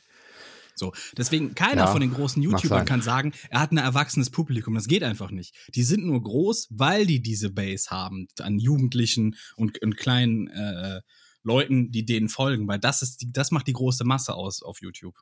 So, 0.74 0.92
deswegen 1.16 1.54
keiner 1.54 1.82
Ja, 1.82 1.86
von 1.92 2.00
den 2.00 2.12
großen 2.12 2.42
YouTubern 2.42 2.84
kann 2.84 3.02
sagen, 3.02 3.32
er 3.50 3.60
hat 3.60 3.72
ein 3.72 3.78
erwachsenes 3.78 4.30
Publikum. 4.30 4.74
Das 4.74 4.86
geht 4.86 5.02
einfach 5.02 5.30
nicht. 5.30 5.54
Die 5.74 5.82
sind 5.82 6.04
nur 6.04 6.22
groß, 6.22 6.68
weil 6.70 7.06
die 7.06 7.20
diese 7.20 7.50
Base 7.50 7.90
haben 7.90 8.28
an 8.40 8.58
Jugendlichen 8.58 9.36
und, 9.56 9.80
und 9.82 9.96
kleinen 9.96 10.48
äh, 10.48 11.00
Leuten, 11.42 11.90
die 11.90 12.04
denen 12.04 12.28
folgen, 12.28 12.68
weil 12.68 12.78
das 12.78 13.02
ist 13.02 13.22
die, 13.22 13.32
das 13.32 13.50
macht 13.50 13.66
die 13.66 13.72
große 13.72 14.04
Masse 14.04 14.34
aus 14.34 14.62
auf 14.62 14.80
YouTube. 14.80 15.16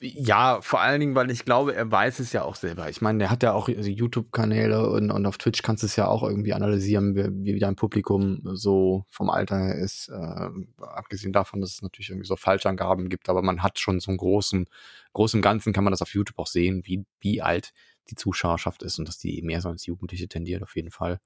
Ja, 0.00 0.60
vor 0.60 0.80
allen 0.80 1.00
Dingen, 1.00 1.14
weil 1.14 1.30
ich 1.30 1.44
glaube, 1.44 1.74
er 1.74 1.90
weiß 1.90 2.20
es 2.20 2.32
ja 2.32 2.42
auch 2.42 2.54
selber. 2.54 2.88
Ich 2.88 3.00
meine, 3.00 3.18
der 3.18 3.30
hat 3.30 3.42
ja 3.42 3.52
auch 3.52 3.68
also 3.68 3.90
YouTube-Kanäle 3.90 4.88
und, 4.90 5.10
und 5.10 5.26
auf 5.26 5.38
Twitch 5.38 5.62
kannst 5.62 5.82
du 5.82 5.86
es 5.86 5.96
ja 5.96 6.06
auch 6.06 6.22
irgendwie 6.22 6.52
analysieren, 6.52 7.14
wie, 7.16 7.54
wie 7.54 7.58
dein 7.58 7.76
Publikum 7.76 8.40
so 8.44 9.04
vom 9.08 9.30
Alter 9.30 9.58
her 9.58 9.74
ist. 9.74 10.08
Äh, 10.08 10.48
abgesehen 10.82 11.32
davon, 11.32 11.60
dass 11.60 11.72
es 11.72 11.82
natürlich 11.82 12.10
irgendwie 12.10 12.26
so 12.28 12.36
Falschangaben 12.36 13.08
gibt, 13.08 13.28
aber 13.28 13.42
man 13.42 13.62
hat 13.62 13.78
schon 13.78 14.00
so 14.00 14.10
einen 14.10 14.18
großen, 14.18 14.66
großen 15.12 15.42
Ganzen 15.42 15.72
kann 15.72 15.84
man 15.84 15.92
das 15.92 16.02
auf 16.02 16.14
YouTube 16.14 16.38
auch 16.38 16.46
sehen, 16.46 16.82
wie, 16.84 17.04
wie 17.20 17.42
alt 17.42 17.72
die 18.10 18.14
Zuschauerschaft 18.14 18.82
ist 18.82 18.98
und 18.98 19.08
dass 19.08 19.18
die 19.18 19.42
mehr 19.42 19.60
so 19.60 19.70
ins 19.70 19.86
Jugendliche 19.86 20.28
tendiert, 20.28 20.62
auf 20.62 20.76
jeden 20.76 20.90
Fall. 20.90 21.20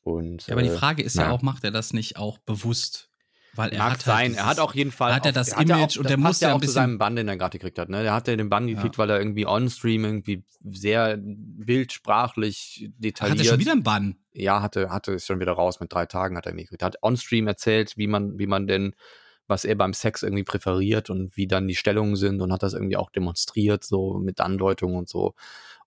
Und, 0.00 0.46
Ja, 0.46 0.54
aber 0.54 0.62
die 0.62 0.68
äh, 0.68 0.76
Frage 0.76 1.02
ist 1.02 1.16
ja 1.16 1.24
naja. 1.24 1.34
auch, 1.34 1.42
macht 1.42 1.64
er 1.64 1.70
das 1.70 1.92
nicht 1.92 2.16
auch 2.16 2.38
bewusst? 2.38 3.10
Weil 3.54 3.70
er 3.70 3.78
Mag 3.78 3.92
hat 3.92 4.02
sein. 4.02 4.16
halt 4.30 4.36
er 4.36 4.46
hat 4.46 4.60
auf 4.60 4.74
jeden 4.74 4.92
Fall. 4.92 5.14
hat 5.14 5.24
er 5.26 5.30
auch- 5.30 5.34
das 5.34 5.50
ja 5.50 5.58
Image 5.60 5.96
auch, 5.96 6.00
und 6.02 6.10
der 6.10 6.16
muss 6.16 6.40
ja 6.40 6.48
ja 6.48 6.52
ein 6.52 6.56
auch 6.56 6.60
zu 6.60 6.66
bisschen- 6.66 6.74
seinem 6.74 6.98
Bann, 6.98 7.16
den 7.16 7.26
er 7.28 7.36
gerade 7.36 7.58
gekriegt 7.58 7.78
hat. 7.78 7.88
Ne? 7.88 8.02
Der 8.02 8.12
hat 8.14 8.28
ja 8.28 8.36
den 8.36 8.48
Bann 8.48 8.68
Ja. 8.68 8.74
gekriegt, 8.76 8.98
weil 8.98 9.10
er 9.10 9.18
irgendwie 9.18 9.46
on-stream 9.46 10.04
irgendwie 10.04 10.44
sehr 10.64 11.16
bildsprachlich 11.18 12.90
detailliert. 12.98 13.38
hat 13.38 13.44
er 13.46 13.50
schon 13.50 13.60
wieder 13.60 13.72
einen 13.72 13.82
Bann. 13.82 14.16
ja, 14.32 14.62
hatte, 14.62 14.90
hatte 14.90 15.14
es 15.14 15.26
schon 15.26 15.40
wieder 15.40 15.52
raus 15.52 15.80
mit 15.80 15.92
drei 15.92 16.06
Tagen 16.06 16.36
hat 16.36 16.46
er 16.46 16.50
irgendwie 16.50 16.64
gekriegt. 16.64 16.82
Er 16.82 16.86
hat 16.86 17.02
on-stream 17.02 17.46
erzählt, 17.46 17.96
wie 17.96 18.06
man, 18.06 18.38
wie 18.38 18.46
man 18.46 18.66
denn, 18.66 18.94
was 19.46 19.64
er 19.64 19.74
beim 19.76 19.94
Sex 19.94 20.22
irgendwie 20.22 20.44
präferiert 20.44 21.10
und 21.10 21.36
wie 21.36 21.46
dann 21.46 21.66
die 21.68 21.74
Stellungen 21.76 22.16
sind 22.16 22.40
und 22.42 22.52
hat 22.52 22.62
das 22.62 22.74
irgendwie 22.74 22.96
auch 22.96 23.10
demonstriert, 23.10 23.82
so 23.84 24.18
mit 24.18 24.40
Andeutungen 24.40 24.96
und 24.96 25.08
so. 25.08 25.34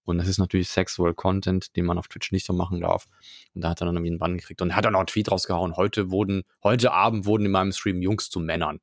Und 0.03 0.17
das 0.17 0.27
ist 0.27 0.39
natürlich 0.39 0.69
Sexual 0.69 1.13
Content, 1.13 1.75
den 1.75 1.85
man 1.85 1.97
auf 1.97 2.07
Twitch 2.07 2.31
nicht 2.31 2.45
so 2.45 2.53
machen 2.53 2.81
darf. 2.81 3.07
Und 3.53 3.61
da 3.61 3.69
hat 3.69 3.81
er 3.81 3.85
dann 3.85 3.95
irgendwie 3.95 4.11
einen 4.11 4.19
Bann 4.19 4.37
gekriegt. 4.37 4.61
Und 4.61 4.71
er 4.71 4.75
hat 4.75 4.85
dann 4.85 4.95
auch 4.95 4.99
einen 4.99 5.07
Tweet 5.07 5.31
rausgehauen. 5.31 5.75
Heute 5.77 6.09
wurden, 6.09 6.43
heute 6.63 6.91
Abend 6.91 7.25
wurden 7.25 7.45
in 7.45 7.51
meinem 7.51 7.71
Stream 7.71 8.01
Jungs 8.01 8.29
zu 8.29 8.39
Männern. 8.39 8.79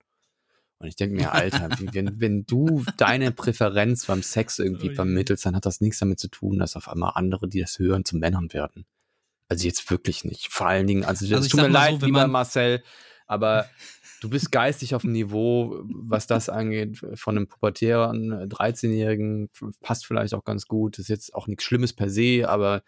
Und 0.79 0.87
ich 0.87 0.97
denke 0.97 1.16
mir, 1.16 1.33
Alter, 1.33 1.69
wenn, 1.93 2.21
wenn 2.21 2.47
du 2.47 2.85
deine 2.97 3.33
Präferenz 3.33 4.07
beim 4.07 4.23
Sex 4.23 4.59
irgendwie 4.59 4.91
oh 4.91 4.95
vermittelst, 4.95 5.45
dann 5.45 5.57
hat 5.57 5.66
das 5.66 5.81
nichts 5.81 5.99
damit 5.99 6.21
zu 6.21 6.29
tun, 6.29 6.59
dass 6.59 6.77
auf 6.77 6.89
einmal 6.89 7.12
andere, 7.14 7.49
die 7.49 7.61
das 7.61 7.79
hören, 7.79 8.05
zu 8.05 8.16
Männern 8.16 8.53
werden. 8.53 8.87
Also 9.49 9.66
jetzt 9.66 9.91
wirklich 9.91 10.25
nicht. 10.25 10.53
Vor 10.53 10.69
allen 10.69 10.87
Dingen, 10.87 11.05
also, 11.05 11.35
also 11.35 11.49
tut 11.49 11.61
mir 11.61 11.69
leid, 11.69 12.01
so, 12.01 12.07
lieber 12.07 12.27
Marcel, 12.29 12.83
aber 13.27 13.69
du 14.21 14.31
bist 14.31 14.53
geistig 14.53 14.95
auf 14.95 15.03
dem 15.03 15.12
Niveau, 15.12 15.83
was 15.85 16.27
das 16.27 16.49
angeht, 16.49 17.03
von 17.14 17.37
einem 17.37 17.47
pubertären 17.47 18.49
13-Jährigen, 18.49 19.51
passt 19.81 20.07
vielleicht 20.07 20.35
auch 20.35 20.45
ganz 20.45 20.66
gut. 20.66 20.99
Ist 20.99 21.09
jetzt 21.09 21.35
auch 21.35 21.47
nichts 21.47 21.64
Schlimmes 21.64 21.93
per 21.93 22.11
se, 22.11 22.49
aber 22.49 22.83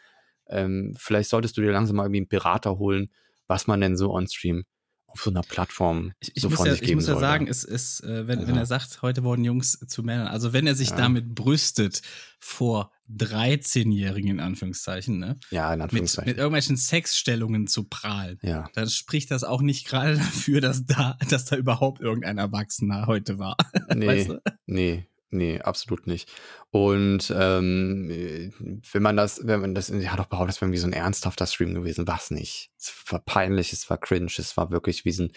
ähm, 0.49 0.95
vielleicht 0.97 1.31
solltest 1.31 1.57
du 1.57 1.63
dir 1.63 1.73
langsam 1.73 1.97
mal 1.97 2.05
irgendwie 2.05 2.21
einen 2.21 2.29
Berater 2.29 2.79
holen, 2.79 3.11
was 3.47 3.67
man 3.67 3.81
denn 3.81 3.97
so 3.97 4.13
on-stream 4.13 4.65
auf 5.13 5.23
so 5.23 5.31
einer 5.31 5.43
Plattform 5.43 6.13
ich, 6.21 6.37
ich 6.37 6.43
so 6.43 6.51
von 6.51 6.67
ja, 6.67 6.73
sich 6.73 6.83
geben 6.83 6.91
Ich 6.93 6.97
muss 6.97 7.07
ja 7.07 7.15
soll, 7.15 7.21
sagen, 7.21 7.49
es 7.49 7.65
ist, 7.65 8.01
äh, 8.05 8.27
wenn, 8.27 8.41
ja. 8.41 8.47
wenn 8.47 8.57
er 8.57 8.67
sagt, 8.67 9.03
heute 9.03 9.25
wurden 9.25 9.45
Jungs 9.45 9.79
zu 9.89 10.03
Männern, 10.03 10.29
also 10.29 10.53
wenn 10.53 10.67
er 10.67 10.75
sich 10.75 10.91
ja. 10.91 10.97
damit 10.97 11.35
brüstet, 11.35 12.03
vor 12.39 12.93
13-Jährigen 13.17 14.31
in 14.31 14.41
Anführungszeichen, 14.41 15.19
ne? 15.19 15.39
Ja, 15.51 15.73
in 15.73 15.81
Anführungszeichen. 15.81 16.29
Mit, 16.29 16.37
mit 16.37 16.39
irgendwelchen 16.39 16.77
Sexstellungen 16.77 17.67
zu 17.67 17.85
prahlen. 17.85 18.39
Ja. 18.43 18.69
Dann 18.75 18.89
spricht 18.89 19.31
das 19.31 19.45
auch 19.45 19.63
nicht 19.63 19.87
gerade 19.87 20.15
dafür, 20.17 20.61
dass 20.61 20.87
da, 20.87 21.17
dass 21.29 21.45
da 21.47 21.57
überhaupt 21.57 22.01
irgendein 22.01 22.39
Erwachsener 22.39 23.07
heute 23.07 23.39
war. 23.39 23.57
Nee, 23.95 24.07
weißt 24.07 24.29
du? 24.29 24.41
nee, 24.67 25.07
Nee, 25.33 25.61
absolut 25.61 26.09
nicht. 26.09 26.29
Und 26.71 27.33
ähm, 27.37 28.53
wenn 28.93 29.03
man 29.03 29.17
das, 29.17 29.47
wenn 29.47 29.61
man 29.61 29.75
das, 29.77 29.89
ja 29.89 30.17
doch 30.17 30.27
behauptet, 30.27 30.49
das 30.49 30.61
wäre 30.61 30.67
irgendwie 30.67 30.81
so 30.81 30.89
ein 30.89 30.93
ernsthafter 30.93 31.47
Stream 31.47 31.73
gewesen, 31.73 32.09
war 32.09 32.19
es 32.19 32.33
nicht. 32.33 32.73
Es 32.77 32.93
war 33.09 33.21
peinlich, 33.21 33.73
es 33.73 33.89
war 33.89 33.99
cringe, 33.99 34.33
es 34.39 34.57
war 34.57 34.73
wirklich 34.73 35.05
wie 35.05 35.13
so 35.13 35.25
ein, 35.25 35.33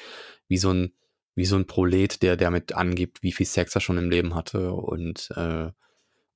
wie 0.47 0.57
so 0.57 0.71
ein, 0.71 0.93
wie 1.35 1.45
so 1.45 1.55
ein 1.55 1.67
Prolet, 1.67 2.23
der 2.23 2.37
damit 2.37 2.73
angibt, 2.73 3.21
wie 3.21 3.31
viel 3.31 3.45
Sex 3.45 3.75
er 3.75 3.81
schon 3.81 3.99
im 3.99 4.09
Leben 4.09 4.33
hatte 4.33 4.71
und, 4.73 5.29
äh, 5.35 5.71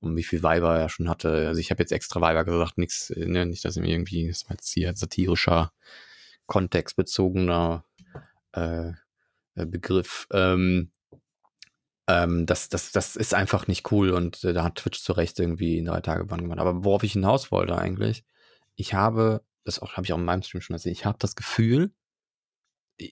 und 0.00 0.16
wie 0.16 0.22
viel 0.22 0.42
Weiber 0.42 0.78
er 0.78 0.88
schon 0.88 1.08
hatte. 1.08 1.48
Also 1.48 1.60
ich 1.60 1.70
habe 1.70 1.82
jetzt 1.82 1.92
extra 1.92 2.20
Weiber 2.20 2.44
gesagt, 2.44 2.78
nichts, 2.78 3.10
ne, 3.16 3.46
nicht, 3.46 3.64
dass 3.64 3.76
irgendwie, 3.76 4.28
das 4.28 4.44
war 4.44 4.52
jetzt 4.52 4.72
hier 4.72 4.94
satirischer, 4.94 5.72
kontextbezogener 6.46 7.84
äh, 8.52 8.92
Begriff. 9.54 10.26
Ähm, 10.32 10.92
ähm, 12.08 12.46
das, 12.46 12.68
das, 12.68 12.92
das 12.92 13.16
ist 13.16 13.34
einfach 13.34 13.66
nicht 13.66 13.92
cool 13.92 14.10
und 14.10 14.42
äh, 14.44 14.52
da 14.52 14.64
hat 14.64 14.76
Twitch 14.76 15.02
zu 15.02 15.12
Recht 15.12 15.38
irgendwie 15.38 15.78
in 15.78 15.84
drei 15.84 16.00
Tage 16.00 16.24
Bann 16.24 16.40
gemacht. 16.40 16.58
Aber 16.58 16.84
worauf 16.84 17.02
ich 17.02 17.12
hinaus 17.12 17.52
wollte 17.52 17.76
eigentlich, 17.76 18.24
ich 18.76 18.94
habe, 18.94 19.42
das 19.64 19.80
habe 19.80 20.04
ich 20.04 20.12
auch 20.12 20.18
in 20.18 20.24
meinem 20.24 20.42
Stream 20.42 20.62
schon 20.62 20.74
erzählt, 20.74 20.96
ich 20.96 21.04
habe 21.04 21.18
das 21.20 21.36
Gefühl, 21.36 21.92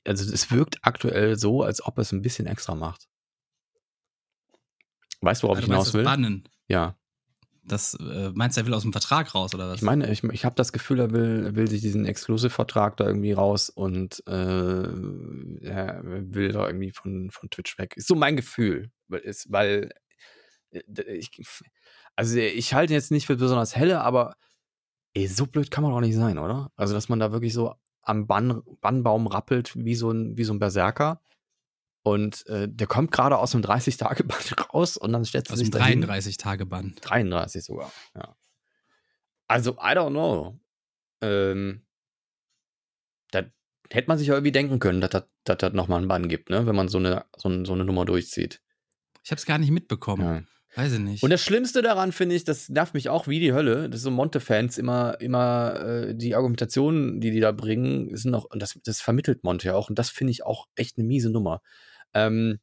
also 0.07 0.32
es 0.32 0.51
wirkt 0.51 0.78
aktuell 0.82 1.37
so, 1.37 1.62
als 1.62 1.84
ob 1.84 1.99
es 1.99 2.12
ein 2.12 2.22
bisschen 2.22 2.47
extra 2.47 2.74
macht. 2.74 3.09
Weißt 5.21 5.43
du, 5.43 5.47
worauf 5.47 5.59
ich 5.59 5.64
hinaus 5.67 5.95
will? 5.95 6.05
Bannen. 6.05 6.49
Ja. 6.69 6.97
Das 7.64 7.95
äh, 7.95 8.31
meinst 8.33 8.57
du, 8.57 8.61
er 8.61 8.67
will 8.67 8.75
aus 8.75 8.83
dem 8.83 8.93
Vertrag 8.93 9.35
raus 9.35 9.53
oder 9.53 9.69
was? 9.69 9.77
Ich 9.77 9.83
meine, 9.83 10.11
ich, 10.11 10.23
ich 10.23 10.45
habe 10.45 10.55
das 10.55 10.73
Gefühl, 10.73 11.01
er 11.01 11.11
will, 11.11 11.57
will 11.57 11.69
sich 11.69 11.81
diesen 11.81 12.05
Exclusive-Vertrag 12.05 12.97
da 12.97 13.07
irgendwie 13.07 13.33
raus 13.33 13.71
und 13.71 14.23
äh, 14.29 14.33
er 14.33 16.01
will 16.05 16.53
da 16.53 16.67
irgendwie 16.67 16.93
von, 16.93 17.31
von 17.33 17.51
Twitch 17.51 17.77
weg. 17.79 17.95
Ist 17.97 18.07
so 18.07 18.14
mein 18.14 18.37
Gefühl. 18.37 18.93
Ist, 19.09 19.51
weil 19.51 19.91
äh, 20.71 21.03
ich, 21.12 21.31
also 22.14 22.39
ich 22.39 22.73
halte 22.73 22.93
jetzt 22.93 23.11
nicht 23.11 23.27
für 23.27 23.37
besonders 23.37 23.75
helle, 23.75 24.01
aber 24.01 24.37
ey, 25.14 25.27
so 25.27 25.47
blöd 25.47 25.71
kann 25.71 25.83
man 25.83 25.93
doch 25.93 26.01
nicht 26.01 26.14
sein, 26.14 26.39
oder? 26.39 26.71
Also, 26.77 26.95
dass 26.95 27.09
man 27.09 27.19
da 27.19 27.33
wirklich 27.33 27.53
so 27.53 27.75
am 28.03 28.27
Bann, 28.29 28.62
Bannbaum 28.81 29.27
rappelt 29.27 29.75
wie 29.77 29.97
so 29.97 30.11
ein, 30.11 30.37
wie 30.37 30.45
so 30.45 30.53
ein 30.53 30.61
Berserker 30.61 31.21
und 32.07 32.47
äh, 32.47 32.69
der 32.71 32.87
kommt 32.87 33.11
gerade 33.11 33.37
aus 33.37 33.51
dem 33.51 33.63
30-Tage-Bann 33.63 34.39
raus 34.73 34.97
und 34.97 35.13
dann 35.13 35.25
stellt 35.25 35.49
sich 35.49 35.55
Aus 35.55 35.71
dem 35.71 36.05
33-Tage-Bann. 36.05 36.95
33 37.01 37.65
sogar, 37.65 37.91
ja. 38.15 38.37
Also, 39.49 39.73
I 39.73 39.91
don't 39.97 40.11
know. 40.11 40.57
Ähm, 41.21 41.85
da 43.33 43.43
hätte 43.91 44.07
man 44.07 44.19
sich 44.19 44.29
ja 44.29 44.35
irgendwie 44.35 44.53
denken 44.53 44.79
können, 44.79 45.01
dass 45.01 45.25
das 45.43 45.73
nochmal 45.73 45.99
einen 45.99 46.07
Bann 46.07 46.29
gibt, 46.29 46.49
ne? 46.49 46.65
wenn 46.65 46.77
man 46.77 46.87
so 46.87 46.99
eine, 46.99 47.25
so, 47.37 47.65
so 47.65 47.73
eine 47.73 47.85
Nummer 47.85 48.05
durchzieht. 48.05 48.63
Ich 49.25 49.33
habe 49.33 49.41
es 49.41 49.47
gar 49.47 49.59
nicht 49.59 49.73
mitbekommen. 49.73 50.23
Ja. 50.23 50.43
Weiß 50.77 50.93
ich 50.93 51.01
nicht. 51.01 51.23
Und 51.25 51.31
das 51.31 51.43
Schlimmste 51.43 51.81
daran 51.81 52.13
finde 52.13 52.37
ich, 52.37 52.45
das 52.45 52.69
nervt 52.69 52.93
mich 52.93 53.09
auch 53.09 53.27
wie 53.27 53.41
die 53.41 53.55
Hölle, 53.55 53.89
dass 53.89 54.03
so 54.03 54.11
Monte-Fans 54.11 54.77
immer, 54.77 55.21
immer 55.21 55.81
äh, 55.81 56.15
die 56.15 56.37
Argumentationen, 56.37 57.19
die 57.19 57.31
die 57.31 57.41
da 57.41 57.51
bringen, 57.51 58.15
sind 58.15 58.31
noch, 58.31 58.47
das, 58.55 58.79
das 58.85 59.01
vermittelt 59.01 59.43
Monte 59.43 59.75
auch 59.75 59.89
und 59.89 59.99
das 59.99 60.11
finde 60.11 60.33
ich 60.33 60.45
auch 60.45 60.67
echt 60.77 60.99
eine 60.99 61.07
miese 61.07 61.31
Nummer. 61.31 61.63
Ähm, 62.17 62.59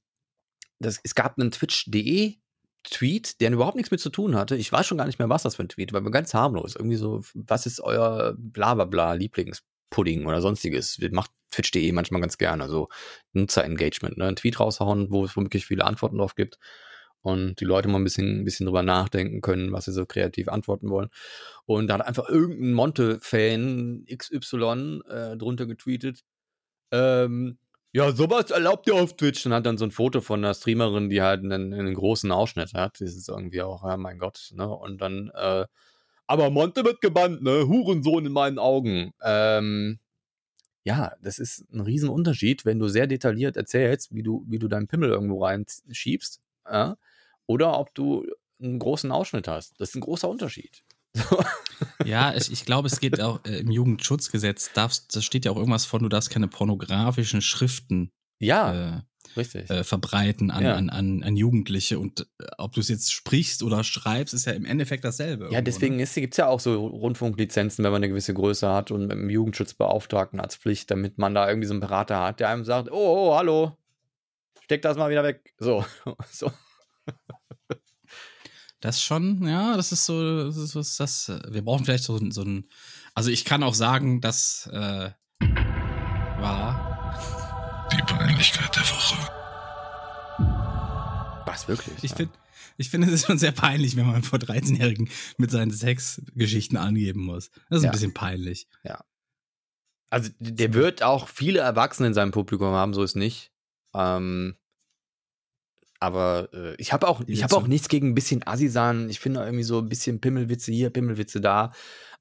das, 0.80 0.99
es 1.04 1.16
gab 1.16 1.38
einen 1.38 1.51
Twitch.de 1.51 2.36
Tweet, 2.84 3.39
der 3.39 3.51
überhaupt 3.51 3.78
nichts 3.78 3.91
mit 3.91 4.01
zu 4.01 4.10
tun 4.10 4.36
hatte. 4.36 4.58
Ich 4.58 4.72
weiß 4.72 4.86
schon 4.86 4.97
gar 4.97 5.06
nicht 5.06 5.20
mehr, 5.20 5.30
was 5.30 5.43
das 5.43 5.56
für 5.56 5.64
ein 5.64 5.70
Tweet 5.70 5.93
war, 5.93 6.01
aber 6.01 6.12
ganz 6.12 6.34
harmlos. 6.34 6.76
Irgendwie 6.76 6.97
so, 6.97 7.22
was 7.34 7.66
ist 7.66 7.80
euer 7.80 8.36
Blablabla 8.38 9.14
Lieblingspudding 9.14 10.26
oder 10.26 10.41
sonstiges? 10.41 10.99
Macht 11.12 11.32
Twitch.de 11.51 11.91
manchmal 11.93 12.20
ganz 12.20 12.38
gerne, 12.38 12.68
so 12.68 12.89
Nutzer-Engagement, 13.34 14.18
ne? 14.18 14.28
Ein 14.28 14.36
Tweet 14.36 14.60
raushauen, 14.60 15.12
wo 15.12 15.24
es 15.24 15.38
wirklich 15.38 15.66
viele 15.66 15.86
Antworten 15.86 16.18
drauf 16.18 16.36
gibt 16.36 16.58
und 17.22 17.60
die 17.62 17.66
Leute 17.66 17.88
mal 17.88 17.99
ein 17.99 18.04
bisschen, 18.04 18.41
ein 18.41 18.43
bisschen 18.43 18.66
drüber 18.66 18.84
nachdenken 18.84 19.41
können, 19.41 19.72
was 19.72 19.86
sie 19.86 19.93
so 19.93 20.06
kreativ 20.06 20.49
antworten 20.49 20.89
wollen. 20.89 21.10
Und 21.66 21.88
da 21.88 21.95
hat 21.95 22.06
einfach 22.06 22.28
irgendein 22.28 22.74
Monte-Fan 22.74 24.06
XY 24.14 25.01
äh, 25.08 25.38
drunter 25.38 25.68
getweetet, 25.68 26.24
ähm, 26.91 27.58
ja, 27.94 28.12
sowas 28.12 28.50
erlaubt 28.50 28.88
ihr 28.88 28.96
auf 28.96 29.16
Twitch. 29.16 29.46
Und 29.46 29.54
hat 29.54 29.66
dann 29.66 29.78
so 29.78 29.86
ein 29.86 29.91
Foto 29.91 30.20
von 30.20 30.44
einer 30.44 30.56
Streamerin, 30.56 31.10
die 31.10 31.22
halt 31.22 31.44
einen, 31.44 31.74
einen 31.74 31.94
großen 31.94 32.32
Ausschnitt 32.32 32.74
hat. 32.74 33.00
Das 33.00 33.14
ist 33.16 33.30
irgendwie 33.30 33.62
auch, 33.62 33.84
ja, 33.84 33.98
mein 33.98 34.18
Gott, 34.18 34.52
ne? 34.56 34.68
Und 34.68 35.00
dann, 35.00 35.32
äh, 35.36 35.66
aber 36.26 36.50
Monte 36.50 36.84
wird 36.84 37.02
gebannt, 37.02 37.44
ne? 37.44 37.68
Hurensohn 37.68 38.26
in 38.26 38.34
meinen 38.34 38.58
Augen. 38.58 39.14
Ähm, 39.22 40.00
ja, 40.84 41.14
das 41.22 41.39
ist 41.39 41.66
ein 41.72 41.82
Riesenunterschied, 41.82 42.66
wenn 42.66 42.80
du 42.80 42.88
sehr 42.88 43.08
detailliert 43.08 43.58
erzählst, 43.58 44.14
wie 44.14 44.24
du, 44.24 44.44
wie 44.48 44.60
du 44.60 44.68
deinen 44.68 44.88
Pimmel 44.88 45.10
irgendwo 45.12 45.44
reinschiebst, 45.44 46.41
ja? 46.70 46.98
oder 47.46 47.80
ob 47.80 47.94
du 47.96 48.26
einen 48.62 48.80
großen 48.80 49.12
Ausschnitt 49.12 49.48
hast. 49.48 49.80
Das 49.80 49.89
ist 49.89 49.96
ein 49.96 50.02
großer 50.02 50.28
Unterschied. 50.30 50.84
Ja, 52.05 52.34
ich, 52.36 52.51
ich 52.51 52.66
glaube, 52.66 52.88
es 52.88 52.99
geht 52.99 53.22
auch 53.22 53.43
äh, 53.45 53.57
im 53.57 53.72
Jugendschutzgesetz, 53.72 54.72
darfst, 54.74 55.16
das 55.16 55.24
steht 55.24 55.45
ja 55.45 55.51
auch 55.51 55.57
irgendwas 55.57 55.86
von, 55.86 56.01
du 56.01 56.09
darfst 56.09 56.30
keine 56.30 56.47
pornografischen 56.47 57.41
Schriften 57.41 58.11
ja, 58.43 58.74
äh, 58.74 59.01
richtig. 59.38 59.70
Äh, 59.70 59.84
verbreiten 59.84 60.51
an, 60.51 60.64
ja. 60.64 60.76
an, 60.76 60.89
an, 60.89 61.24
an 61.24 61.36
Jugendliche. 61.36 61.99
Und 61.99 62.28
äh, 62.39 62.45
ob 62.57 62.74
du 62.74 62.82
es 62.82 62.89
jetzt 62.89 63.11
sprichst 63.11 63.64
oder 63.64 63.84
schreibst, 63.84 64.34
ist 64.34 64.45
ja 64.45 64.53
im 64.53 64.66
Endeffekt 64.66 65.05
dasselbe. 65.05 65.49
Ja, 65.51 65.61
deswegen 65.61 65.95
ne? 65.95 66.05
gibt 66.05 66.34
es 66.34 66.38
ja 66.38 66.47
auch 66.47 66.59
so 66.59 66.88
Rundfunklizenzen, 66.88 67.84
wenn 67.84 67.91
man 67.91 68.01
eine 68.01 68.09
gewisse 68.09 68.34
Größe 68.34 68.70
hat 68.70 68.91
und 68.91 69.07
mit 69.07 69.11
dem 69.11 69.30
Jugendschutzbeauftragten 69.30 70.39
als 70.39 70.55
Pflicht, 70.55 70.91
damit 70.91 71.18
man 71.18 71.34
da 71.34 71.47
irgendwie 71.47 71.68
so 71.68 71.74
einen 71.74 71.82
Berater 71.82 72.22
hat, 72.22 72.39
der 72.39 72.49
einem 72.49 72.66
sagt, 72.66 72.91
oh, 72.91 73.32
oh 73.32 73.36
hallo, 73.36 73.78
steck 74.61 74.82
das 74.82 74.97
mal 74.97 75.09
wieder 75.09 75.24
weg. 75.24 75.53
So, 75.57 75.86
so. 76.32 76.51
Das 78.84 79.02
schon, 79.02 79.48
ja, 79.48 79.78
das 79.78 79.94
ist 79.94 80.06
so, 80.06 80.44
das 80.44 80.76
ist, 80.76 81.00
das, 81.00 81.32
wir 81.48 81.64
brauchen 81.64 81.86
vielleicht 81.86 82.04
so, 82.04 82.20
so 82.32 82.42
ein, 82.42 82.68
also 83.14 83.30
ich 83.30 83.46
kann 83.46 83.64
auch 83.64 83.76
sagen, 83.76 84.20
das 84.20 84.70
äh, 84.74 85.10
war 86.42 87.88
die 87.94 88.02
Peinlichkeit 88.02 88.76
der 88.76 88.84
Woche. 88.84 89.16
Was, 91.46 91.70
wirklich? 91.70 92.04
Ich 92.04 92.12
ja. 92.12 92.18
finde, 92.18 92.34
ich 92.76 92.90
finde, 92.90 93.08
es 93.08 93.14
ist 93.14 93.26
schon 93.28 93.38
sehr 93.38 93.54
peinlich, 93.54 93.96
wenn 93.96 94.06
man 94.06 94.22
vor 94.22 94.40
13-Jährigen 94.40 95.10
mit 95.38 95.50
seinen 95.50 95.72
Sexgeschichten 95.72 96.78
angeben 96.78 97.22
muss. 97.22 97.52
Das 97.70 97.78
ist 97.78 97.84
ja. 97.84 97.90
ein 97.90 97.94
bisschen 97.94 98.14
peinlich. 98.14 98.68
Ja. 98.84 99.06
Also, 100.10 100.30
der 100.40 100.74
wird 100.74 101.04
auch 101.04 101.30
viele 101.30 101.60
Erwachsene 101.60 102.10
in 102.10 102.14
seinem 102.14 102.32
Publikum 102.32 102.74
haben, 102.74 102.94
so 102.94 103.02
ist 103.02 103.16
nicht. 103.16 103.54
Ähm, 103.94 104.58
aber 106.04 106.49
äh, 106.51 106.76
ich 106.80 106.91
habe 106.91 107.08
auch, 107.08 107.22
ich 107.28 107.43
habe 107.43 107.56
auch 107.56 107.66
nichts 107.66 107.88
gegen 107.88 108.10
ein 108.10 108.14
bisschen 108.14 108.45
Assisan. 108.45 109.10
Ich 109.10 109.22
finde 109.22 109.39
irgendwie 109.39 109.64
so 109.64 109.78
ein 109.78 109.88
bisschen 109.88 110.20
Pimmelwitze 110.20 110.74
hier, 110.74 110.89
Pimmelwitze 110.89 111.39
da. 111.39 111.72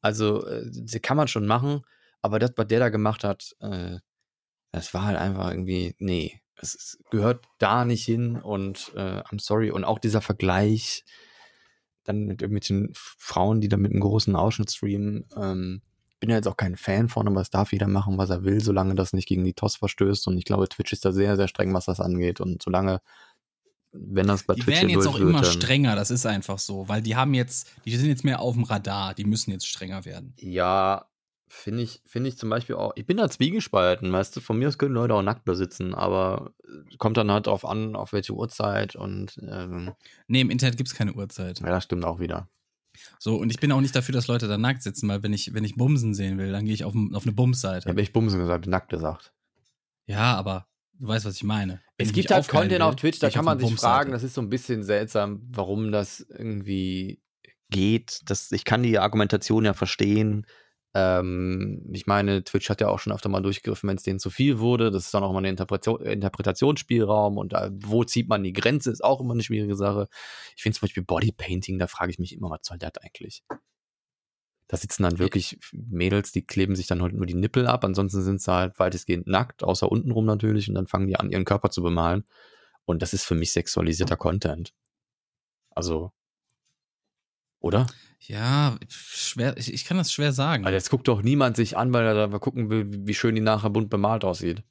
Also, 0.01 0.47
äh, 0.47 0.71
kann 1.01 1.17
man 1.17 1.27
schon 1.27 1.47
machen. 1.47 1.83
Aber 2.21 2.39
das, 2.39 2.53
was 2.55 2.69
der 2.69 2.79
da 2.79 2.91
gemacht 2.91 3.25
hat, 3.25 3.57
äh, 3.59 3.99
das 4.71 4.95
war 4.95 5.07
halt 5.07 5.19
einfach 5.19 5.51
irgendwie, 5.51 5.97
nee, 5.99 6.41
es 6.55 6.97
gehört 7.11 7.45
da 7.59 7.85
nicht 7.85 8.05
hin 8.05 8.37
und 8.37 8.93
äh, 8.95 9.21
I'm 9.23 9.41
sorry. 9.43 9.73
Und 9.73 9.83
auch 9.83 9.99
dieser 9.99 10.21
Vergleich 10.21 11.05
dann 12.05 12.27
mit 12.27 12.41
irgendwelchen 12.41 12.91
Frauen, 12.95 13.61
die 13.61 13.69
da 13.69 13.77
mit 13.77 13.91
einem 13.91 14.01
großen 14.01 14.37
Ausschnitt 14.37 14.71
streamen, 14.71 15.27
ähm, 15.37 15.83
bin 16.21 16.31
ja 16.31 16.37
jetzt 16.37 16.47
auch 16.47 16.57
kein 16.57 16.77
Fan 16.77 17.09
von, 17.09 17.27
aber 17.27 17.41
es 17.41 17.51
darf 17.51 17.73
jeder 17.73 17.89
machen, 17.89 18.17
was 18.17 18.31
er 18.31 18.45
will, 18.45 18.61
solange 18.61 18.95
das 18.95 19.13
nicht 19.13 19.27
gegen 19.27 19.43
die 19.45 19.55
TOS 19.55 19.75
verstößt. 19.75 20.29
Und 20.29 20.39
ich 20.39 20.45
glaube, 20.45 20.69
Twitch 20.69 20.93
ist 20.93 21.05
da 21.05 21.11
sehr, 21.11 21.35
sehr 21.35 21.49
streng, 21.49 21.75
was 21.75 21.87
das 21.87 21.99
angeht. 21.99 22.41
Und 22.41 22.63
solange 22.63 23.01
wenn 23.93 24.27
das 24.27 24.43
bei 24.45 24.55
Die 24.55 24.63
Twitch 24.63 24.77
werden 24.77 24.89
jetzt 24.89 25.07
auch 25.07 25.19
immer 25.19 25.45
strenger, 25.45 25.95
das 25.97 26.11
ist 26.11 26.27
einfach 26.27 26.59
so, 26.59 26.89
weil 26.89 27.03
die 27.03 27.17
haben 27.17 27.35
jetzt, 27.35 27.71
die 27.85 27.95
sind 27.97 28.09
jetzt 28.09 28.25
mehr 28.25 28.41
auf 28.41 28.55
dem 28.55 28.65
Radar, 28.65 29.15
die 29.15 29.25
müssen 29.25 29.51
jetzt 29.51 29.67
strenger 29.67 30.05
werden. 30.05 30.33
Ja, 30.39 31.07
finde 31.49 31.83
ich, 31.83 32.01
finde 32.07 32.31
ich 32.31 32.39
zum 32.39 32.49
Beispiel 32.49 32.77
auch. 32.77 32.93
Ich 32.97 33.07
bin 33.07 33.19
da 33.19 33.29
zwiegespalten, 33.29 34.11
weißt 34.11 34.35
du, 34.35 34.41
von 34.41 34.59
mir 34.59 34.69
aus 34.69 34.79
können 34.79 34.95
Leute 34.95 35.15
auch 35.15 35.23
nackt 35.23 35.47
da 35.47 35.55
sitzen, 35.55 35.95
aber 35.95 36.55
äh, 36.65 36.97
kommt 36.97 37.19
dann 37.19 37.31
halt 37.31 37.47
drauf 37.47 37.67
an, 37.67 37.95
auf 37.95 38.13
welche 38.13 38.33
Uhrzeit 38.33 38.97
und 38.97 39.39
ähm, 39.47 39.93
Nee, 40.27 40.41
im 40.41 40.51
Internet 40.51 40.79
gibt's 40.79 40.95
keine 40.95 41.13
Uhrzeit. 41.13 41.61
ja, 41.61 41.67
das 41.67 41.85
stimmt 41.85 42.05
auch 42.05 42.19
wieder. 42.19 42.49
So, 43.19 43.37
und 43.37 43.51
ich 43.51 43.59
bin 43.59 43.73
auch 43.73 43.81
nicht 43.81 43.95
dafür, 43.97 44.15
dass 44.15 44.27
Leute 44.27 44.49
da 44.49 44.59
nackt 44.59 44.83
sitzen, 44.83 45.09
weil 45.09 45.23
wenn 45.23 45.33
ich, 45.33 45.55
wenn 45.55 45.65
ich 45.65 45.77
Bumsen 45.77 46.15
sehen 46.15 46.39
will, 46.39 46.53
dann 46.53 46.65
gehe 46.65 46.75
ich 46.75 46.85
auf, 46.85 46.95
auf 47.13 47.23
eine 47.25 47.33
Bumsseite. 47.33 47.87
Ich 47.87 47.91
habe 47.91 48.03
ich 48.03 48.13
Bumsen 48.13 48.41
gesagt, 48.41 48.67
nackt 48.67 48.91
gesagt. 48.91 49.33
Ja, 50.07 50.35
aber 50.37 50.67
du 50.99 51.09
weißt, 51.09 51.25
was 51.25 51.37
ich 51.37 51.45
meine. 51.45 51.81
Wenn 51.97 52.07
Es 52.07 52.13
gibt 52.13 52.31
halt 52.31 52.49
Content 52.49 52.73
will, 52.73 52.83
auf 52.83 52.97
Twitch, 52.97 53.19
da 53.19 53.31
kann 53.31 53.45
man 53.45 53.59
sich 53.59 53.75
fragen, 53.75 54.13
das 54.13 54.23
ist 54.23 54.35
so 54.35 54.41
ein 54.41 54.49
bisschen 54.49 54.83
seltsam, 54.83 55.43
warum 55.51 55.93
das 55.93 56.21
irgendwie 56.21 57.21
geht. 57.71 58.21
Das, 58.27 58.53
ich 58.53 58.65
kann 58.65 58.83
die 58.83 58.99
Argumentation 58.99 59.65
ja 59.65 59.73
verstehen. 59.75 60.47
Ähm, 60.95 61.89
ich 61.93 62.07
meine, 62.07 62.45
Twitch 62.45 62.69
hat 62.69 62.83
ja 62.83 62.89
auch 62.89 62.99
schon 62.99 63.13
öfter 63.13 63.31
mal 63.31 63.41
durchgegriffen, 63.41 63.89
wenn 63.89 63.97
es 63.97 64.03
denen 64.03 64.19
zu 64.19 64.29
viel 64.31 64.59
wurde. 64.59 64.91
Das 64.91 65.07
ist 65.07 65.15
dann 65.15 65.23
auch 65.23 65.33
mal 65.33 65.39
ein 65.39 65.47
Interpretation, 65.47 66.03
Interpretationsspielraum 66.03 67.39
und 67.39 67.55
da, 67.55 67.71
wo 67.73 68.05
zieht 68.05 68.29
man 68.29 68.43
die 68.43 68.53
Grenze, 68.53 68.91
ist 68.91 69.03
auch 69.03 69.21
immer 69.21 69.33
eine 69.33 69.43
schwierige 69.43 69.75
Sache. 69.75 70.09
Ich 70.55 70.63
finde 70.63 70.79
zum 70.79 70.87
Beispiel 70.87 71.03
Bodypainting, 71.03 71.79
da 71.79 71.87
frage 71.87 72.11
ich 72.11 72.19
mich 72.19 72.37
immer, 72.37 72.51
was 72.51 72.61
soll 72.63 72.79
das 72.79 72.93
eigentlich? 72.99 73.43
Da 74.73 74.79
sitzen 74.79 75.03
dann 75.03 75.19
wirklich 75.19 75.59
Mädels, 75.73 76.33
die 76.33 76.47
kleben 76.47 76.75
sich 76.77 76.87
dann 76.87 77.03
halt 77.03 77.13
nur 77.13 77.27
die 77.27 77.35
Nippel 77.35 77.67
ab, 77.67 77.85
ansonsten 77.85 78.23
sind 78.23 78.41
sie 78.41 78.51
halt 78.51 78.79
weitestgehend 78.79 79.27
nackt, 79.27 79.63
außer 79.63 79.93
untenrum 79.93 80.25
natürlich, 80.25 80.67
und 80.67 80.75
dann 80.75 80.87
fangen 80.87 81.09
die 81.09 81.17
an, 81.17 81.29
ihren 81.29 81.45
Körper 81.45 81.69
zu 81.69 81.83
bemalen. 81.83 82.25
Und 82.87 83.03
das 83.03 83.13
ist 83.13 83.25
für 83.25 83.35
mich 83.35 83.53
sexualisierter 83.53 84.17
Content. 84.17 84.73
Also, 85.69 86.11
oder? 87.61 87.87
Ja, 88.21 88.79
schwer, 88.89 89.59
ich, 89.59 89.75
ich 89.75 89.85
kann 89.85 89.99
das 89.99 90.11
schwer 90.11 90.33
sagen. 90.33 90.65
Also 90.65 90.75
jetzt 90.75 90.89
guckt 90.89 91.07
doch 91.07 91.21
niemand 91.21 91.55
sich 91.55 91.77
an, 91.77 91.93
weil 91.93 92.07
er 92.07 92.15
da 92.15 92.27
mal 92.29 92.39
gucken 92.39 92.71
will, 92.71 92.87
wie 92.89 93.13
schön 93.13 93.35
die 93.35 93.43
nachher 93.43 93.69
bunt 93.69 93.91
bemalt 93.91 94.25
aussieht. 94.25 94.63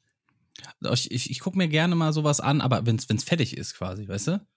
Ich, 0.91 1.11
ich, 1.11 1.29
ich 1.29 1.39
gucke 1.41 1.59
mir 1.59 1.67
gerne 1.67 1.93
mal 1.93 2.11
sowas 2.11 2.39
an, 2.39 2.61
aber 2.61 2.87
wenn 2.87 2.95
es 2.95 3.23
fertig 3.23 3.55
ist 3.55 3.75
quasi, 3.75 4.07
weißt 4.07 4.29
du? 4.29 4.47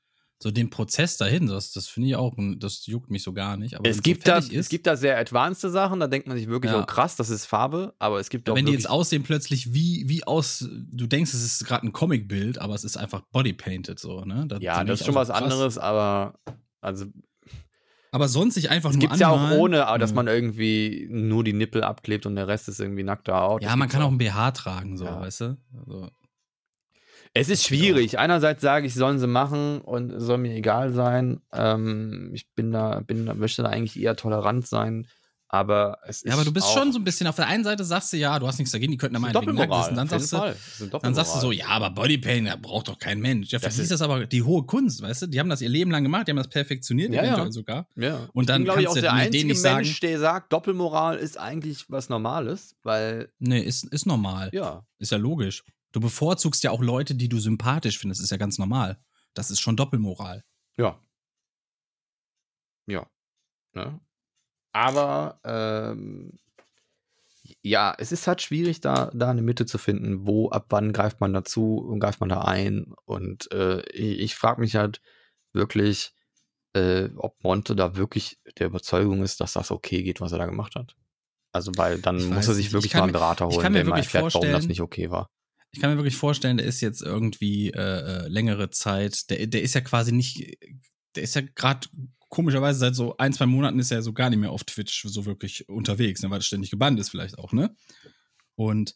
So 0.43 0.51
den 0.51 0.69
Prozess 0.69 1.17
dahin, 1.17 1.47
das, 1.47 1.73
das 1.73 1.89
finde 1.89 2.11
ich 2.11 2.17
auch, 2.17 2.35
das 2.59 2.85
juckt 2.87 3.11
mich 3.11 3.23
so 3.23 3.33
gar 3.33 3.57
nicht. 3.57 3.77
Aber 3.77 3.89
Es 3.89 4.03
gibt, 4.03 4.25
so 4.27 4.33
da, 4.33 4.41
fertig 4.43 4.59
es 4.59 4.69
gibt 4.69 4.87
da 4.87 4.97
sehr 4.97 5.17
advanced 5.17 5.71
Sachen, 5.71 6.01
da 6.01 6.07
denkt 6.07 6.27
man 6.29 6.37
sich 6.37 6.49
wirklich, 6.49 6.73
Ja. 6.73 6.83
oh 6.83 6.87
krass, 6.87 7.17
das 7.17 7.31
ist 7.31 7.47
Farbe, 7.47 7.95
aber 7.99 8.19
es 8.21 8.29
gibt 8.29 8.51
auch 8.51 8.57
wenn 8.57 8.67
die 8.67 8.73
jetzt 8.73 8.91
aussehen 8.91 9.23
plötzlich 9.23 9.73
wie, 9.73 10.05
wie 10.09 10.25
aus, 10.25 10.69
du 10.69 11.07
denkst, 11.07 11.33
es 11.33 11.45
ist 11.45 11.65
gerade 11.67 11.87
ein 11.87 11.93
Comicbild, 11.93 12.59
aber 12.61 12.75
es 12.75 12.85
ist 12.85 12.97
einfach 12.99 13.23
bodypainted 13.33 13.99
so, 13.99 14.25
ne? 14.25 14.47
ja, 14.61 14.77
finde 14.79 14.93
das 14.93 15.01
ist 15.01 15.07
schon 15.07 15.15
was 15.15 15.29
krass. 15.29 15.43
anderes, 15.43 15.79
aber 15.79 16.35
also 16.83 17.07
Aber 18.11 18.29
sonst 18.29 18.55
sich 18.55 18.69
einfach 18.71 18.91
es 18.91 18.97
nur 18.97 19.09
gibt 19.09 19.17
ja 19.21 19.29
auch 19.31 19.53
ohne, 19.53 19.87
aber 19.87 19.99
dass 19.99 20.13
man 20.13 20.27
irgendwie 20.29 21.07
nur 21.11 21.43
die 21.43 21.53
Nippel 21.55 21.83
abklebt 21.85 22.27
und 22.27 22.37
der 22.37 22.49
Rest 22.49 22.69
ist 22.69 22.81
irgendwie 22.81 23.03
nackter 23.05 23.37
Haut. 23.41 23.63
Ja, 23.63 23.75
man 23.77 23.89
kann 23.89 24.03
auch 24.03 24.11
ein 24.11 24.19
BH 24.19 24.51
tragen, 24.51 24.99
so, 24.99 25.05
Ja. 25.07 25.21
weißt 25.21 25.41
du? 25.41 25.57
Also, 25.79 26.11
Es 27.37 27.49
ist 27.49 27.65
schwierig. 27.65 28.19
Einerseits 28.19 28.63
sage 28.63 28.87
ich, 28.87 28.95
sollen 28.95 29.19
sie 29.19 29.27
machen 29.27 29.81
und 29.81 30.13
es 30.13 30.23
soll 30.23 30.39
mir 30.39 30.55
egal 30.55 30.93
sein. 30.93 31.41
Ähm, 31.53 32.31
ich 32.33 32.49
bin 32.55 32.71
da, 32.71 33.01
bin, 33.01 33.27
da- 33.27 33.35
möchte 33.35 33.63
da 33.63 33.69
eigentlich 33.71 34.01
eher 34.01 34.15
tolerant 34.17 34.67
sein. 34.67 35.07
Aber 35.49 35.99
es 36.07 36.23
ist. 36.23 36.27
ja, 36.27 36.35
aber 36.35 36.45
du 36.45 36.53
bist 36.53 36.69
schon 36.73 36.91
so 36.93 36.99
ein 36.99 37.05
bisschen 37.05 37.29
auf 37.29 37.37
der 37.37 37.47
einen 37.47 37.63
Seite 37.63 37.85
sagst 37.85 38.13
du, 38.13 38.17
ja, 38.17 38.39
du 38.41 38.47
hast 38.49 38.59
nichts 38.59 38.73
dagegen, 38.73 38.91
die 38.91 38.99
könnten 38.99 39.21
meinetwegen 39.21 39.55
nackt 39.55 39.71
Doppelmoral. 39.71 39.95
Dann 39.95 40.09
sagst 40.09 40.33
du, 40.81 40.87
Dann 40.99 41.15
sagst 41.15 41.37
du 41.37 41.41
so, 41.41 41.53
ja, 41.53 41.69
aber 41.69 41.91
Bodypaint, 41.91 42.49
da 42.49 42.57
braucht 42.57 42.89
doch 42.89 42.99
kein 42.99 43.21
Mensch. 43.21 43.51
Ja, 43.53 43.61
für 43.61 43.67
Das 43.67 43.79
ist 43.79 43.91
das 43.93 44.03
aber 44.03 44.27
die 44.27 44.43
hohe 44.43 44.65
Kunst, 44.65 45.03
weißt 45.03 45.23
du? 45.23 45.27
Die 45.29 45.39
haben 45.39 45.49
das 45.49 45.61
ihr 45.61 45.69
Leben 45.69 45.93
lang 45.93 46.03
gemacht, 46.03 46.27
die 46.27 46.33
haben 46.33 46.39
das 46.39 46.49
perfektioniert, 46.49 47.13
Ja, 47.13 47.23
ja. 47.23 47.29
eventuell 47.29 47.53
sogar. 47.53 47.87
Ja. 47.95 48.29
Und 48.33 48.49
dann 48.49 48.63
ich 48.63 48.67
bin, 48.69 48.75
glaube 48.75 48.81
ich, 48.83 48.89
auch 48.89 48.95
kannst 48.95 48.97
du 48.97 49.03
der 49.03 49.13
einzige 49.13 49.55
sagen- 49.55 49.77
Mensch, 49.77 50.01
der 50.01 50.19
sagt, 50.19 50.53
Doppelmoral 50.53 51.17
ist 51.19 51.39
eigentlich 51.39 51.85
was 51.89 52.09
Normales, 52.09 52.75
weil, 52.83 53.29
Nee, 53.39 53.61
ist, 53.61 53.85
ist 53.85 54.07
normal. 54.07 54.51
ja. 54.53 54.85
Ist 54.99 55.13
ja 55.13 55.19
logisch. 55.19 55.63
Du 55.95 56.01
bevorzugst 56.01 56.65
ja 56.65 56.73
auch 56.73 56.83
Leute, 56.83 57.15
die 57.15 57.29
du 57.29 57.39
sympathisch 57.39 58.01
findest, 58.01 58.21
ist 58.21 58.33
ja 58.33 58.37
ganz 58.37 58.59
normal. 58.59 58.99
Das 59.33 59.53
ist 59.53 59.61
schon 59.61 59.77
Doppelmoral. 59.77 60.43
Ja. 60.77 61.01
Ja. 62.87 63.09
Ne? 63.75 64.01
Aber 64.73 65.39
ähm, 65.45 66.37
ja, 67.63 67.95
es 67.97 68.11
ist 68.11 68.27
halt 68.27 68.43
schwierig, 68.43 68.81
da, 68.81 69.13
da 69.15 69.31
eine 69.31 69.43
Mitte 69.43 69.67
zu 69.67 69.79
finden. 69.79 70.27
Wo, 70.27 70.51
ab 70.51 70.67
wann 70.71 70.93
greift 70.93 71.21
man 71.21 71.33
dazu 71.33 71.77
und 71.77 72.01
greift 72.01 72.19
man 72.19 72.29
da 72.29 72.41
ein? 72.41 72.93
Und 73.05 73.53
äh, 73.53 73.89
ich, 73.91 74.19
ich 74.19 74.35
frage 74.35 74.63
mich 74.63 74.75
halt 74.75 75.01
wirklich, 75.53 76.13
äh, 76.73 77.09
ob 77.15 77.41
Monte 77.45 77.77
da 77.77 77.95
wirklich 77.95 78.41
der 78.59 78.67
Überzeugung 78.67 79.23
ist, 79.23 79.41
dass 79.41 79.53
das 79.53 79.71
okay 79.71 80.03
geht, 80.03 80.21
was 80.21 80.33
er 80.33 80.39
da 80.39 80.47
gemacht 80.47 80.75
hat. 80.75 80.97
Also, 81.53 81.71
weil 81.77 82.01
dann 82.01 82.19
Ich 82.19 82.31
muss 82.31 82.49
er 82.49 82.55
sich 82.55 82.67
nicht. 82.67 82.73
wirklich 82.73 82.95
mal 82.95 83.05
einen 83.05 83.13
Berater 83.13 83.47
holen, 83.47 83.73
der 83.73 83.85
mal 83.85 83.97
erklärt, 83.97 84.35
warum 84.35 84.51
das 84.51 84.67
nicht 84.67 84.81
okay 84.81 85.13
war. 85.13 85.31
Ich 85.75 85.81
kann 85.81 85.91
mir 85.91 85.97
wirklich 85.97 86.15
vorstellen, 86.17 86.57
der 86.57 86.67
ist 86.67 86.81
jetzt 86.81 87.03
irgendwie 87.03 87.71
äh, 87.71 87.81
äh, 88.25 88.29
längere 88.29 88.71
Zeit, 88.71 89.29
der, 89.29 89.45
der 89.49 89.61
ist 89.63 89.75
ja 89.75 89.81
quasi 89.81 90.13
nicht, 90.13 90.57
der 91.17 91.25
ist 91.25 91.35
ja 91.35 91.41
gerade 91.41 91.89
komischerweise 92.29 92.79
seit 92.79 92.95
so 92.95 93.17
ein, 93.17 93.33
zwei 93.33 93.47
Monaten 93.47 93.81
ist 93.81 93.91
er 93.91 94.01
so 94.01 94.13
gar 94.13 94.31
nicht 94.31 94.39
mehr 94.39 94.53
auf 94.53 94.63
Twitch 94.63 95.03
so 95.05 95.27
wirklich 95.27 95.69
unterwegs, 95.69 96.23
ne, 96.23 96.31
weil 96.31 96.39
er 96.39 96.43
ständig 96.43 96.71
gebannt 96.71 97.01
ist 97.01 97.09
vielleicht 97.11 97.39
auch, 97.39 97.53
ne? 97.53 97.75
Und 98.55 98.95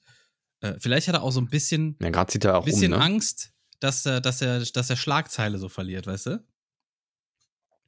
äh, 0.61 0.75
vielleicht 0.79 1.09
hat 1.09 1.17
er 1.17 1.23
auch 1.25 1.33
so 1.33 1.41
ein 1.41 1.49
bisschen, 1.49 1.97
Ja, 2.01 2.11
gerade 2.11 2.31
zieht 2.31 2.45
er 2.45 2.57
auch 2.57 2.65
bisschen 2.65 2.93
um, 2.93 2.99
ne? 3.01 3.05
Angst, 3.05 3.51
dass 3.81 4.07
er, 4.07 4.21
dass 4.21 4.41
er, 4.41 4.61
dass 4.65 4.89
er 4.89 4.97
Schlagzeile 4.97 5.59
so 5.59 5.69
verliert, 5.69 6.07
weißt 6.07 6.27
du? 6.27 6.45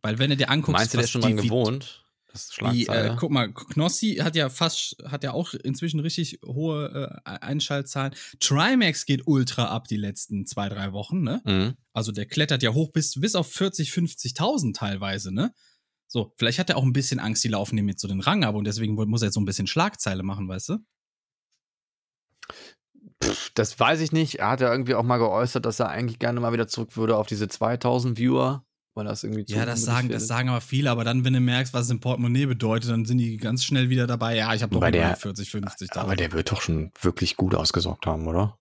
Weil 0.02 0.18
wenn 0.18 0.30
du 0.30 0.36
dir 0.36 0.50
anguckst, 0.50 0.72
Meinst 0.80 0.94
du, 0.94 0.98
der 0.98 1.04
ist 1.04 1.10
schon 1.10 1.20
dran 1.20 1.36
wie- 1.38 1.46
gewohnt? 1.46 2.04
Das 2.32 2.52
Schlagzeile. 2.52 3.12
äh, 3.12 3.16
guck 3.18 3.30
mal, 3.30 3.52
Knossi 3.52 4.16
hat 4.16 4.36
ja 4.36 4.48
fast, 4.48 4.96
hat 5.04 5.24
ja 5.24 5.32
auch 5.32 5.52
inzwischen 5.54 6.00
richtig 6.00 6.38
hohe 6.46 7.20
äh, 7.24 7.30
Einschaltzahlen. 7.30 8.14
Trimax 8.38 9.04
geht 9.04 9.26
ultra 9.26 9.66
ab 9.66 9.88
die 9.88 9.96
letzten 9.96 10.46
zwei, 10.46 10.68
drei 10.68 10.92
Wochen, 10.92 11.22
ne? 11.22 11.42
mhm. 11.44 11.74
Also 11.92 12.12
der 12.12 12.26
klettert 12.26 12.62
ja 12.62 12.72
hoch 12.72 12.92
bis, 12.92 13.20
bis 13.20 13.34
auf 13.34 13.52
40, 13.52 13.90
50.000 13.90 14.74
teilweise, 14.74 15.34
ne? 15.34 15.52
So, 16.06 16.32
vielleicht 16.36 16.58
hat 16.58 16.70
er 16.70 16.76
auch 16.76 16.82
ein 16.82 16.92
bisschen 16.92 17.20
Angst, 17.20 17.44
die 17.44 17.48
laufen 17.48 17.78
ihm 17.78 17.88
jetzt 17.88 18.00
so 18.02 18.08
den 18.08 18.20
Rang 18.20 18.44
ab 18.44 18.54
und 18.54 18.64
deswegen 18.64 18.94
muss 18.94 19.22
er 19.22 19.26
jetzt 19.26 19.34
so 19.34 19.40
ein 19.40 19.44
bisschen 19.44 19.66
Schlagzeile 19.66 20.22
machen, 20.22 20.48
weißt 20.48 20.70
du? 20.70 20.78
Pff, 23.22 23.50
Das 23.54 23.78
weiß 23.78 24.00
ich 24.00 24.12
nicht. 24.12 24.36
Er 24.36 24.50
hat 24.50 24.60
ja 24.60 24.70
irgendwie 24.70 24.94
auch 24.94 25.02
mal 25.02 25.18
geäußert, 25.18 25.64
dass 25.64 25.80
er 25.80 25.88
eigentlich 25.88 26.18
gerne 26.18 26.40
mal 26.40 26.52
wieder 26.52 26.68
zurück 26.68 26.96
würde 26.96 27.16
auf 27.16 27.26
diese 27.26 27.48
2000 27.48 28.18
Viewer, 28.18 28.64
weil 28.94 29.04
das 29.06 29.24
irgendwie 29.24 29.44
zu 29.44 29.54
Ja, 29.54 29.64
das 29.66 29.82
sagen, 29.82 30.08
das 30.08 30.26
sagen 30.26 30.48
aber 30.48 30.60
viele, 30.60 30.90
aber 30.90 31.04
dann, 31.04 31.24
wenn 31.24 31.32
du 31.32 31.40
merkst, 31.40 31.72
was 31.74 31.86
es 31.86 31.90
im 31.90 32.00
Portemonnaie 32.00 32.46
bedeutet, 32.46 32.90
dann 32.90 33.04
sind 33.04 33.18
die 33.18 33.36
ganz 33.36 33.64
schnell 33.64 33.88
wieder 33.88 34.06
dabei. 34.06 34.36
Ja, 34.36 34.52
ich 34.54 34.62
habe 34.62 34.70
doch 34.70 34.76
Wobei 34.76 34.88
immer 34.88 34.98
der- 34.98 35.10
noch 35.10 35.18
40, 35.18 35.50
50.000. 35.50 35.96
Aber 35.98 36.16
der 36.16 36.32
wird 36.32 36.50
doch 36.52 36.60
schon 36.60 36.92
wirklich 37.00 37.36
gut 37.36 37.54
ausgesorgt 37.54 38.06
haben, 38.06 38.26
oder? 38.26 38.58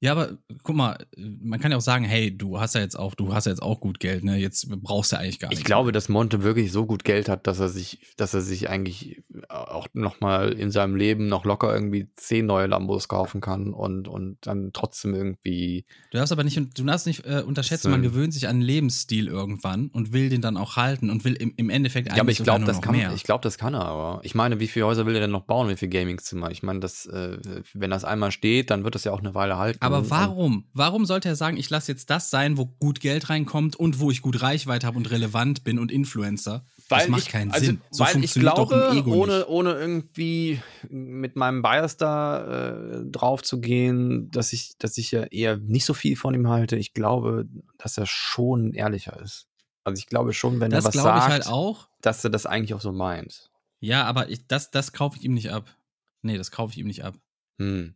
Ja, 0.00 0.12
aber 0.12 0.36
guck 0.62 0.76
mal, 0.76 0.98
man 1.16 1.60
kann 1.60 1.70
ja 1.70 1.78
auch 1.78 1.82
sagen, 1.82 2.04
hey, 2.04 2.36
du 2.36 2.60
hast 2.60 2.74
ja 2.74 2.82
jetzt 2.82 2.98
auch, 2.98 3.14
du 3.14 3.32
hast 3.32 3.46
ja 3.46 3.52
jetzt 3.52 3.62
auch 3.62 3.80
gut 3.80 4.00
Geld, 4.00 4.22
ne? 4.22 4.36
Jetzt 4.36 4.68
brauchst 4.82 5.12
du 5.12 5.18
eigentlich 5.18 5.38
gar 5.38 5.48
nicht. 5.48 5.60
Ich 5.60 5.64
glaube, 5.64 5.92
dass 5.92 6.10
Monte 6.10 6.42
wirklich 6.42 6.72
so 6.72 6.84
gut 6.84 7.04
Geld 7.04 7.28
hat, 7.28 7.46
dass 7.46 7.58
er 7.58 7.70
sich, 7.70 8.00
dass 8.18 8.34
er 8.34 8.42
sich 8.42 8.68
eigentlich 8.68 9.22
auch 9.48 9.86
noch 9.94 10.20
mal 10.20 10.52
in 10.52 10.70
seinem 10.70 10.94
Leben 10.96 11.28
noch 11.28 11.44
locker 11.44 11.72
irgendwie 11.72 12.08
zehn 12.16 12.44
neue 12.44 12.66
Lambos 12.66 13.08
kaufen 13.08 13.40
kann 13.40 13.72
und, 13.72 14.06
und 14.08 14.36
dann 14.42 14.72
trotzdem 14.74 15.14
irgendwie. 15.14 15.86
Du 16.10 16.18
darfst 16.18 16.32
aber 16.32 16.44
nicht, 16.44 16.56
du 16.56 16.84
darfst 16.84 17.06
nicht 17.06 17.24
äh, 17.24 17.40
unterschätzen, 17.40 17.90
man 17.90 18.02
gewöhnt 18.02 18.34
sich 18.34 18.46
an 18.46 18.56
einen 18.56 18.62
Lebensstil 18.62 19.28
irgendwann 19.28 19.88
und 19.88 20.12
will 20.12 20.28
den 20.28 20.42
dann 20.42 20.56
auch 20.56 20.76
halten 20.76 21.08
und 21.08 21.24
will 21.24 21.34
im, 21.34 21.54
im 21.56 21.70
Endeffekt 21.70 22.08
eigentlich 22.08 22.16
Ja, 22.16 22.22
aber 22.22 22.30
ich 22.30 22.42
glaube, 22.42 22.64
das 22.64 22.82
kann, 22.82 22.94
mehr. 22.94 23.12
ich 23.14 23.22
glaube, 23.22 23.42
das 23.42 23.58
kann 23.58 23.74
er 23.74 23.86
aber. 23.86 24.20
Ich 24.22 24.34
meine, 24.34 24.60
wie 24.60 24.68
viele 24.68 24.86
Häuser 24.86 25.06
will 25.06 25.14
er 25.14 25.22
denn 25.22 25.30
noch 25.30 25.44
bauen? 25.44 25.68
Wie 25.68 25.76
viele 25.76 25.90
Gamingzimmer? 25.90 26.50
Ich 26.50 26.62
meine, 26.62 26.80
das, 26.80 27.06
äh, 27.06 27.38
wenn 27.72 27.90
das 27.90 28.04
einmal 28.04 28.32
steht, 28.32 28.70
dann 28.70 28.84
wird 28.84 28.94
das 28.94 29.04
ja 29.04 29.12
auch 29.12 29.20
eine 29.20 29.34
Weile 29.34 29.56
halten. 29.56 29.78
Aber 29.84 29.98
Und- 29.98 30.10
warum? 30.10 30.64
Warum 30.72 31.06
sollte 31.06 31.28
er 31.28 31.36
sagen, 31.36 31.56
ich 31.56 31.70
lasse 31.70 31.92
jetzt 31.92 32.10
das 32.10 32.30
sein, 32.30 32.56
wo 32.58 32.66
gut 32.66 33.00
Geld 33.00 33.30
reinkommt 33.30 33.76
und 33.76 34.00
wo 34.00 34.10
ich 34.10 34.22
gut 34.22 34.42
Reichweite 34.42 34.86
habe 34.86 34.96
und 34.96 35.10
relevant 35.10 35.64
bin 35.64 35.78
und 35.78 35.90
Influencer? 35.92 36.64
das 36.88 37.08
macht 37.08 37.22
ich, 37.22 37.28
keinen 37.28 37.50
also, 37.50 37.64
Sinn. 37.66 37.80
So 37.90 38.04
weil 38.04 38.22
ich 38.22 38.34
glaube, 38.34 39.04
ohne, 39.06 39.38
nicht. 39.38 39.48
ohne 39.48 39.72
irgendwie 39.72 40.60
mit 40.90 41.34
meinem 41.36 41.62
Bias 41.62 41.96
da 41.96 42.98
äh, 42.98 43.04
drauf 43.06 43.42
zu 43.42 43.60
gehen, 43.60 44.30
dass 44.30 44.52
ich, 44.52 44.76
dass 44.78 44.98
ich 44.98 45.10
ja 45.10 45.22
eher 45.24 45.56
nicht 45.56 45.84
so 45.86 45.94
viel 45.94 46.16
von 46.16 46.34
ihm 46.34 46.48
halte. 46.48 46.76
Ich 46.76 46.92
glaube, 46.92 47.46
dass 47.78 47.96
er 47.96 48.06
schon 48.06 48.72
ehrlicher 48.74 49.18
ist. 49.20 49.46
Also 49.84 49.98
ich 49.98 50.06
glaube 50.06 50.32
schon, 50.32 50.60
wenn 50.60 50.70
Das 50.70 50.84
er 50.84 50.88
was 50.88 50.94
ich 50.94 51.00
sagt, 51.00 51.28
halt 51.28 51.46
auch. 51.46 51.88
dass 52.00 52.22
er 52.24 52.30
das 52.30 52.46
eigentlich 52.46 52.74
auch 52.74 52.80
so 52.80 52.92
meint. 52.92 53.50
Ja, 53.80 54.04
aber 54.04 54.28
ich, 54.30 54.46
das, 54.46 54.70
das 54.70 54.92
kaufe 54.92 55.18
ich 55.18 55.24
ihm 55.24 55.34
nicht 55.34 55.50
ab. 55.52 55.74
Nee, 56.22 56.38
das 56.38 56.50
kaufe 56.50 56.72
ich 56.72 56.78
ihm 56.78 56.86
nicht 56.86 57.04
ab. 57.04 57.14
Hm. 57.58 57.94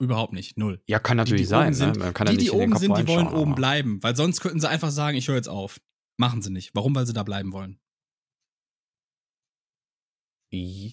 Überhaupt 0.00 0.32
nicht. 0.32 0.56
Null. 0.56 0.80
Ja, 0.86 0.98
kann 1.00 1.16
Die, 1.16 1.18
natürlich 1.18 1.42
die 1.42 1.46
sein. 1.46 1.66
oben 1.68 1.74
sind, 1.74 1.96
ne? 1.96 2.04
Man 2.04 2.14
kann 2.14 2.26
ja 2.26 2.30
die, 2.32 2.36
nicht 2.38 2.52
die 2.52 2.56
oben 2.56 2.76
sind, 2.76 2.96
die 2.96 3.06
wollen 3.08 3.26
oben 3.28 3.54
bleiben. 3.54 3.98
Weil 4.02 4.14
sonst 4.14 4.40
könnten 4.40 4.60
sie 4.60 4.68
einfach 4.68 4.90
sagen, 4.90 5.16
ich 5.16 5.26
höre 5.28 5.36
jetzt 5.36 5.48
auf. 5.48 5.80
Machen 6.16 6.40
sie 6.42 6.50
nicht. 6.50 6.70
Warum? 6.74 6.94
Weil 6.94 7.06
sie 7.06 7.12
da 7.12 7.22
bleiben 7.24 7.52
wollen. 7.52 7.78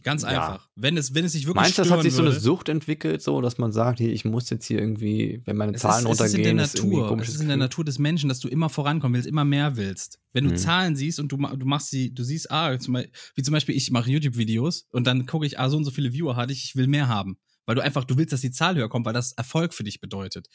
Ganz 0.03 0.23
Ja. 0.23 0.27
einfach. 0.29 0.69
Wenn 0.75 0.97
es, 0.97 1.13
wenn 1.13 1.23
es 1.23 1.31
sich 1.31 1.45
wirklich 1.45 1.63
Meinst 1.63 1.77
du, 1.77 1.83
das 1.83 1.91
hat 1.91 2.01
sich 2.01 2.11
so 2.13 2.21
eine 2.21 2.31
würde, 2.31 2.41
Sucht 2.41 2.67
entwickelt, 2.67 3.21
so 3.21 3.39
dass 3.39 3.57
man 3.57 3.71
sagt, 3.71 3.99
hier, 3.99 4.11
ich 4.11 4.25
muss 4.25 4.49
jetzt 4.49 4.65
hier 4.65 4.79
irgendwie, 4.79 5.41
wenn 5.45 5.55
meine 5.55 5.71
Zahlen 5.73 6.05
ist, 6.07 6.19
es 6.19 6.27
ist 6.27 6.33
in 6.33 6.43
der 6.43 6.51
runtergehen, 6.51 6.65
ist 6.65 6.75
Natur. 6.83 7.19
Es 7.21 7.29
ist 7.29 7.39
in 7.41 7.47
der? 7.47 7.55
Natur 7.57 7.85
des 7.85 7.97
Menschen, 7.97 8.27
dass 8.27 8.39
du 8.41 8.49
immer 8.49 8.67
vorankommen 8.67 9.13
willst, 9.15 9.29
immer 9.29 9.45
mehr 9.45 9.77
willst. 9.77 10.19
Wenn 10.33 10.43
du 10.43 10.49
Mhm. 10.51 10.57
Zahlen 10.57 10.95
siehst 10.97 11.21
und 11.21 11.31
du, 11.31 11.37
du 11.37 11.65
machst 11.65 11.89
sie, 11.89 12.13
du 12.13 12.23
siehst, 12.23 12.51
ah, 12.51 12.77
zum 12.77 12.95
Beispiel, 12.95 13.11
wie 13.35 13.43
zum 13.43 13.53
Beispiel, 13.53 13.75
ich 13.77 13.91
mache 13.91 14.11
YouTube-Videos 14.11 14.87
und 14.91 15.07
dann 15.07 15.25
gucke 15.25 15.45
ich, 15.45 15.57
ah, 15.57 15.69
so 15.69 15.77
und 15.77 15.85
so 15.85 15.91
viele 15.91 16.11
Viewer 16.11 16.35
hatte 16.35 16.51
ich, 16.51 16.65
ich 16.65 16.75
will 16.75 16.87
mehr 16.87 17.07
haben. 17.07 17.37
Weil 17.65 17.75
du 17.75 17.81
einfach, 17.81 18.03
du 18.03 18.17
willst, 18.17 18.33
dass 18.33 18.41
die 18.41 18.51
Zahl 18.51 18.75
höher 18.75 18.89
kommt, 18.89 19.05
weil 19.05 19.13
das 19.13 19.31
Erfolg 19.33 19.73
für 19.73 19.83
dich 19.83 19.99
bedeutet. 19.99 20.47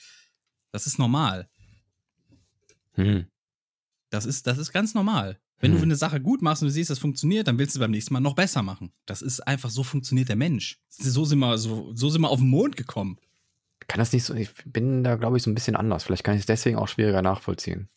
Das 0.72 0.86
ist 0.86 0.98
normal. 0.98 1.48
Hm. 2.92 3.26
Das 4.10 4.26
ist, 4.26 4.46
das 4.46 4.58
ist 4.58 4.72
ganz 4.72 4.94
normal. 4.94 5.38
Wenn 5.58 5.72
du 5.72 5.78
Hm. 5.78 5.84
eine 5.84 5.96
Sache 5.96 6.20
gut 6.20 6.40
machst 6.42 6.62
und 6.62 6.68
du 6.68 6.72
siehst, 6.72 6.90
das 6.90 6.98
funktioniert, 6.98 7.46
dann 7.46 7.58
willst 7.58 7.76
du 7.76 7.80
beim 7.80 7.90
nächsten 7.90 8.14
Mal 8.14 8.20
noch 8.20 8.34
besser 8.34 8.62
machen. 8.62 8.92
Das 9.06 9.22
ist 9.22 9.40
einfach, 9.40 9.70
so 9.70 9.82
funktioniert 9.82 10.28
der 10.28 10.36
Mensch. 10.36 10.78
So 10.88 11.24
sind 11.24 11.38
wir, 11.38 11.58
so, 11.58 11.92
so 11.94 12.08
sind 12.08 12.22
wir 12.22 12.30
auf 12.30 12.40
den 12.40 12.48
Mond 12.48 12.76
gekommen. 12.76 13.18
Kann 13.86 13.98
das 13.98 14.12
nicht 14.12 14.24
so, 14.24 14.34
ich 14.34 14.50
bin 14.64 15.04
da, 15.04 15.16
glaube 15.16 15.36
ich, 15.36 15.42
so 15.42 15.50
ein 15.50 15.54
bisschen 15.54 15.76
anders. 15.76 16.04
Vielleicht 16.04 16.24
kann 16.24 16.34
ich 16.34 16.40
es 16.40 16.46
deswegen 16.46 16.76
auch 16.78 16.88
schwieriger 16.88 17.22
nachvollziehen. 17.22 17.88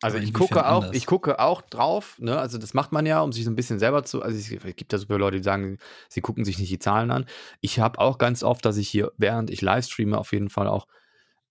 Also 0.00 0.18
ich 0.18 0.32
gucke 0.32 0.64
auch, 0.66 0.82
anders? 0.82 0.96
ich 0.96 1.06
gucke 1.06 1.40
auch 1.40 1.60
drauf, 1.60 2.16
ne? 2.20 2.38
Also 2.38 2.58
das 2.58 2.72
macht 2.72 2.92
man 2.92 3.04
ja, 3.04 3.20
um 3.20 3.32
sich 3.32 3.44
so 3.44 3.50
ein 3.50 3.56
bisschen 3.56 3.80
selber 3.80 4.04
zu. 4.04 4.22
Also 4.22 4.38
es 4.38 4.50
es 4.50 4.76
gibt 4.76 4.92
ja 4.92 4.98
super 4.98 5.18
Leute, 5.18 5.38
die 5.38 5.42
sagen, 5.42 5.78
sie 6.08 6.20
gucken 6.20 6.44
sich 6.44 6.58
nicht 6.58 6.70
die 6.70 6.78
Zahlen 6.78 7.10
an. 7.10 7.26
Ich 7.60 7.80
habe 7.80 7.98
auch 7.98 8.18
ganz 8.18 8.44
oft, 8.44 8.64
dass 8.64 8.76
ich 8.76 8.88
hier, 8.88 9.10
während 9.16 9.50
ich 9.50 9.60
live 9.60 9.84
streame, 9.84 10.16
auf 10.16 10.32
jeden 10.32 10.50
Fall 10.50 10.68
auch 10.68 10.86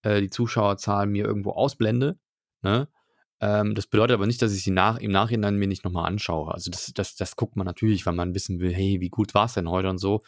äh, 0.03 0.21
die 0.21 0.29
Zuschauerzahlen 0.29 1.11
mir 1.11 1.25
irgendwo 1.25 1.51
ausblende. 1.51 2.17
Ne? 2.61 2.87
Ähm, 3.41 3.75
das 3.75 3.87
bedeutet 3.87 4.15
aber 4.15 4.27
nicht, 4.27 4.41
dass 4.41 4.53
ich 4.53 4.63
sie 4.63 4.71
nach, 4.71 4.97
im 4.99 5.11
Nachhinein 5.11 5.57
mir 5.57 5.67
nicht 5.67 5.83
nochmal 5.83 6.05
anschaue. 6.05 6.53
Also 6.53 6.71
das, 6.71 6.91
das, 6.93 7.15
das 7.15 7.35
guckt 7.35 7.55
man 7.55 7.65
natürlich, 7.65 8.05
weil 8.05 8.13
man 8.13 8.33
wissen 8.33 8.59
will, 8.59 8.73
hey, 8.73 9.01
wie 9.01 9.09
gut 9.09 9.33
war 9.33 9.45
es 9.45 9.53
denn 9.53 9.69
heute 9.69 9.89
und 9.89 9.97
so. 9.97 10.21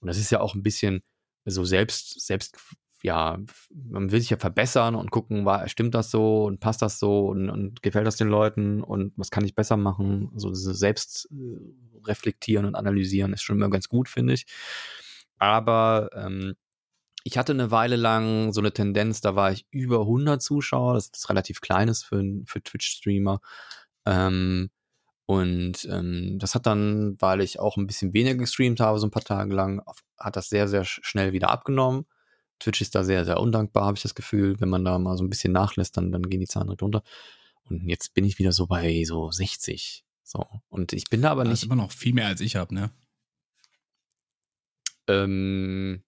Und 0.00 0.08
das 0.08 0.18
ist 0.18 0.30
ja 0.30 0.40
auch 0.40 0.54
ein 0.54 0.62
bisschen 0.62 1.02
so 1.44 1.64
selbst, 1.64 2.20
selbst, 2.20 2.58
ja, 3.02 3.38
man 3.74 4.12
will 4.12 4.20
sich 4.20 4.30
ja 4.30 4.36
verbessern 4.38 4.94
und 4.94 5.10
gucken, 5.10 5.44
war, 5.44 5.68
stimmt 5.68 5.94
das 5.94 6.10
so 6.10 6.44
und 6.44 6.60
passt 6.60 6.82
das 6.82 6.98
so 6.98 7.26
und, 7.28 7.50
und 7.50 7.82
gefällt 7.82 8.06
das 8.06 8.16
den 8.16 8.28
Leuten 8.28 8.82
und 8.82 9.12
was 9.16 9.30
kann 9.30 9.44
ich 9.44 9.54
besser 9.54 9.76
machen? 9.76 10.30
So 10.36 10.50
diese 10.50 10.74
selbst 10.74 11.28
äh, 11.32 11.58
reflektieren 12.06 12.66
und 12.66 12.74
analysieren 12.76 13.32
ist 13.32 13.42
schon 13.42 13.56
immer 13.56 13.70
ganz 13.70 13.88
gut, 13.88 14.08
finde 14.08 14.34
ich. 14.34 14.46
Aber 15.38 16.10
ähm, 16.14 16.54
ich 17.24 17.38
hatte 17.38 17.52
eine 17.52 17.70
Weile 17.70 17.96
lang 17.96 18.52
so 18.52 18.60
eine 18.60 18.72
Tendenz, 18.72 19.20
da 19.20 19.36
war 19.36 19.52
ich 19.52 19.66
über 19.70 20.06
100 20.06 20.42
Zuschauer, 20.42 20.94
das 20.94 21.10
ist 21.14 21.28
relativ 21.30 21.60
kleines 21.60 22.02
für, 22.02 22.22
für 22.46 22.62
Twitch-Streamer. 22.62 23.40
Ähm, 24.06 24.70
und 25.26 25.86
ähm, 25.90 26.38
das 26.40 26.54
hat 26.54 26.66
dann, 26.66 27.16
weil 27.20 27.40
ich 27.42 27.60
auch 27.60 27.76
ein 27.76 27.86
bisschen 27.86 28.12
weniger 28.14 28.36
gestreamt 28.36 28.80
habe, 28.80 28.98
so 28.98 29.06
ein 29.06 29.10
paar 29.12 29.24
Tage 29.24 29.54
lang, 29.54 29.82
hat 30.18 30.36
das 30.36 30.48
sehr, 30.50 30.68
sehr 30.68 30.84
sch- 30.84 31.00
schnell 31.04 31.32
wieder 31.32 31.50
abgenommen. 31.50 32.06
Twitch 32.62 32.80
ist 32.80 32.94
da 32.94 33.04
sehr, 33.04 33.24
sehr 33.24 33.38
undankbar, 33.40 33.84
habe 33.86 33.96
ich 33.96 34.02
das 34.02 34.14
Gefühl. 34.14 34.60
Wenn 34.60 34.68
man 34.68 34.84
da 34.84 34.98
mal 34.98 35.16
so 35.16 35.24
ein 35.24 35.30
bisschen 35.30 35.52
nachlässt, 35.52 35.96
dann, 35.96 36.12
dann 36.12 36.22
gehen 36.28 36.40
die 36.40 36.46
Zahlen 36.46 36.66
direkt 36.68 36.82
runter. 36.82 37.02
Und 37.64 37.88
jetzt 37.88 38.14
bin 38.14 38.24
ich 38.24 38.38
wieder 38.38 38.52
so 38.52 38.66
bei 38.66 39.04
so 39.04 39.30
60. 39.30 40.04
So. 40.24 40.46
Und 40.68 40.92
ich 40.92 41.04
bin 41.10 41.22
da 41.22 41.30
aber 41.32 41.44
Das 41.44 41.52
ist 41.54 41.62
nicht. 41.62 41.72
immer 41.72 41.82
noch 41.82 41.92
viel 41.92 42.14
mehr 42.14 42.26
als 42.26 42.40
ich 42.40 42.56
habe, 42.56 42.74
ne? 42.74 42.90
Ähm, 45.08 46.02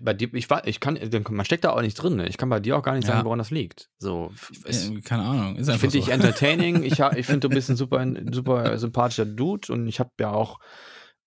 bei 0.00 0.14
dir, 0.14 0.34
ich, 0.34 0.48
ich 0.64 0.80
kann, 0.80 0.98
man 1.30 1.44
steckt 1.44 1.62
da 1.64 1.70
auch 1.70 1.80
nicht 1.80 1.94
drin. 1.94 2.16
Ne? 2.16 2.28
Ich 2.28 2.36
kann 2.38 2.48
bei 2.48 2.58
dir 2.58 2.76
auch 2.76 2.82
gar 2.82 2.94
nicht 2.94 3.06
Ja. 3.06 3.14
sagen, 3.14 3.24
woran 3.24 3.38
das 3.38 3.52
liegt. 3.52 3.88
So, 3.98 4.32
es, 4.64 4.90
Äh, 4.90 5.00
keine 5.02 5.22
Ahnung. 5.22 5.56
Ist 5.56 5.68
ich 5.68 5.76
finde 5.78 5.92
so. 5.92 5.98
dich 6.00 6.08
entertaining. 6.08 6.82
Ich, 6.82 6.98
ich 6.98 7.26
finde, 7.26 7.48
du 7.48 7.54
bist 7.54 7.70
ein 7.70 7.76
super, 7.76 8.04
super 8.32 8.76
sympathischer 8.78 9.26
Dude 9.26 9.72
und 9.72 9.86
ich 9.86 10.00
habe 10.00 10.10
ja 10.18 10.32
auch 10.32 10.58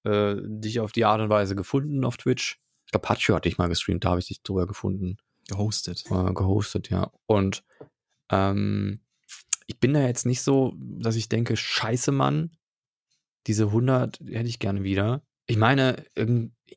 äh, 0.03 0.35
dich 0.43 0.81
auf 0.81 0.91
die 0.91 1.05
Art 1.05 1.21
und 1.21 1.29
Weise 1.29 1.55
gefunden 1.55 2.03
auf 2.03 2.17
Twitch. 2.17 2.59
Ich 2.89 2.91
glaube, 2.91 3.05
Pacho 3.05 3.35
hatte 3.35 3.47
ich 3.47 3.59
mal 3.59 3.69
gestreamt, 3.69 4.03
da 4.03 4.09
habe 4.09 4.19
ich 4.19 4.29
dich 4.29 4.41
drüber 4.41 4.65
gefunden, 4.65 5.17
gehostet. 5.47 6.05
äh, 6.09 6.33
gehostet, 6.33 6.89
ja. 6.89 7.11
Und 7.27 7.63
ähm, 8.31 9.01
ich 9.67 9.79
bin 9.79 9.93
da 9.93 10.01
jetzt 10.01 10.25
nicht 10.25 10.41
so, 10.41 10.73
dass 10.75 11.15
ich 11.15 11.29
denke, 11.29 11.55
scheiße, 11.55 12.11
Mann, 12.11 12.57
diese 13.45 13.65
100 13.65 14.21
hätte 14.21 14.49
ich 14.49 14.57
gerne 14.57 14.81
wieder. 14.81 15.21
Ich 15.45 15.57
meine, 15.57 16.03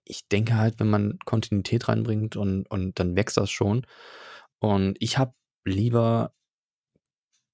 ich 0.04 0.28
denke 0.28 0.58
halt, 0.58 0.78
wenn 0.80 0.90
man 0.90 1.18
Kontinuität 1.24 1.88
reinbringt 1.88 2.36
und, 2.36 2.70
und 2.70 2.98
dann 2.98 3.16
wächst 3.16 3.38
das 3.38 3.50
schon. 3.50 3.86
Und 4.58 4.98
ich 5.00 5.16
habe 5.16 5.32
lieber 5.64 6.34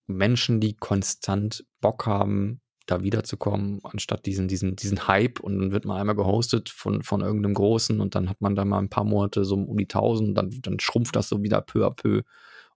Menschen, 0.09 0.59
die 0.59 0.75
konstant 0.75 1.65
Bock 1.81 2.07
haben, 2.07 2.61
da 2.90 3.02
wiederzukommen, 3.02 3.81
anstatt 3.82 4.24
diesen, 4.24 4.48
diesen, 4.48 4.74
diesen 4.74 5.06
Hype 5.06 5.40
und 5.40 5.59
dann 5.59 5.73
wird 5.73 5.85
man 5.85 5.98
einmal 5.98 6.16
gehostet 6.16 6.70
von, 6.70 7.02
von 7.02 7.20
irgendeinem 7.20 7.55
Großen 7.55 8.01
und 8.01 8.15
dann 8.15 8.31
hat 8.31 8.40
man 8.40 8.55
da 8.55 8.65
mal 8.65 8.78
ein 8.78 8.89
paar 8.89 9.05
Monate 9.05 9.44
so 9.44 9.56
um 9.56 9.77
die 9.77 9.85
1000, 9.85 10.36
dann, 10.36 10.51
dann 10.62 10.81
schrumpft 10.81 11.15
das 11.15 11.28
so 11.28 11.43
wieder 11.43 11.60
peu 11.60 11.86
à 11.86 11.90
peu 11.90 12.23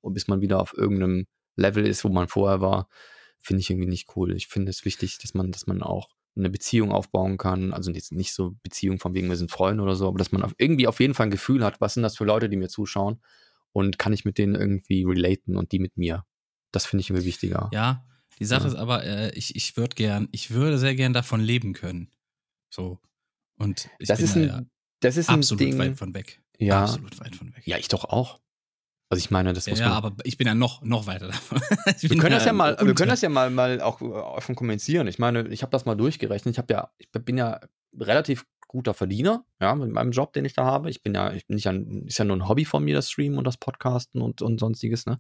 und 0.03 0.13
bis 0.13 0.29
man 0.29 0.43
wieder 0.43 0.61
auf 0.61 0.77
irgendeinem 0.77 1.27
Level 1.57 1.87
ist, 1.87 2.05
wo 2.05 2.11
man 2.11 2.29
vorher 2.29 2.61
war, 2.61 2.89
finde 3.39 3.61
ich 3.61 3.71
irgendwie 3.71 3.89
nicht 3.89 4.15
cool. 4.15 4.37
Ich 4.37 4.49
finde 4.49 4.71
es 4.71 4.85
wichtig, 4.85 5.19
dass 5.19 5.33
man, 5.33 5.51
dass 5.51 5.67
man 5.67 5.83
auch 5.83 6.09
eine 6.37 6.51
Beziehung 6.51 6.93
aufbauen 6.93 7.39
kann. 7.39 7.73
Also 7.73 7.91
jetzt 7.91 8.13
nicht 8.13 8.35
so 8.35 8.55
Beziehung 8.63 8.99
von 8.99 9.15
wegen, 9.15 9.29
wir 9.29 9.37
sind 9.37 9.51
Freunde 9.51 9.83
oder 9.83 9.97
so, 9.97 10.09
aber 10.09 10.19
dass 10.19 10.33
man 10.33 10.43
auf, 10.43 10.55
irgendwie 10.59 10.87
auf 10.87 11.01
jeden 11.01 11.15
Fall 11.15 11.27
ein 11.27 11.31
Gefühl 11.31 11.65
hat, 11.65 11.81
was 11.81 11.95
sind 11.95 12.03
das 12.03 12.19
für 12.19 12.25
Leute, 12.25 12.51
die 12.51 12.57
mir 12.57 12.69
zuschauen 12.69 13.21
und 13.73 13.99
kann 13.99 14.13
ich 14.13 14.27
mit 14.27 14.37
denen 14.37 14.55
irgendwie 14.55 15.05
relaten 15.05 15.57
und 15.57 15.73
die 15.73 15.79
mit 15.79 15.97
mir. 15.97 16.25
Das 16.71 16.85
finde 16.85 17.01
ich 17.01 17.11
irgendwie 17.11 17.27
wichtiger. 17.27 17.71
Ja, 17.73 18.05
die 18.43 18.47
Sache 18.47 18.65
Ja. 18.65 18.69
ist 18.69 18.75
aber, 18.77 19.05
äh, 19.05 19.31
ich, 19.35 19.57
ich 19.57 19.77
würde 19.77 19.95
gern, 19.95 20.29
ich 20.33 20.51
würde 20.51 20.79
sehr 20.79 20.95
gern 20.95 21.13
davon 21.13 21.41
leben 21.41 21.73
können. 21.73 22.11
So. 22.71 22.99
Und 23.59 23.89
ich 23.99 24.09
das 24.09 24.19
bin 24.19 24.25
ist 24.27 24.37
ein, 24.37 24.47
ja 24.47 24.63
das 25.01 25.17
ist 25.17 25.29
ein 25.29 25.37
absolut 25.37 25.61
Ding. 25.61 25.79
weit 25.79 25.97
von 25.99 26.15
weg. 26.15 26.41
ja, 26.59 26.85
Absolut 26.85 27.19
weit 27.21 27.35
von 27.37 27.55
weg. 27.55 27.63
ja, 27.67 27.77
ich 27.79 27.89
doch 27.89 28.05
auch. 28.05 28.41
Also 29.09 29.19
ich 29.19 29.31
meine, 29.31 29.53
das 29.53 29.67
Ja, 29.67 29.73
muss 29.73 29.81
ja, 29.81 29.89
man. 29.89 29.97
aber 30.05 30.17
ich 30.25 30.37
bin 30.39 30.47
ja 30.47 30.55
noch, 30.55 30.83
noch 30.83 31.07
weiter 31.07 31.27
davon. 31.27 31.61
Wir 32.01 32.17
können 32.17 32.31
das 32.33 32.45
ja 32.47 32.53
mal, 32.53 32.77
wir 32.81 32.95
können 32.95 33.11
das 33.11 33.21
ja 33.21 33.29
mal, 33.29 33.51
mal 33.51 33.81
auch 33.83 34.01
äh, 34.01 34.05
offen 34.05 34.55
kommentieren. 34.55 35.07
Ich 35.07 35.19
meine, 35.19 35.49
ich 35.49 35.63
habe 35.63 35.71
das 35.71 35.85
mal 35.85 35.95
durchgerechnet. 35.97 36.55
Ich 36.55 36.59
habe 36.59 36.73
ja, 36.73 36.91
ich 36.99 37.11
bin 37.11 37.37
ja 37.37 37.61
relativ 37.99 38.47
guter 38.73 38.95
Verdiener, 38.95 39.45
ja, 39.61 39.75
mit 39.75 39.91
meinem 39.93 40.11
Job, 40.13 40.33
den 40.33 40.45
ich 40.45 40.55
da 40.55 40.65
habe. 40.65 40.91
Ich 40.91 41.03
bin 41.03 41.15
ja, 41.15 41.33
ich 41.33 41.47
bin 41.47 41.57
nicht 41.57 41.69
ein, 41.69 42.07
ist 42.07 42.19
ja 42.19 42.25
nur 42.25 42.37
ein 42.37 42.49
Hobby 42.49 42.65
von 42.65 42.83
mir, 42.83 42.95
das 42.95 43.11
Streamen 43.11 43.39
und 43.39 43.47
das 43.47 43.59
Podcasten 43.59 44.23
und, 44.23 44.43
und 44.43 44.59
sonstiges, 44.59 45.07
ne? 45.07 45.19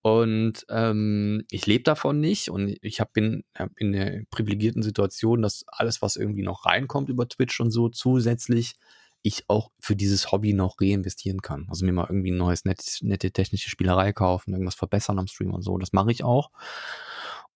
Und 0.00 0.64
ähm, 0.70 1.44
ich 1.50 1.66
lebe 1.66 1.82
davon 1.82 2.20
nicht 2.20 2.50
und 2.50 2.76
ich 2.82 3.00
hab, 3.00 3.12
bin 3.12 3.42
hab 3.56 3.70
in 3.76 3.92
der 3.92 4.22
privilegierten 4.30 4.82
Situation, 4.82 5.42
dass 5.42 5.64
alles, 5.66 6.00
was 6.02 6.16
irgendwie 6.16 6.42
noch 6.42 6.64
reinkommt 6.66 7.08
über 7.08 7.28
Twitch 7.28 7.60
und 7.60 7.72
so, 7.72 7.88
zusätzlich 7.88 8.76
ich 9.22 9.44
auch 9.48 9.72
für 9.80 9.96
dieses 9.96 10.30
Hobby 10.30 10.52
noch 10.52 10.76
reinvestieren 10.80 11.42
kann. 11.42 11.66
Also 11.68 11.84
mir 11.84 11.92
mal 11.92 12.06
irgendwie 12.08 12.30
ein 12.30 12.36
neues, 12.36 12.64
nett, 12.64 12.98
nette 13.02 13.32
technische 13.32 13.68
Spielerei 13.68 14.12
kaufen, 14.12 14.52
irgendwas 14.52 14.76
verbessern 14.76 15.18
am 15.18 15.26
Stream 15.26 15.52
und 15.52 15.62
so. 15.62 15.76
Das 15.78 15.92
mache 15.92 16.12
ich 16.12 16.22
auch. 16.22 16.50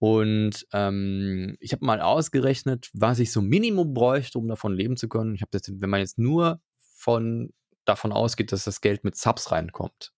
Und 0.03 0.67
ähm, 0.73 1.57
ich 1.61 1.73
habe 1.73 1.85
mal 1.85 2.01
ausgerechnet, 2.01 2.91
was 2.93 3.21
ich 3.21 3.31
so 3.31 3.41
Minimum 3.41 3.95
bräuchte, 3.95 4.37
um 4.37 4.49
davon 4.49 4.75
leben 4.75 4.97
zu 4.97 5.09
können. 5.09 5.37
Ich 5.37 5.43
habe 5.43 5.51
jetzt, 5.53 5.71
wenn 5.81 5.91
man 5.91 6.01
jetzt 6.01 6.19
nur 6.19 6.61
von 6.97 7.53
davon 7.85 8.11
ausgeht, 8.11 8.51
dass 8.51 8.65
das 8.65 8.81
Geld 8.81 9.05
mit 9.05 9.15
Subs 9.15 9.53
reinkommt. 9.53 10.13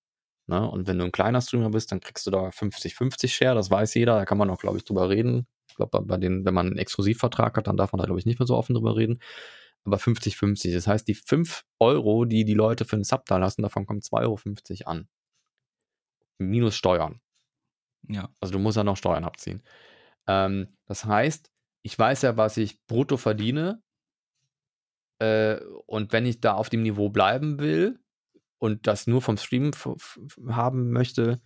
Ne? 0.47 0.67
Und 0.67 0.87
wenn 0.87 0.99
du 0.99 1.05
ein 1.05 1.13
kleiner 1.13 1.43
Streamer 1.43 1.69
bist, 1.69 1.93
dann 1.93 2.01
kriegst 2.01 2.27
du 2.27 2.31
da 2.31 2.49
50-50 2.49 3.29
Share, 3.29 3.55
das 3.55 3.71
weiß 3.71 3.93
jeder, 3.93 4.15
da 4.15 4.25
kann 4.25 4.39
man 4.39 4.49
auch, 4.49 4.59
glaube 4.59 4.79
ich, 4.79 4.85
drüber 4.87 5.11
reden. 5.11 5.47
Ich 5.69 5.75
glaube, 5.75 6.01
bei 6.01 6.17
den, 6.17 6.47
wenn 6.47 6.55
man 6.55 6.69
einen 6.69 6.79
Exklusivvertrag 6.79 7.55
hat, 7.59 7.67
dann 7.67 7.77
darf 7.77 7.93
man 7.93 7.99
da, 7.99 8.07
glaube 8.07 8.19
ich, 8.19 8.25
nicht 8.25 8.39
mehr 8.39 8.47
so 8.47 8.57
offen 8.57 8.73
drüber 8.73 8.97
reden. 8.97 9.19
Aber 9.85 9.99
50-50. 9.99 10.73
Das 10.73 10.87
heißt, 10.87 11.07
die 11.07 11.15
5 11.15 11.63
Euro, 11.79 12.25
die 12.25 12.47
die 12.47 12.55
Leute 12.55 12.87
für 12.87 12.97
einen 12.97 13.05
Sub 13.05 13.27
da 13.27 13.37
lassen, 13.37 13.61
davon 13.61 13.85
kommen 13.85 14.01
2,50 14.01 14.87
Euro 14.87 14.91
an. 14.91 15.09
Minus 16.39 16.75
Steuern. 16.75 17.21
Ja. 18.09 18.29
Also 18.41 18.53
du 18.53 18.59
musst 18.59 18.77
ja 18.77 18.85
noch 18.85 18.97
Steuern 18.97 19.25
abziehen. 19.25 19.63
Ähm, 20.27 20.77
das 20.87 21.05
heißt, 21.05 21.51
ich 21.83 21.99
weiß 21.99 22.23
ja, 22.23 22.37
was 22.37 22.57
ich 22.57 22.85
brutto 22.87 23.17
verdiene. 23.17 23.83
Äh, 25.19 25.61
und 25.87 26.13
wenn 26.13 26.27
ich 26.27 26.41
da 26.41 26.55
auf 26.55 26.69
dem 26.69 26.83
Niveau 26.83 27.11
bleiben 27.11 27.59
will 27.61 28.01
und 28.59 28.87
das 28.87 29.07
nur 29.07 29.23
vom 29.23 29.37
Stream 29.37 29.73
haben 30.49 30.91
möchte, 30.91 31.41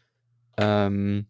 ähm, 0.56 1.28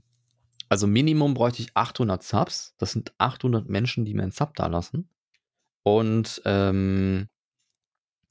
also 0.68 0.86
Minimum 0.86 1.34
bräuchte 1.34 1.62
ich 1.62 1.74
800 1.74 2.22
Subs. 2.22 2.74
Das 2.78 2.92
sind 2.92 3.12
800 3.18 3.68
Menschen, 3.68 4.04
die 4.04 4.14
mir 4.14 4.22
einen 4.22 4.32
Sub 4.32 4.54
da 4.54 4.66
lassen. 4.66 5.08
Und 5.82 6.42
ähm, 6.44 7.28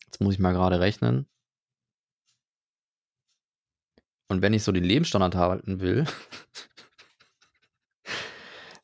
jetzt 0.06 0.22
muss 0.22 0.36
ich 0.36 0.40
mal 0.40 0.54
gerade 0.54 0.80
rechnen. 0.80 1.28
Und 4.30 4.42
wenn 4.42 4.54
ich 4.54 4.64
so 4.64 4.72
den 4.72 4.84
Lebensstandard 4.84 5.36
halten 5.36 5.80
will, 5.80 6.06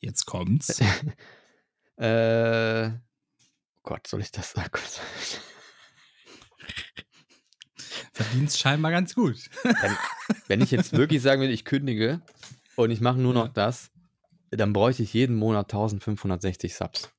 Jetzt 0.04 0.26
kommt's. 0.26 0.80
Äh, 1.96 2.88
oh 2.88 3.80
Gott, 3.84 4.08
soll 4.08 4.22
ich 4.22 4.32
das 4.32 4.54
sagen? 4.54 4.72
Verdienst 8.12 8.58
scheinbar 8.60 8.90
ganz 8.90 9.14
gut. 9.14 9.38
Wenn, 9.62 9.98
wenn 10.48 10.62
ich 10.62 10.72
jetzt 10.72 10.94
wirklich 10.94 11.22
sagen 11.22 11.40
will, 11.42 11.52
ich 11.52 11.66
kündige 11.66 12.20
und 12.76 12.90
ich 12.90 13.00
mache 13.00 13.20
nur 13.20 13.36
noch 13.36 13.46
Ja. 13.46 13.52
das, 13.54 13.92
dann 14.50 14.74
bräuchte 14.74 15.04
ich 15.04 15.14
jeden 15.14 15.36
Monat 15.36 15.72
1560 15.72 16.74
Subs. 16.74 17.12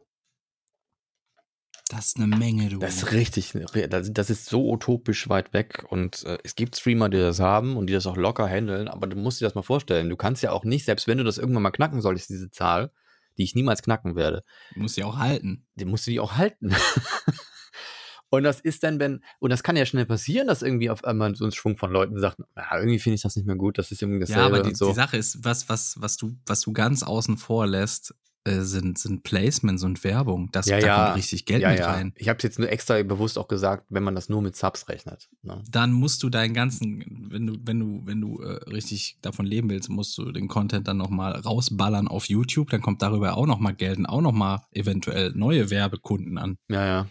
Das 1.89 2.07
ist 2.07 2.17
eine 2.17 2.35
Menge, 2.35 2.71
du. 2.71 2.79
Das 2.79 2.97
ist 2.97 3.13
richtig, 3.13 3.53
das, 3.91 4.13
das 4.13 4.31
ist 4.31 4.47
so 4.47 4.71
utopisch 4.71 5.29
weit 5.29 5.53
weg 5.53 5.85
und 5.91 6.25
äh, 6.25 6.39
es 6.43 6.55
gibt 6.55 6.77
Streamer, 6.77 7.11
die 7.11 7.19
das 7.19 7.41
haben 7.41 7.77
und 7.77 7.89
die 7.89 7.93
das 7.93 8.07
auch 8.07 8.17
locker 8.17 8.49
handeln, 8.49 8.89
aber 8.89 9.07
du 9.07 9.17
musst 9.17 9.41
dir 9.41 9.45
das 9.45 9.55
mal 9.55 9.63
vorstellen. 9.63 10.09
Du 10.09 10.17
kannst 10.17 10.43
ja 10.43 10.53
auch 10.53 10.65
nicht, 10.65 10.87
selbst 10.87 11.07
wenn 11.07 11.19
du 11.19 11.25
das 11.25 11.37
irgendwann 11.37 11.63
mal 11.63 11.71
knacken 11.73 12.01
solltest, 12.01 12.31
diese 12.31 12.51
Zahl, 12.51 12.91
die 13.37 13.43
ich 13.43 13.55
niemals 13.55 13.83
knacken 13.83 14.17
werde. 14.17 14.45
Du 14.75 14.81
musst 14.81 14.97
die 14.97 15.05
auch 15.05 15.19
halten. 15.19 15.67
Die 15.75 15.85
musst 15.85 16.07
du 16.07 16.11
die 16.11 16.21
auch 16.21 16.37
halten. 16.37 16.75
und 18.31 18.45
das 18.45 18.61
ist 18.61 18.83
dann, 18.83 18.99
wenn, 18.99 19.23
und 19.39 19.51
das 19.51 19.63
kann 19.63 19.77
ja 19.77 19.85
schnell 19.85 20.07
passieren, 20.07 20.47
dass 20.47 20.63
irgendwie 20.63 20.89
auf 20.89 21.05
einmal 21.05 21.35
so 21.35 21.45
ein 21.45 21.53
Schwung 21.53 21.77
von 21.77 21.91
Leuten 21.91 22.19
sagt, 22.19 22.39
ja, 22.57 22.79
irgendwie 22.79 22.99
finde 22.99 23.17
ich 23.17 23.23
das 23.23 23.37
nicht 23.37 23.47
mehr 23.47 23.57
gut, 23.57 23.77
das 23.77 23.91
ist 23.91 24.01
irgendwie 24.01 24.21
dasselbe. 24.21 24.41
Ja, 24.41 24.47
aber 24.47 24.63
die, 24.63 24.75
so. 24.75 24.89
die 24.89 24.95
Sache 24.95 25.17
ist, 25.17 25.45
was, 25.45 25.69
was, 25.69 26.01
was 26.01 26.17
du, 26.17 26.37
was 26.47 26.61
du 26.63 26.73
ganz 26.73 27.03
außen 27.03 27.37
vor 27.37 27.67
lässt, 27.67 28.15
äh, 28.45 28.61
sind, 28.61 28.99
sind 28.99 29.23
Placements 29.23 29.83
und 29.85 30.05
Werbung. 30.05 30.51
Das, 30.53 30.67
Ja, 30.67 30.79
da 30.79 30.87
ja. 30.87 31.05
kommt 31.05 31.17
richtig 31.17 31.47
Geld 31.47 31.63
ja, 31.63 31.71
mit 31.71 31.79
ja. 31.79 31.93
rein. 31.93 32.13
Ich 32.17 32.29
habe 32.29 32.37
es 32.37 32.43
jetzt 32.43 32.59
nur 32.59 32.71
extra 32.71 33.03
bewusst 33.03 33.39
auch 33.39 33.49
gesagt, 33.49 33.87
wenn 33.89 34.03
man 34.03 34.15
das 34.15 34.29
nur 34.29 34.43
mit 34.43 34.55
Subs 34.55 34.89
rechnet. 34.89 35.31
Ne? 35.43 35.63
Dann 35.71 35.93
musst 35.93 36.23
du 36.23 36.29
deinen 36.29 36.53
ganzen, 36.53 37.31
wenn 37.31 37.47
du, 37.47 37.57
wenn 37.65 37.81
du, 37.81 38.03
wenn 38.05 38.21
du 38.21 38.43
äh, 38.43 38.63
richtig 38.71 39.19
davon 39.23 39.47
leben 39.47 39.71
willst, 39.71 39.89
musst 39.89 40.19
du 40.19 40.31
den 40.31 40.49
Content 40.49 40.87
dann 40.89 40.99
nochmal 40.99 41.33
rausballern 41.33 42.07
auf 42.07 42.29
YouTube. 42.29 42.69
Dann 42.71 42.83
kommt 42.83 43.01
darüber 43.01 43.37
auch 43.37 43.47
nochmal 43.47 43.75
Geld 43.75 43.99
und 43.99 44.07
auch 44.07 44.21
nochmal 44.21 44.61
eventuell 44.73 45.33
neue 45.35 45.71
Werbekunden 45.71 46.37
an. 46.37 46.59
Ja, 46.69 46.85
ja. 46.85 47.07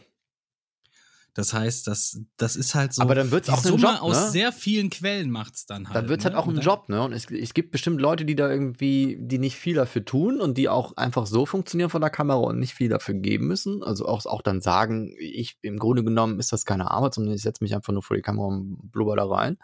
Das 1.35 1.51
heißt, 1.51 1.87
das, 1.87 2.21
das 2.37 2.55
ist 2.55 2.75
halt 2.75 2.93
so. 2.93 3.01
Aber 3.01 3.15
dann 3.15 3.31
wird's 3.31 3.47
die 3.47 3.53
auch 3.53 3.57
ein 3.57 3.63
Summe 3.63 3.81
Job, 3.81 4.01
aus 4.03 4.25
ne? 4.25 4.31
sehr 4.31 4.51
vielen 4.51 4.91
Quellen 4.91 5.31
macht's 5.31 5.65
dann 5.65 5.87
halt. 5.87 5.95
Dann 5.95 6.07
wird 6.07 6.19
es 6.19 6.25
halt 6.25 6.35
ne? 6.35 6.39
auch 6.39 6.47
ein 6.47 6.59
Job, 6.59 6.89
ne? 6.89 7.01
Und 7.01 7.11
es, 7.11 7.29
es 7.31 7.55
gibt 7.55 7.71
bestimmt 7.71 7.99
Leute, 7.99 8.23
die 8.23 8.35
da 8.35 8.49
irgendwie, 8.49 9.17
die 9.19 9.39
nicht 9.39 9.55
viel 9.55 9.75
dafür 9.75 10.05
tun 10.05 10.39
und 10.39 10.59
die 10.59 10.69
auch 10.69 10.95
einfach 10.95 11.25
so 11.25 11.47
funktionieren 11.47 11.89
von 11.89 12.01
der 12.01 12.11
Kamera 12.11 12.37
und 12.37 12.59
nicht 12.59 12.75
viel 12.75 12.89
dafür 12.89 13.15
geben 13.15 13.47
müssen. 13.47 13.83
Also 13.83 14.05
auch, 14.07 14.23
auch 14.27 14.43
dann 14.43 14.61
sagen, 14.61 15.15
ich, 15.17 15.57
im 15.61 15.79
Grunde 15.79 16.03
genommen 16.03 16.39
ist 16.39 16.53
das 16.53 16.65
keine 16.65 16.91
Arbeit, 16.91 17.15
sondern 17.15 17.33
ich 17.33 17.41
setze 17.41 17.63
mich 17.63 17.73
einfach 17.73 17.93
nur 17.93 18.03
vor 18.03 18.15
die 18.15 18.21
Kamera 18.21 18.47
und 18.47 18.91
blubber 18.91 19.15
da 19.15 19.25
rein. 19.25 19.57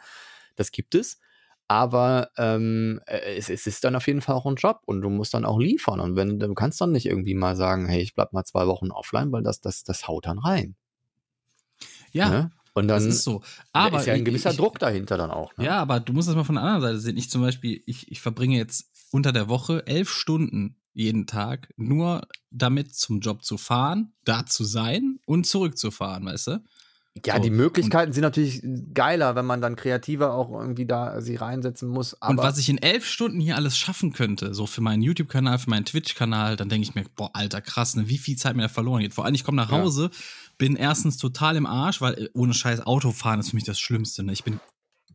Das 0.55 0.71
gibt 0.71 0.95
es. 0.95 1.19
Aber 1.67 2.31
ähm, 2.37 2.99
äh, 3.05 3.35
es, 3.37 3.47
es 3.51 3.67
ist 3.67 3.83
dann 3.83 3.95
auf 3.95 4.07
jeden 4.07 4.21
Fall 4.21 4.35
auch 4.35 4.47
ein 4.47 4.55
Job 4.55 4.81
und 4.87 5.01
du 5.01 5.09
musst 5.11 5.35
dann 5.35 5.45
auch 5.45 5.59
liefern. 5.59 5.99
Und 5.99 6.15
wenn 6.15 6.39
du 6.39 6.53
kannst 6.55 6.81
dann 6.81 6.93
nicht 6.93 7.05
irgendwie 7.05 7.35
mal 7.35 7.55
sagen, 7.55 7.85
hey, 7.85 8.01
ich 8.01 8.15
bleib 8.15 8.33
mal 8.33 8.43
zwei 8.43 8.65
Wochen 8.65 8.89
offline, 8.89 9.31
weil 9.31 9.43
das, 9.43 9.61
das, 9.61 9.83
das 9.83 10.07
haut 10.07 10.25
dann 10.25 10.39
rein. 10.39 10.75
Ja, 12.13 12.29
Ne? 12.29 12.51
Und 12.73 12.87
dann 12.87 13.03
das 13.03 13.15
ist 13.15 13.23
so. 13.23 13.41
da 13.73 13.81
Aber 13.85 13.99
ist 13.99 14.05
ja 14.05 14.13
ein 14.13 14.23
gewisser 14.23 14.51
ich, 14.51 14.57
Druck 14.57 14.79
dahinter 14.79 15.17
dann 15.17 15.31
auch. 15.31 15.55
Ne? 15.57 15.65
Ja, 15.65 15.79
aber 15.79 15.99
du 15.99 16.13
musst 16.13 16.29
das 16.29 16.35
mal 16.35 16.43
von 16.43 16.55
der 16.55 16.63
anderen 16.63 16.81
Seite 16.81 16.99
sehen. 16.99 17.17
Ich 17.17 17.29
zum 17.29 17.41
Beispiel, 17.41 17.83
ich, 17.85 18.11
ich 18.11 18.21
verbringe 18.21 18.57
jetzt 18.57 18.89
unter 19.11 19.31
der 19.31 19.49
Woche 19.49 19.85
elf 19.87 20.09
Stunden 20.09 20.77
jeden 20.93 21.27
Tag 21.27 21.73
nur 21.77 22.27
damit 22.51 22.95
zum 22.95 23.19
Job 23.19 23.43
zu 23.43 23.57
fahren, 23.57 24.13
da 24.23 24.45
zu 24.45 24.63
sein 24.63 25.19
und 25.25 25.45
zurückzufahren, 25.45 26.25
weißt 26.25 26.47
du? 26.47 26.63
Ja, 27.25 27.35
So, 27.35 27.41
die 27.41 27.49
Möglichkeiten 27.49 28.13
sind 28.13 28.21
natürlich 28.21 28.61
geiler, 28.93 29.35
wenn 29.35 29.45
man 29.45 29.61
dann 29.61 29.75
kreativer 29.75 30.33
auch 30.33 30.51
irgendwie 30.51 30.85
da 30.85 31.21
sie 31.21 31.35
reinsetzen 31.35 31.89
muss. 31.89 32.13
Und 32.13 32.37
was 32.37 32.57
ich 32.59 32.69
in 32.69 32.77
elf 32.77 33.05
Stunden 33.05 33.39
hier 33.39 33.55
alles 33.55 33.77
schaffen 33.77 34.13
könnte, 34.13 34.53
so 34.53 34.67
für 34.67 34.81
meinen 34.81 35.01
YouTube-Kanal, 35.01 35.59
für 35.59 35.69
meinen 35.69 35.85
Twitch-Kanal, 35.85 36.55
dann 36.55 36.69
denke 36.69 36.87
ich 36.87 36.95
mir, 36.95 37.05
boah, 37.15 37.31
alter, 37.33 37.61
krass, 37.61 37.95
ne, 37.95 38.07
wie 38.07 38.17
viel 38.17 38.37
Zeit 38.37 38.55
mir 38.55 38.63
da 38.63 38.67
verloren 38.67 39.01
geht. 39.01 39.13
Vor 39.13 39.25
allem, 39.25 39.35
ich 39.35 39.43
komme 39.43 39.57
nach 39.57 39.71
Ja. 39.71 40.09
Bin 40.59 40.75
erstens 40.75 41.17
total 41.17 41.55
im 41.55 41.65
Arsch, 41.65 42.01
weil 42.01 42.13
äh, 42.13 42.29
ohne 42.35 42.53
Scheiß 42.53 42.81
Autofahren 42.81 43.39
ist 43.39 43.49
für 43.49 43.55
mich 43.55 43.65
das 43.65 43.79
Schlimmste. 43.79 44.21
Ne? 44.21 44.33
Ich 44.33 44.43
bin, 44.43 44.59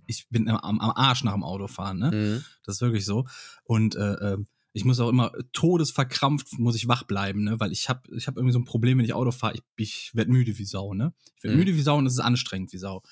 ich 0.07 0.27
bin 0.29 0.49
am, 0.49 0.81
am 0.81 0.91
Arsch 0.91 1.23
nach 1.23 1.35
dem 1.35 1.45
Autofahren, 1.45 1.99
ne? 1.99 2.11
Mhm. 2.11 2.45
Das 2.65 2.77
ist 2.77 2.81
wirklich 2.81 3.05
so. 3.05 3.27
Und 3.63 3.95
äh, 3.95 4.15
ähm, 4.15 4.49
ich 4.73 4.85
muss 4.85 4.99
auch 4.99 5.09
immer 5.09 5.31
todesverkrampft, 5.53 6.59
muss 6.59 6.75
ich 6.75 6.89
wach 6.89 7.05
bleiben, 7.05 7.45
ne? 7.45 7.61
Weil 7.61 7.71
ich 7.71 7.89
habe 7.89 8.03
ich 8.17 8.27
hab 8.27 8.37
irgendwie 8.37 8.53
so 8.53 8.59
ein 8.59 8.65
Problem, 8.65 8.99
wenn 8.99 9.05
ich 9.05 9.15
Auto 9.15 9.31
fahre. 9.31 9.55
Ich, 9.55 9.63
ich 9.77 10.15
werde 10.17 10.33
müde 10.33 10.59
wie 10.59 10.65
Sau, 10.65 10.95
ne? 10.95 11.13
Ich 11.37 11.45
werde 11.45 11.55
Mhm. 11.57 11.61
müde 11.61 11.77
wie 11.77 11.83
Sau 11.83 11.97
und 11.97 12.07
es 12.07 12.15
ist 12.15 12.19
anstrengend 12.21 12.73
wie 12.73 12.79
Sau. 12.79 13.03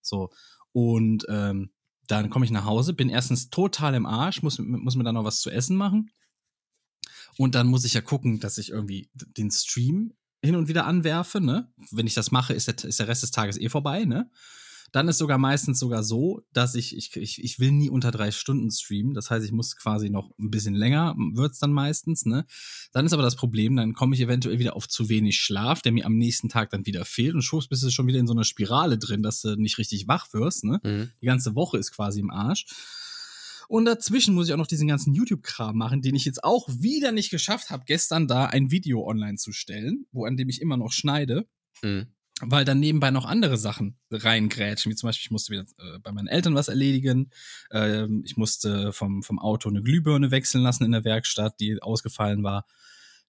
So. 0.00 0.30
Und 0.72 1.26
ähm, 1.28 1.70
dann 2.06 2.30
komme 2.30 2.44
ich 2.44 2.50
nach 2.50 2.64
Hause, 2.64 2.92
bin 2.92 3.08
erstens 3.08 3.50
total 3.50 3.94
im 3.94 4.06
Arsch, 4.06 4.42
muss, 4.42 4.58
muss 4.58 4.94
mir 4.94 5.04
dann 5.04 5.14
noch 5.16 5.24
was 5.24 5.40
zu 5.40 5.50
essen 5.50 5.76
machen. 5.76 6.10
Und 7.36 7.54
dann 7.54 7.66
muss 7.66 7.84
ich 7.84 7.94
ja 7.94 8.00
gucken, 8.00 8.40
dass 8.40 8.58
ich 8.58 8.70
irgendwie 8.70 9.10
den 9.14 9.50
Stream 9.50 10.14
hin 10.42 10.56
und 10.56 10.68
wieder 10.68 10.86
anwerfe, 10.86 11.40
ne? 11.40 11.72
Wenn 11.90 12.06
ich 12.06 12.14
das 12.14 12.30
mache, 12.30 12.54
ist 12.54 12.68
der, 12.68 12.88
ist 12.88 13.00
der 13.00 13.08
Rest 13.08 13.22
des 13.22 13.30
Tages 13.30 13.58
eh 13.58 13.68
vorbei, 13.68 14.04
ne? 14.04 14.30
Dann 14.92 15.08
ist 15.08 15.18
sogar 15.18 15.36
meistens 15.36 15.78
sogar 15.78 16.02
so, 16.02 16.42
dass 16.52 16.74
ich, 16.74 16.96
ich, 16.96 17.14
ich, 17.16 17.44
ich 17.44 17.58
will 17.58 17.72
nie 17.72 17.90
unter 17.90 18.10
drei 18.10 18.30
Stunden 18.30 18.70
streamen. 18.70 19.12
Das 19.12 19.30
heißt, 19.30 19.44
ich 19.44 19.52
muss 19.52 19.76
quasi 19.76 20.08
noch 20.08 20.30
ein 20.38 20.50
bisschen 20.50 20.74
länger, 20.74 21.14
wird's 21.34 21.58
dann 21.58 21.72
meistens, 21.72 22.24
ne? 22.24 22.46
Dann 22.92 23.04
ist 23.04 23.12
aber 23.12 23.22
das 23.22 23.36
Problem, 23.36 23.76
dann 23.76 23.92
komme 23.92 24.14
ich 24.14 24.20
eventuell 24.22 24.58
wieder 24.58 24.76
auf 24.76 24.88
zu 24.88 25.08
wenig 25.08 25.38
Schlaf, 25.38 25.82
der 25.82 25.92
mir 25.92 26.06
am 26.06 26.16
nächsten 26.16 26.48
Tag 26.48 26.70
dann 26.70 26.86
wieder 26.86 27.04
fehlt 27.04 27.34
und 27.34 27.42
schwupps 27.42 27.68
bist 27.68 27.82
du 27.82 27.90
schon 27.90 28.06
wieder 28.06 28.18
in 28.18 28.26
so 28.26 28.32
einer 28.32 28.44
Spirale 28.44 28.96
drin, 28.98 29.22
dass 29.22 29.42
du 29.42 29.56
nicht 29.56 29.78
richtig 29.78 30.08
wach 30.08 30.32
wirst, 30.32 30.64
ne? 30.64 30.80
Mhm. 30.82 31.10
Die 31.20 31.26
ganze 31.26 31.54
Woche 31.54 31.76
ist 31.76 31.92
quasi 31.92 32.20
im 32.20 32.30
Arsch. 32.30 32.64
Und 33.68 33.84
dazwischen 33.84 34.34
muss 34.34 34.48
ich 34.48 34.54
auch 34.54 34.58
noch 34.58 34.66
diesen 34.66 34.88
ganzen 34.88 35.14
YouTube-Kram 35.14 35.76
machen, 35.76 36.00
den 36.02 36.14
ich 36.14 36.24
jetzt 36.24 36.42
auch 36.42 36.68
wieder 36.68 37.12
nicht 37.12 37.30
geschafft 37.30 37.70
habe, 37.70 37.84
gestern 37.86 38.26
da 38.26 38.46
ein 38.46 38.70
Video 38.70 39.06
online 39.06 39.36
zu 39.36 39.52
stellen, 39.52 40.06
wo 40.10 40.24
an 40.24 40.36
dem 40.36 40.48
ich 40.48 40.60
immer 40.60 40.76
noch 40.78 40.90
schneide, 40.90 41.46
Mhm. 41.82 42.06
weil 42.40 42.64
dann 42.64 42.80
nebenbei 42.80 43.10
noch 43.10 43.26
andere 43.26 43.56
Sachen 43.58 43.98
reingrätschen, 44.10 44.90
wie 44.90 44.96
zum 44.96 45.08
Beispiel, 45.08 45.26
ich 45.26 45.30
musste 45.30 45.52
wieder 45.52 45.64
äh, 45.78 45.98
bei 46.00 46.12
meinen 46.12 46.28
Eltern 46.28 46.54
was 46.54 46.68
erledigen, 46.68 47.30
ähm, 47.70 48.22
ich 48.24 48.36
musste 48.36 48.92
vom, 48.92 49.22
vom 49.22 49.38
Auto 49.38 49.68
eine 49.68 49.82
Glühbirne 49.82 50.30
wechseln 50.30 50.62
lassen 50.62 50.84
in 50.84 50.92
der 50.92 51.04
Werkstatt, 51.04 51.60
die 51.60 51.80
ausgefallen 51.82 52.42
war. 52.42 52.64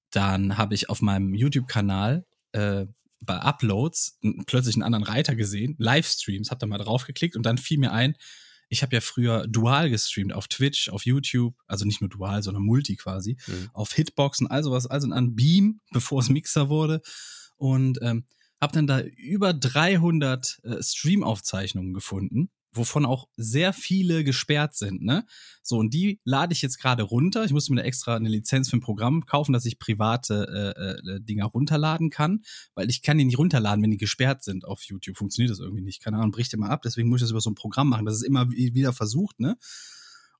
Dann 0.10 0.58
habe 0.58 0.74
ich 0.74 0.90
auf 0.90 1.02
meinem 1.02 1.34
YouTube-Kanal 1.36 2.26
äh, 2.54 2.86
bei 3.22 3.36
Uploads 3.36 4.20
plötzlich 4.46 4.76
einen 4.76 4.84
anderen 4.84 5.04
Reiter 5.04 5.36
gesehen, 5.36 5.76
Livestreams, 5.78 6.50
hab 6.50 6.60
da 6.60 6.66
mal 6.66 6.78
draufgeklickt 6.78 7.36
und 7.36 7.46
dann 7.46 7.58
fiel 7.58 7.78
mir 7.78 7.92
ein, 7.92 8.16
ich 8.70 8.82
habe 8.84 8.96
ja 8.96 9.02
früher 9.02 9.48
dual 9.48 9.90
gestreamt 9.90 10.32
auf 10.34 10.48
Twitch, 10.48 10.90
auf 10.90 11.06
YouTube, 11.06 11.56
also 11.68 11.86
nicht 11.86 12.02
nur 12.02 12.10
dual, 12.10 12.44
sondern 12.44 12.64
multi 12.64 12.96
quasi, 12.96 13.36
Mhm. 13.48 13.70
auf 13.74 13.92
Hitboxen, 13.94 14.48
all 14.48 14.64
sowas, 14.64 14.86
also 14.88 15.10
an 15.12 15.36
Beam, 15.36 15.82
bevor 15.92 16.22
es 16.22 16.30
Mixer 16.30 16.70
wurde 16.70 17.02
und 17.58 18.00
ähm, 18.02 18.26
habe 18.62 18.74
dann 18.74 18.88
da 18.88 19.00
über 19.02 19.54
300 19.54 20.60
äh, 20.64 20.84
Stream-Aufzeichnungen 20.84 21.94
gefunden, 21.94 22.50
wovon 22.72 23.06
auch 23.06 23.28
sehr 23.36 23.74
viele 23.74 24.24
gesperrt 24.24 24.76
sind, 24.76 25.02
ne? 25.02 25.26
So, 25.64 25.78
und 25.78 25.94
die 25.94 26.20
lade 26.24 26.54
ich 26.54 26.62
jetzt 26.62 26.80
gerade 26.80 27.04
runter. 27.04 27.44
Ich 27.46 27.52
musste 27.52 27.74
mir 27.74 27.82
da 27.82 27.88
extra 27.88 28.16
eine 28.16 28.30
Lizenz 28.30 28.70
für 28.70 28.78
ein 28.78 28.82
Programm 28.82 29.26
kaufen, 29.26 29.54
dass 29.54 29.66
ich 29.66 29.80
private 29.80 30.76
äh, 30.78 31.10
äh, 31.16 31.22
Dinger 31.22 31.46
runterladen 31.46 32.10
kann, 32.10 32.42
weil 32.76 32.90
ich 32.90 33.02
kann 33.02 33.18
die 33.18 33.26
nicht 33.26 33.38
runterladen, 33.38 33.84
wenn 33.84 33.92
die 33.92 33.98
gesperrt 33.98 34.44
sind 34.44 34.66
auf 34.66 34.84
YouTube. 34.84 35.18
Funktioniert 35.18 35.52
das 35.52 35.60
irgendwie 35.60 35.82
nicht. 35.84 36.04
Keine 36.04 36.18
Ahnung, 36.18 36.32
bricht 36.32 36.54
immer 36.54 36.70
ab. 36.70 36.82
Deswegen 36.84 37.10
muss 37.10 37.20
ich 37.22 37.24
das 37.24 37.32
über 37.32 37.42
so 37.42 37.50
ein 37.50 37.56
Programm 37.56 37.90
machen. 37.90 38.06
Das 38.06 38.16
ist 38.16 38.24
immer 38.24 38.50
wi- 38.52 38.74
wieder 38.74 38.94
versucht, 38.94 39.40
ne? 39.40 39.58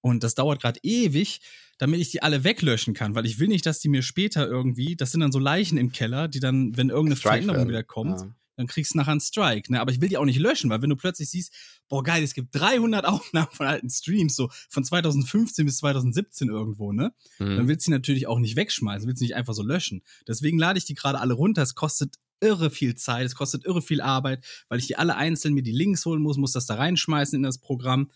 Und 0.02 0.24
das 0.24 0.34
dauert 0.34 0.62
gerade 0.62 0.80
ewig, 0.82 1.42
damit 1.78 2.00
ich 2.00 2.10
die 2.12 2.24
alle 2.24 2.44
weglöschen 2.46 2.94
kann, 2.94 3.16
weil 3.16 3.26
ich 3.26 3.38
will 3.40 3.50
nicht, 3.50 3.66
dass 3.66 3.80
die 3.80 3.90
mir 3.90 4.02
später 4.02 4.48
irgendwie, 4.48 4.96
das 4.96 5.12
sind 5.12 5.20
dann 5.20 5.32
so 5.34 5.40
Leichen 5.40 5.78
im 5.78 5.92
Keller, 5.92 6.28
die 6.30 6.40
dann, 6.40 6.78
wenn 6.78 6.90
irgendeine 6.90 7.18
Strike 7.18 7.34
Veränderung 7.44 7.58
werden. 7.58 7.70
wieder 7.70 7.84
kommt, 7.84 8.22
Ja. 8.22 8.36
Dann 8.60 8.68
kriegst 8.68 8.94
du 8.94 8.98
nachher 8.98 9.12
einen 9.12 9.22
Strike. 9.22 9.72
Ne? 9.72 9.80
Aber 9.80 9.92
ich 9.92 10.02
will 10.02 10.10
die 10.10 10.18
auch 10.18 10.26
nicht 10.26 10.38
löschen, 10.40 10.70
weil 10.70 10.82
wenn 10.82 10.90
du 10.90 10.98
plötzlich 10.98 11.30
siehst, 11.30 11.54
boah 11.88 12.04
geil, 12.04 12.22
es 12.22 12.34
gibt 12.34 12.54
300 12.54 13.06
Aufnahmen 13.06 13.48
von 13.54 13.66
alten 13.68 13.90
Streams, 13.90 14.36
so 14.36 14.50
von 14.70 14.84
2015 14.84 15.66
bis 15.66 15.78
2017 15.78 16.50
irgendwo, 16.50 16.92
ne? 16.92 17.14
Dann 17.40 17.64
Mhm. 17.64 17.68
willst 17.70 17.88
du 17.88 17.92
die 17.92 17.96
natürlich 17.96 18.28
auch 18.28 18.40
nicht 18.40 18.58
wegschmeißen, 18.58 19.08
willst 19.08 19.22
du 19.22 19.26
nicht 19.26 19.36
einfach 19.36 19.54
so 19.54 19.64
löschen. 19.64 20.02
Deswegen 20.28 20.60
lade 20.60 20.78
ich 20.78 20.86
die 20.86 20.94
gerade 20.94 21.20
alle 21.22 21.34
runter. 21.36 21.62
Es 21.62 21.74
kostet 21.74 22.16
irre 22.42 22.70
viel 22.70 22.96
Zeit, 22.96 23.26
es 23.26 23.36
kostet 23.36 23.66
irre 23.66 23.82
viel 23.82 24.02
Arbeit, 24.02 24.46
weil 24.68 24.80
ich 24.80 24.88
die 24.88 24.98
alle 24.98 25.16
einzeln 25.16 25.54
mir 25.54 25.64
die 25.64 25.72
Links 25.72 26.06
holen 26.06 26.22
muss, 26.22 26.38
muss 26.38 26.52
das 26.52 26.66
da 26.66 26.76
reinschmeißen 26.76 27.36
in 27.36 27.44
das 27.44 27.60
Programm 27.60 28.12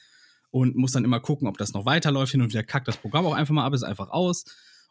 und 0.51 0.75
muss 0.75 0.91
dann 0.91 1.03
immer 1.05 1.19
gucken, 1.19 1.47
ob 1.47 1.57
das 1.57 1.73
noch 1.73 1.85
weiterläuft. 1.85 2.31
Hin 2.31 2.41
und 2.41 2.49
wieder 2.49 2.63
kackt 2.63 2.87
das 2.87 2.97
Programm 2.97 3.25
auch 3.25 3.33
einfach 3.33 3.53
mal 3.53 3.65
ab, 3.65 3.73
ist 3.73 3.83
einfach 3.83 4.09
aus. 4.09 4.43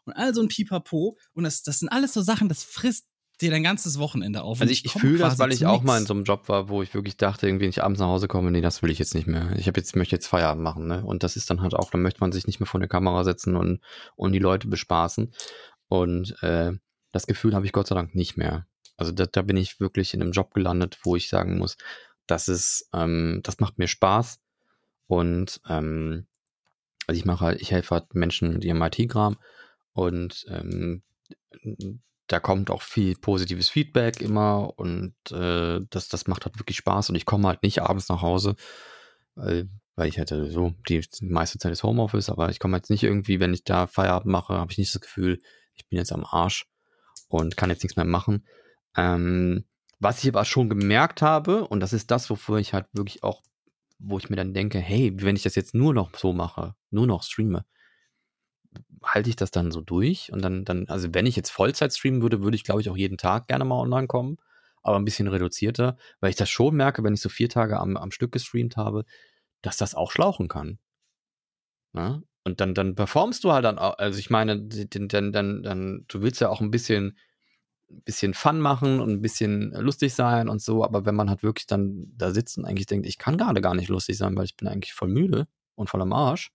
Und 0.05 0.13
all 0.13 0.33
so 0.33 0.41
ein 0.41 0.49
Pipapo. 0.49 1.17
Und 1.33 1.43
das, 1.45 1.63
das 1.63 1.79
sind 1.79 1.89
alles 1.89 2.11
so 2.13 2.21
Sachen, 2.21 2.49
das 2.49 2.63
frisst 2.63 3.05
dir 3.41 3.51
dein 3.51 3.63
ganzes 3.63 3.99
Wochenende 3.99 4.43
auf. 4.43 4.61
Also 4.61 4.71
ich, 4.71 4.85
ich 4.85 4.91
fühle 4.91 5.17
das, 5.17 5.39
weil 5.39 5.51
ich 5.51 5.65
auch 5.65 5.81
nix. 5.81 5.85
mal 5.85 5.99
in 5.99 6.05
so 6.05 6.13
einem 6.13 6.23
Job 6.23 6.47
war, 6.49 6.69
wo 6.69 6.81
ich 6.81 6.93
wirklich 6.93 7.17
dachte, 7.17 7.47
irgendwie 7.47 7.63
wenn 7.63 7.69
ich 7.69 7.83
abends 7.83 7.99
nach 7.99 8.07
Hause 8.07 8.27
komme, 8.27 8.51
nee, 8.51 8.61
das 8.61 8.81
will 8.81 8.91
ich 8.91 8.99
jetzt 8.99 9.15
nicht 9.15 9.27
mehr. 9.27 9.53
Ich 9.57 9.67
habe 9.67 9.79
jetzt 9.79 9.95
möchte 9.95 10.15
jetzt 10.15 10.27
Feierabend 10.27 10.63
machen, 10.63 10.87
ne? 10.87 11.03
Und 11.03 11.23
das 11.23 11.35
ist 11.35 11.49
dann 11.49 11.61
halt 11.61 11.73
auch, 11.73 11.89
dann 11.91 12.01
möchte 12.01 12.21
man 12.21 12.31
sich 12.31 12.47
nicht 12.47 12.59
mehr 12.59 12.67
vor 12.67 12.79
der 12.79 12.89
Kamera 12.89 13.23
setzen 13.23 13.55
und 13.55 13.81
und 14.15 14.33
die 14.33 14.39
Leute 14.39 14.67
bespaßen. 14.67 15.33
Und 15.87 16.35
äh, 16.41 16.71
das 17.11 17.27
Gefühl 17.27 17.55
habe 17.55 17.65
ich 17.65 17.71
Gott 17.71 17.87
sei 17.87 17.95
Dank 17.95 18.15
nicht 18.15 18.37
mehr. 18.37 18.67
Also 18.97 19.11
da, 19.11 19.25
da 19.25 19.41
bin 19.41 19.57
ich 19.57 19.79
wirklich 19.79 20.13
in 20.13 20.21
einem 20.21 20.31
Job 20.31 20.53
gelandet, 20.53 20.99
wo 21.03 21.15
ich 21.15 21.29
sagen 21.29 21.57
muss, 21.57 21.77
das 22.27 22.47
ist, 22.47 22.89
ähm, 22.93 23.41
das 23.43 23.59
macht 23.59 23.77
mir 23.77 23.87
Spaß. 23.87 24.39
Und 25.07 25.61
ähm, 25.67 26.27
also 27.07 27.19
ich 27.19 27.25
mache 27.25 27.45
halt, 27.45 27.61
ich 27.61 27.71
helfe 27.71 27.95
halt 27.95 28.15
Menschen 28.15 28.53
mit 28.53 28.63
ihrem 28.63 28.81
IT-Kram 28.81 29.37
und 29.93 30.45
ähm, 30.49 31.03
da 32.27 32.39
kommt 32.39 32.69
auch 32.71 32.81
viel 32.81 33.15
positives 33.15 33.69
Feedback 33.69 34.21
immer 34.21 34.77
und 34.77 35.13
äh, 35.31 35.79
das, 35.89 36.07
das 36.07 36.27
macht 36.27 36.45
halt 36.45 36.59
wirklich 36.59 36.77
Spaß 36.77 37.09
und 37.09 37.15
ich 37.15 37.25
komme 37.25 37.47
halt 37.47 37.63
nicht 37.63 37.81
abends 37.81 38.09
nach 38.09 38.21
Hause, 38.21 38.55
weil, 39.35 39.69
weil 39.95 40.07
ich 40.07 40.17
hätte 40.17 40.49
so, 40.49 40.73
die 40.87 41.01
meiste 41.21 41.59
Zeit 41.59 41.71
ist 41.71 41.83
Homeoffice, 41.83 42.29
aber 42.29 42.49
ich 42.49 42.59
komme 42.59 42.77
jetzt 42.77 42.89
nicht 42.89 43.03
irgendwie, 43.03 43.39
wenn 43.39 43.53
ich 43.53 43.63
da 43.63 43.87
Feierabend 43.87 44.31
mache, 44.31 44.53
habe 44.53 44.71
ich 44.71 44.77
nicht 44.77 44.93
das 44.93 45.01
Gefühl, 45.01 45.41
ich 45.73 45.87
bin 45.89 45.97
jetzt 45.97 46.13
am 46.13 46.23
Arsch 46.23 46.65
und 47.27 47.57
kann 47.57 47.69
jetzt 47.69 47.83
nichts 47.83 47.97
mehr 47.97 48.05
machen. 48.05 48.45
Ähm, 48.95 49.65
was 49.99 50.23
ich 50.23 50.29
aber 50.29 50.45
schon 50.45 50.69
gemerkt 50.69 51.21
habe, 51.21 51.67
und 51.67 51.79
das 51.79 51.93
ist 51.93 52.11
das, 52.11 52.29
wofür 52.29 52.57
ich 52.57 52.73
halt 52.73 52.87
wirklich 52.93 53.23
auch, 53.23 53.41
wo 53.99 54.17
ich 54.17 54.29
mir 54.29 54.35
dann 54.35 54.53
denke, 54.53 54.79
hey, 54.79 55.13
wenn 55.15 55.35
ich 55.35 55.43
das 55.43 55.55
jetzt 55.55 55.73
nur 55.73 55.93
noch 55.93 56.15
so 56.15 56.33
mache, 56.33 56.75
nur 56.89 57.07
noch 57.07 57.23
streame, 57.23 57.65
halte 59.03 59.29
ich 59.29 59.35
das 59.35 59.51
dann 59.51 59.71
so 59.71 59.81
durch? 59.81 60.31
Und 60.31 60.41
dann, 60.41 60.65
dann, 60.65 60.87
also 60.87 61.13
wenn 61.13 61.25
ich 61.25 61.35
jetzt 61.35 61.49
Vollzeit 61.49 61.93
streamen 61.93 62.21
würde, 62.21 62.41
würde 62.41 62.55
ich, 62.55 62.63
glaube 62.63 62.81
ich, 62.81 62.89
auch 62.89 62.97
jeden 62.97 63.17
Tag 63.17 63.47
gerne 63.47 63.65
mal 63.65 63.79
online 63.79 64.07
kommen, 64.07 64.37
aber 64.81 64.97
ein 64.97 65.05
bisschen 65.05 65.27
reduzierter, 65.27 65.97
weil 66.19 66.29
ich 66.29 66.35
das 66.35 66.49
schon 66.49 66.75
merke, 66.75 67.03
wenn 67.03 67.13
ich 67.13 67.21
so 67.21 67.29
vier 67.29 67.49
Tage 67.49 67.79
am, 67.79 67.97
am 67.97 68.11
Stück 68.11 68.31
gestreamt 68.31 68.77
habe, 68.77 69.05
dass 69.61 69.77
das 69.77 69.95
auch 69.95 70.11
schlauchen 70.11 70.47
kann. 70.47 70.79
Na? 71.93 72.21
Und 72.43 72.59
dann, 72.59 72.73
dann 72.73 72.95
performst 72.95 73.43
du 73.43 73.53
halt 73.53 73.63
dann 73.63 73.79
auch, 73.79 73.97
also 73.97 74.19
ich 74.19 74.29
meine, 74.29 74.61
dann, 74.61 75.07
dann, 75.07 75.31
dann, 75.31 75.63
dann, 75.63 76.05
du 76.07 76.21
willst 76.21 76.41
ja 76.41 76.49
auch 76.49 76.59
ein 76.59 76.71
bisschen, 76.71 77.17
bisschen 77.87 78.33
Fun 78.33 78.59
machen 78.59 78.99
und 78.99 79.11
ein 79.11 79.21
bisschen 79.21 79.71
lustig 79.71 80.13
sein 80.13 80.49
und 80.49 80.61
so, 80.61 80.83
aber 80.83 81.05
wenn 81.05 81.15
man 81.15 81.29
halt 81.29 81.43
wirklich 81.43 81.67
dann 81.67 82.11
da 82.17 82.31
sitzt 82.31 82.57
und 82.57 82.65
eigentlich 82.65 82.87
denkt, 82.87 83.05
ich 83.05 83.17
kann 83.17 83.37
gerade 83.37 83.61
gar 83.61 83.75
nicht 83.75 83.87
lustig 83.89 84.17
sein, 84.17 84.35
weil 84.35 84.45
ich 84.45 84.57
bin 84.57 84.67
eigentlich 84.67 84.93
voll 84.93 85.09
müde 85.09 85.47
und 85.75 85.89
voll 85.89 86.01
am 86.01 86.11
Arsch, 86.11 86.51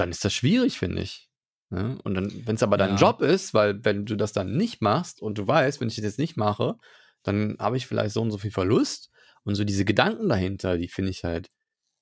dann 0.00 0.10
ist 0.10 0.24
das 0.24 0.32
schwierig, 0.34 0.78
finde 0.78 1.02
ich. 1.02 1.28
Ne? 1.70 1.98
Und 2.02 2.14
dann, 2.14 2.32
wenn 2.46 2.56
es 2.56 2.62
aber 2.64 2.76
dein 2.76 2.90
Ja. 2.90 2.96
Job 2.96 3.20
ist, 3.22 3.54
weil 3.54 3.84
wenn 3.84 4.04
du 4.06 4.16
das 4.16 4.32
dann 4.32 4.56
nicht 4.56 4.82
machst 4.82 5.22
und 5.22 5.38
du 5.38 5.46
weißt, 5.46 5.80
wenn 5.80 5.88
ich 5.88 5.94
das 5.96 6.04
jetzt 6.04 6.18
nicht 6.18 6.36
mache, 6.36 6.74
dann 7.22 7.56
habe 7.60 7.76
ich 7.76 7.86
vielleicht 7.86 8.12
so 8.14 8.22
und 8.22 8.30
so 8.32 8.38
viel 8.38 8.50
Verlust 8.50 9.10
und 9.44 9.54
so 9.54 9.62
diese 9.64 9.84
Gedanken 9.84 10.28
dahinter, 10.28 10.76
die 10.78 10.88
finde 10.88 11.10
ich 11.12 11.22
halt 11.22 11.48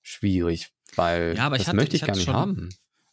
schwierig, 0.03 0.69
weil 0.97 1.35
Ja, 1.37 1.45
aber 1.47 1.57
ich 1.57 1.61
das 1.63 1.69
hatte- 1.69 1.77
möchte 1.77 1.97
ich 1.97 2.03
ich 2.03 2.07
gar 2.07 2.15
nicht 2.15 2.25
schon- 2.25 2.35
haben. 2.35 2.69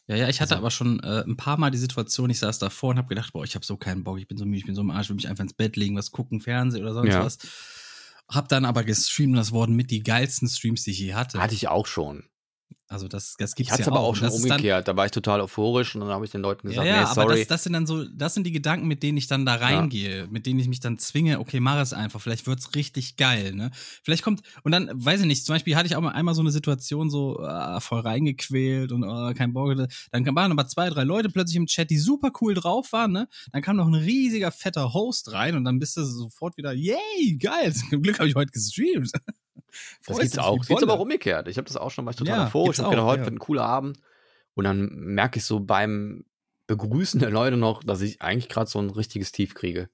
Ja, 0.08 0.14
ja, 0.16 0.28
ich 0.28 0.40
hatte 0.40 0.52
Also- 0.54 0.62
aber 0.62 0.70
schon 0.70 1.00
äh, 1.00 1.24
ein 1.26 1.36
paar 1.36 1.58
Mal 1.58 1.70
die 1.70 1.78
Situation, 1.78 2.30
ich 2.30 2.38
saß 2.38 2.58
davor 2.60 2.90
und 2.90 2.98
habe 2.98 3.08
gedacht, 3.08 3.32
boah, 3.32 3.44
ich 3.44 3.54
habe 3.56 3.66
so 3.66 3.76
keinen 3.76 4.04
Bock, 4.04 4.18
ich 4.18 4.28
bin 4.28 4.38
so 4.38 4.44
müde, 4.46 4.58
ich 4.58 4.66
bin 4.66 4.74
so 4.76 4.80
im 4.82 4.90
Arsch, 4.92 5.08
will 5.08 5.16
mich 5.16 5.28
einfach 5.28 5.42
ins 5.42 5.54
Bett 5.54 5.76
legen, 5.76 5.96
was 5.96 6.12
gucken, 6.12 6.40
Fernsehen 6.40 6.82
oder 6.84 6.94
sonst 6.94 7.12
Ja. 7.12 7.24
was. 7.24 7.38
Hab 8.28 8.48
dann 8.48 8.64
aber 8.64 8.82
gestreamt, 8.84 9.36
das 9.36 9.52
wurden 9.52 9.74
mit 9.74 9.90
die 9.90 10.02
geilsten 10.02 10.48
Streams, 10.48 10.84
die 10.84 10.92
ich 10.92 10.98
je 11.00 11.14
hatte. 11.14 11.40
Hatte 11.40 11.54
ich 11.54 11.68
auch 11.68 11.86
schon. 11.86 12.24
Also 12.88 13.08
das, 13.08 13.34
das 13.36 13.50
Ich 13.50 13.56
gibt's 13.56 13.72
hatte 13.72 13.82
es 13.82 13.86
ja 13.86 13.92
aber 13.92 14.00
auch. 14.00 14.10
auch 14.10 14.14
schon 14.16 14.28
ist 14.28 14.48
dann, 14.48 14.60
umgekehrt. 14.60 14.86
Da 14.86 14.96
war 14.96 15.06
ich 15.06 15.10
total 15.10 15.40
euphorisch 15.40 15.94
und 15.96 16.02
dann 16.02 16.10
habe 16.10 16.24
ich 16.24 16.30
den 16.30 16.40
Leuten 16.40 16.68
Ja, 16.68 16.74
gesagt, 16.74 16.86
ja, 16.86 16.94
nee, 17.00 17.00
aber 17.00 17.14
sorry. 17.22 17.38
das, 17.38 17.48
das 17.48 17.64
sind 17.64 17.72
dann 17.72 17.84
so, 17.86 18.04
das 18.04 18.34
sind 18.34 18.44
die 18.46 18.52
Gedanken, 18.52 18.86
mit 18.86 19.02
denen 19.02 19.18
ich 19.18 19.26
dann 19.26 19.44
da 19.44 19.56
reingehe, 19.56 20.28
mit 20.30 20.46
denen 20.46 20.60
ich 20.60 20.68
mich 20.68 20.78
dann 20.78 20.96
zwinge, 20.98 21.40
okay, 21.40 21.58
mach 21.58 21.80
es 21.80 21.92
einfach, 21.92 22.20
vielleicht 22.20 22.46
wird's 22.46 22.76
richtig 22.76 23.16
geil, 23.16 23.54
ne? 23.54 23.72
Vielleicht 24.04 24.22
kommt, 24.22 24.42
und 24.62 24.70
dann, 24.70 24.88
weiß 24.92 25.20
ich 25.20 25.26
nicht, 25.26 25.44
zum 25.44 25.54
Beispiel 25.56 25.74
hatte 25.74 25.86
ich 25.88 25.96
auch 25.96 26.00
mal 26.00 26.12
einmal 26.12 26.34
so 26.34 26.42
eine 26.42 26.52
Situation 26.52 27.10
so 27.10 27.40
äh, 27.44 27.80
voll 27.80 28.00
reingequält 28.00 28.92
und 28.92 29.02
äh, 29.02 29.34
kein 29.34 29.52
Bock, 29.52 29.74
dann 30.12 30.36
waren 30.36 30.52
aber 30.52 30.68
zwei, 30.68 30.88
drei 30.88 31.02
Leute 31.02 31.28
plötzlich 31.28 31.56
im 31.56 31.66
Chat, 31.66 31.90
die 31.90 31.98
super 31.98 32.30
cool 32.40 32.54
drauf 32.54 32.92
waren, 32.92 33.10
ne? 33.10 33.28
Dann 33.50 33.62
kam 33.62 33.76
noch 33.76 33.88
ein 33.88 33.94
riesiger, 33.94 34.52
fetter 34.52 34.92
Host 34.94 35.32
rein 35.32 35.56
und 35.56 35.64
dann 35.64 35.80
bist 35.80 35.96
du 35.96 36.04
sofort 36.04 36.56
wieder, 36.56 36.72
yay, 36.72 37.36
geil, 37.36 37.74
zum 37.90 38.00
Glück 38.00 38.20
habe 38.20 38.28
ich 38.28 38.36
heute 38.36 38.52
gestreamt. 38.52 39.10
Das 40.06 40.18
gibt's 40.18 40.38
auch. 40.38 40.58
Das 40.58 40.68
gibt's 40.68 40.82
aber 40.82 40.94
auch 40.94 41.00
umgekehrt. 41.00 41.48
Ich 41.48 41.58
habe 41.58 41.66
das 41.66 41.76
auch 41.76 41.90
schon, 41.90 42.08
ich 42.08 42.16
total 42.16 42.38
Ja, 42.38 42.46
euphorisch. 42.46 42.78
Ich 42.78 42.84
habe 42.84 43.02
heute 43.02 43.20
ja. 43.20 43.26
wird 43.26 43.34
ein 43.34 43.38
cooler 43.38 43.64
Abend. 43.64 43.98
Und 44.54 44.64
dann 44.64 44.88
merke 44.90 45.38
ich 45.38 45.44
so 45.44 45.60
beim 45.60 46.24
Begrüßen 46.66 47.20
der 47.20 47.30
Leute 47.30 47.56
noch, 47.56 47.84
dass 47.84 48.00
ich 48.00 48.22
eigentlich 48.22 48.48
gerade 48.48 48.70
so 48.70 48.78
ein 48.78 48.90
richtiges 48.90 49.32
Tief 49.32 49.54
kriege. 49.54 49.88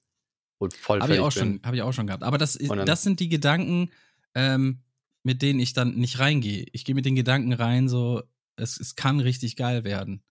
Und 0.57 0.73
voll 0.73 1.01
Habe 1.01 1.15
ich 1.15 1.19
auch 1.19 1.31
schon, 1.31 1.59
habe 1.63 1.75
ich 1.75 1.81
auch 1.81 1.91
schon 1.91 2.07
gehabt. 2.07 2.23
Aber 2.23 2.37
das, 2.37 2.57
das 2.85 3.03
sind 3.03 3.19
die 3.19 3.29
Gedanken, 3.29 3.91
ähm, 4.33 4.81
mit 5.23 5.41
denen 5.41 5.59
ich 5.59 5.73
dann 5.73 5.95
nicht 5.95 6.19
reingehe. 6.19 6.65
Ich 6.71 6.85
gehe 6.85 6.95
mit 6.95 7.05
den 7.05 7.15
Gedanken 7.15 7.53
rein, 7.53 7.89
so, 7.89 8.23
es, 8.55 8.79
es 8.79 8.95
kann 8.95 9.19
richtig 9.19 9.55
geil 9.55 9.83
werden. 9.83 10.23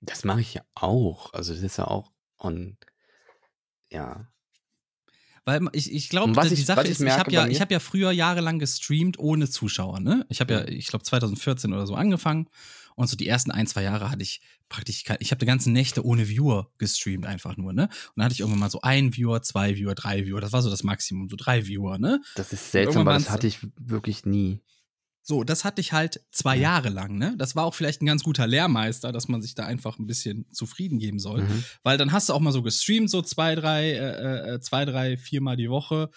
Das 0.00 0.24
mache 0.24 0.40
ich 0.40 0.54
ja 0.54 0.62
auch. 0.74 1.32
Also 1.32 1.52
das 1.52 1.62
ist 1.62 1.78
ja 1.78 1.86
auch. 1.86 2.12
Und 2.36 2.76
ja. 3.90 4.31
Weil 5.44 5.60
ich, 5.72 5.92
ich 5.92 6.08
glaube, 6.08 6.32
die 6.40 6.54
ich- 6.54 6.66
Sache 6.66 6.84
ich 6.84 6.90
ist, 6.90 7.00
ich 7.00 7.04
merke 7.04 7.20
habe 7.20 7.32
ja, 7.32 7.46
ich 7.48 7.60
hab 7.60 7.70
ja 7.70 7.80
früher 7.80 8.12
jahrelang 8.12 8.58
gestreamt 8.58 9.18
ohne 9.18 9.48
Zuschauer, 9.48 10.00
ne? 10.00 10.24
Ich 10.28 10.40
habe 10.40 10.54
ja, 10.54 10.68
ich 10.68 10.86
glaube, 10.86 11.04
2014 11.04 11.72
oder 11.72 11.86
so 11.86 11.94
angefangen. 11.94 12.48
Und 12.94 13.08
so 13.08 13.16
die 13.16 13.26
ersten 13.26 13.50
ein, 13.50 13.66
zwei 13.66 13.82
Jahre 13.82 14.10
hatte 14.10 14.22
ich 14.22 14.42
praktisch, 14.68 15.04
ich 15.18 15.30
habe 15.30 15.38
die 15.38 15.46
ganzen 15.46 15.72
Nächte 15.72 16.04
ohne 16.04 16.28
Viewer 16.28 16.70
gestreamt 16.78 17.26
einfach 17.26 17.56
nur, 17.56 17.72
ne? 17.72 17.84
Und 17.84 17.90
dann 18.16 18.24
hatte 18.26 18.34
ich 18.34 18.40
irgendwann 18.40 18.60
mal 18.60 18.70
so 18.70 18.82
ein 18.82 19.16
Viewer, 19.16 19.42
zwei 19.42 19.76
Viewer, 19.76 19.94
drei 19.94 20.26
Viewer. 20.26 20.40
Das 20.40 20.52
war 20.52 20.62
so 20.62 20.70
das 20.70 20.82
Maximum, 20.82 21.28
so 21.28 21.36
drei 21.36 21.66
Viewer, 21.66 21.98
ne? 21.98 22.20
Das 22.36 22.52
ist 22.52 22.70
seltsam, 22.70 23.06
weil 23.06 23.18
das 23.18 23.30
hatte 23.30 23.46
ich 23.46 23.58
wirklich 23.80 24.24
nie. 24.26 24.60
So, 25.24 25.44
das 25.44 25.64
hatte 25.64 25.80
ich 25.80 25.92
halt 25.92 26.20
zwei 26.32 26.56
Ja. 26.56 26.62
Jahre 26.62 26.88
lang, 26.88 27.16
ne? 27.16 27.34
Das 27.38 27.54
war 27.54 27.64
auch 27.64 27.74
vielleicht 27.74 28.02
ein 28.02 28.06
ganz 28.06 28.24
guter 28.24 28.46
Lehrmeister, 28.46 29.12
dass 29.12 29.28
man 29.28 29.40
sich 29.40 29.54
da 29.54 29.64
einfach 29.64 29.98
ein 29.98 30.06
bisschen 30.06 30.46
zufrieden 30.52 30.98
geben 30.98 31.18
soll. 31.20 31.42
Mhm. 31.42 31.64
Weil 31.82 31.96
dann 31.96 32.12
hast 32.12 32.28
du 32.28 32.32
auch 32.32 32.40
mal 32.40 32.52
so 32.52 32.62
gestreamt, 32.62 33.08
so 33.08 33.22
zwei, 33.22 33.54
drei, 33.54 33.92
äh, 33.92 34.54
äh, 34.54 34.60
zwei, 34.60 34.84
drei, 34.84 35.16
viermal 35.16 35.56
die 35.56 35.70
Woche. 35.70 36.10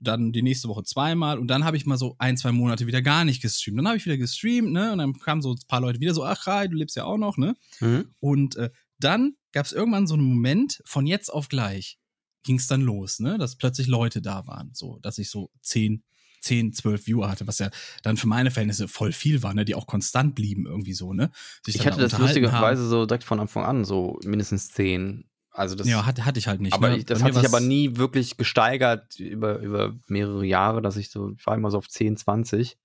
Dann 0.00 0.32
die 0.32 0.42
nächste 0.42 0.68
Woche 0.68 0.84
zweimal. 0.84 1.38
Und 1.38 1.48
dann 1.48 1.64
habe 1.64 1.76
ich 1.76 1.84
mal 1.86 1.98
so 1.98 2.14
ein, 2.18 2.36
zwei 2.36 2.52
Monate 2.52 2.86
wieder 2.86 3.02
gar 3.02 3.24
nicht 3.24 3.42
gestreamt. 3.42 3.78
Dann 3.78 3.88
habe 3.88 3.96
ich 3.96 4.06
wieder 4.06 4.16
gestreamt, 4.16 4.70
ne? 4.72 4.92
Und 4.92 4.98
dann 4.98 5.12
kamen 5.14 5.42
so 5.42 5.52
ein 5.52 5.58
paar 5.66 5.80
Leute 5.80 5.98
wieder 6.00 6.14
so, 6.14 6.24
ach, 6.24 6.46
Rai, 6.46 6.68
du 6.68 6.76
lebst 6.76 6.94
ja 6.96 7.04
auch 7.04 7.18
noch, 7.18 7.36
ne? 7.36 7.54
Mhm. 7.80 8.06
Und 8.20 8.56
äh, 8.56 8.70
dann 9.00 9.34
gab 9.52 9.66
es 9.66 9.72
irgendwann 9.72 10.06
so 10.06 10.14
einen 10.14 10.24
Moment, 10.24 10.80
von 10.84 11.06
jetzt 11.06 11.30
auf 11.32 11.48
gleich 11.48 11.98
ging 12.44 12.56
es 12.56 12.68
dann 12.68 12.80
los, 12.80 13.18
ne? 13.18 13.38
Dass 13.38 13.56
plötzlich 13.56 13.88
Leute 13.88 14.22
da 14.22 14.46
waren. 14.46 14.70
So, 14.72 14.98
dass 15.00 15.18
ich 15.18 15.30
so 15.30 15.50
zehn, 15.62 16.04
zehn, 16.48 16.72
zwölf 16.72 17.06
Viewer 17.06 17.30
hatte, 17.30 17.46
was 17.46 17.58
ja 17.58 17.70
dann 18.02 18.16
für 18.16 18.26
meine 18.26 18.50
Verhältnisse 18.50 18.88
voll 18.88 19.12
viel 19.12 19.42
war, 19.42 19.54
ne? 19.54 19.64
Die 19.64 19.74
auch 19.74 19.86
konstant 19.86 20.34
blieben 20.34 20.66
irgendwie 20.66 20.94
so, 20.94 21.12
ne? 21.12 21.30
Sich 21.64 21.76
Ich 21.76 21.86
hatte 21.86 21.98
da 21.98 22.08
das 22.08 22.18
lustigerweise 22.18 22.86
so 22.88 23.06
direkt 23.06 23.24
von 23.24 23.38
Anfang 23.40 23.64
an, 23.64 23.84
so 23.84 24.18
mindestens 24.24 24.70
zehn. 24.70 25.24
Also 25.50 25.74
das, 25.74 25.88
Ja, 25.88 26.06
hatte, 26.06 26.24
hatte 26.24 26.38
ich 26.38 26.46
halt 26.46 26.60
nicht. 26.60 26.72
aber 26.72 26.90
ne? 26.90 26.98
ich, 26.98 27.04
das 27.04 27.22
hat 27.22 27.34
sich 27.34 27.44
aber 27.46 27.60
nie 27.60 27.96
wirklich 27.96 28.36
gesteigert 28.36 29.18
über, 29.18 29.58
über 29.58 29.96
mehrere 30.06 30.44
Jahre, 30.46 30.82
dass 30.82 30.96
ich 30.96 31.10
so, 31.10 31.32
ich 31.36 31.46
war 31.46 31.56
immer 31.56 31.70
so 31.70 31.78
auf 31.78 31.88
10, 31.88 32.16
20. 32.16 32.78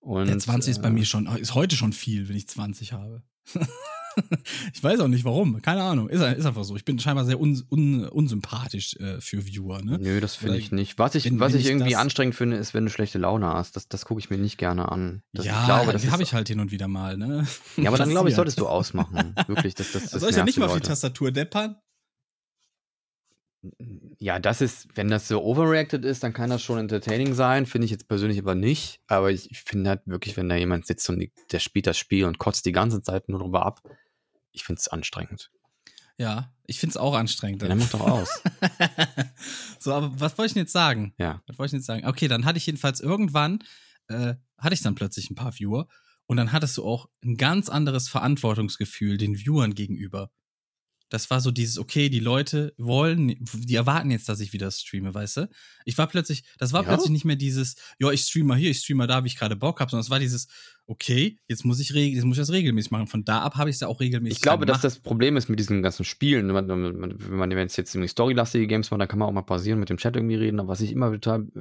Und, 0.00 0.26
Der 0.26 0.38
20 0.38 0.72
ist 0.72 0.82
bei 0.82 0.88
äh, 0.88 0.92
mir 0.92 1.04
schon, 1.04 1.26
ist 1.36 1.54
heute 1.54 1.76
schon 1.76 1.92
viel, 1.92 2.28
wenn 2.28 2.36
ich 2.36 2.48
20 2.48 2.92
habe. 2.92 3.22
ich 4.74 4.82
weiß 4.82 5.00
auch 5.00 5.08
nicht 5.08 5.24
warum, 5.24 5.60
keine 5.62 5.82
Ahnung. 5.82 6.08
Ist, 6.08 6.20
ist 6.22 6.46
einfach 6.46 6.64
so. 6.64 6.76
Ich 6.76 6.84
bin 6.84 6.98
scheinbar 6.98 7.24
sehr 7.24 7.40
un, 7.40 7.62
un, 7.70 8.04
unsympathisch 8.08 8.96
äh, 8.96 9.20
für 9.20 9.46
Viewer, 9.46 9.82
ne? 9.82 9.98
Nö, 10.00 10.20
das 10.20 10.36
finde 10.36 10.58
ich 10.58 10.72
nicht. 10.72 10.98
Was 10.98 11.14
ich, 11.14 11.24
wenn- 11.24 11.40
was 11.40 11.52
wenn 11.52 11.60
ich 11.60 11.66
irgendwie 11.66 11.96
anstrengend 11.96 12.34
finde, 12.34 12.56
ist, 12.56 12.74
wenn 12.74 12.84
du 12.84 12.90
schlechte 12.90 13.18
Laune 13.18 13.46
hast. 13.46 13.76
Das, 13.76 13.88
das 13.88 14.04
gucke 14.04 14.20
ich 14.20 14.30
mir 14.30 14.38
nicht 14.38 14.58
gerne 14.58 14.90
an. 14.90 15.22
Das, 15.32 15.46
ja, 15.46 15.60
ich 15.60 15.66
glaube, 15.66 15.92
das 15.92 16.02
die 16.02 16.10
habe 16.10 16.22
ich 16.22 16.34
halt 16.34 16.48
hin 16.48 16.60
und 16.60 16.70
wieder 16.72 16.88
mal, 16.88 17.16
ne? 17.16 17.46
Ja, 17.76 17.88
aber 17.88 17.98
dann 17.98 18.10
glaube 18.10 18.28
ich, 18.28 18.34
solltest 18.34 18.58
du 18.58 18.66
ausmachen. 18.68 19.34
Wirklich, 19.46 19.74
das, 19.74 19.92
das, 19.92 20.02
das 20.10 20.20
Soll 20.20 20.30
ich 20.30 20.36
ja 20.36 20.44
nicht 20.44 20.58
mal 20.58 20.66
auf 20.68 20.74
die. 20.80 20.80
Tastatur 20.88 21.30
deppern? 21.32 21.76
Ja, 24.18 24.40
das 24.40 24.60
ist, 24.60 24.88
wenn 24.96 25.06
das 25.06 25.28
so 25.28 25.40
overreacted 25.44 26.04
ist, 26.04 26.24
dann 26.24 26.32
kann 26.32 26.50
das 26.50 26.62
schon 26.62 26.78
entertaining 26.78 27.32
sein. 27.34 27.64
Finde 27.64 27.84
ich 27.84 27.92
jetzt 27.92 28.08
persönlich 28.08 28.40
aber 28.40 28.56
nicht. 28.56 29.00
Aber 29.06 29.30
ich, 29.30 29.52
ich 29.52 29.60
finde 29.60 29.90
halt 29.90 30.00
wirklich, 30.04 30.36
wenn 30.36 30.48
da 30.48 30.56
jemand 30.56 30.84
sitzt 30.84 31.08
und 31.10 31.20
die, 31.20 31.32
der 31.52 31.60
spielt 31.60 31.86
das 31.86 31.96
Spiel 31.96 32.24
und 32.24 32.38
kotzt 32.38 32.66
die 32.66 32.72
ganze 32.72 33.02
Zeit 33.02 33.28
nur 33.28 33.38
drüber 33.38 33.64
ab, 33.64 33.80
ich 34.52 34.64
finde 34.64 34.80
es 34.80 34.88
anstrengend. 34.88 35.50
Ja, 36.18 36.52
ich 36.66 36.78
finde 36.78 36.92
es 36.92 36.96
auch 36.96 37.14
anstrengend. 37.14 37.62
Ja, 37.62 37.68
dann 37.68 37.78
mach 37.78 37.90
doch 37.90 38.00
aus. 38.00 38.42
so, 39.78 39.92
aber 39.92 40.20
was 40.20 40.38
wollte 40.38 40.48
ich 40.48 40.52
denn 40.54 40.62
jetzt 40.62 40.72
sagen? 40.72 41.14
Ja. 41.18 41.42
Was 41.46 41.58
wollte 41.58 41.68
ich 41.68 41.70
denn 41.72 41.80
jetzt 41.80 41.86
sagen? 41.86 42.06
Okay, 42.06 42.28
dann 42.28 42.44
hatte 42.44 42.58
ich 42.58 42.66
jedenfalls 42.66 43.00
irgendwann, 43.00 43.64
äh, 44.08 44.34
hatte 44.58 44.74
ich 44.74 44.82
dann 44.82 44.94
plötzlich 44.94 45.30
ein 45.30 45.34
paar 45.34 45.52
Viewer 45.52 45.88
und 46.26 46.36
dann 46.36 46.52
hattest 46.52 46.76
du 46.76 46.84
auch 46.84 47.08
ein 47.24 47.36
ganz 47.36 47.68
anderes 47.68 48.08
Verantwortungsgefühl 48.08 49.16
den 49.18 49.36
Viewern 49.36 49.74
gegenüber. 49.74 50.30
Das 51.12 51.28
war 51.30 51.40
so 51.40 51.50
dieses, 51.50 51.78
okay, 51.78 52.08
die 52.08 52.20
Leute 52.20 52.72
wollen, 52.78 53.34
die 53.54 53.74
erwarten 53.74 54.10
jetzt, 54.10 54.28
dass 54.30 54.40
ich 54.40 54.52
wieder 54.54 54.70
streame, 54.70 55.12
weißt 55.12 55.36
du? 55.36 55.48
Ich 55.84 55.98
war 55.98 56.06
plötzlich, 56.06 56.42
das 56.58 56.72
war 56.72 56.82
Ja. 56.82 56.88
plötzlich 56.88 57.10
nicht 57.10 57.26
mehr 57.26 57.36
dieses, 57.36 57.74
ja, 57.98 58.10
ich 58.10 58.22
streame 58.22 58.56
hier, 58.56 58.70
ich 58.70 58.78
streame 58.78 59.06
da, 59.06 59.22
wie 59.22 59.26
ich 59.26 59.36
gerade 59.36 59.54
Bock 59.54 59.80
habe, 59.80 59.90
sondern 59.90 60.04
es 60.04 60.10
war 60.10 60.18
dieses, 60.20 60.48
okay, 60.86 61.38
jetzt 61.48 61.64
muss 61.66 61.80
ich, 61.80 61.90
jetzt 61.90 62.24
muss 62.24 62.38
ich 62.38 62.42
das 62.42 62.50
regelmäßig 62.52 62.90
machen. 62.92 63.08
Von 63.08 63.24
da 63.24 63.42
ab 63.42 63.56
habe 63.56 63.68
ich 63.68 63.76
es 63.76 63.80
ja 63.80 63.88
auch 63.88 64.00
regelmäßig 64.00 64.38
Ich 64.38 64.42
glaube, 64.42 64.64
dass 64.64 64.80
gemacht. 64.80 64.84
das 64.84 65.00
Problem 65.00 65.36
ist 65.36 65.50
mit 65.50 65.58
diesen 65.58 65.82
ganzen 65.82 66.04
Spielen. 66.04 66.48
Wenn 66.54 66.66
man, 66.66 67.18
wenn 67.18 67.36
man 67.36 67.52
es 67.52 67.76
jetzt 67.76 67.94
irgendwie 67.94 68.08
storylastige 68.08 68.66
Games 68.66 68.90
macht, 68.90 69.00
dann 69.02 69.08
kann 69.08 69.18
man 69.18 69.28
auch 69.28 69.32
mal 69.32 69.42
pausieren, 69.42 69.80
mit 69.80 69.90
dem 69.90 69.98
Chat 69.98 70.16
irgendwie 70.16 70.36
reden. 70.36 70.60
Aber 70.60 70.68
was 70.70 70.80
ich 70.80 70.92
immer 70.92 71.12
total 71.12 71.42
äh, 71.54 71.60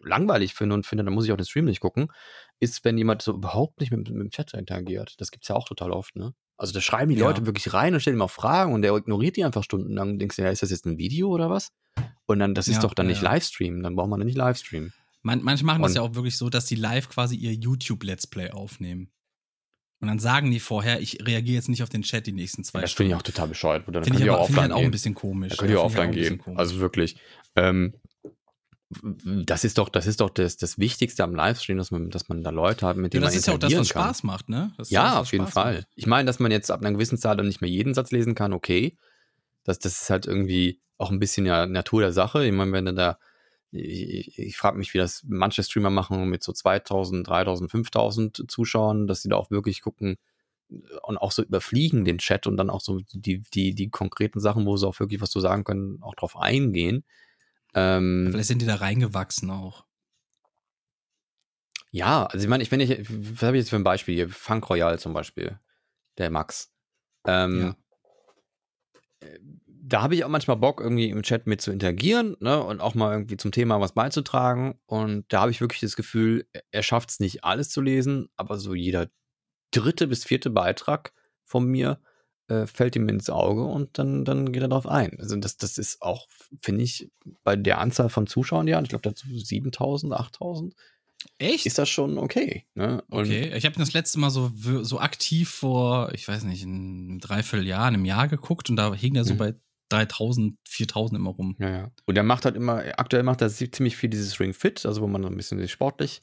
langweilig 0.00 0.54
finde 0.54 0.74
und 0.74 0.86
finde, 0.86 1.04
da 1.04 1.10
muss 1.10 1.24
ich 1.24 1.32
auch 1.32 1.36
den 1.36 1.46
Stream 1.46 1.64
nicht 1.64 1.80
gucken, 1.80 2.08
ist, 2.60 2.84
wenn 2.84 2.98
jemand 2.98 3.22
so 3.22 3.32
überhaupt 3.34 3.80
nicht 3.80 3.90
mit, 3.90 4.08
mit 4.10 4.20
dem 4.20 4.30
Chat 4.30 4.54
interagiert. 4.54 5.14
Das 5.18 5.30
gibt's 5.30 5.48
ja 5.48 5.56
auch 5.56 5.66
total 5.66 5.90
oft, 5.90 6.14
ne? 6.16 6.34
Also 6.56 6.72
da 6.72 6.80
schreiben 6.80 7.10
die 7.12 7.18
Ja. 7.18 7.26
Leute 7.26 7.46
wirklich 7.46 7.72
rein 7.72 7.94
und 7.94 8.00
stellen 8.00 8.16
ihm 8.16 8.22
auch 8.22 8.30
Fragen 8.30 8.72
und 8.72 8.82
der 8.82 8.94
ignoriert 8.94 9.36
die 9.36 9.44
einfach 9.44 9.64
stundenlang. 9.64 10.18
Denkst 10.18 10.36
du, 10.36 10.42
ja, 10.42 10.50
ist 10.50 10.62
das 10.62 10.70
jetzt 10.70 10.86
ein 10.86 10.98
Video 10.98 11.28
oder 11.28 11.50
was? 11.50 11.72
Und 12.26 12.38
dann, 12.38 12.54
das 12.54 12.68
ist 12.68 12.76
Ja, 12.76 12.80
doch 12.82 12.94
dann 12.94 13.06
ja, 13.06 13.10
nicht 13.12 13.22
ja. 13.22 13.30
Livestream, 13.32 13.82
dann 13.82 13.96
braucht 13.96 14.08
man 14.08 14.20
dann 14.20 14.26
nicht 14.26 14.38
Livestream. 14.38 14.92
Man, 15.22 15.42
manche 15.42 15.64
machen 15.64 15.82
das 15.82 15.92
Und- 15.92 15.96
ja 15.96 16.02
auch 16.02 16.14
wirklich 16.14 16.36
so, 16.36 16.50
dass 16.50 16.66
die 16.66 16.76
live 16.76 17.08
quasi 17.08 17.36
ihr 17.36 17.52
YouTube-Let's 17.54 18.26
Play 18.26 18.50
aufnehmen. 18.50 19.10
Und 20.00 20.08
dann 20.08 20.18
sagen 20.18 20.50
die 20.50 20.60
vorher, 20.60 21.00
ich 21.00 21.18
reagiere 21.26 21.54
jetzt 21.54 21.68
nicht 21.70 21.82
auf 21.82 21.88
den 21.88 22.02
Chat 22.02 22.26
die 22.26 22.32
nächsten 22.32 22.62
zwei 22.62 22.82
das 22.82 22.92
finde 22.92 23.10
ich 23.12 23.16
auch 23.16 23.22
total 23.22 23.48
bescheuert. 23.48 23.84
Dann 23.86 24.04
Finde 24.04 24.22
ich, 24.22 24.28
auch 24.30 24.46
find 24.46 24.58
ich 24.58 24.62
halt 24.62 24.72
auch 24.72 24.80
ein 24.82 24.90
bisschen 24.90 25.14
komisch. 25.14 25.50
Da 25.52 25.56
könnt 25.56 25.70
ihr 25.70 25.76
Ja, 25.76 25.80
auch 25.80 25.86
offline 25.86 26.08
ein 26.10 26.14
bisschen 26.14 26.36
gehen. 26.36 26.44
komisch. 26.44 26.58
Also 26.58 26.78
wirklich. 26.78 27.16
Ähm, 27.56 27.94
das 29.02 29.64
ist 29.64 29.78
doch, 29.78 29.88
das 29.88 30.06
ist 30.06 30.20
doch 30.20 30.30
das, 30.30 30.56
das 30.56 30.78
Wichtigste 30.78 31.24
am 31.24 31.34
Livestream, 31.34 31.78
dass 31.78 31.90
man, 31.90 32.10
dass 32.10 32.28
man 32.28 32.42
da 32.42 32.50
Leute 32.50 32.86
hat, 32.86 32.96
mit 32.96 33.14
ja, 33.14 33.20
denen 33.20 33.24
das 33.24 33.32
man 33.32 33.38
ist 33.38 33.46
ja 33.46 33.54
auch 33.54 33.58
das, 33.58 33.72
interagieren 33.72 33.80
was 33.80 33.92
kann. 33.92 34.02
Spaß 34.02 34.22
macht, 34.24 34.48
ne? 34.48 34.72
Das 34.76 34.88
das, 34.88 34.90
Ja, 34.90 35.04
was 35.12 35.16
auf 35.16 35.32
jeden 35.32 35.44
Spaß 35.44 35.52
Fall. 35.54 35.74
macht. 35.76 35.88
Ich 35.94 36.06
meine, 36.06 36.26
dass 36.26 36.38
man 36.38 36.52
jetzt 36.52 36.70
ab 36.70 36.80
einer 36.80 36.92
gewissen 36.92 37.18
Zahl 37.18 37.36
dann 37.36 37.46
nicht 37.46 37.60
mehr 37.60 37.70
jeden 37.70 37.94
Satz 37.94 38.10
lesen 38.10 38.34
kann, 38.34 38.52
okay. 38.52 38.96
Das, 39.64 39.78
das 39.78 40.02
ist 40.02 40.10
halt 40.10 40.26
irgendwie 40.26 40.80
auch 40.98 41.10
ein 41.10 41.18
bisschen 41.18 41.46
ja 41.46 41.66
Natur 41.66 42.00
der 42.02 42.12
Sache. 42.12 42.44
Ich 42.44 42.52
meine, 42.52 42.72
wenn 42.72 42.84
du 42.84 42.94
da, 42.94 43.18
ich, 43.70 44.38
ich 44.38 44.56
frage 44.56 44.78
mich, 44.78 44.94
wie 44.94 44.98
das 44.98 45.22
manche 45.26 45.62
Streamer 45.62 45.90
machen 45.90 46.28
mit 46.28 46.42
so 46.42 46.52
2000, 46.52 47.26
3000, 47.26 47.70
5000 47.70 48.44
Zuschauern, 48.48 49.06
dass 49.06 49.22
sie 49.22 49.28
da 49.28 49.36
auch 49.36 49.50
wirklich 49.50 49.80
gucken 49.80 50.16
und 51.02 51.18
auch 51.18 51.32
so 51.32 51.42
überfliegen 51.42 52.04
den 52.04 52.18
Chat 52.18 52.46
und 52.46 52.56
dann 52.56 52.70
auch 52.70 52.80
so 52.80 53.00
die, 53.12 53.42
die, 53.52 53.74
die 53.74 53.90
konkreten 53.90 54.40
Sachen, 54.40 54.66
wo 54.66 54.76
sie 54.76 54.86
auch 54.86 54.98
wirklich 55.00 55.20
was 55.20 55.30
zu 55.30 55.40
sagen 55.40 55.64
können, 55.64 55.98
auch 56.02 56.14
drauf 56.14 56.36
eingehen. 56.36 57.04
Ähm, 57.74 58.28
Vielleicht 58.30 58.48
sind 58.48 58.62
die 58.62 58.66
da 58.66 58.76
reingewachsen 58.76 59.50
auch. 59.50 59.84
Ja, 61.90 62.26
also 62.26 62.42
ich 62.42 62.48
meine, 62.48 62.62
ich, 62.62 62.72
wenn 62.72 62.80
ich, 62.80 62.90
was 63.08 63.42
habe 63.42 63.56
ich 63.56 63.62
jetzt 63.62 63.70
für 63.70 63.76
ein 63.76 63.84
Beispiel 63.84 64.14
hier? 64.14 64.28
Funk 64.28 64.68
Royal 64.68 64.98
zum 64.98 65.12
Beispiel, 65.12 65.58
der 66.18 66.30
Max. 66.30 66.72
Ähm, 67.26 67.60
ja. 67.60 69.28
Äh, 69.28 69.38
da 69.86 70.02
habe 70.02 70.14
ich 70.14 70.24
auch 70.24 70.28
manchmal 70.28 70.56
Bock, 70.56 70.80
irgendwie 70.80 71.10
im 71.10 71.22
Chat 71.22 71.46
mit 71.46 71.60
zu 71.60 71.70
interagieren 71.70 72.36
ne, 72.40 72.62
und 72.62 72.80
auch 72.80 72.94
mal 72.94 73.12
irgendwie 73.12 73.36
zum 73.36 73.52
Thema 73.52 73.80
was 73.80 73.92
beizutragen. 73.92 74.78
Und 74.86 75.30
da 75.32 75.42
habe 75.42 75.50
ich 75.50 75.60
wirklich 75.60 75.82
das 75.82 75.94
Gefühl, 75.94 76.48
er 76.70 76.82
schafft 76.82 77.10
es 77.10 77.20
nicht 77.20 77.44
alles 77.44 77.68
zu 77.68 77.82
lesen, 77.82 78.28
aber 78.36 78.58
so 78.58 78.74
jeder 78.74 79.10
dritte 79.70 80.06
bis 80.06 80.24
vierte 80.24 80.50
Beitrag 80.50 81.12
von 81.44 81.66
mir 81.66 82.00
äh, 82.48 82.66
fällt 82.66 82.96
ihm 82.96 83.08
ins 83.08 83.30
Auge 83.30 83.64
und 83.64 83.98
dann, 83.98 84.24
dann 84.24 84.52
geht 84.52 84.62
er 84.62 84.68
darauf 84.68 84.86
ein. 84.86 85.18
Also 85.18 85.36
das, 85.36 85.56
das 85.56 85.78
ist 85.78 86.02
auch, 86.02 86.28
finde 86.60 86.82
ich, 86.82 87.10
bei 87.42 87.56
der 87.56 87.78
Anzahl 87.78 88.08
von 88.08 88.26
Zuschauern, 88.26 88.68
ja, 88.68 88.80
ich 88.82 88.88
glaube 88.88 89.02
dazu 89.02 89.26
7000, 89.38 90.12
8000. 90.12 90.74
Echt? 91.38 91.64
Ist 91.64 91.78
das 91.78 91.88
schon 91.88 92.18
okay. 92.18 92.64
Ne? 92.74 93.02
okay, 93.10 93.52
ich 93.56 93.64
habe 93.64 93.78
das 93.78 93.94
letzte 93.94 94.18
Mal 94.18 94.30
so, 94.30 94.52
so 94.82 95.00
aktiv 95.00 95.48
vor, 95.48 96.12
ich 96.12 96.28
weiß 96.28 96.44
nicht, 96.44 96.64
ein 96.64 97.18
Dreivierteljahr, 97.18 97.86
einem 97.86 98.04
Jahr 98.04 98.28
geguckt 98.28 98.68
und 98.68 98.76
da 98.76 98.92
hing 98.94 99.14
er 99.14 99.24
so 99.24 99.34
mhm. 99.34 99.38
bei 99.38 99.54
3000, 99.88 100.58
4000 100.68 101.18
immer 101.18 101.30
rum. 101.30 101.56
Ja, 101.58 101.70
ja. 101.70 101.90
Und 102.04 102.16
er 102.16 102.22
macht 102.24 102.44
halt 102.44 102.56
immer, 102.56 102.82
aktuell 102.98 103.22
macht 103.22 103.40
er 103.40 103.48
ziemlich 103.48 103.96
viel 103.96 104.10
dieses 104.10 104.38
Ring 104.38 104.52
Fit, 104.52 104.84
also 104.84 105.00
wo 105.00 105.06
man 105.06 105.22
so 105.22 105.28
ein 105.28 105.36
bisschen 105.36 105.66
sportlich 105.68 106.20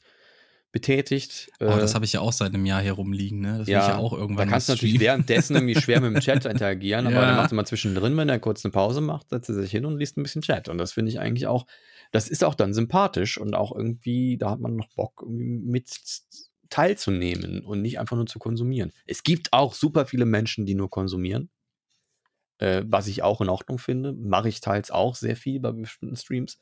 betätigt. 0.72 1.50
Oh, 1.60 1.66
äh, 1.66 1.78
das 1.78 1.94
habe 1.94 2.04
ich 2.04 2.14
ja 2.14 2.20
auch 2.20 2.32
seit 2.32 2.54
einem 2.54 2.66
Jahr 2.66 2.80
herumliegen, 2.80 3.40
ne? 3.40 3.58
Das 3.58 3.68
ja, 3.68 3.78
will 3.78 3.82
ich 3.82 3.88
ja 3.90 3.98
auch 3.98 4.12
irgendwann. 4.12 4.48
Da 4.48 4.52
kannst 4.52 4.68
du 4.68 4.72
natürlich 4.72 4.98
währenddessen 4.98 5.54
irgendwie 5.54 5.80
schwer 5.80 6.00
mit 6.00 6.14
dem 6.14 6.20
Chat 6.24 6.46
interagieren, 6.46 7.06
aber 7.06 7.16
ja. 7.16 7.26
dann 7.26 7.36
macht 7.36 7.52
er 7.52 7.54
mal 7.54 7.66
zwischendrin, 7.66 8.16
wenn 8.16 8.28
er 8.28 8.40
kurz 8.40 8.64
eine 8.64 8.72
Pause 8.72 9.02
macht, 9.02 9.28
setzt 9.28 9.50
er 9.50 9.54
sich 9.54 9.70
hin 9.70 9.84
und 9.84 9.98
liest 9.98 10.16
ein 10.16 10.22
bisschen 10.22 10.42
Chat. 10.42 10.68
Und 10.68 10.78
das 10.78 10.92
finde 10.92 11.10
ich 11.10 11.20
eigentlich 11.20 11.46
auch, 11.46 11.66
das 12.10 12.28
ist 12.28 12.42
auch 12.42 12.54
dann 12.54 12.74
sympathisch 12.74 13.38
und 13.38 13.54
auch 13.54 13.74
irgendwie, 13.74 14.38
da 14.38 14.50
hat 14.50 14.60
man 14.60 14.74
noch 14.74 14.88
Bock, 14.96 15.24
mit 15.28 15.90
teilzunehmen 16.70 17.60
und 17.60 17.82
nicht 17.82 18.00
einfach 18.00 18.16
nur 18.16 18.26
zu 18.26 18.38
konsumieren. 18.38 18.92
Es 19.06 19.22
gibt 19.22 19.52
auch 19.52 19.74
super 19.74 20.06
viele 20.06 20.24
Menschen, 20.24 20.64
die 20.64 20.74
nur 20.74 20.88
konsumieren. 20.88 21.50
Äh, 22.58 22.84
was 22.86 23.08
ich 23.08 23.22
auch 23.22 23.40
in 23.40 23.48
Ordnung 23.48 23.78
finde. 23.78 24.12
Mache 24.12 24.48
ich 24.48 24.60
teils 24.60 24.90
auch 24.90 25.16
sehr 25.16 25.36
viel 25.36 25.58
bei 25.58 25.72
bestimmten 25.72 26.16
Streams 26.16 26.58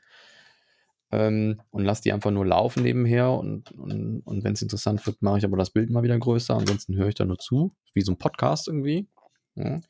ähm, 1.13 1.61
und 1.71 1.85
lasse 1.85 2.03
die 2.03 2.13
einfach 2.13 2.31
nur 2.31 2.47
laufen 2.47 2.83
nebenher 2.83 3.31
und, 3.31 3.73
und, 3.73 4.21
und 4.21 4.45
wenn 4.45 4.53
es 4.53 4.63
interessant 4.63 5.05
wird, 5.07 5.23
mache 5.23 5.39
ich 5.39 5.45
aber 5.45 5.57
das 5.57 5.71
Bild 5.71 5.91
mal 5.91 6.03
wieder 6.03 6.19
größer. 6.19 6.55
Ansonsten 6.55 6.97
höre 6.97 7.09
ich 7.09 7.15
da 7.15 7.25
nur 7.25 7.39
zu, 7.39 7.73
wie 7.95 8.03
so 8.03 8.13
ein 8.13 8.19
Podcast 8.19 8.69
irgendwie. 8.69 9.09
Ja. 9.57 9.81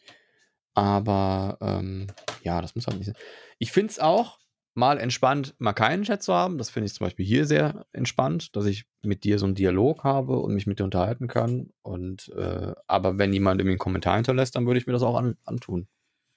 Aber 0.75 1.59
ähm, 1.61 2.07
ja, 2.43 2.63
das 2.63 2.75
muss 2.75 2.87
halt 2.87 2.97
nicht 2.99 3.07
sein. 3.07 3.17
Ich 3.59 3.73
finde 3.73 3.91
es 3.91 3.99
auch 3.99 4.39
mal 4.75 4.99
entspannt, 4.99 5.55
mal 5.59 5.73
keinen 5.73 6.05
Chat 6.05 6.23
zu 6.23 6.33
haben. 6.33 6.57
Das 6.57 6.71
finde 6.71 6.87
ich 6.87 6.95
zum 6.95 7.07
Beispiel 7.07 7.27
hier 7.27 7.45
sehr 7.45 7.87
entspannt, 7.93 8.57
dass 8.57 8.67
ich 8.67 8.87
mit 9.03 9.25
dir 9.25 9.39
so 9.39 9.47
einen 9.47 9.55
Dialog 9.55 10.05
habe 10.05 10.39
und 10.39 10.55
mich 10.55 10.67
mit 10.67 10.79
dir 10.79 10.85
unterhalten 10.85 11.29
kann. 11.29 11.71
Und 11.83 12.31
äh, 12.37 12.73
aber 12.87 13.19
wenn 13.19 13.33
jemand 13.33 13.61
irgendwie 13.61 13.73
einen 13.73 13.79
Kommentar 13.79 14.15
hinterlässt, 14.15 14.57
dann 14.57 14.67
würde 14.67 14.79
ich 14.79 14.87
mir 14.87 14.93
das 14.93 15.03
auch 15.03 15.17
an, 15.17 15.37
antun. 15.45 15.89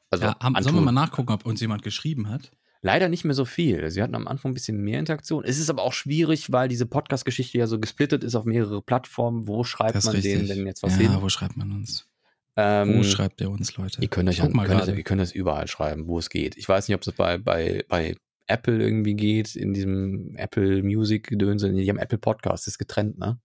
Also 0.09 0.25
ja, 0.25 0.35
haben, 0.41 0.55
antun. 0.55 0.63
Sollen 0.63 0.75
wir 0.75 0.91
mal 0.91 0.91
nachgucken, 0.91 1.31
ob 1.31 1.45
uns 1.45 1.61
jemand 1.61 1.83
geschrieben 1.83 2.29
hat? 2.29 2.51
Leider 2.85 3.07
nicht 3.07 3.23
mehr 3.23 3.33
so 3.33 3.45
viel. 3.45 3.89
Sie 3.91 4.03
hatten 4.03 4.13
am 4.13 4.27
Anfang 4.27 4.51
ein 4.51 4.53
bisschen 4.53 4.77
mehr 4.77 4.99
Interaktion. 4.99 5.45
Es 5.45 5.57
ist 5.57 5.69
aber 5.69 5.83
auch 5.83 5.93
schwierig, 5.93 6.51
weil 6.51 6.67
diese 6.67 6.85
Podcast-Geschichte 6.85 7.57
ja 7.57 7.65
so 7.65 7.79
gesplittet 7.79 8.25
ist 8.25 8.35
auf 8.35 8.43
mehrere 8.43 8.81
Plattformen. 8.81 9.47
Wo 9.47 9.63
schreibt 9.63 10.03
man 10.03 10.19
denen 10.19 10.47
denn 10.47 10.67
jetzt 10.67 10.83
was 10.83 10.99
ja, 10.99 11.09
hin? 11.09 11.21
wo 11.21 11.29
schreibt 11.29 11.55
man 11.55 11.71
uns? 11.71 12.09
Ähm, 12.57 12.97
wo 12.97 13.03
schreibt 13.03 13.39
der 13.39 13.49
uns, 13.49 13.77
Leute? 13.77 14.01
Ihr 14.01 14.09
könnt, 14.09 14.27
euch 14.27 14.41
an, 14.41 14.51
könnt, 14.51 14.69
das, 14.69 14.89
ihr 14.89 15.03
könnt 15.03 15.21
das 15.21 15.31
überall 15.31 15.67
schreiben, 15.67 16.09
wo 16.09 16.19
es 16.19 16.29
geht. 16.29 16.57
Ich 16.57 16.67
weiß 16.67 16.89
nicht, 16.89 16.95
ob 16.95 17.07
es 17.07 17.13
bei, 17.13 17.37
bei, 17.37 17.85
bei 17.87 18.17
Apple 18.47 18.83
irgendwie 18.83 19.15
geht, 19.15 19.55
in 19.55 19.73
diesem 19.73 20.35
Apple 20.35 20.83
Music 20.83 21.27
Gedönse. 21.29 21.71
Die 21.71 21.89
haben 21.89 21.97
Apple 21.97 22.17
Podcast, 22.17 22.67
das 22.67 22.73
ist 22.73 22.79
getrennt, 22.79 23.17
ne? 23.17 23.39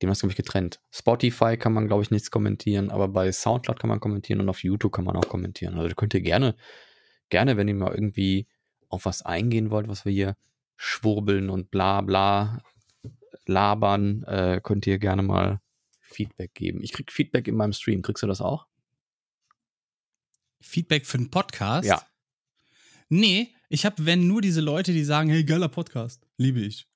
Die 0.00 0.06
haben 0.06 0.10
das, 0.12 0.20
glaube 0.20 0.32
ich, 0.32 0.36
getrennt. 0.36 0.80
Spotify 0.90 1.58
kann 1.58 1.74
man, 1.74 1.88
glaube 1.88 2.02
ich, 2.02 2.10
nichts 2.10 2.30
kommentieren, 2.30 2.88
aber 2.88 3.08
bei 3.08 3.30
Soundcloud 3.30 3.78
kann 3.78 3.88
man 3.88 4.00
kommentieren 4.00 4.40
und 4.40 4.48
auf 4.48 4.62
YouTube 4.62 4.92
kann 4.92 5.04
man 5.04 5.14
auch 5.14 5.28
kommentieren. 5.28 5.74
Also 5.74 5.94
könnt 5.94 6.14
ihr 6.14 6.22
gerne 6.22 6.56
gerne, 7.28 7.56
wenn 7.56 7.68
ihr 7.68 7.74
mal 7.74 7.92
irgendwie 7.92 8.46
auf 8.88 9.04
was 9.04 9.22
eingehen 9.22 9.70
wollt, 9.70 9.88
was 9.88 10.04
wir 10.04 10.12
hier 10.12 10.36
schwurbeln 10.76 11.50
und 11.50 11.70
bla 11.70 12.00
bla 12.00 12.62
labern, 13.46 14.22
äh, 14.24 14.60
könnt 14.62 14.86
ihr 14.86 14.98
gerne 14.98 15.22
mal 15.22 15.60
Feedback 16.00 16.54
geben. 16.54 16.80
Ich 16.82 16.92
krieg 16.92 17.12
Feedback 17.12 17.48
in 17.48 17.56
meinem 17.56 17.72
Stream. 17.72 18.02
Kriegst 18.02 18.22
du 18.22 18.26
das 18.26 18.40
auch? 18.40 18.66
Feedback 20.60 21.06
für 21.06 21.18
einen 21.18 21.30
Podcast? 21.30 21.86
Ja. 21.86 22.02
Nee, 23.08 23.48
ich 23.68 23.84
habe, 23.84 24.06
wenn 24.06 24.26
nur 24.26 24.40
diese 24.40 24.60
Leute, 24.60 24.92
die 24.92 25.04
sagen, 25.04 25.28
hey, 25.28 25.44
geiler 25.44 25.68
Podcast, 25.68 26.26
liebe 26.38 26.60
ich. 26.60 26.86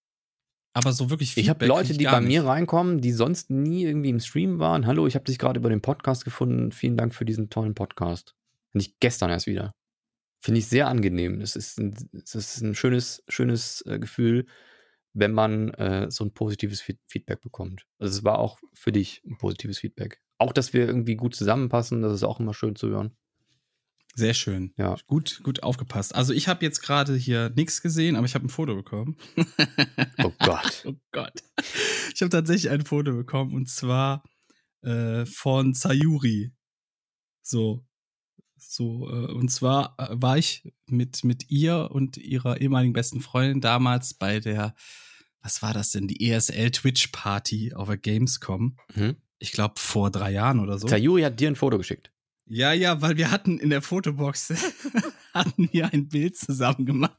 Aber 0.72 0.92
so 0.92 1.10
wirklich 1.10 1.34
Feedback. 1.34 1.44
Ich 1.44 1.50
habe 1.50 1.66
Leute, 1.66 1.96
die 1.96 2.04
bei 2.04 2.20
nicht. 2.20 2.28
mir 2.28 2.44
reinkommen, 2.44 3.00
die 3.00 3.12
sonst 3.12 3.50
nie 3.50 3.84
irgendwie 3.84 4.10
im 4.10 4.20
Stream 4.20 4.58
waren. 4.58 4.86
Hallo, 4.86 5.06
ich 5.06 5.14
habe 5.14 5.24
dich 5.24 5.38
gerade 5.38 5.58
über 5.58 5.70
den 5.70 5.82
Podcast 5.82 6.24
gefunden. 6.24 6.72
Vielen 6.72 6.96
Dank 6.96 7.14
für 7.14 7.24
diesen 7.24 7.50
tollen 7.50 7.74
Podcast. 7.74 8.34
Nicht 8.72 9.00
gestern 9.00 9.30
erst 9.30 9.46
wieder. 9.46 9.74
Finde 10.40 10.60
ich 10.60 10.66
sehr 10.66 10.86
angenehm. 10.88 11.40
Es 11.40 11.56
ist 11.56 11.78
ein, 11.78 11.94
es 12.12 12.34
ist 12.34 12.60
ein 12.60 12.74
schönes, 12.74 13.24
schönes 13.28 13.82
äh, 13.86 13.98
Gefühl, 13.98 14.46
wenn 15.12 15.32
man 15.32 15.70
äh, 15.74 16.10
so 16.10 16.24
ein 16.24 16.32
positives 16.32 16.80
Feedback 16.80 17.40
bekommt. 17.40 17.86
Also 17.98 18.18
es 18.18 18.24
war 18.24 18.38
auch 18.38 18.58
für 18.72 18.92
dich 18.92 19.22
ein 19.26 19.36
positives 19.36 19.78
Feedback. 19.78 20.20
Auch, 20.38 20.52
dass 20.52 20.72
wir 20.72 20.86
irgendwie 20.86 21.16
gut 21.16 21.34
zusammenpassen, 21.34 22.02
das 22.02 22.14
ist 22.14 22.22
auch 22.22 22.38
immer 22.38 22.54
schön 22.54 22.76
zu 22.76 22.88
hören. 22.88 23.16
Sehr 24.14 24.34
schön. 24.34 24.72
Ja. 24.76 24.96
Gut, 25.06 25.40
gut 25.44 25.62
aufgepasst. 25.62 26.14
Also 26.14 26.32
ich 26.32 26.48
habe 26.48 26.64
jetzt 26.64 26.80
gerade 26.82 27.14
hier 27.14 27.50
nichts 27.50 27.82
gesehen, 27.82 28.16
aber 28.16 28.26
ich 28.26 28.34
habe 28.34 28.46
ein 28.46 28.48
Foto 28.48 28.74
bekommen. 28.74 29.16
oh 30.24 30.32
Gott. 30.40 30.82
oh 30.86 30.94
Gott. 31.12 31.42
Ich 32.14 32.20
habe 32.20 32.30
tatsächlich 32.30 32.70
ein 32.70 32.84
Foto 32.84 33.12
bekommen 33.12 33.54
und 33.54 33.68
zwar 33.68 34.24
äh, 34.82 35.24
von 35.26 35.74
Sayuri. 35.74 36.52
So, 37.42 37.86
so, 38.58 39.08
äh, 39.08 39.32
und 39.32 39.50
zwar 39.50 39.94
äh, 39.98 40.08
war 40.10 40.38
ich 40.38 40.72
mit, 40.86 41.24
mit 41.24 41.50
ihr 41.50 41.90
und 41.90 42.16
ihrer 42.16 42.60
ehemaligen 42.60 42.92
besten 42.92 43.20
Freundin 43.20 43.60
damals 43.60 44.14
bei 44.14 44.40
der, 44.40 44.74
was 45.42 45.62
war 45.62 45.74
das 45.74 45.90
denn, 45.90 46.08
die 46.08 46.30
ESL 46.30 46.70
Twitch 46.70 47.08
Party 47.08 47.72
auf 47.74 47.88
der 47.88 47.98
Gamescom. 47.98 48.76
Mhm. 48.94 49.16
Ich 49.38 49.52
glaube 49.52 49.74
vor 49.78 50.10
drei 50.10 50.32
Jahren 50.32 50.60
oder 50.60 50.78
so. 50.78 50.88
Sayuri 50.88 51.22
hat 51.22 51.38
dir 51.38 51.48
ein 51.48 51.56
Foto 51.56 51.78
geschickt. 51.78 52.10
Ja, 52.50 52.72
ja, 52.72 53.02
weil 53.02 53.16
wir 53.18 53.30
hatten 53.30 53.58
in 53.58 53.70
der 53.70 53.82
Fotobox 53.82 54.54
hatten 55.34 55.68
wir 55.70 55.92
ein 55.92 56.08
Bild 56.08 56.36
zusammen 56.36 56.86
gemacht. 56.86 57.12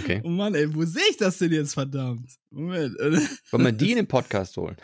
Okay. 0.00 0.20
Oh 0.24 0.28
Mann, 0.28 0.54
ey, 0.54 0.72
wo 0.74 0.84
sehe 0.84 1.02
ich 1.10 1.16
das 1.16 1.38
denn 1.38 1.52
jetzt, 1.52 1.74
verdammt? 1.74 2.30
Moment. 2.50 2.94
Wollen 3.50 3.64
wir 3.64 3.72
die 3.72 3.90
in 3.90 3.96
den 3.96 4.08
Podcast 4.08 4.56
holen? 4.56 4.76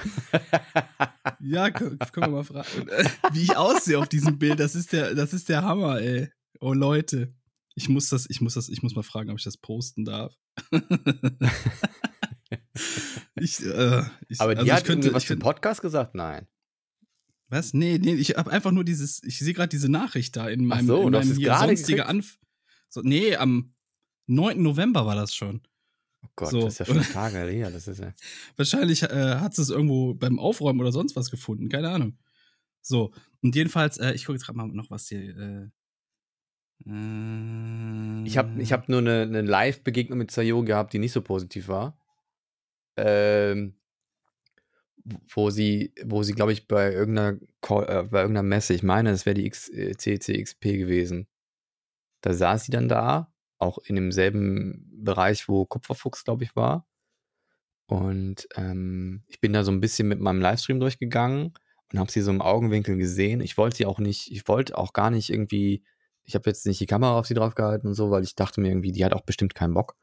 ja, 1.40 1.70
können, 1.70 1.98
können 1.98 2.32
wir 2.32 2.42
mal 2.42 2.44
fragen. 2.44 2.88
Wie 3.32 3.42
ich 3.42 3.56
aussehe 3.56 3.98
auf 3.98 4.08
diesem 4.08 4.38
Bild, 4.38 4.60
das 4.60 4.74
ist 4.74 4.92
der, 4.92 5.14
das 5.14 5.32
ist 5.32 5.48
der 5.48 5.62
Hammer, 5.62 6.00
ey. 6.00 6.28
Oh 6.60 6.72
Leute. 6.72 7.34
Ich 7.74 7.88
muss 7.88 8.08
das, 8.10 8.28
ich 8.28 8.40
muss 8.40 8.54
das, 8.54 8.68
ich 8.68 8.82
muss 8.82 8.94
mal 8.94 9.02
fragen, 9.02 9.30
ob 9.30 9.38
ich 9.38 9.44
das 9.44 9.56
posten 9.56 10.04
darf. 10.04 10.34
ich, 13.34 13.64
äh, 13.64 14.02
ich, 14.28 14.40
Aber 14.40 14.54
die 14.54 14.60
also 14.60 14.72
hat 14.72 14.84
könnte, 14.84 15.14
was 15.14 15.26
zum 15.26 15.38
Podcast 15.38 15.80
gesagt? 15.80 16.14
Nein. 16.14 16.46
Was? 17.48 17.74
Nee, 17.74 17.98
nee, 17.98 18.14
ich 18.14 18.36
habe 18.36 18.50
einfach 18.50 18.72
nur 18.72 18.84
dieses, 18.84 19.22
ich 19.24 19.38
sehe 19.38 19.52
gerade 19.52 19.68
diese 19.68 19.90
Nachricht 19.90 20.36
da 20.36 20.48
in 20.48 20.64
meinem, 20.64 20.84
Ach 20.90 20.96
so, 20.96 21.02
in 21.06 21.12
meinem 21.12 21.36
hier 21.36 21.56
sonstige 21.56 22.06
Anf. 22.06 22.38
So, 22.88 23.00
nee, 23.02 23.36
am 23.36 23.74
9. 24.26 24.62
November 24.62 25.06
war 25.06 25.14
das 25.14 25.34
schon. 25.34 25.62
Oh 26.24 26.28
Gott, 26.36 26.50
so. 26.50 26.62
das 26.62 26.74
ist 26.74 26.78
ja 26.80 26.86
schon 26.86 27.02
Tage 27.12 27.38
her. 27.38 27.70
Das 27.70 27.88
ist 27.88 27.98
ja 27.98 28.12
Wahrscheinlich 28.56 29.02
äh, 29.02 29.36
hat 29.36 29.58
es 29.58 29.70
irgendwo 29.70 30.14
beim 30.14 30.38
Aufräumen 30.38 30.80
oder 30.80 30.92
sonst 30.92 31.16
was 31.16 31.30
gefunden. 31.30 31.68
Keine 31.68 31.90
Ahnung. 31.90 32.18
So, 32.80 33.12
und 33.42 33.54
jedenfalls, 33.54 33.98
äh, 33.98 34.12
ich 34.12 34.24
gucke 34.24 34.36
jetzt 34.36 34.46
gerade 34.46 34.56
mal 34.56 34.68
noch 34.68 34.90
was 34.90 35.08
hier. 35.08 35.36
Äh, 35.36 35.68
ich 36.84 38.36
habe 38.36 38.60
ich 38.60 38.72
hab 38.72 38.88
nur 38.88 38.98
eine, 38.98 39.22
eine 39.22 39.42
Live-Begegnung 39.42 40.18
mit 40.18 40.32
Sayo 40.32 40.64
gehabt, 40.64 40.92
die 40.92 40.98
nicht 40.98 41.12
so 41.12 41.22
positiv 41.22 41.68
war. 41.68 41.96
Ähm, 42.96 43.76
wo 45.34 45.50
sie, 45.50 45.92
wo 46.04 46.22
sie, 46.22 46.32
glaube 46.32 46.52
ich, 46.52 46.66
bei 46.66 46.92
irgendeiner, 46.92 47.38
Call, 47.60 47.84
äh, 47.84 48.02
bei 48.04 48.22
irgendeiner 48.22 48.46
Messe, 48.46 48.74
ich 48.74 48.82
meine, 48.82 49.10
es 49.10 49.26
wäre 49.26 49.34
die 49.34 49.50
CCXP 49.50 50.64
äh, 50.64 50.78
gewesen. 50.78 51.28
Da 52.20 52.34
saß 52.34 52.64
sie 52.64 52.72
dann 52.72 52.88
da 52.88 53.31
auch 53.62 53.78
in 53.78 53.94
demselben 53.94 54.90
Bereich, 54.92 55.48
wo 55.48 55.64
Kupferfuchs, 55.64 56.24
glaube 56.24 56.44
ich, 56.44 56.54
war. 56.56 56.86
Und 57.86 58.48
ähm, 58.56 59.22
ich 59.28 59.40
bin 59.40 59.52
da 59.52 59.64
so 59.64 59.72
ein 59.72 59.80
bisschen 59.80 60.08
mit 60.08 60.20
meinem 60.20 60.40
Livestream 60.40 60.80
durchgegangen. 60.80 61.54
Und 61.92 61.98
habe 61.98 62.10
sie 62.10 62.22
so 62.22 62.30
im 62.30 62.40
Augenwinkel 62.40 62.96
gesehen. 62.96 63.42
Ich 63.42 63.58
wollte 63.58 63.76
sie 63.76 63.86
auch 63.86 63.98
nicht, 63.98 64.32
ich 64.32 64.48
wollte 64.48 64.78
auch 64.78 64.94
gar 64.94 65.10
nicht 65.10 65.28
irgendwie, 65.28 65.84
ich 66.24 66.34
habe 66.34 66.48
jetzt 66.48 66.64
nicht 66.66 66.80
die 66.80 66.86
Kamera 66.86 67.18
auf 67.18 67.26
sie 67.26 67.34
drauf 67.34 67.54
gehalten 67.54 67.88
und 67.88 67.94
so, 67.94 68.10
weil 68.10 68.22
ich 68.22 68.34
dachte 68.34 68.62
mir 68.62 68.68
irgendwie, 68.68 68.92
die 68.92 69.04
hat 69.04 69.12
auch 69.12 69.20
bestimmt 69.20 69.54
keinen 69.54 69.74
Bock. 69.74 69.94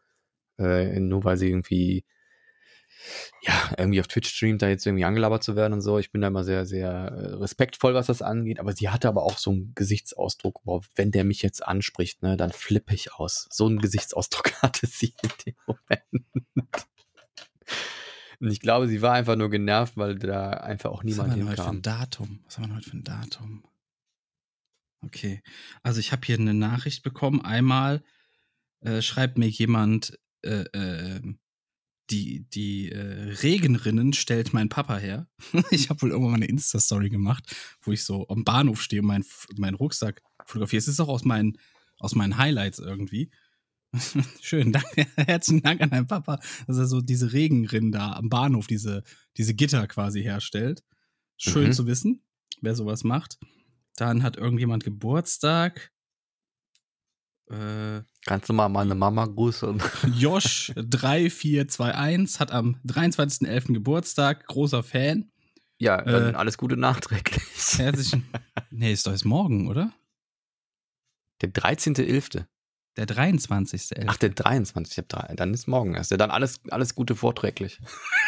Äh, 0.60 1.00
nur 1.00 1.24
weil 1.24 1.38
sie 1.38 1.50
irgendwie, 1.50 2.06
ja, 3.42 3.72
irgendwie 3.78 4.00
auf 4.00 4.08
Twitch 4.08 4.30
streamt, 4.30 4.62
da 4.62 4.70
jetzt 4.70 4.86
irgendwie 4.86 5.06
angelabert 5.06 5.44
zu 5.44 5.56
werden 5.56 5.74
und 5.74 5.82
so. 5.82 5.98
Ich 6.00 6.12
bin 6.12 6.22
da 6.22 6.28
immer 6.28 6.44
sehr, 6.44 6.66
sehr 6.66 6.90
äh, 6.90 7.34
respektvoll, 7.36 7.94
was 7.94 8.08
das 8.08 8.22
angeht. 8.22 8.60
Aber 8.60 8.74
sie 8.74 8.90
hatte 8.90 9.08
aber 9.08 9.24
auch 9.24 9.38
so 9.38 9.52
einen 9.52 9.74
Gesichtsausdruck, 9.76 10.64
boah, 10.64 10.82
wenn 10.96 11.12
der 11.12 11.24
mich 11.24 11.42
jetzt 11.42 11.66
anspricht, 11.66 12.22
ne, 12.22 12.38
dann 12.38 12.52
flippe 12.52 12.94
ich 12.94 13.14
aus. 13.14 13.48
So 13.52 13.68
einen 13.68 13.80
Gesichtsausdruck 13.80 14.54
hatte 14.62 14.88
sie 14.88 15.14
in 15.22 15.30
dem 15.46 15.56
Moment. 15.66 16.88
Und 18.42 18.52
ich 18.52 18.62
glaube, 18.62 18.88
sie 18.88 19.02
war 19.02 19.14
einfach 19.14 19.36
nur 19.36 19.50
genervt, 19.50 19.98
weil 19.98 20.18
da 20.18 20.52
einfach 20.52 20.92
auch 20.92 21.04
niemand 21.04 21.30
Was 21.30 21.32
haben 21.32 21.42
wir 21.42 21.48
heute 21.50 21.56
für 21.58 21.70
hinkam. 21.70 21.78
ein 21.78 21.82
Datum? 21.82 22.40
Was 22.46 22.58
haben 22.58 22.70
wir 22.70 22.76
heute 22.76 22.90
für 22.90 22.98
ein 22.98 23.04
Datum? 23.04 23.64
Okay. 25.02 25.42
Also 25.84 26.00
ich 26.00 26.12
habe 26.12 26.26
hier 26.26 26.38
eine 26.38 26.54
Nachricht 26.54 27.04
bekommen. 27.04 27.42
Einmal 27.44 28.04
äh, 28.82 29.02
schreibt 29.02 29.38
mir 29.38 29.48
jemand, 29.50 30.18
äh, 30.42 30.64
äh, 30.74 31.22
die, 32.12 32.46
die 32.50 32.92
äh, 32.92 33.34
Regenrinnen 33.42 34.14
stellt 34.14 34.54
mein 34.54 34.70
Papa 34.70 34.98
her. 34.98 35.28
ich 35.72 35.90
habe 35.90 36.02
wohl 36.02 36.10
irgendwann 36.12 36.32
mal 36.32 36.38
eine 36.38 36.48
Insta-Story 36.48 37.10
gemacht, 37.10 37.56
wo 37.82 37.92
ich 37.92 38.04
so 38.04 38.28
am 38.30 38.44
Bahnhof 38.44 38.82
stehe 38.82 39.02
und 39.02 39.08
meinen 39.08 39.26
mein 39.58 39.76
Rucksack 39.76 40.22
fotografiere. 40.46 40.80
Es 40.80 40.88
ist 40.88 41.00
auch 41.00 41.10
aus 41.10 41.26
meinen, 41.26 41.58
aus 41.98 42.16
meinen 42.16 42.38
Highlights 42.38 42.80
irgendwie. 42.80 43.32
Schön, 44.42 44.72
danke, 44.74 45.08
herzlichen 45.16 45.64
Dank 45.64 45.82
an 45.82 45.90
deinen 45.90 46.08
Papa, 46.08 46.40
dass 46.68 46.78
er 46.78 46.86
so 46.86 47.02
diese 47.02 47.34
Regenrinnen 47.34 47.92
da 47.92 48.14
am 48.14 48.30
Bahnhof, 48.30 48.68
diese, 48.68 49.04
diese 49.38 49.54
Gitter 49.54 49.88
quasi 49.88 50.22
herstellt. 50.22 50.84
Schön 51.38 51.68
Mhm. 51.68 51.74
zu 51.74 51.88
wissen, 51.88 52.24
wer 52.62 52.76
sowas 52.76 53.04
macht. 53.04 53.40
Dann 53.96 54.24
hat 54.24 54.38
irgendjemand 54.38 54.84
Geburtstag. 54.84 55.92
Äh, 57.50 58.02
Kannst 58.26 58.50
du 58.50 58.54
mal 58.54 58.70
meine 58.70 58.96
Mama 58.96 59.26
grüßen? 59.26 59.82
Josh 60.18 60.72
3421 60.76 62.40
hat 62.40 62.52
am 62.52 62.78
23.11. 62.86 63.74
Geburtstag, 63.74 64.46
großer 64.48 64.84
Fan. 64.84 65.32
Ja, 65.78 66.02
dann 66.02 66.34
Äh, 66.34 66.38
alles 66.38 66.58
Gute 66.58 66.76
nachträglich. 66.78 67.42
Herzlichen. 67.78 68.28
nee, 68.70 68.92
ist 68.92 69.08
doch 69.08 69.12
jetzt 69.14 69.26
morgen, 69.26 69.68
oder? 69.70 69.94
Der 71.42 71.50
13.11. 71.54 72.46
Der 72.98 73.08
23.11. 73.08 74.06
Ach, 74.08 74.18
der 74.18 74.30
23. 74.32 74.92
Ich 74.92 74.98
hab 74.98 75.08
drei, 75.08 75.34
dann 75.36 75.54
ist 75.54 75.68
morgen 75.68 75.96
erst. 75.96 76.12
Ja, 76.12 76.18
dann 76.18 76.32
alles, 76.32 76.60
alles 76.70 76.96
Gute 76.96 77.16
vorträglich. 77.16 77.80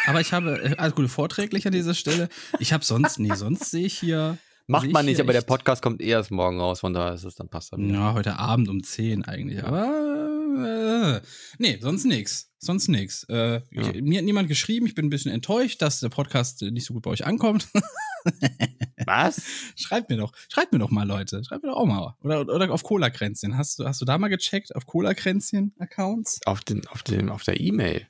Aber 0.06 0.22
ich 0.22 0.32
habe, 0.32 0.58
äh, 0.62 0.76
alles 0.78 0.94
Gute 0.94 1.08
vorträglich 1.10 1.66
an 1.66 1.72
dieser 1.72 1.92
Stelle. 1.94 2.30
Ich 2.58 2.72
habe 2.72 2.82
sonst, 2.84 3.18
nee, 3.18 3.34
sonst 3.34 3.70
sehe 3.70 3.84
ich 3.84 3.98
hier. 3.98 4.38
Macht 4.66 4.86
ich 4.86 4.92
man 4.92 5.04
nicht, 5.04 5.20
aber 5.20 5.32
der 5.32 5.42
Podcast 5.42 5.82
kommt 5.82 6.00
eh 6.00 6.06
erst 6.08 6.30
morgen 6.30 6.60
raus, 6.60 6.80
von 6.80 6.92
daher 6.92 7.14
ist 7.14 7.24
es 7.24 7.34
dann 7.34 7.48
passt 7.48 7.72
wieder. 7.76 7.82
Ja, 7.92 8.14
heute 8.14 8.38
Abend 8.38 8.68
um 8.68 8.82
10 8.82 9.24
eigentlich. 9.24 9.62
Aber 9.64 11.20
äh, 11.20 11.20
nee, 11.58 11.78
sonst 11.80 12.04
nix. 12.04 12.50
Sonst 12.58 12.88
nix. 12.88 13.24
Äh, 13.28 13.60
Ja. 13.70 13.90
ich, 13.90 14.02
mir 14.02 14.18
hat 14.18 14.24
niemand 14.24 14.48
geschrieben, 14.48 14.86
ich 14.86 14.94
bin 14.94 15.06
ein 15.06 15.10
bisschen 15.10 15.32
enttäuscht, 15.32 15.82
dass 15.82 16.00
der 16.00 16.10
Podcast 16.10 16.62
nicht 16.62 16.86
so 16.86 16.94
gut 16.94 17.02
bei 17.02 17.10
euch 17.10 17.26
ankommt. 17.26 17.68
Was? 19.06 19.42
schreibt 19.74 20.10
mir 20.10 20.16
doch, 20.16 20.32
schreibt 20.48 20.72
mir 20.72 20.78
doch 20.78 20.90
mal, 20.90 21.06
Leute. 21.06 21.42
Schreibt 21.44 21.64
mir 21.64 21.70
doch 21.70 21.78
auch 21.78 21.86
mal. 21.86 22.16
Oder, 22.22 22.42
oder 22.42 22.70
auf 22.70 22.84
Cola-Kränzchen. 22.84 23.56
Hast 23.56 23.78
du, 23.80 23.84
hast 23.84 24.00
du 24.00 24.04
da 24.04 24.16
mal 24.16 24.28
gecheckt? 24.28 24.74
Auf 24.76 24.86
Cola-Kränzchen-Accounts? 24.86 26.40
Auf, 26.46 26.60
den, 26.60 26.86
auf, 26.86 27.02
dem, 27.02 27.30
auf 27.30 27.42
der 27.42 27.60
E-Mail. 27.60 28.06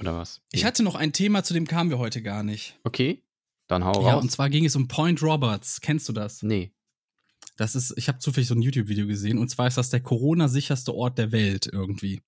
Oder 0.00 0.16
was? 0.16 0.40
Ich 0.52 0.64
hatte 0.64 0.82
noch 0.82 0.94
ein 0.96 1.12
Thema, 1.12 1.44
zu 1.44 1.54
dem 1.54 1.66
kamen 1.66 1.90
wir 1.90 1.98
heute 1.98 2.22
gar 2.22 2.42
nicht. 2.42 2.78
Okay, 2.84 3.22
dann 3.68 3.84
hau 3.84 4.02
Ja, 4.06 4.14
raus. 4.14 4.22
und 4.22 4.30
zwar 4.30 4.48
ging 4.50 4.64
es 4.64 4.76
um 4.76 4.88
Point 4.88 5.22
Roberts. 5.22 5.80
Kennst 5.80 6.08
du 6.08 6.12
das? 6.12 6.42
nee. 6.42 6.72
Das 7.58 7.74
ist, 7.74 7.94
ich 7.96 8.08
habe 8.08 8.18
zufällig 8.18 8.48
so 8.48 8.54
ein 8.54 8.60
YouTube-Video 8.60 9.06
gesehen 9.06 9.38
und 9.38 9.48
zwar 9.48 9.66
ist 9.66 9.78
das 9.78 9.88
der 9.88 10.00
Corona-sicherste 10.00 10.94
Ort 10.94 11.16
der 11.16 11.32
Welt 11.32 11.66
irgendwie. 11.72 12.20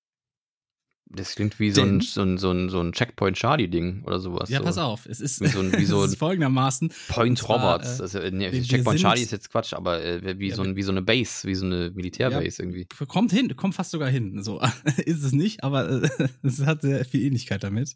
Das 1.11 1.33
klingt 1.33 1.59
wie 1.59 1.71
so 1.71 1.81
ein, 1.81 2.01
so 2.01 2.21
ein, 2.21 2.37
so 2.37 2.51
ein, 2.51 2.69
so 2.69 2.79
ein 2.79 2.91
Checkpoint-Charlie-Ding 2.91 4.03
oder 4.03 4.19
sowas. 4.19 4.47
ja, 4.49 4.59
so. 4.59 4.65
pass 4.65 4.77
auf, 4.77 5.07
es 5.07 5.19
ist, 5.19 5.41
Wie 5.41 5.47
so 5.47 5.59
ein- 5.59 5.71
wie 5.73 5.85
so 5.85 6.03
es 6.03 6.09
ist 6.11 6.15
ein 6.17 6.19
folgendermaßen. 6.19 6.91
Point 7.07 7.39
zwar, 7.39 7.57
Roberts. 7.79 8.13
ja- 8.13 8.29
nee, 8.29 8.61
Checkpoint 8.61 8.99
Charlie 8.99 9.23
ist 9.23 9.31
jetzt 9.31 9.49
Quatsch, 9.49 9.73
aber 9.73 10.03
äh, 10.03 10.37
wie, 10.37 10.49
Ja, 10.49 10.55
so 10.55 10.61
ein, 10.61 10.75
wie 10.75 10.83
so 10.83 10.91
eine 10.91 11.01
Base, 11.01 11.47
wie 11.47 11.55
so 11.55 11.65
eine 11.65 11.89
Militärbase 11.95 12.61
irgendwie. 12.61 12.85
Kommt 13.07 13.31
hin, 13.31 13.55
kommt 13.55 13.73
fast 13.73 13.89
sogar 13.89 14.07
hin. 14.09 14.43
So 14.43 14.61
ist 15.05 15.23
es 15.23 15.31
nicht, 15.31 15.63
aber 15.63 16.03
äh, 16.03 16.09
es 16.43 16.59
hat 16.65 16.81
sehr 16.83 17.03
viel 17.05 17.23
Ähnlichkeit 17.25 17.63
damit 17.63 17.95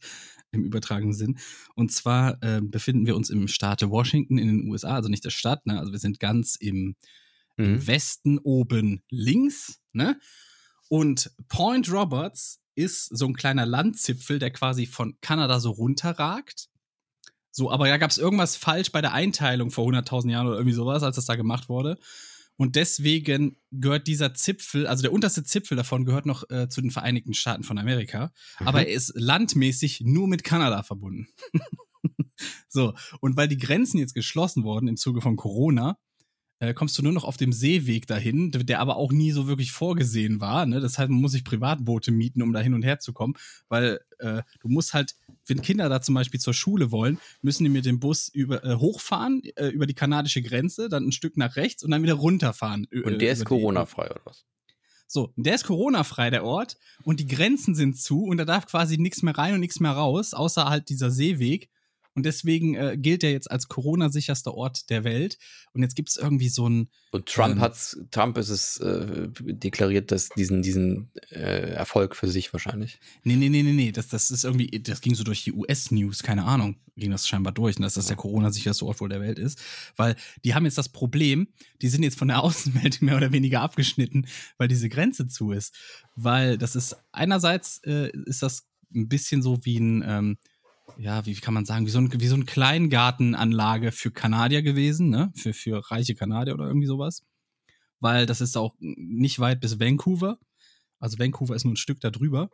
im 0.52 0.64
übertragenen 0.64 1.14
Sinn. 1.14 1.38
Und 1.76 1.91
zwar 1.91 2.41
äh, 2.41 2.61
befinden 2.64 3.06
wir 3.06 3.15
uns 3.15 3.30
im 3.30 3.48
Staate 3.48 3.91
Washington 3.91 4.40
in 4.40 4.48
den 4.48 4.68
USA, 4.72 4.95
also 4.95 5.10
nicht 5.10 5.23
der 5.26 5.30
Stadt, 5.30 5.65
ne? 5.68 5.80
Also 5.80 5.91
wir 5.91 5.99
sind 5.99 6.19
ganz 6.19 6.56
im, 6.56 6.95
im 7.57 7.73
Mhm. 7.73 7.88
Westen 7.88 8.40
oben 8.40 9.03
links, 9.11 9.80
ne? 9.91 10.19
Und 10.90 11.31
Point 11.48 11.91
Roberts 11.91 12.60
ist 12.75 13.05
so 13.15 13.25
ein 13.27 13.35
kleiner 13.35 13.65
Landzipfel, 13.65 14.39
der 14.39 14.51
quasi 14.51 14.85
von 14.85 15.17
Kanada 15.21 15.59
so 15.59 15.71
runterragt. 15.71 16.69
So, 17.51 17.69
aber 17.71 17.87
da 17.87 17.97
gab 17.97 18.09
es 18.09 18.17
irgendwas 18.17 18.55
falsch 18.55 18.91
bei 18.91 19.01
der 19.01 19.13
Einteilung 19.13 19.69
vor 19.69 19.87
100.000 19.87 20.31
Jahren 20.31 20.47
oder 20.47 20.57
irgendwie 20.57 20.75
sowas, 20.75 21.03
als 21.03 21.17
das 21.17 21.25
da 21.25 21.35
gemacht 21.35 21.69
wurde. 21.69 21.97
Und 22.55 22.75
deswegen 22.75 23.57
gehört 23.71 24.07
dieser 24.07 24.33
Zipfel, 24.33 24.85
also 24.87 25.01
der 25.01 25.11
unterste 25.11 25.43
Zipfel 25.43 25.75
davon 25.75 26.05
gehört 26.05 26.25
noch 26.25 26.49
äh, 26.49 26.69
zu 26.69 26.81
den 26.81 26.91
Vereinigten 26.91 27.33
Staaten 27.33 27.63
von 27.63 27.77
Amerika. 27.77 28.31
Aber 28.59 28.79
Mhm. 28.81 28.85
er 28.85 28.89
ist 28.89 29.13
landmäßig 29.15 30.01
nur 30.01 30.27
mit 30.27 30.43
Kanada 30.43 30.83
verbunden. 30.83 31.27
so, 32.69 32.93
und 33.21 33.37
weil 33.37 33.47
die 33.47 33.57
Grenzen 33.57 33.97
jetzt 33.99 34.13
geschlossen 34.13 34.63
wurden 34.63 34.87
im 34.87 34.97
Zuge 34.97 35.21
von 35.21 35.35
Corona, 35.35 35.97
äh, 36.64 36.73
kommst 36.73 36.98
du 36.98 37.03
nur 37.03 37.11
noch 37.11 37.26
auf 37.26 37.35
dem 37.35 37.52
Seeweg 37.52 38.07
dahin, 38.07 38.52
der 38.52 38.80
aber 38.80 38.95
auch 38.95 39.11
nie 39.11 39.31
so 39.31 39.48
wirklich 39.48 39.72
vorgesehen 39.72 40.40
war. 40.40 40.65
Ne? 40.65 40.80
Das 40.80 40.98
heißt, 40.98 41.10
man 41.10 41.19
muss 41.19 41.34
sich 41.34 41.44
Privatboote 41.44 42.11
mieten, 42.11 42.41
um 42.41 42.53
da 42.53 42.61
hin 42.61 42.73
und 42.73 42.84
her 42.84 42.99
zu 42.99 43.11
kommen, 43.11 43.34
weil 43.68 43.99
äh, 44.19 44.44
du 44.61 44.69
musst 44.69 44.94
halt, 44.94 45.15
wenn 45.45 45.61
Kinder 45.61 45.90
da 45.90 46.02
zum 46.02 46.15
Beispiel 46.15 46.40
zur 46.40 46.53
Schule 46.53 46.91
wollen, 46.91 47.19
müssen 47.41 47.65
die 47.65 47.69
mit 47.69 47.85
dem 47.85 47.99
Bus 47.99 48.30
über, 48.30 48.64
äh, 48.64 48.76
hochfahren, 48.76 49.41
äh, 49.56 49.68
über 49.68 49.85
die 49.85 49.94
kanadische 49.94 50.41
Grenze, 50.41 50.88
dann 50.88 51.07
ein 51.07 51.11
Stück 51.11 51.35
nach 51.35 51.57
rechts 51.57 51.84
und 51.84 51.91
dann 51.91 52.02
wieder 52.03 52.14
runterfahren. 52.14 52.88
äh, 52.91 53.02
Und 53.02 53.22
der 53.22 53.34
ist 53.34 53.44
Corona-frei 53.44 54.10
oder 54.10 54.22
was? 54.23 54.45
so, 55.06 55.31
der 55.35 55.56
ist 55.56 55.65
Corona-frei, 55.65 56.30
der 56.30 56.44
Ort, 56.44 56.77
und 57.03 57.19
die 57.19 57.27
Grenzen 57.27 57.76
sind 57.76 57.99
zu 57.99 58.23
und 58.23 58.38
da 58.38 58.45
darf 58.45 58.65
quasi 58.65 58.98
nichts 58.98 59.22
mehr 59.22 59.38
rein 59.38 59.53
und 59.53 59.60
nichts 59.60 59.80
mehr 59.80 59.91
raus, 59.91 60.34
außer 60.34 60.69
halt 60.69 60.90
dieser 60.90 61.11
Seeweg. 61.11 61.69
Und 62.15 62.26
deswegen 62.26 62.76
äh, 62.76 62.98
gilt 62.98 63.23
er 63.23 63.31
jetzt 63.31 63.49
als 63.49 63.68
Corona-sicherster 63.68 64.53
Ort 64.53 64.90
der 64.90 65.03
Welt. 65.03 65.38
Und 65.73 65.81
jetzt 65.81 65.95
gibt 65.95 66.10
es 66.10 66.18
irgendwie 66.18 66.49
so 66.49 66.69
ein, 66.69 66.90
Und 67.11 67.27
Trump 67.27 67.56
Ähm. 67.56 67.61
hat's, 67.61 67.98
Trump 68.11 68.38
ist 68.38 68.49
es 68.49 68.77
äh, 68.77 69.27
deklariert, 69.40 70.11
dass 70.11 70.30
diesen, 70.30 70.61
diesen 70.61 71.11
äh, 71.31 71.72
Erfolg 71.72 72.15
für 72.15 72.27
sich 72.27 72.53
wahrscheinlich. 72.53 72.99
nee, 73.23 73.35
nee, 73.35 73.49
nee, 73.49 73.64
nee, 73.64 73.73
nee, 73.73 73.91
das, 73.91 74.07
das 74.10 74.30
ist 74.30 74.44
irgendwie, 74.44 74.68
das 74.68 75.02
ging 75.02 75.15
so 75.15 75.23
durch 75.23 75.44
die 75.44 75.53
US-News, 75.53 76.22
keine 76.22 76.44
Ahnung, 76.45 76.77
ging 76.95 77.11
das 77.11 77.27
scheinbar 77.27 77.53
durch, 77.53 77.77
und 77.77 77.81
dass 77.81 77.95
das 77.95 78.07
der 78.07 78.18
Corona-sicherste 78.18 78.85
Ort 78.85 79.02
wohl 79.02 79.10
der 79.10 79.22
Welt 79.22 79.40
ist. 79.40 79.60
Weil 79.95 80.15
die 80.44 80.53
haben 80.53 80.65
jetzt 80.65 80.77
das 80.77 80.90
Problem, 80.90 81.48
die 81.81 81.90
sind 81.90 82.03
jetzt 82.03 82.19
von 82.19 82.27
der 82.27 82.44
Außenwelt 82.44 83.02
mehr 83.02 83.18
oder 83.18 83.31
weniger 83.31 83.61
abgeschnitten, 83.61 84.27
weil 84.57 84.68
diese 84.68 84.90
Grenze 84.90 85.27
zu 85.27 85.52
ist. 85.52 85.76
Weil 86.15 86.57
das 86.57 86.76
ist, 86.76 86.95
einerseits 87.11 87.80
äh, 87.85 88.11
ist 88.26 88.44
das 88.44 88.68
ein 88.95 89.07
bisschen 89.07 89.41
so 89.41 89.65
wie 89.65 89.80
ein, 89.80 90.03
ähm, 90.06 90.38
ja, 90.97 91.25
wie 91.25 91.35
kann 91.35 91.53
man 91.53 91.65
sagen, 91.65 91.85
wie 91.85 91.91
so 91.91 91.99
ein, 91.99 92.11
wie 92.11 92.27
so 92.27 92.35
ein 92.35 92.45
Kleingartenanlage 92.45 93.91
für 93.91 94.11
Kanadier 94.11 94.61
gewesen, 94.61 95.09
ne? 95.09 95.31
Für, 95.35 95.53
für 95.53 95.91
reiche 95.91 96.15
Kanadier 96.15 96.53
oder 96.53 96.67
irgendwie 96.67 96.87
sowas. 96.87 97.23
Weil 97.99 98.25
das 98.25 98.41
ist 98.41 98.57
auch 98.57 98.75
nicht 98.79 99.39
weit 99.39 99.61
bis 99.61 99.79
Vancouver. 99.79 100.37
Also 100.99 101.19
Vancouver 101.19 101.55
ist 101.55 101.65
nur 101.65 101.73
ein 101.73 101.77
Stück 101.77 101.99
da 102.01 102.09
drüber. 102.09 102.49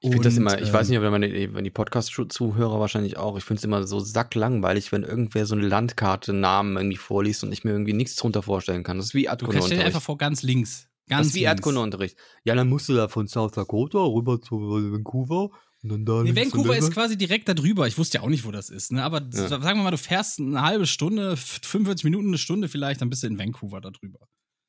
Ich 0.00 0.10
finde 0.10 0.28
das 0.28 0.36
immer, 0.36 0.60
ich 0.60 0.68
ähm, 0.68 0.74
weiß 0.74 0.88
nicht, 0.88 0.98
ob 0.98 1.10
meine, 1.10 1.54
wenn 1.54 1.64
die 1.64 1.70
Podcast-Zuhörer 1.70 2.78
wahrscheinlich 2.78 3.16
auch, 3.16 3.38
ich 3.38 3.44
finde 3.44 3.60
es 3.60 3.64
immer 3.64 3.86
so 3.86 4.00
sacklangweilig, 4.00 4.92
wenn 4.92 5.02
irgendwer 5.02 5.46
so 5.46 5.54
eine 5.54 5.66
Landkarte 5.66 6.34
Namen 6.34 6.76
irgendwie 6.76 6.98
vorliest 6.98 7.42
und 7.42 7.52
ich 7.52 7.64
mir 7.64 7.70
irgendwie 7.70 7.94
nichts 7.94 8.16
drunter 8.16 8.42
vorstellen 8.42 8.82
kann. 8.82 8.98
Das 8.98 9.06
ist 9.06 9.14
wie 9.14 9.22
Du 9.22 9.28
kannst 9.28 9.38
stell 9.38 9.46
dir 9.46 9.84
Erdkundeunterricht. 9.84 9.86
einfach 9.86 10.02
vor, 10.02 10.18
ganz 10.18 10.42
links. 10.42 10.88
Das 11.06 11.16
Ganz 11.16 11.26
ist 11.28 11.34
wie. 11.34 11.42
Erdkundeunterricht. 11.42 12.18
Ja, 12.44 12.54
dann 12.54 12.68
musst 12.68 12.88
du 12.88 12.94
da 12.94 13.08
von 13.08 13.28
South 13.28 13.52
Dakota 13.52 13.98
rüber 13.98 14.40
zu 14.40 14.58
Vancouver 14.92 15.50
Nee, 15.86 16.34
Vancouver 16.34 16.76
ist 16.78 16.92
quasi 16.92 17.16
direkt 17.18 17.46
da 17.48 17.52
drüber. 17.54 17.86
Ich 17.86 17.98
wusste 17.98 18.18
ja 18.18 18.24
auch 18.24 18.28
nicht, 18.28 18.44
wo 18.46 18.50
das 18.50 18.70
ist. 18.70 18.90
Ne? 18.92 19.02
Aber 19.04 19.20
Ja. 19.20 19.48
sagen 19.48 19.62
wir 19.62 19.74
mal, 19.84 19.90
du 19.90 19.98
fährst 19.98 20.40
eine 20.40 20.62
halbe 20.62 20.86
Stunde, 20.86 21.32
f- 21.32 21.60
45 21.62 22.04
Minuten, 22.04 22.28
eine 22.28 22.38
Stunde 22.38 22.68
vielleicht, 22.68 23.02
dann 23.02 23.10
bist 23.10 23.22
du 23.22 23.26
in 23.26 23.38
Vancouver 23.38 23.80
da 23.82 23.90
drüber. 23.90 24.20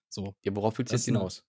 So. 0.10 0.36
Ja, 0.44 0.56
worauf 0.56 0.78
willst 0.78 0.92
du 0.92 0.96
Das 0.96 1.02
jetzt 1.06 1.14
hinaus? 1.16 1.44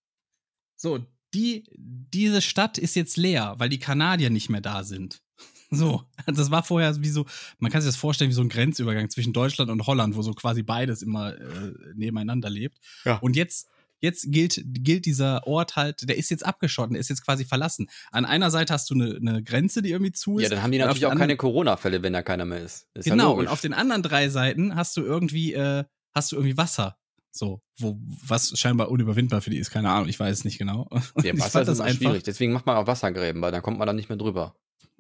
So, 0.76 1.04
die, 1.34 1.64
diese 1.76 2.40
Stadt 2.42 2.78
ist 2.78 2.94
jetzt 2.94 3.16
leer, 3.16 3.54
weil 3.58 3.68
die 3.68 3.78
Kanadier 3.80 4.30
nicht 4.30 4.48
mehr 4.50 4.60
da 4.60 4.84
sind. 4.84 5.20
So, 5.68 6.04
das 6.26 6.52
war 6.52 6.62
vorher 6.62 7.02
wie 7.02 7.08
so, 7.08 7.26
man 7.58 7.72
kann 7.72 7.80
sich 7.82 7.88
das 7.88 7.96
vorstellen 7.96 8.30
wie 8.30 8.34
so 8.34 8.40
ein 8.40 8.48
Grenzübergang 8.48 9.10
zwischen 9.10 9.32
Deutschland 9.32 9.68
und 9.68 9.84
Holland, 9.88 10.14
wo 10.14 10.22
so 10.22 10.30
quasi 10.32 10.62
beides 10.62 11.02
immer 11.02 11.36
äh, 11.36 11.72
nebeneinander 11.96 12.48
lebt. 12.48 12.78
Ja. 13.04 13.16
Und 13.16 13.34
jetzt 13.34 13.68
jetzt 14.00 14.30
gilt, 14.30 14.60
gilt 14.64 15.06
dieser 15.06 15.46
Ort 15.46 15.76
halt, 15.76 16.08
der 16.08 16.16
ist 16.16 16.30
jetzt 16.30 16.44
abgeschottet, 16.44 16.92
der 16.94 17.00
ist 17.00 17.08
jetzt 17.08 17.24
quasi 17.24 17.44
verlassen. 17.44 17.88
An 18.10 18.24
einer 18.24 18.50
Seite 18.50 18.72
hast 18.74 18.90
du 18.90 18.94
eine, 18.94 19.16
eine 19.16 19.42
Grenze, 19.42 19.82
die 19.82 19.90
irgendwie 19.90 20.12
zu 20.12 20.38
ist. 20.38 20.44
Ja, 20.44 20.48
dann 20.50 20.62
haben 20.62 20.72
die 20.72 20.78
und 20.78 20.82
natürlich 20.86 21.06
auch 21.06 21.10
anderen- 21.10 21.28
keine 21.28 21.36
Corona-Fälle, 21.36 22.02
wenn 22.02 22.12
da 22.12 22.22
keiner 22.22 22.44
mehr 22.44 22.60
ist. 22.60 22.86
ist 22.94 23.06
ja 23.06 23.12
Genau, 23.14 23.30
und 23.32 23.36
logisch. 23.38 23.50
auf 23.52 23.60
den 23.60 23.72
anderen 23.74 24.02
drei 24.02 24.28
Seiten 24.28 24.74
hast 24.76 24.96
du 24.96 25.02
irgendwie, 25.02 25.54
äh, 25.54 25.84
hast 26.14 26.32
du 26.32 26.36
irgendwie 26.36 26.56
Wasser. 26.56 26.96
So, 27.32 27.60
wo, 27.78 27.98
was 28.26 28.58
scheinbar 28.58 28.90
unüberwindbar 28.90 29.42
für 29.42 29.50
die 29.50 29.58
ist, 29.58 29.70
keine 29.70 29.90
Ahnung, 29.90 30.08
ich 30.08 30.18
weiß 30.18 30.38
es 30.38 30.44
nicht 30.44 30.56
genau. 30.56 30.88
Und 31.14 31.24
ja, 31.24 31.34
ich 31.34 31.40
Wasser 31.40 31.62
ist 31.62 31.68
immer 31.78 31.88
schwierig. 31.90 32.22
Deswegen 32.22 32.52
macht 32.52 32.64
man 32.64 32.76
auch 32.76 32.86
Wassergräben, 32.86 33.42
weil 33.42 33.52
dann 33.52 33.60
kommt 33.60 33.78
man 33.78 33.86
da 33.86 33.92
nicht 33.92 34.08
mehr 34.08 34.16
drüber. 34.16 34.54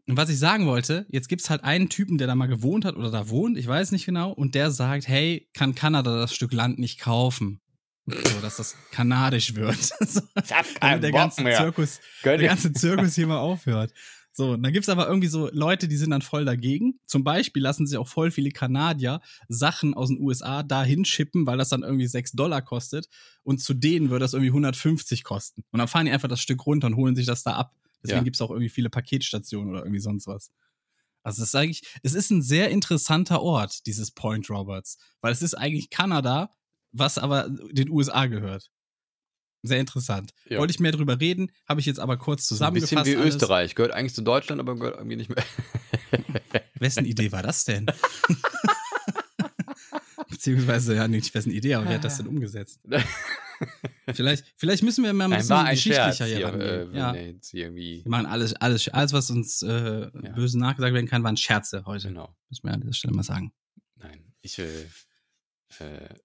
Und 0.08 0.16
was 0.18 0.28
ich 0.28 0.38
sagen 0.38 0.66
wollte, 0.66 1.06
jetzt 1.08 1.28
gibt's 1.28 1.48
halt 1.50 1.64
einen 1.64 1.88
Typen, 1.88 2.18
der 2.18 2.26
da 2.26 2.34
mal 2.34 2.46
gewohnt 2.46 2.84
hat 2.84 2.94
oder 2.96 3.10
da 3.10 3.28
wohnt, 3.30 3.56
ich 3.56 3.66
weiß 3.66 3.90
nicht 3.90 4.04
genau, 4.06 4.30
und 4.32 4.54
der 4.54 4.70
sagt, 4.70 5.08
hey, 5.08 5.48
kann 5.54 5.74
Kanada 5.74 6.14
das 6.20 6.34
Stück 6.34 6.52
Land 6.52 6.78
nicht 6.78 7.00
kaufen? 7.00 7.60
So, 8.06 8.40
dass 8.40 8.56
das 8.56 8.76
kanadisch 8.92 9.54
wird. 9.54 9.76
so, 10.00 10.20
Ich 10.42 10.52
hab 10.52 10.64
damit 10.80 11.02
der 11.02 11.12
ganze 11.12 11.44
Zirkus, 11.44 12.00
Gönn 12.22 12.38
der 12.38 12.48
ganze 12.48 12.72
Zirkus 12.72 13.14
hier 13.14 13.26
mal 13.26 13.38
aufhört. 13.38 13.92
So, 14.32 14.50
und 14.52 14.62
dann 14.62 14.72
gibt's 14.72 14.90
aber 14.90 15.06
irgendwie 15.08 15.28
so 15.28 15.48
Leute, 15.52 15.88
die 15.88 15.96
sind 15.96 16.10
dann 16.10 16.20
voll 16.20 16.44
dagegen. 16.44 17.00
Zum 17.06 17.24
Beispiel 17.24 17.62
lassen 17.62 17.86
sich 17.86 17.96
auch 17.96 18.06
voll 18.06 18.30
viele 18.30 18.50
Kanadier 18.50 19.22
Sachen 19.48 19.94
aus 19.94 20.08
den 20.08 20.20
USA 20.20 20.62
dahin 20.62 21.06
schippen, 21.06 21.46
weil 21.46 21.56
das 21.56 21.70
dann 21.70 21.82
irgendwie 21.82 22.06
6 22.06 22.32
Dollar 22.32 22.60
kostet. 22.60 23.08
Und 23.44 23.62
zu 23.62 23.72
denen 23.72 24.10
würde 24.10 24.24
das 24.24 24.34
irgendwie 24.34 24.50
150 24.50 25.24
kosten. 25.24 25.64
Und 25.70 25.78
dann 25.78 25.88
fahren 25.88 26.04
die 26.04 26.12
einfach 26.12 26.28
das 26.28 26.40
Stück 26.40 26.66
runter 26.66 26.86
und 26.88 26.96
holen 26.96 27.16
sich 27.16 27.24
das 27.26 27.44
da 27.44 27.54
ab. 27.54 27.74
Deswegen 28.02 28.18
Ja. 28.18 28.24
gibt's 28.24 28.42
auch 28.42 28.50
irgendwie 28.50 28.68
viele 28.68 28.90
Paketstationen 28.90 29.70
oder 29.70 29.80
irgendwie 29.80 30.00
sonst 30.00 30.26
was. 30.26 30.50
Also 31.22 31.40
das 31.40 31.48
ist 31.48 31.54
eigentlich, 31.56 31.82
es 32.02 32.12
ist 32.14 32.30
ein 32.30 32.42
sehr 32.42 32.68
interessanter 32.70 33.40
Ort, 33.40 33.86
dieses 33.86 34.10
Point 34.10 34.50
Roberts. 34.50 34.98
Weil 35.22 35.32
es 35.32 35.40
ist 35.40 35.54
eigentlich 35.54 35.88
Kanada, 35.88 36.50
was 36.98 37.18
aber 37.18 37.48
den 37.48 37.88
USA 37.90 38.26
gehört. 38.26 38.70
Sehr 39.62 39.80
interessant. 39.80 40.32
Ja. 40.48 40.58
Wollte 40.58 40.70
ich 40.72 40.80
mehr 40.80 40.92
drüber 40.92 41.18
reden, 41.18 41.50
habe 41.68 41.80
ich 41.80 41.86
jetzt 41.86 41.98
aber 41.98 42.16
kurz 42.18 42.46
So 42.46 42.54
ein 42.54 42.58
zusammengefasst. 42.58 42.90
bisschen 43.04 43.18
wie 43.18 43.22
alles. 43.22 43.34
Österreich. 43.34 43.74
Gehört 43.74 43.92
eigentlich 43.92 44.14
zu 44.14 44.22
Deutschland, 44.22 44.60
aber 44.60 44.76
gehört 44.76 44.96
irgendwie 44.96 45.16
nicht 45.16 45.28
mehr. 45.28 45.44
Wessen 46.78 47.04
Idee 47.04 47.32
war 47.32 47.42
das 47.42 47.64
denn? 47.64 47.86
Beziehungsweise, 50.28 50.94
ja, 50.94 51.08
nicht 51.08 51.32
wessen 51.34 51.50
Idee, 51.50 51.74
aber 51.74 51.86
wer 51.88 51.94
hat 51.96 52.04
das 52.04 52.16
denn 52.18 52.26
umgesetzt? 52.26 52.80
vielleicht, 54.12 54.44
vielleicht 54.56 54.82
müssen 54.82 55.04
wir 55.04 55.12
mal 55.12 55.24
ein 55.24 55.38
bisschen 55.38 55.56
ein 55.56 55.76
Scherz 55.76 56.18
geschichtlicher 56.18 56.26
hier 56.26 56.36
hier, 56.36 56.46
rangehen. 56.48 56.94
äh, 56.94 56.98
ja. 56.98 57.14
irgendwie. 57.52 58.04
Wir 58.04 58.10
machen 58.10 58.26
alles, 58.26 58.54
alles, 58.54 58.88
alles, 58.88 59.12
was 59.12 59.30
uns 59.30 59.62
äh, 59.62 60.00
Ja. 60.02 60.32
böse 60.34 60.58
nachgesagt 60.58 60.94
werden 60.94 61.06
kann, 61.06 61.22
waren 61.22 61.36
Scherze 61.36 61.84
heute. 61.86 62.08
Genau. 62.08 62.34
Muss 62.50 62.62
man 62.62 62.74
an 62.74 62.80
dieser 62.82 62.92
Stelle 62.92 63.14
mal 63.14 63.22
sagen. 63.22 63.52
Nein, 63.96 64.32
ich 64.42 64.58
will. 64.58 64.66
Äh, 64.66 64.86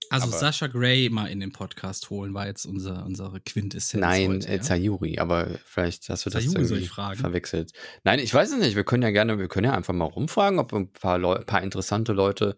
Also 0.09 0.27
aber- 0.27 0.37
Sascha 0.37 0.67
Gray 0.67 1.09
mal 1.09 1.27
in 1.27 1.39
den 1.39 1.51
Podcast 1.51 2.09
holen, 2.09 2.33
war 2.33 2.47
jetzt 2.47 2.65
unser, 2.65 3.05
unsere 3.05 3.39
Quintessenz 3.41 4.01
Nein, 4.01 4.29
heute, 4.29 4.47
äh, 4.47 4.57
ja? 4.57 4.63
Sayuri, 4.63 5.19
aber 5.19 5.47
vielleicht 5.65 6.09
hast 6.09 6.25
du 6.25 6.29
das 6.29 6.43
Sayuri 6.43 6.61
irgendwie 6.63 7.17
verwechselt. 7.21 7.71
Nein, 8.03 8.19
ich 8.19 8.33
weiß 8.33 8.51
es 8.51 8.59
nicht. 8.59 8.75
Wir 8.75 8.83
können 8.83 9.03
ja 9.03 9.11
gerne, 9.11 9.37
wir 9.39 9.47
können 9.47 9.65
ja 9.65 9.73
einfach 9.73 9.93
mal 9.93 10.05
rumfragen, 10.05 10.59
ob 10.59 10.73
ein 10.73 10.91
paar, 10.91 11.17
Leu 11.17 11.39
paar 11.45 11.61
interessante 11.63 12.13
Leute 12.13 12.55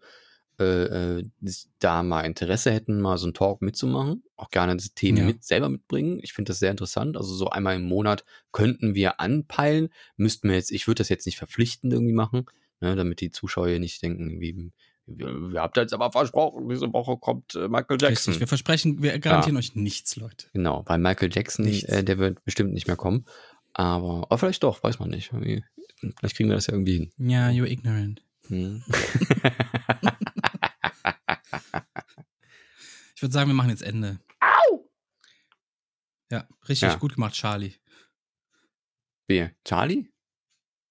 äh, 0.60 1.18
äh, 1.18 1.22
da 1.80 2.04
mal 2.04 2.20
Interesse 2.20 2.70
hätten, 2.70 3.00
mal 3.00 3.18
so 3.18 3.26
einen 3.26 3.34
Talk 3.34 3.60
mitzumachen. 3.60 4.22
Auch 4.36 4.50
gerne 4.50 4.76
das 4.76 4.94
Themen 4.94 5.18
Ja. 5.18 5.24
mit, 5.24 5.42
selber 5.42 5.68
mitbringen. 5.68 6.20
Ich 6.22 6.32
finde 6.32 6.50
das 6.50 6.60
sehr 6.60 6.70
interessant. 6.70 7.16
Also 7.16 7.34
so 7.34 7.50
einmal 7.50 7.74
im 7.74 7.82
Monat 7.88 8.24
könnten 8.52 8.94
wir 8.94 9.18
anpeilen. 9.20 9.88
Müssten 10.16 10.48
wir 10.48 10.54
jetzt, 10.54 10.70
ich 10.70 10.86
würde 10.86 10.98
das 11.00 11.08
jetzt 11.08 11.26
nicht 11.26 11.38
verpflichtend 11.38 11.92
irgendwie 11.92 12.12
machen, 12.14 12.46
ne, 12.80 12.94
damit 12.94 13.20
die 13.20 13.30
Zuschauer 13.32 13.66
hier 13.68 13.80
nicht 13.80 14.00
denken, 14.00 14.40
wie, 14.40 14.70
wir, 15.06 15.52
wir 15.52 15.60
habt 15.60 15.76
jetzt 15.76 15.92
aber 15.92 16.10
versprochen, 16.12 16.68
diese 16.68 16.92
Woche 16.92 17.16
kommt 17.18 17.54
äh, 17.54 17.68
Michael 17.68 17.98
Jackson. 18.00 18.32
Richtig, 18.32 18.40
wir 18.40 18.46
versprechen, 18.48 19.02
wir 19.02 19.18
garantieren 19.18 19.56
euch 19.56 19.74
nichts, 19.74 20.16
Leute. 20.16 20.46
Genau, 20.52 20.82
weil 20.86 20.98
Michael 20.98 21.30
Jackson, 21.32 21.66
äh, 21.66 22.02
der 22.04 22.18
wird 22.18 22.44
bestimmt 22.44 22.72
nicht 22.72 22.86
mehr 22.86 22.96
kommen. 22.96 23.24
Aber, 23.74 24.24
aber 24.28 24.38
vielleicht 24.38 24.62
doch, 24.62 24.82
weiß 24.82 24.98
man 24.98 25.10
nicht. 25.10 25.32
Irgendwie- 25.32 25.64
Vielleicht 26.18 26.36
kriegen 26.36 26.48
wir 26.50 26.56
das 26.56 26.66
ja 26.66 26.74
irgendwie 26.74 26.96
hin. 26.98 27.12
Ja, 27.18 27.48
you're 27.48 27.66
ignorant. 27.70 28.22
Hm. 28.48 28.82
Ich 33.16 33.22
würde 33.22 33.32
sagen, 33.32 33.48
wir 33.48 33.54
machen 33.54 33.70
jetzt 33.70 33.82
Ende. 33.82 34.20
Au! 34.40 34.90
Ja, 36.30 36.46
richtig 36.68 36.88
Ja. 36.92 36.96
gut 36.96 37.14
gemacht, 37.14 37.34
Charlie. 37.34 37.74
Wer? 39.28 39.52
Charlie? 39.64 40.10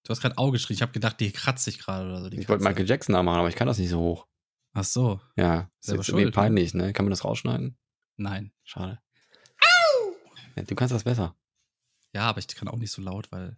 Du 0.04 0.10
hast 0.10 0.22
gerade 0.22 0.38
Au 0.38 0.52
geschrien. 0.52 0.76
Ich 0.76 0.82
habe 0.82 0.92
gedacht, 0.92 1.20
die 1.20 1.32
kratzt 1.32 1.64
sich 1.64 1.80
gerade 1.80 2.10
oder 2.10 2.22
so. 2.24 2.30
Die 2.30 2.40
Ich 2.40 2.50
wollte. 2.50 2.64
Michael 2.64 2.88
Jackson 2.88 3.14
nachmachen, 3.14 3.40
aber 3.40 3.50
ich 3.50 3.56
kann 3.56 3.68
das 3.68 3.78
nicht 3.78 3.90
so 3.90 4.00
hoch. 4.00 4.28
Ach 4.74 4.84
so. 4.84 5.22
Ja, 5.38 5.70
ist 5.82 5.90
jetzt 5.92 6.10
irgendwie 6.10 6.24
schuld, 6.26 6.36
peinlich, 6.36 6.74
ne? 6.74 6.94
Kann 6.94 7.06
man 7.06 7.12
das 7.12 7.24
rausschneiden? 7.24 7.78
Nein. 8.18 8.52
Schade. 8.64 9.00
Ja, 10.56 10.64
du 10.64 10.76
kannst 10.76 10.94
das 10.94 11.04
besser. 11.04 11.36
Ja, 12.14 12.24
aber 12.24 12.40
ich 12.40 12.48
kann 12.48 12.68
auch 12.68 12.78
nicht 12.78 12.92
so 12.92 13.02
laut, 13.02 13.32
weil 13.32 13.58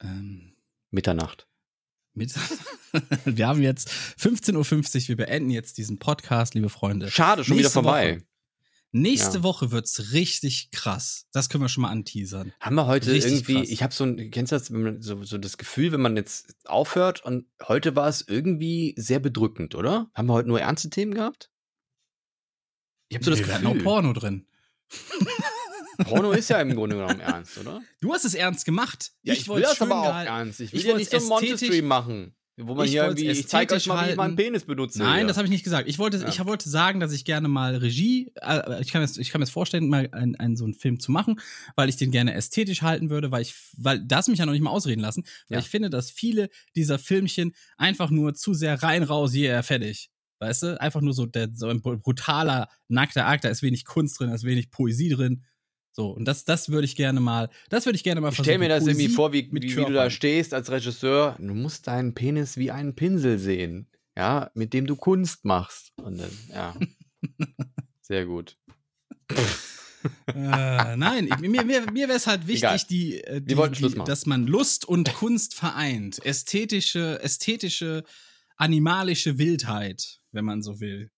ähm, 0.00 0.54
Mitternacht. 0.90 1.48
mit 2.14 2.34
wir 3.24 3.46
haben 3.46 3.62
jetzt 3.62 3.88
15.50 3.90 4.54
Uhr. 5.02 5.08
Wir 5.08 5.16
beenden 5.16 5.50
jetzt 5.50 5.76
diesen 5.78 5.98
Podcast, 5.98 6.54
liebe 6.54 6.68
Freunde. 6.68 7.10
Schade, 7.10 7.44
schon 7.44 7.56
wieder 7.56 7.64
Nächste 7.64 7.82
vorbei. 7.82 8.16
Woche. 8.16 8.26
Nächste 8.94 9.38
Ja. 9.38 9.42
Woche 9.42 9.70
wird's 9.70 10.12
richtig 10.12 10.70
krass. 10.70 11.26
Das 11.32 11.48
können 11.48 11.64
wir 11.64 11.68
schon 11.70 11.80
mal 11.82 11.88
anteasern. 11.90 12.52
Haben 12.60 12.74
wir 12.76 12.86
heute 12.86 13.10
Richtig 13.10 13.32
irgendwie, 13.32 13.54
krass. 13.54 13.68
ich 13.70 13.82
habe 13.82 13.94
so 13.94 14.04
ein, 14.04 14.30
kennst 14.30 14.52
du 14.52 14.56
das, 14.56 14.66
so, 15.04 15.24
so 15.24 15.38
das 15.38 15.56
Gefühl, 15.56 15.92
wenn 15.92 16.02
man 16.02 16.14
jetzt 16.16 16.54
aufhört 16.66 17.24
und 17.24 17.46
heute 17.66 17.96
war 17.96 18.08
es 18.08 18.22
irgendwie 18.28 18.94
sehr 18.98 19.18
bedrückend, 19.18 19.74
oder? 19.74 20.10
Haben 20.14 20.28
wir 20.28 20.34
heute 20.34 20.48
nur 20.48 20.60
ernste 20.60 20.90
Themen 20.90 21.14
gehabt? 21.14 21.50
Ich 23.08 23.16
habe 23.16 23.24
so 23.24 23.30
das 23.30 23.40
wir 23.40 23.46
hatten 23.54 23.64
Gefühl. 23.64 23.80
auch 23.80 23.82
Porno 23.84 24.12
drin. 24.12 24.46
Porno 26.04 26.32
ist 26.32 26.50
ja 26.50 26.60
im 26.60 26.74
Grunde 26.74 26.96
genommen 26.96 27.20
ernst, 27.20 27.56
oder? 27.58 27.82
Du 28.00 28.12
hast 28.12 28.24
es 28.24 28.34
ernst 28.34 28.64
gemacht. 28.64 29.12
Ja, 29.22 29.32
ich, 29.32 29.46
will 29.48 29.54
wollt's 29.56 29.70
das 29.70 29.82
aber 29.82 30.00
auch 30.02 30.14
ernst. 30.24 30.60
Ich 30.60 30.72
will 30.72 30.80
Ich 30.80 30.86
ja 30.86 30.96
nicht 30.96 31.10
so 31.10 31.16
einen 31.16 31.28
Monte-Stream 31.28 31.86
machen, 31.86 32.34
wo 32.58 32.74
man 32.74 32.84
Ich 32.84 32.92
hier 32.92 33.04
irgendwie, 33.04 33.28
ich 33.28 33.48
zeige 33.48 33.74
euch 33.74 33.86
mal, 33.86 34.06
wie 34.06 34.10
ich 34.10 34.16
meinen 34.16 34.30
halten. 34.32 34.36
Penis 34.36 34.64
benutze. 34.64 34.98
Nein, 34.98 35.18
hier. 35.20 35.26
das 35.26 35.36
habe 35.36 35.46
ich 35.46 35.50
nicht 35.50 35.64
gesagt. 35.64 35.88
Ich 35.88 35.98
wollte, 35.98 36.18
Ja. 36.18 36.28
ich 36.28 36.44
wollte 36.44 36.68
sagen, 36.68 37.00
dass 37.00 37.12
ich 37.12 37.24
gerne 37.24 37.48
mal 37.48 37.76
Regie, 37.76 38.30
äh, 38.40 38.80
ich 38.82 38.92
kann 38.92 39.02
mir, 39.02 39.08
ich 39.18 39.30
kann 39.30 39.40
mir 39.40 39.44
das 39.44 39.50
vorstellen, 39.50 39.88
mal 39.88 40.08
einen, 40.12 40.36
einen 40.36 40.56
so 40.56 40.64
einen 40.64 40.74
Film 40.74 41.00
zu 41.00 41.10
machen, 41.12 41.40
weil 41.76 41.88
ich 41.88 41.96
den 41.96 42.10
gerne 42.10 42.34
ästhetisch 42.34 42.82
halten 42.82 43.10
würde, 43.10 43.30
weil 43.30 43.42
ich, 43.42 43.54
weil 43.76 44.00
das 44.04 44.28
mich 44.28 44.38
ja 44.38 44.46
noch 44.46 44.52
nicht 44.52 44.62
mal 44.62 44.70
ausreden 44.70 45.00
lassen, 45.00 45.22
weil 45.48 45.56
Ja. 45.56 45.58
ich 45.60 45.68
finde, 45.70 45.88
dass 45.90 46.10
viele 46.10 46.48
dieser 46.76 46.98
Filmchen 46.98 47.52
einfach 47.78 48.10
nur 48.10 48.34
zu 48.34 48.52
sehr 48.54 48.82
rein 48.82 49.02
raus, 49.02 49.34
yeah, 49.34 49.62
fertig. 49.62 50.10
Weißt 50.38 50.64
du? 50.64 50.80
Einfach 50.80 51.00
nur 51.00 51.14
so, 51.14 51.24
der, 51.24 51.48
so 51.54 51.68
ein 51.68 51.80
brutaler, 51.82 52.68
nackter 52.88 53.26
Akt, 53.28 53.44
da 53.44 53.48
ist 53.48 53.62
wenig 53.62 53.84
Kunst 53.84 54.18
drin, 54.18 54.28
da 54.28 54.34
ist 54.34 54.42
wenig 54.44 54.70
Poesie 54.72 55.08
drin. 55.10 55.44
So, 55.94 56.08
und 56.10 56.24
das, 56.24 56.44
das 56.44 56.70
würde 56.70 56.86
ich 56.86 56.96
gerne 56.96 57.20
mal, 57.20 57.50
das 57.68 57.84
würde 57.84 57.96
ich 57.96 58.02
gerne 58.04 58.20
mal 58.22 58.30
Ich 58.32 58.38
stell 58.38 58.58
mir 58.58 58.68
das 58.70 58.86
irgendwie 58.86 59.08
vor, 59.08 59.32
wie, 59.32 59.48
mit 59.52 59.62
wie, 59.62 59.76
wie 59.76 59.84
du 59.84 59.92
da 59.92 60.08
stehst 60.08 60.54
als 60.54 60.70
Regisseur. 60.70 61.36
Du 61.38 61.54
musst 61.54 61.86
deinen 61.86 62.14
Penis 62.14 62.56
wie 62.56 62.70
einen 62.70 62.94
Pinsel 62.94 63.38
sehen. 63.38 63.88
Ja, 64.16 64.50
mit 64.54 64.72
dem 64.72 64.86
du 64.86 64.96
Kunst 64.96 65.44
machst. 65.44 65.92
Und 65.96 66.18
dann, 66.18 66.30
ja. 66.50 66.74
Sehr 68.00 68.26
gut. 68.26 68.58
äh, 70.34 70.96
nein, 70.96 71.26
ich- 71.28 71.38
mir, 71.38 71.64
mir, 71.64 71.90
mir 71.90 72.08
wäre 72.08 72.16
es 72.16 72.26
halt 72.26 72.46
wichtig, 72.46 72.86
die, 72.86 73.22
äh, 73.22 73.40
die, 73.40 73.54
die, 73.54 73.94
dass 74.04 74.26
man 74.26 74.46
Lust 74.46 74.84
und 74.86 75.12
Kunst 75.14 75.54
vereint. 75.54 76.24
Ästhetische, 76.24 77.20
ästhetische, 77.22 78.04
animalische 78.56 79.38
Wildheit, 79.38 80.20
wenn 80.32 80.44
man 80.44 80.62
so 80.62 80.80
will. 80.80 81.10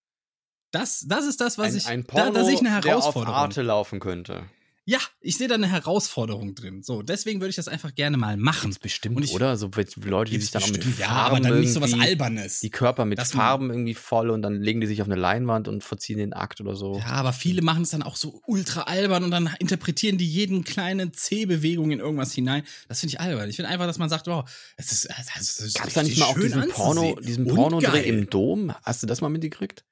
Das, 0.72 1.05
das 1.09 1.26
ist 1.26 1.40
das, 1.40 1.59
was 1.59 1.72
ein, 1.72 1.76
ich. 1.76 1.86
ein 1.86 2.05
Porno, 2.05 2.32
da 2.32 2.44
sehe 2.44 2.55
ich 2.55 2.60
eine 2.60 2.68
der 2.80 2.96
auf 2.96 3.05
Herausforderung. 3.05 3.34
Arte 3.34 3.62
laufen 3.62 4.01
könnte. 4.01 4.44
Ja, 4.86 4.98
ich 5.20 5.39
sehe 5.39 5.48
da 5.48 5.55
eine 5.55 5.66
Herausforderung 5.66 6.55
drin. 6.55 6.82
So, 6.82 7.01
deswegen 7.01 7.40
würde 7.40 7.48
ich 7.48 7.56
das 7.56 7.69
einfach 7.69 7.94
gerne 7.94 8.19
mal 8.19 8.36
machen. 8.36 8.69
Gibt's 8.70 8.78
bestimmt, 8.78 9.24
ich- 9.24 9.32
oder? 9.32 9.56
So 9.56 9.70
Leute, 10.05 10.31
die 10.31 10.39
sich 10.39 10.51
dann 10.51 10.62
mit 10.70 10.85
Farben 10.85 10.98
ja, 11.01 11.09
aber 11.09 11.40
dann 11.40 11.61
nicht 11.61 11.73
so 11.73 11.81
was 11.81 11.94
Albernes. 11.94 12.61
Die 12.61 12.69
Körper 12.69 13.06
mit 13.06 13.19
Farben 13.23 13.70
irgendwie 13.70 13.94
voll 13.94 14.28
und 14.28 14.43
dann 14.43 14.61
legen 14.61 14.82
die 14.82 14.86
sich 14.86 15.01
auf 15.01 15.09
eine 15.09 15.16
Leinwand 15.16 15.69
und 15.69 15.82
verziehen 15.82 16.19
den 16.19 16.35
Akt 16.35 16.61
oder 16.61 16.74
so. 16.74 16.98
Ja, 16.98 17.06
aber 17.06 17.32
viele 17.32 17.62
machen 17.62 17.85
es 17.85 17.90
dann 17.90 18.02
auch 18.02 18.16
so 18.16 18.43
ultra 18.47 18.82
albern 18.82 19.24
und 19.24 19.31
dann 19.31 19.48
interpretieren 19.59 20.19
die 20.19 20.28
jeden 20.28 20.65
kleine 20.65 21.11
C-Bewegung 21.12 21.90
in 21.90 22.01
irgendwas 22.01 22.35
hinein. 22.35 22.62
Das 22.89 23.01
finde 23.01 23.15
ich 23.15 23.20
albern. 23.20 23.48
Ich 23.48 23.56
finde 23.56 23.70
einfach, 23.70 23.86
dass 23.86 23.97
man 23.98 24.11
sagt, 24.11 24.27
wow, 24.27 24.44
es 24.77 24.93
ist, 24.93 25.09
es 25.39 25.61
ist 25.61 25.74
Gab 25.78 25.89
es 25.89 25.94
da 25.94 26.02
nicht 26.02 26.19
mal 26.19 26.27
auch 26.27 26.39
diesen 26.39 26.69
Porno, 26.69 27.19
diesen 27.23 27.47
Pornodreh 27.47 27.86
geil. 27.86 28.05
im 28.05 28.28
Dom? 28.28 28.74
Hast 28.82 29.02
du 29.02 29.06
das 29.06 29.23
mal 29.23 29.31
mitgekriegt? 29.31 29.85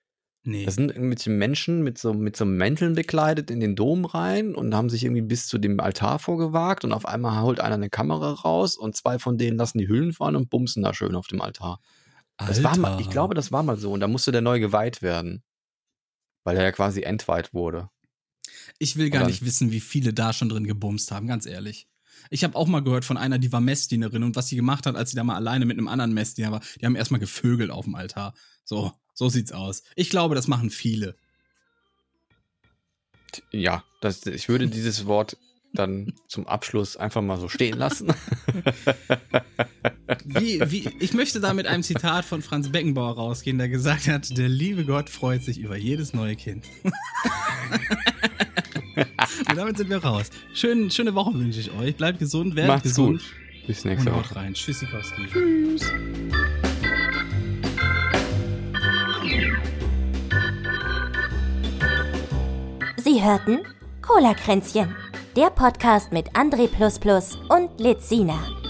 Nee. 0.44 0.64
Da 0.64 0.72
sind 0.72 0.90
irgendwelche 0.90 1.30
Menschen 1.30 1.82
mit 1.82 1.98
so, 1.98 2.14
mit 2.14 2.36
so 2.36 2.44
Mänteln 2.44 2.94
bekleidet 2.94 3.50
in 3.50 3.60
den 3.60 3.76
Dom 3.76 4.04
rein 4.04 4.56
und 4.56 4.74
haben 4.74 4.90
sich 4.90 5.04
irgendwie 5.04 5.22
bis 5.22 5.46
zu 5.46 5.58
dem 5.58 5.78
Altar 5.78 6.18
vorgewagt 6.18 6.84
und 6.84 6.92
auf 6.92 7.06
einmal 7.06 7.40
holt 7.42 7.60
einer 7.60 7.76
eine 7.76 7.90
Kamera 7.90 8.32
raus 8.32 8.76
und 8.76 8.96
zwei 8.96 9.20
von 9.20 9.38
denen 9.38 9.56
lassen 9.56 9.78
die 9.78 9.86
Hüllen 9.86 10.12
fahren 10.12 10.34
und 10.34 10.50
bumsen 10.50 10.82
da 10.82 10.94
schön 10.94 11.14
auf 11.14 11.28
dem 11.28 11.40
Altar. 11.40 11.80
Das 12.38 12.64
war 12.64 12.76
mal, 12.76 13.00
ich 13.00 13.08
glaube, 13.08 13.34
das 13.34 13.52
war 13.52 13.62
mal 13.62 13.76
so 13.76 13.92
und 13.92 14.00
da 14.00 14.08
musste 14.08 14.32
der 14.32 14.40
neu 14.40 14.58
geweiht 14.58 15.00
werden. 15.00 15.44
Weil 16.44 16.56
er 16.56 16.64
ja 16.64 16.72
quasi 16.72 17.02
entweiht 17.02 17.54
wurde. 17.54 17.88
Ich 18.78 18.96
will 18.96 19.10
gar 19.10 19.22
Und 19.22 19.28
nicht 19.28 19.44
wissen, 19.44 19.70
wie 19.70 19.78
viele 19.80 20.12
da 20.12 20.32
schon 20.32 20.48
drin 20.48 20.66
gebumst 20.66 21.12
haben, 21.12 21.28
ganz 21.28 21.46
ehrlich. 21.46 21.86
Ich 22.32 22.44
habe 22.44 22.56
auch 22.56 22.66
mal 22.66 22.82
gehört 22.82 23.04
von 23.04 23.18
einer, 23.18 23.38
die 23.38 23.52
war 23.52 23.60
Messdienerin 23.60 24.22
und 24.22 24.36
was 24.36 24.48
sie 24.48 24.56
gemacht 24.56 24.86
hat, 24.86 24.96
als 24.96 25.10
sie 25.10 25.16
da 25.16 25.22
mal 25.22 25.36
alleine 25.36 25.66
mit 25.66 25.76
einem 25.76 25.86
anderen 25.86 26.14
Messdiener 26.14 26.50
war, 26.50 26.62
die 26.80 26.86
haben 26.86 26.96
erstmal 26.96 27.20
gevögelt 27.20 27.70
auf 27.70 27.84
dem 27.84 27.94
Altar. 27.94 28.32
So, 28.64 28.92
so 29.12 29.28
sieht's 29.28 29.52
aus. 29.52 29.82
Ich 29.96 30.08
glaube, 30.08 30.34
das 30.34 30.48
machen 30.48 30.70
viele. 30.70 31.14
Ja, 33.50 33.84
das, 34.00 34.24
ich 34.24 34.48
würde 34.48 34.68
dieses 34.68 35.04
Wort 35.04 35.36
dann 35.74 36.14
zum 36.26 36.46
Abschluss 36.46 36.96
einfach 36.96 37.20
mal 37.20 37.38
so 37.38 37.50
stehen 37.50 37.76
lassen. 37.76 38.08
Wie, 40.24 40.60
wie, 40.70 40.88
ich 41.00 41.14
möchte 41.14 41.40
da 41.40 41.54
mit 41.54 41.66
einem 41.66 41.82
Zitat 41.82 42.24
von 42.24 42.42
Franz 42.42 42.70
Beckenbauer 42.70 43.14
rausgehen, 43.14 43.58
der 43.58 43.68
gesagt 43.68 44.08
hat, 44.08 44.36
der 44.36 44.48
liebe 44.48 44.84
Gott 44.84 45.08
freut 45.08 45.42
sich 45.42 45.58
über 45.58 45.76
jedes 45.76 46.12
neue 46.12 46.36
Kind. 46.36 46.66
Und 49.48 49.56
damit 49.56 49.76
sind 49.78 49.90
wir 49.90 50.02
raus. 50.02 50.30
Schön, 50.54 50.90
schöne 50.90 51.14
Woche 51.14 51.34
wünsche 51.34 51.60
ich 51.60 51.72
euch. 51.72 51.96
Bleibt 51.96 52.18
gesund, 52.18 52.54
werdet 52.56 52.68
Macht's 52.70 52.88
gesund. 52.88 53.20
gut. 53.20 53.66
Bis 53.66 53.84
nächste 53.84 54.10
Und 54.10 54.16
Woche. 54.16 54.30
haut 54.30 54.36
rein. 54.36 54.54
Tschüssikowski. 54.54 55.26
Tschüss. 55.32 55.90
Sie 62.96 63.22
hörten 63.22 63.60
Cola 64.00 64.34
Kränzchen, 64.34 64.94
der 65.36 65.50
Podcast 65.50 66.12
mit 66.12 66.30
André 66.32 66.68
und 67.48 67.80
Lizina. 67.80 68.61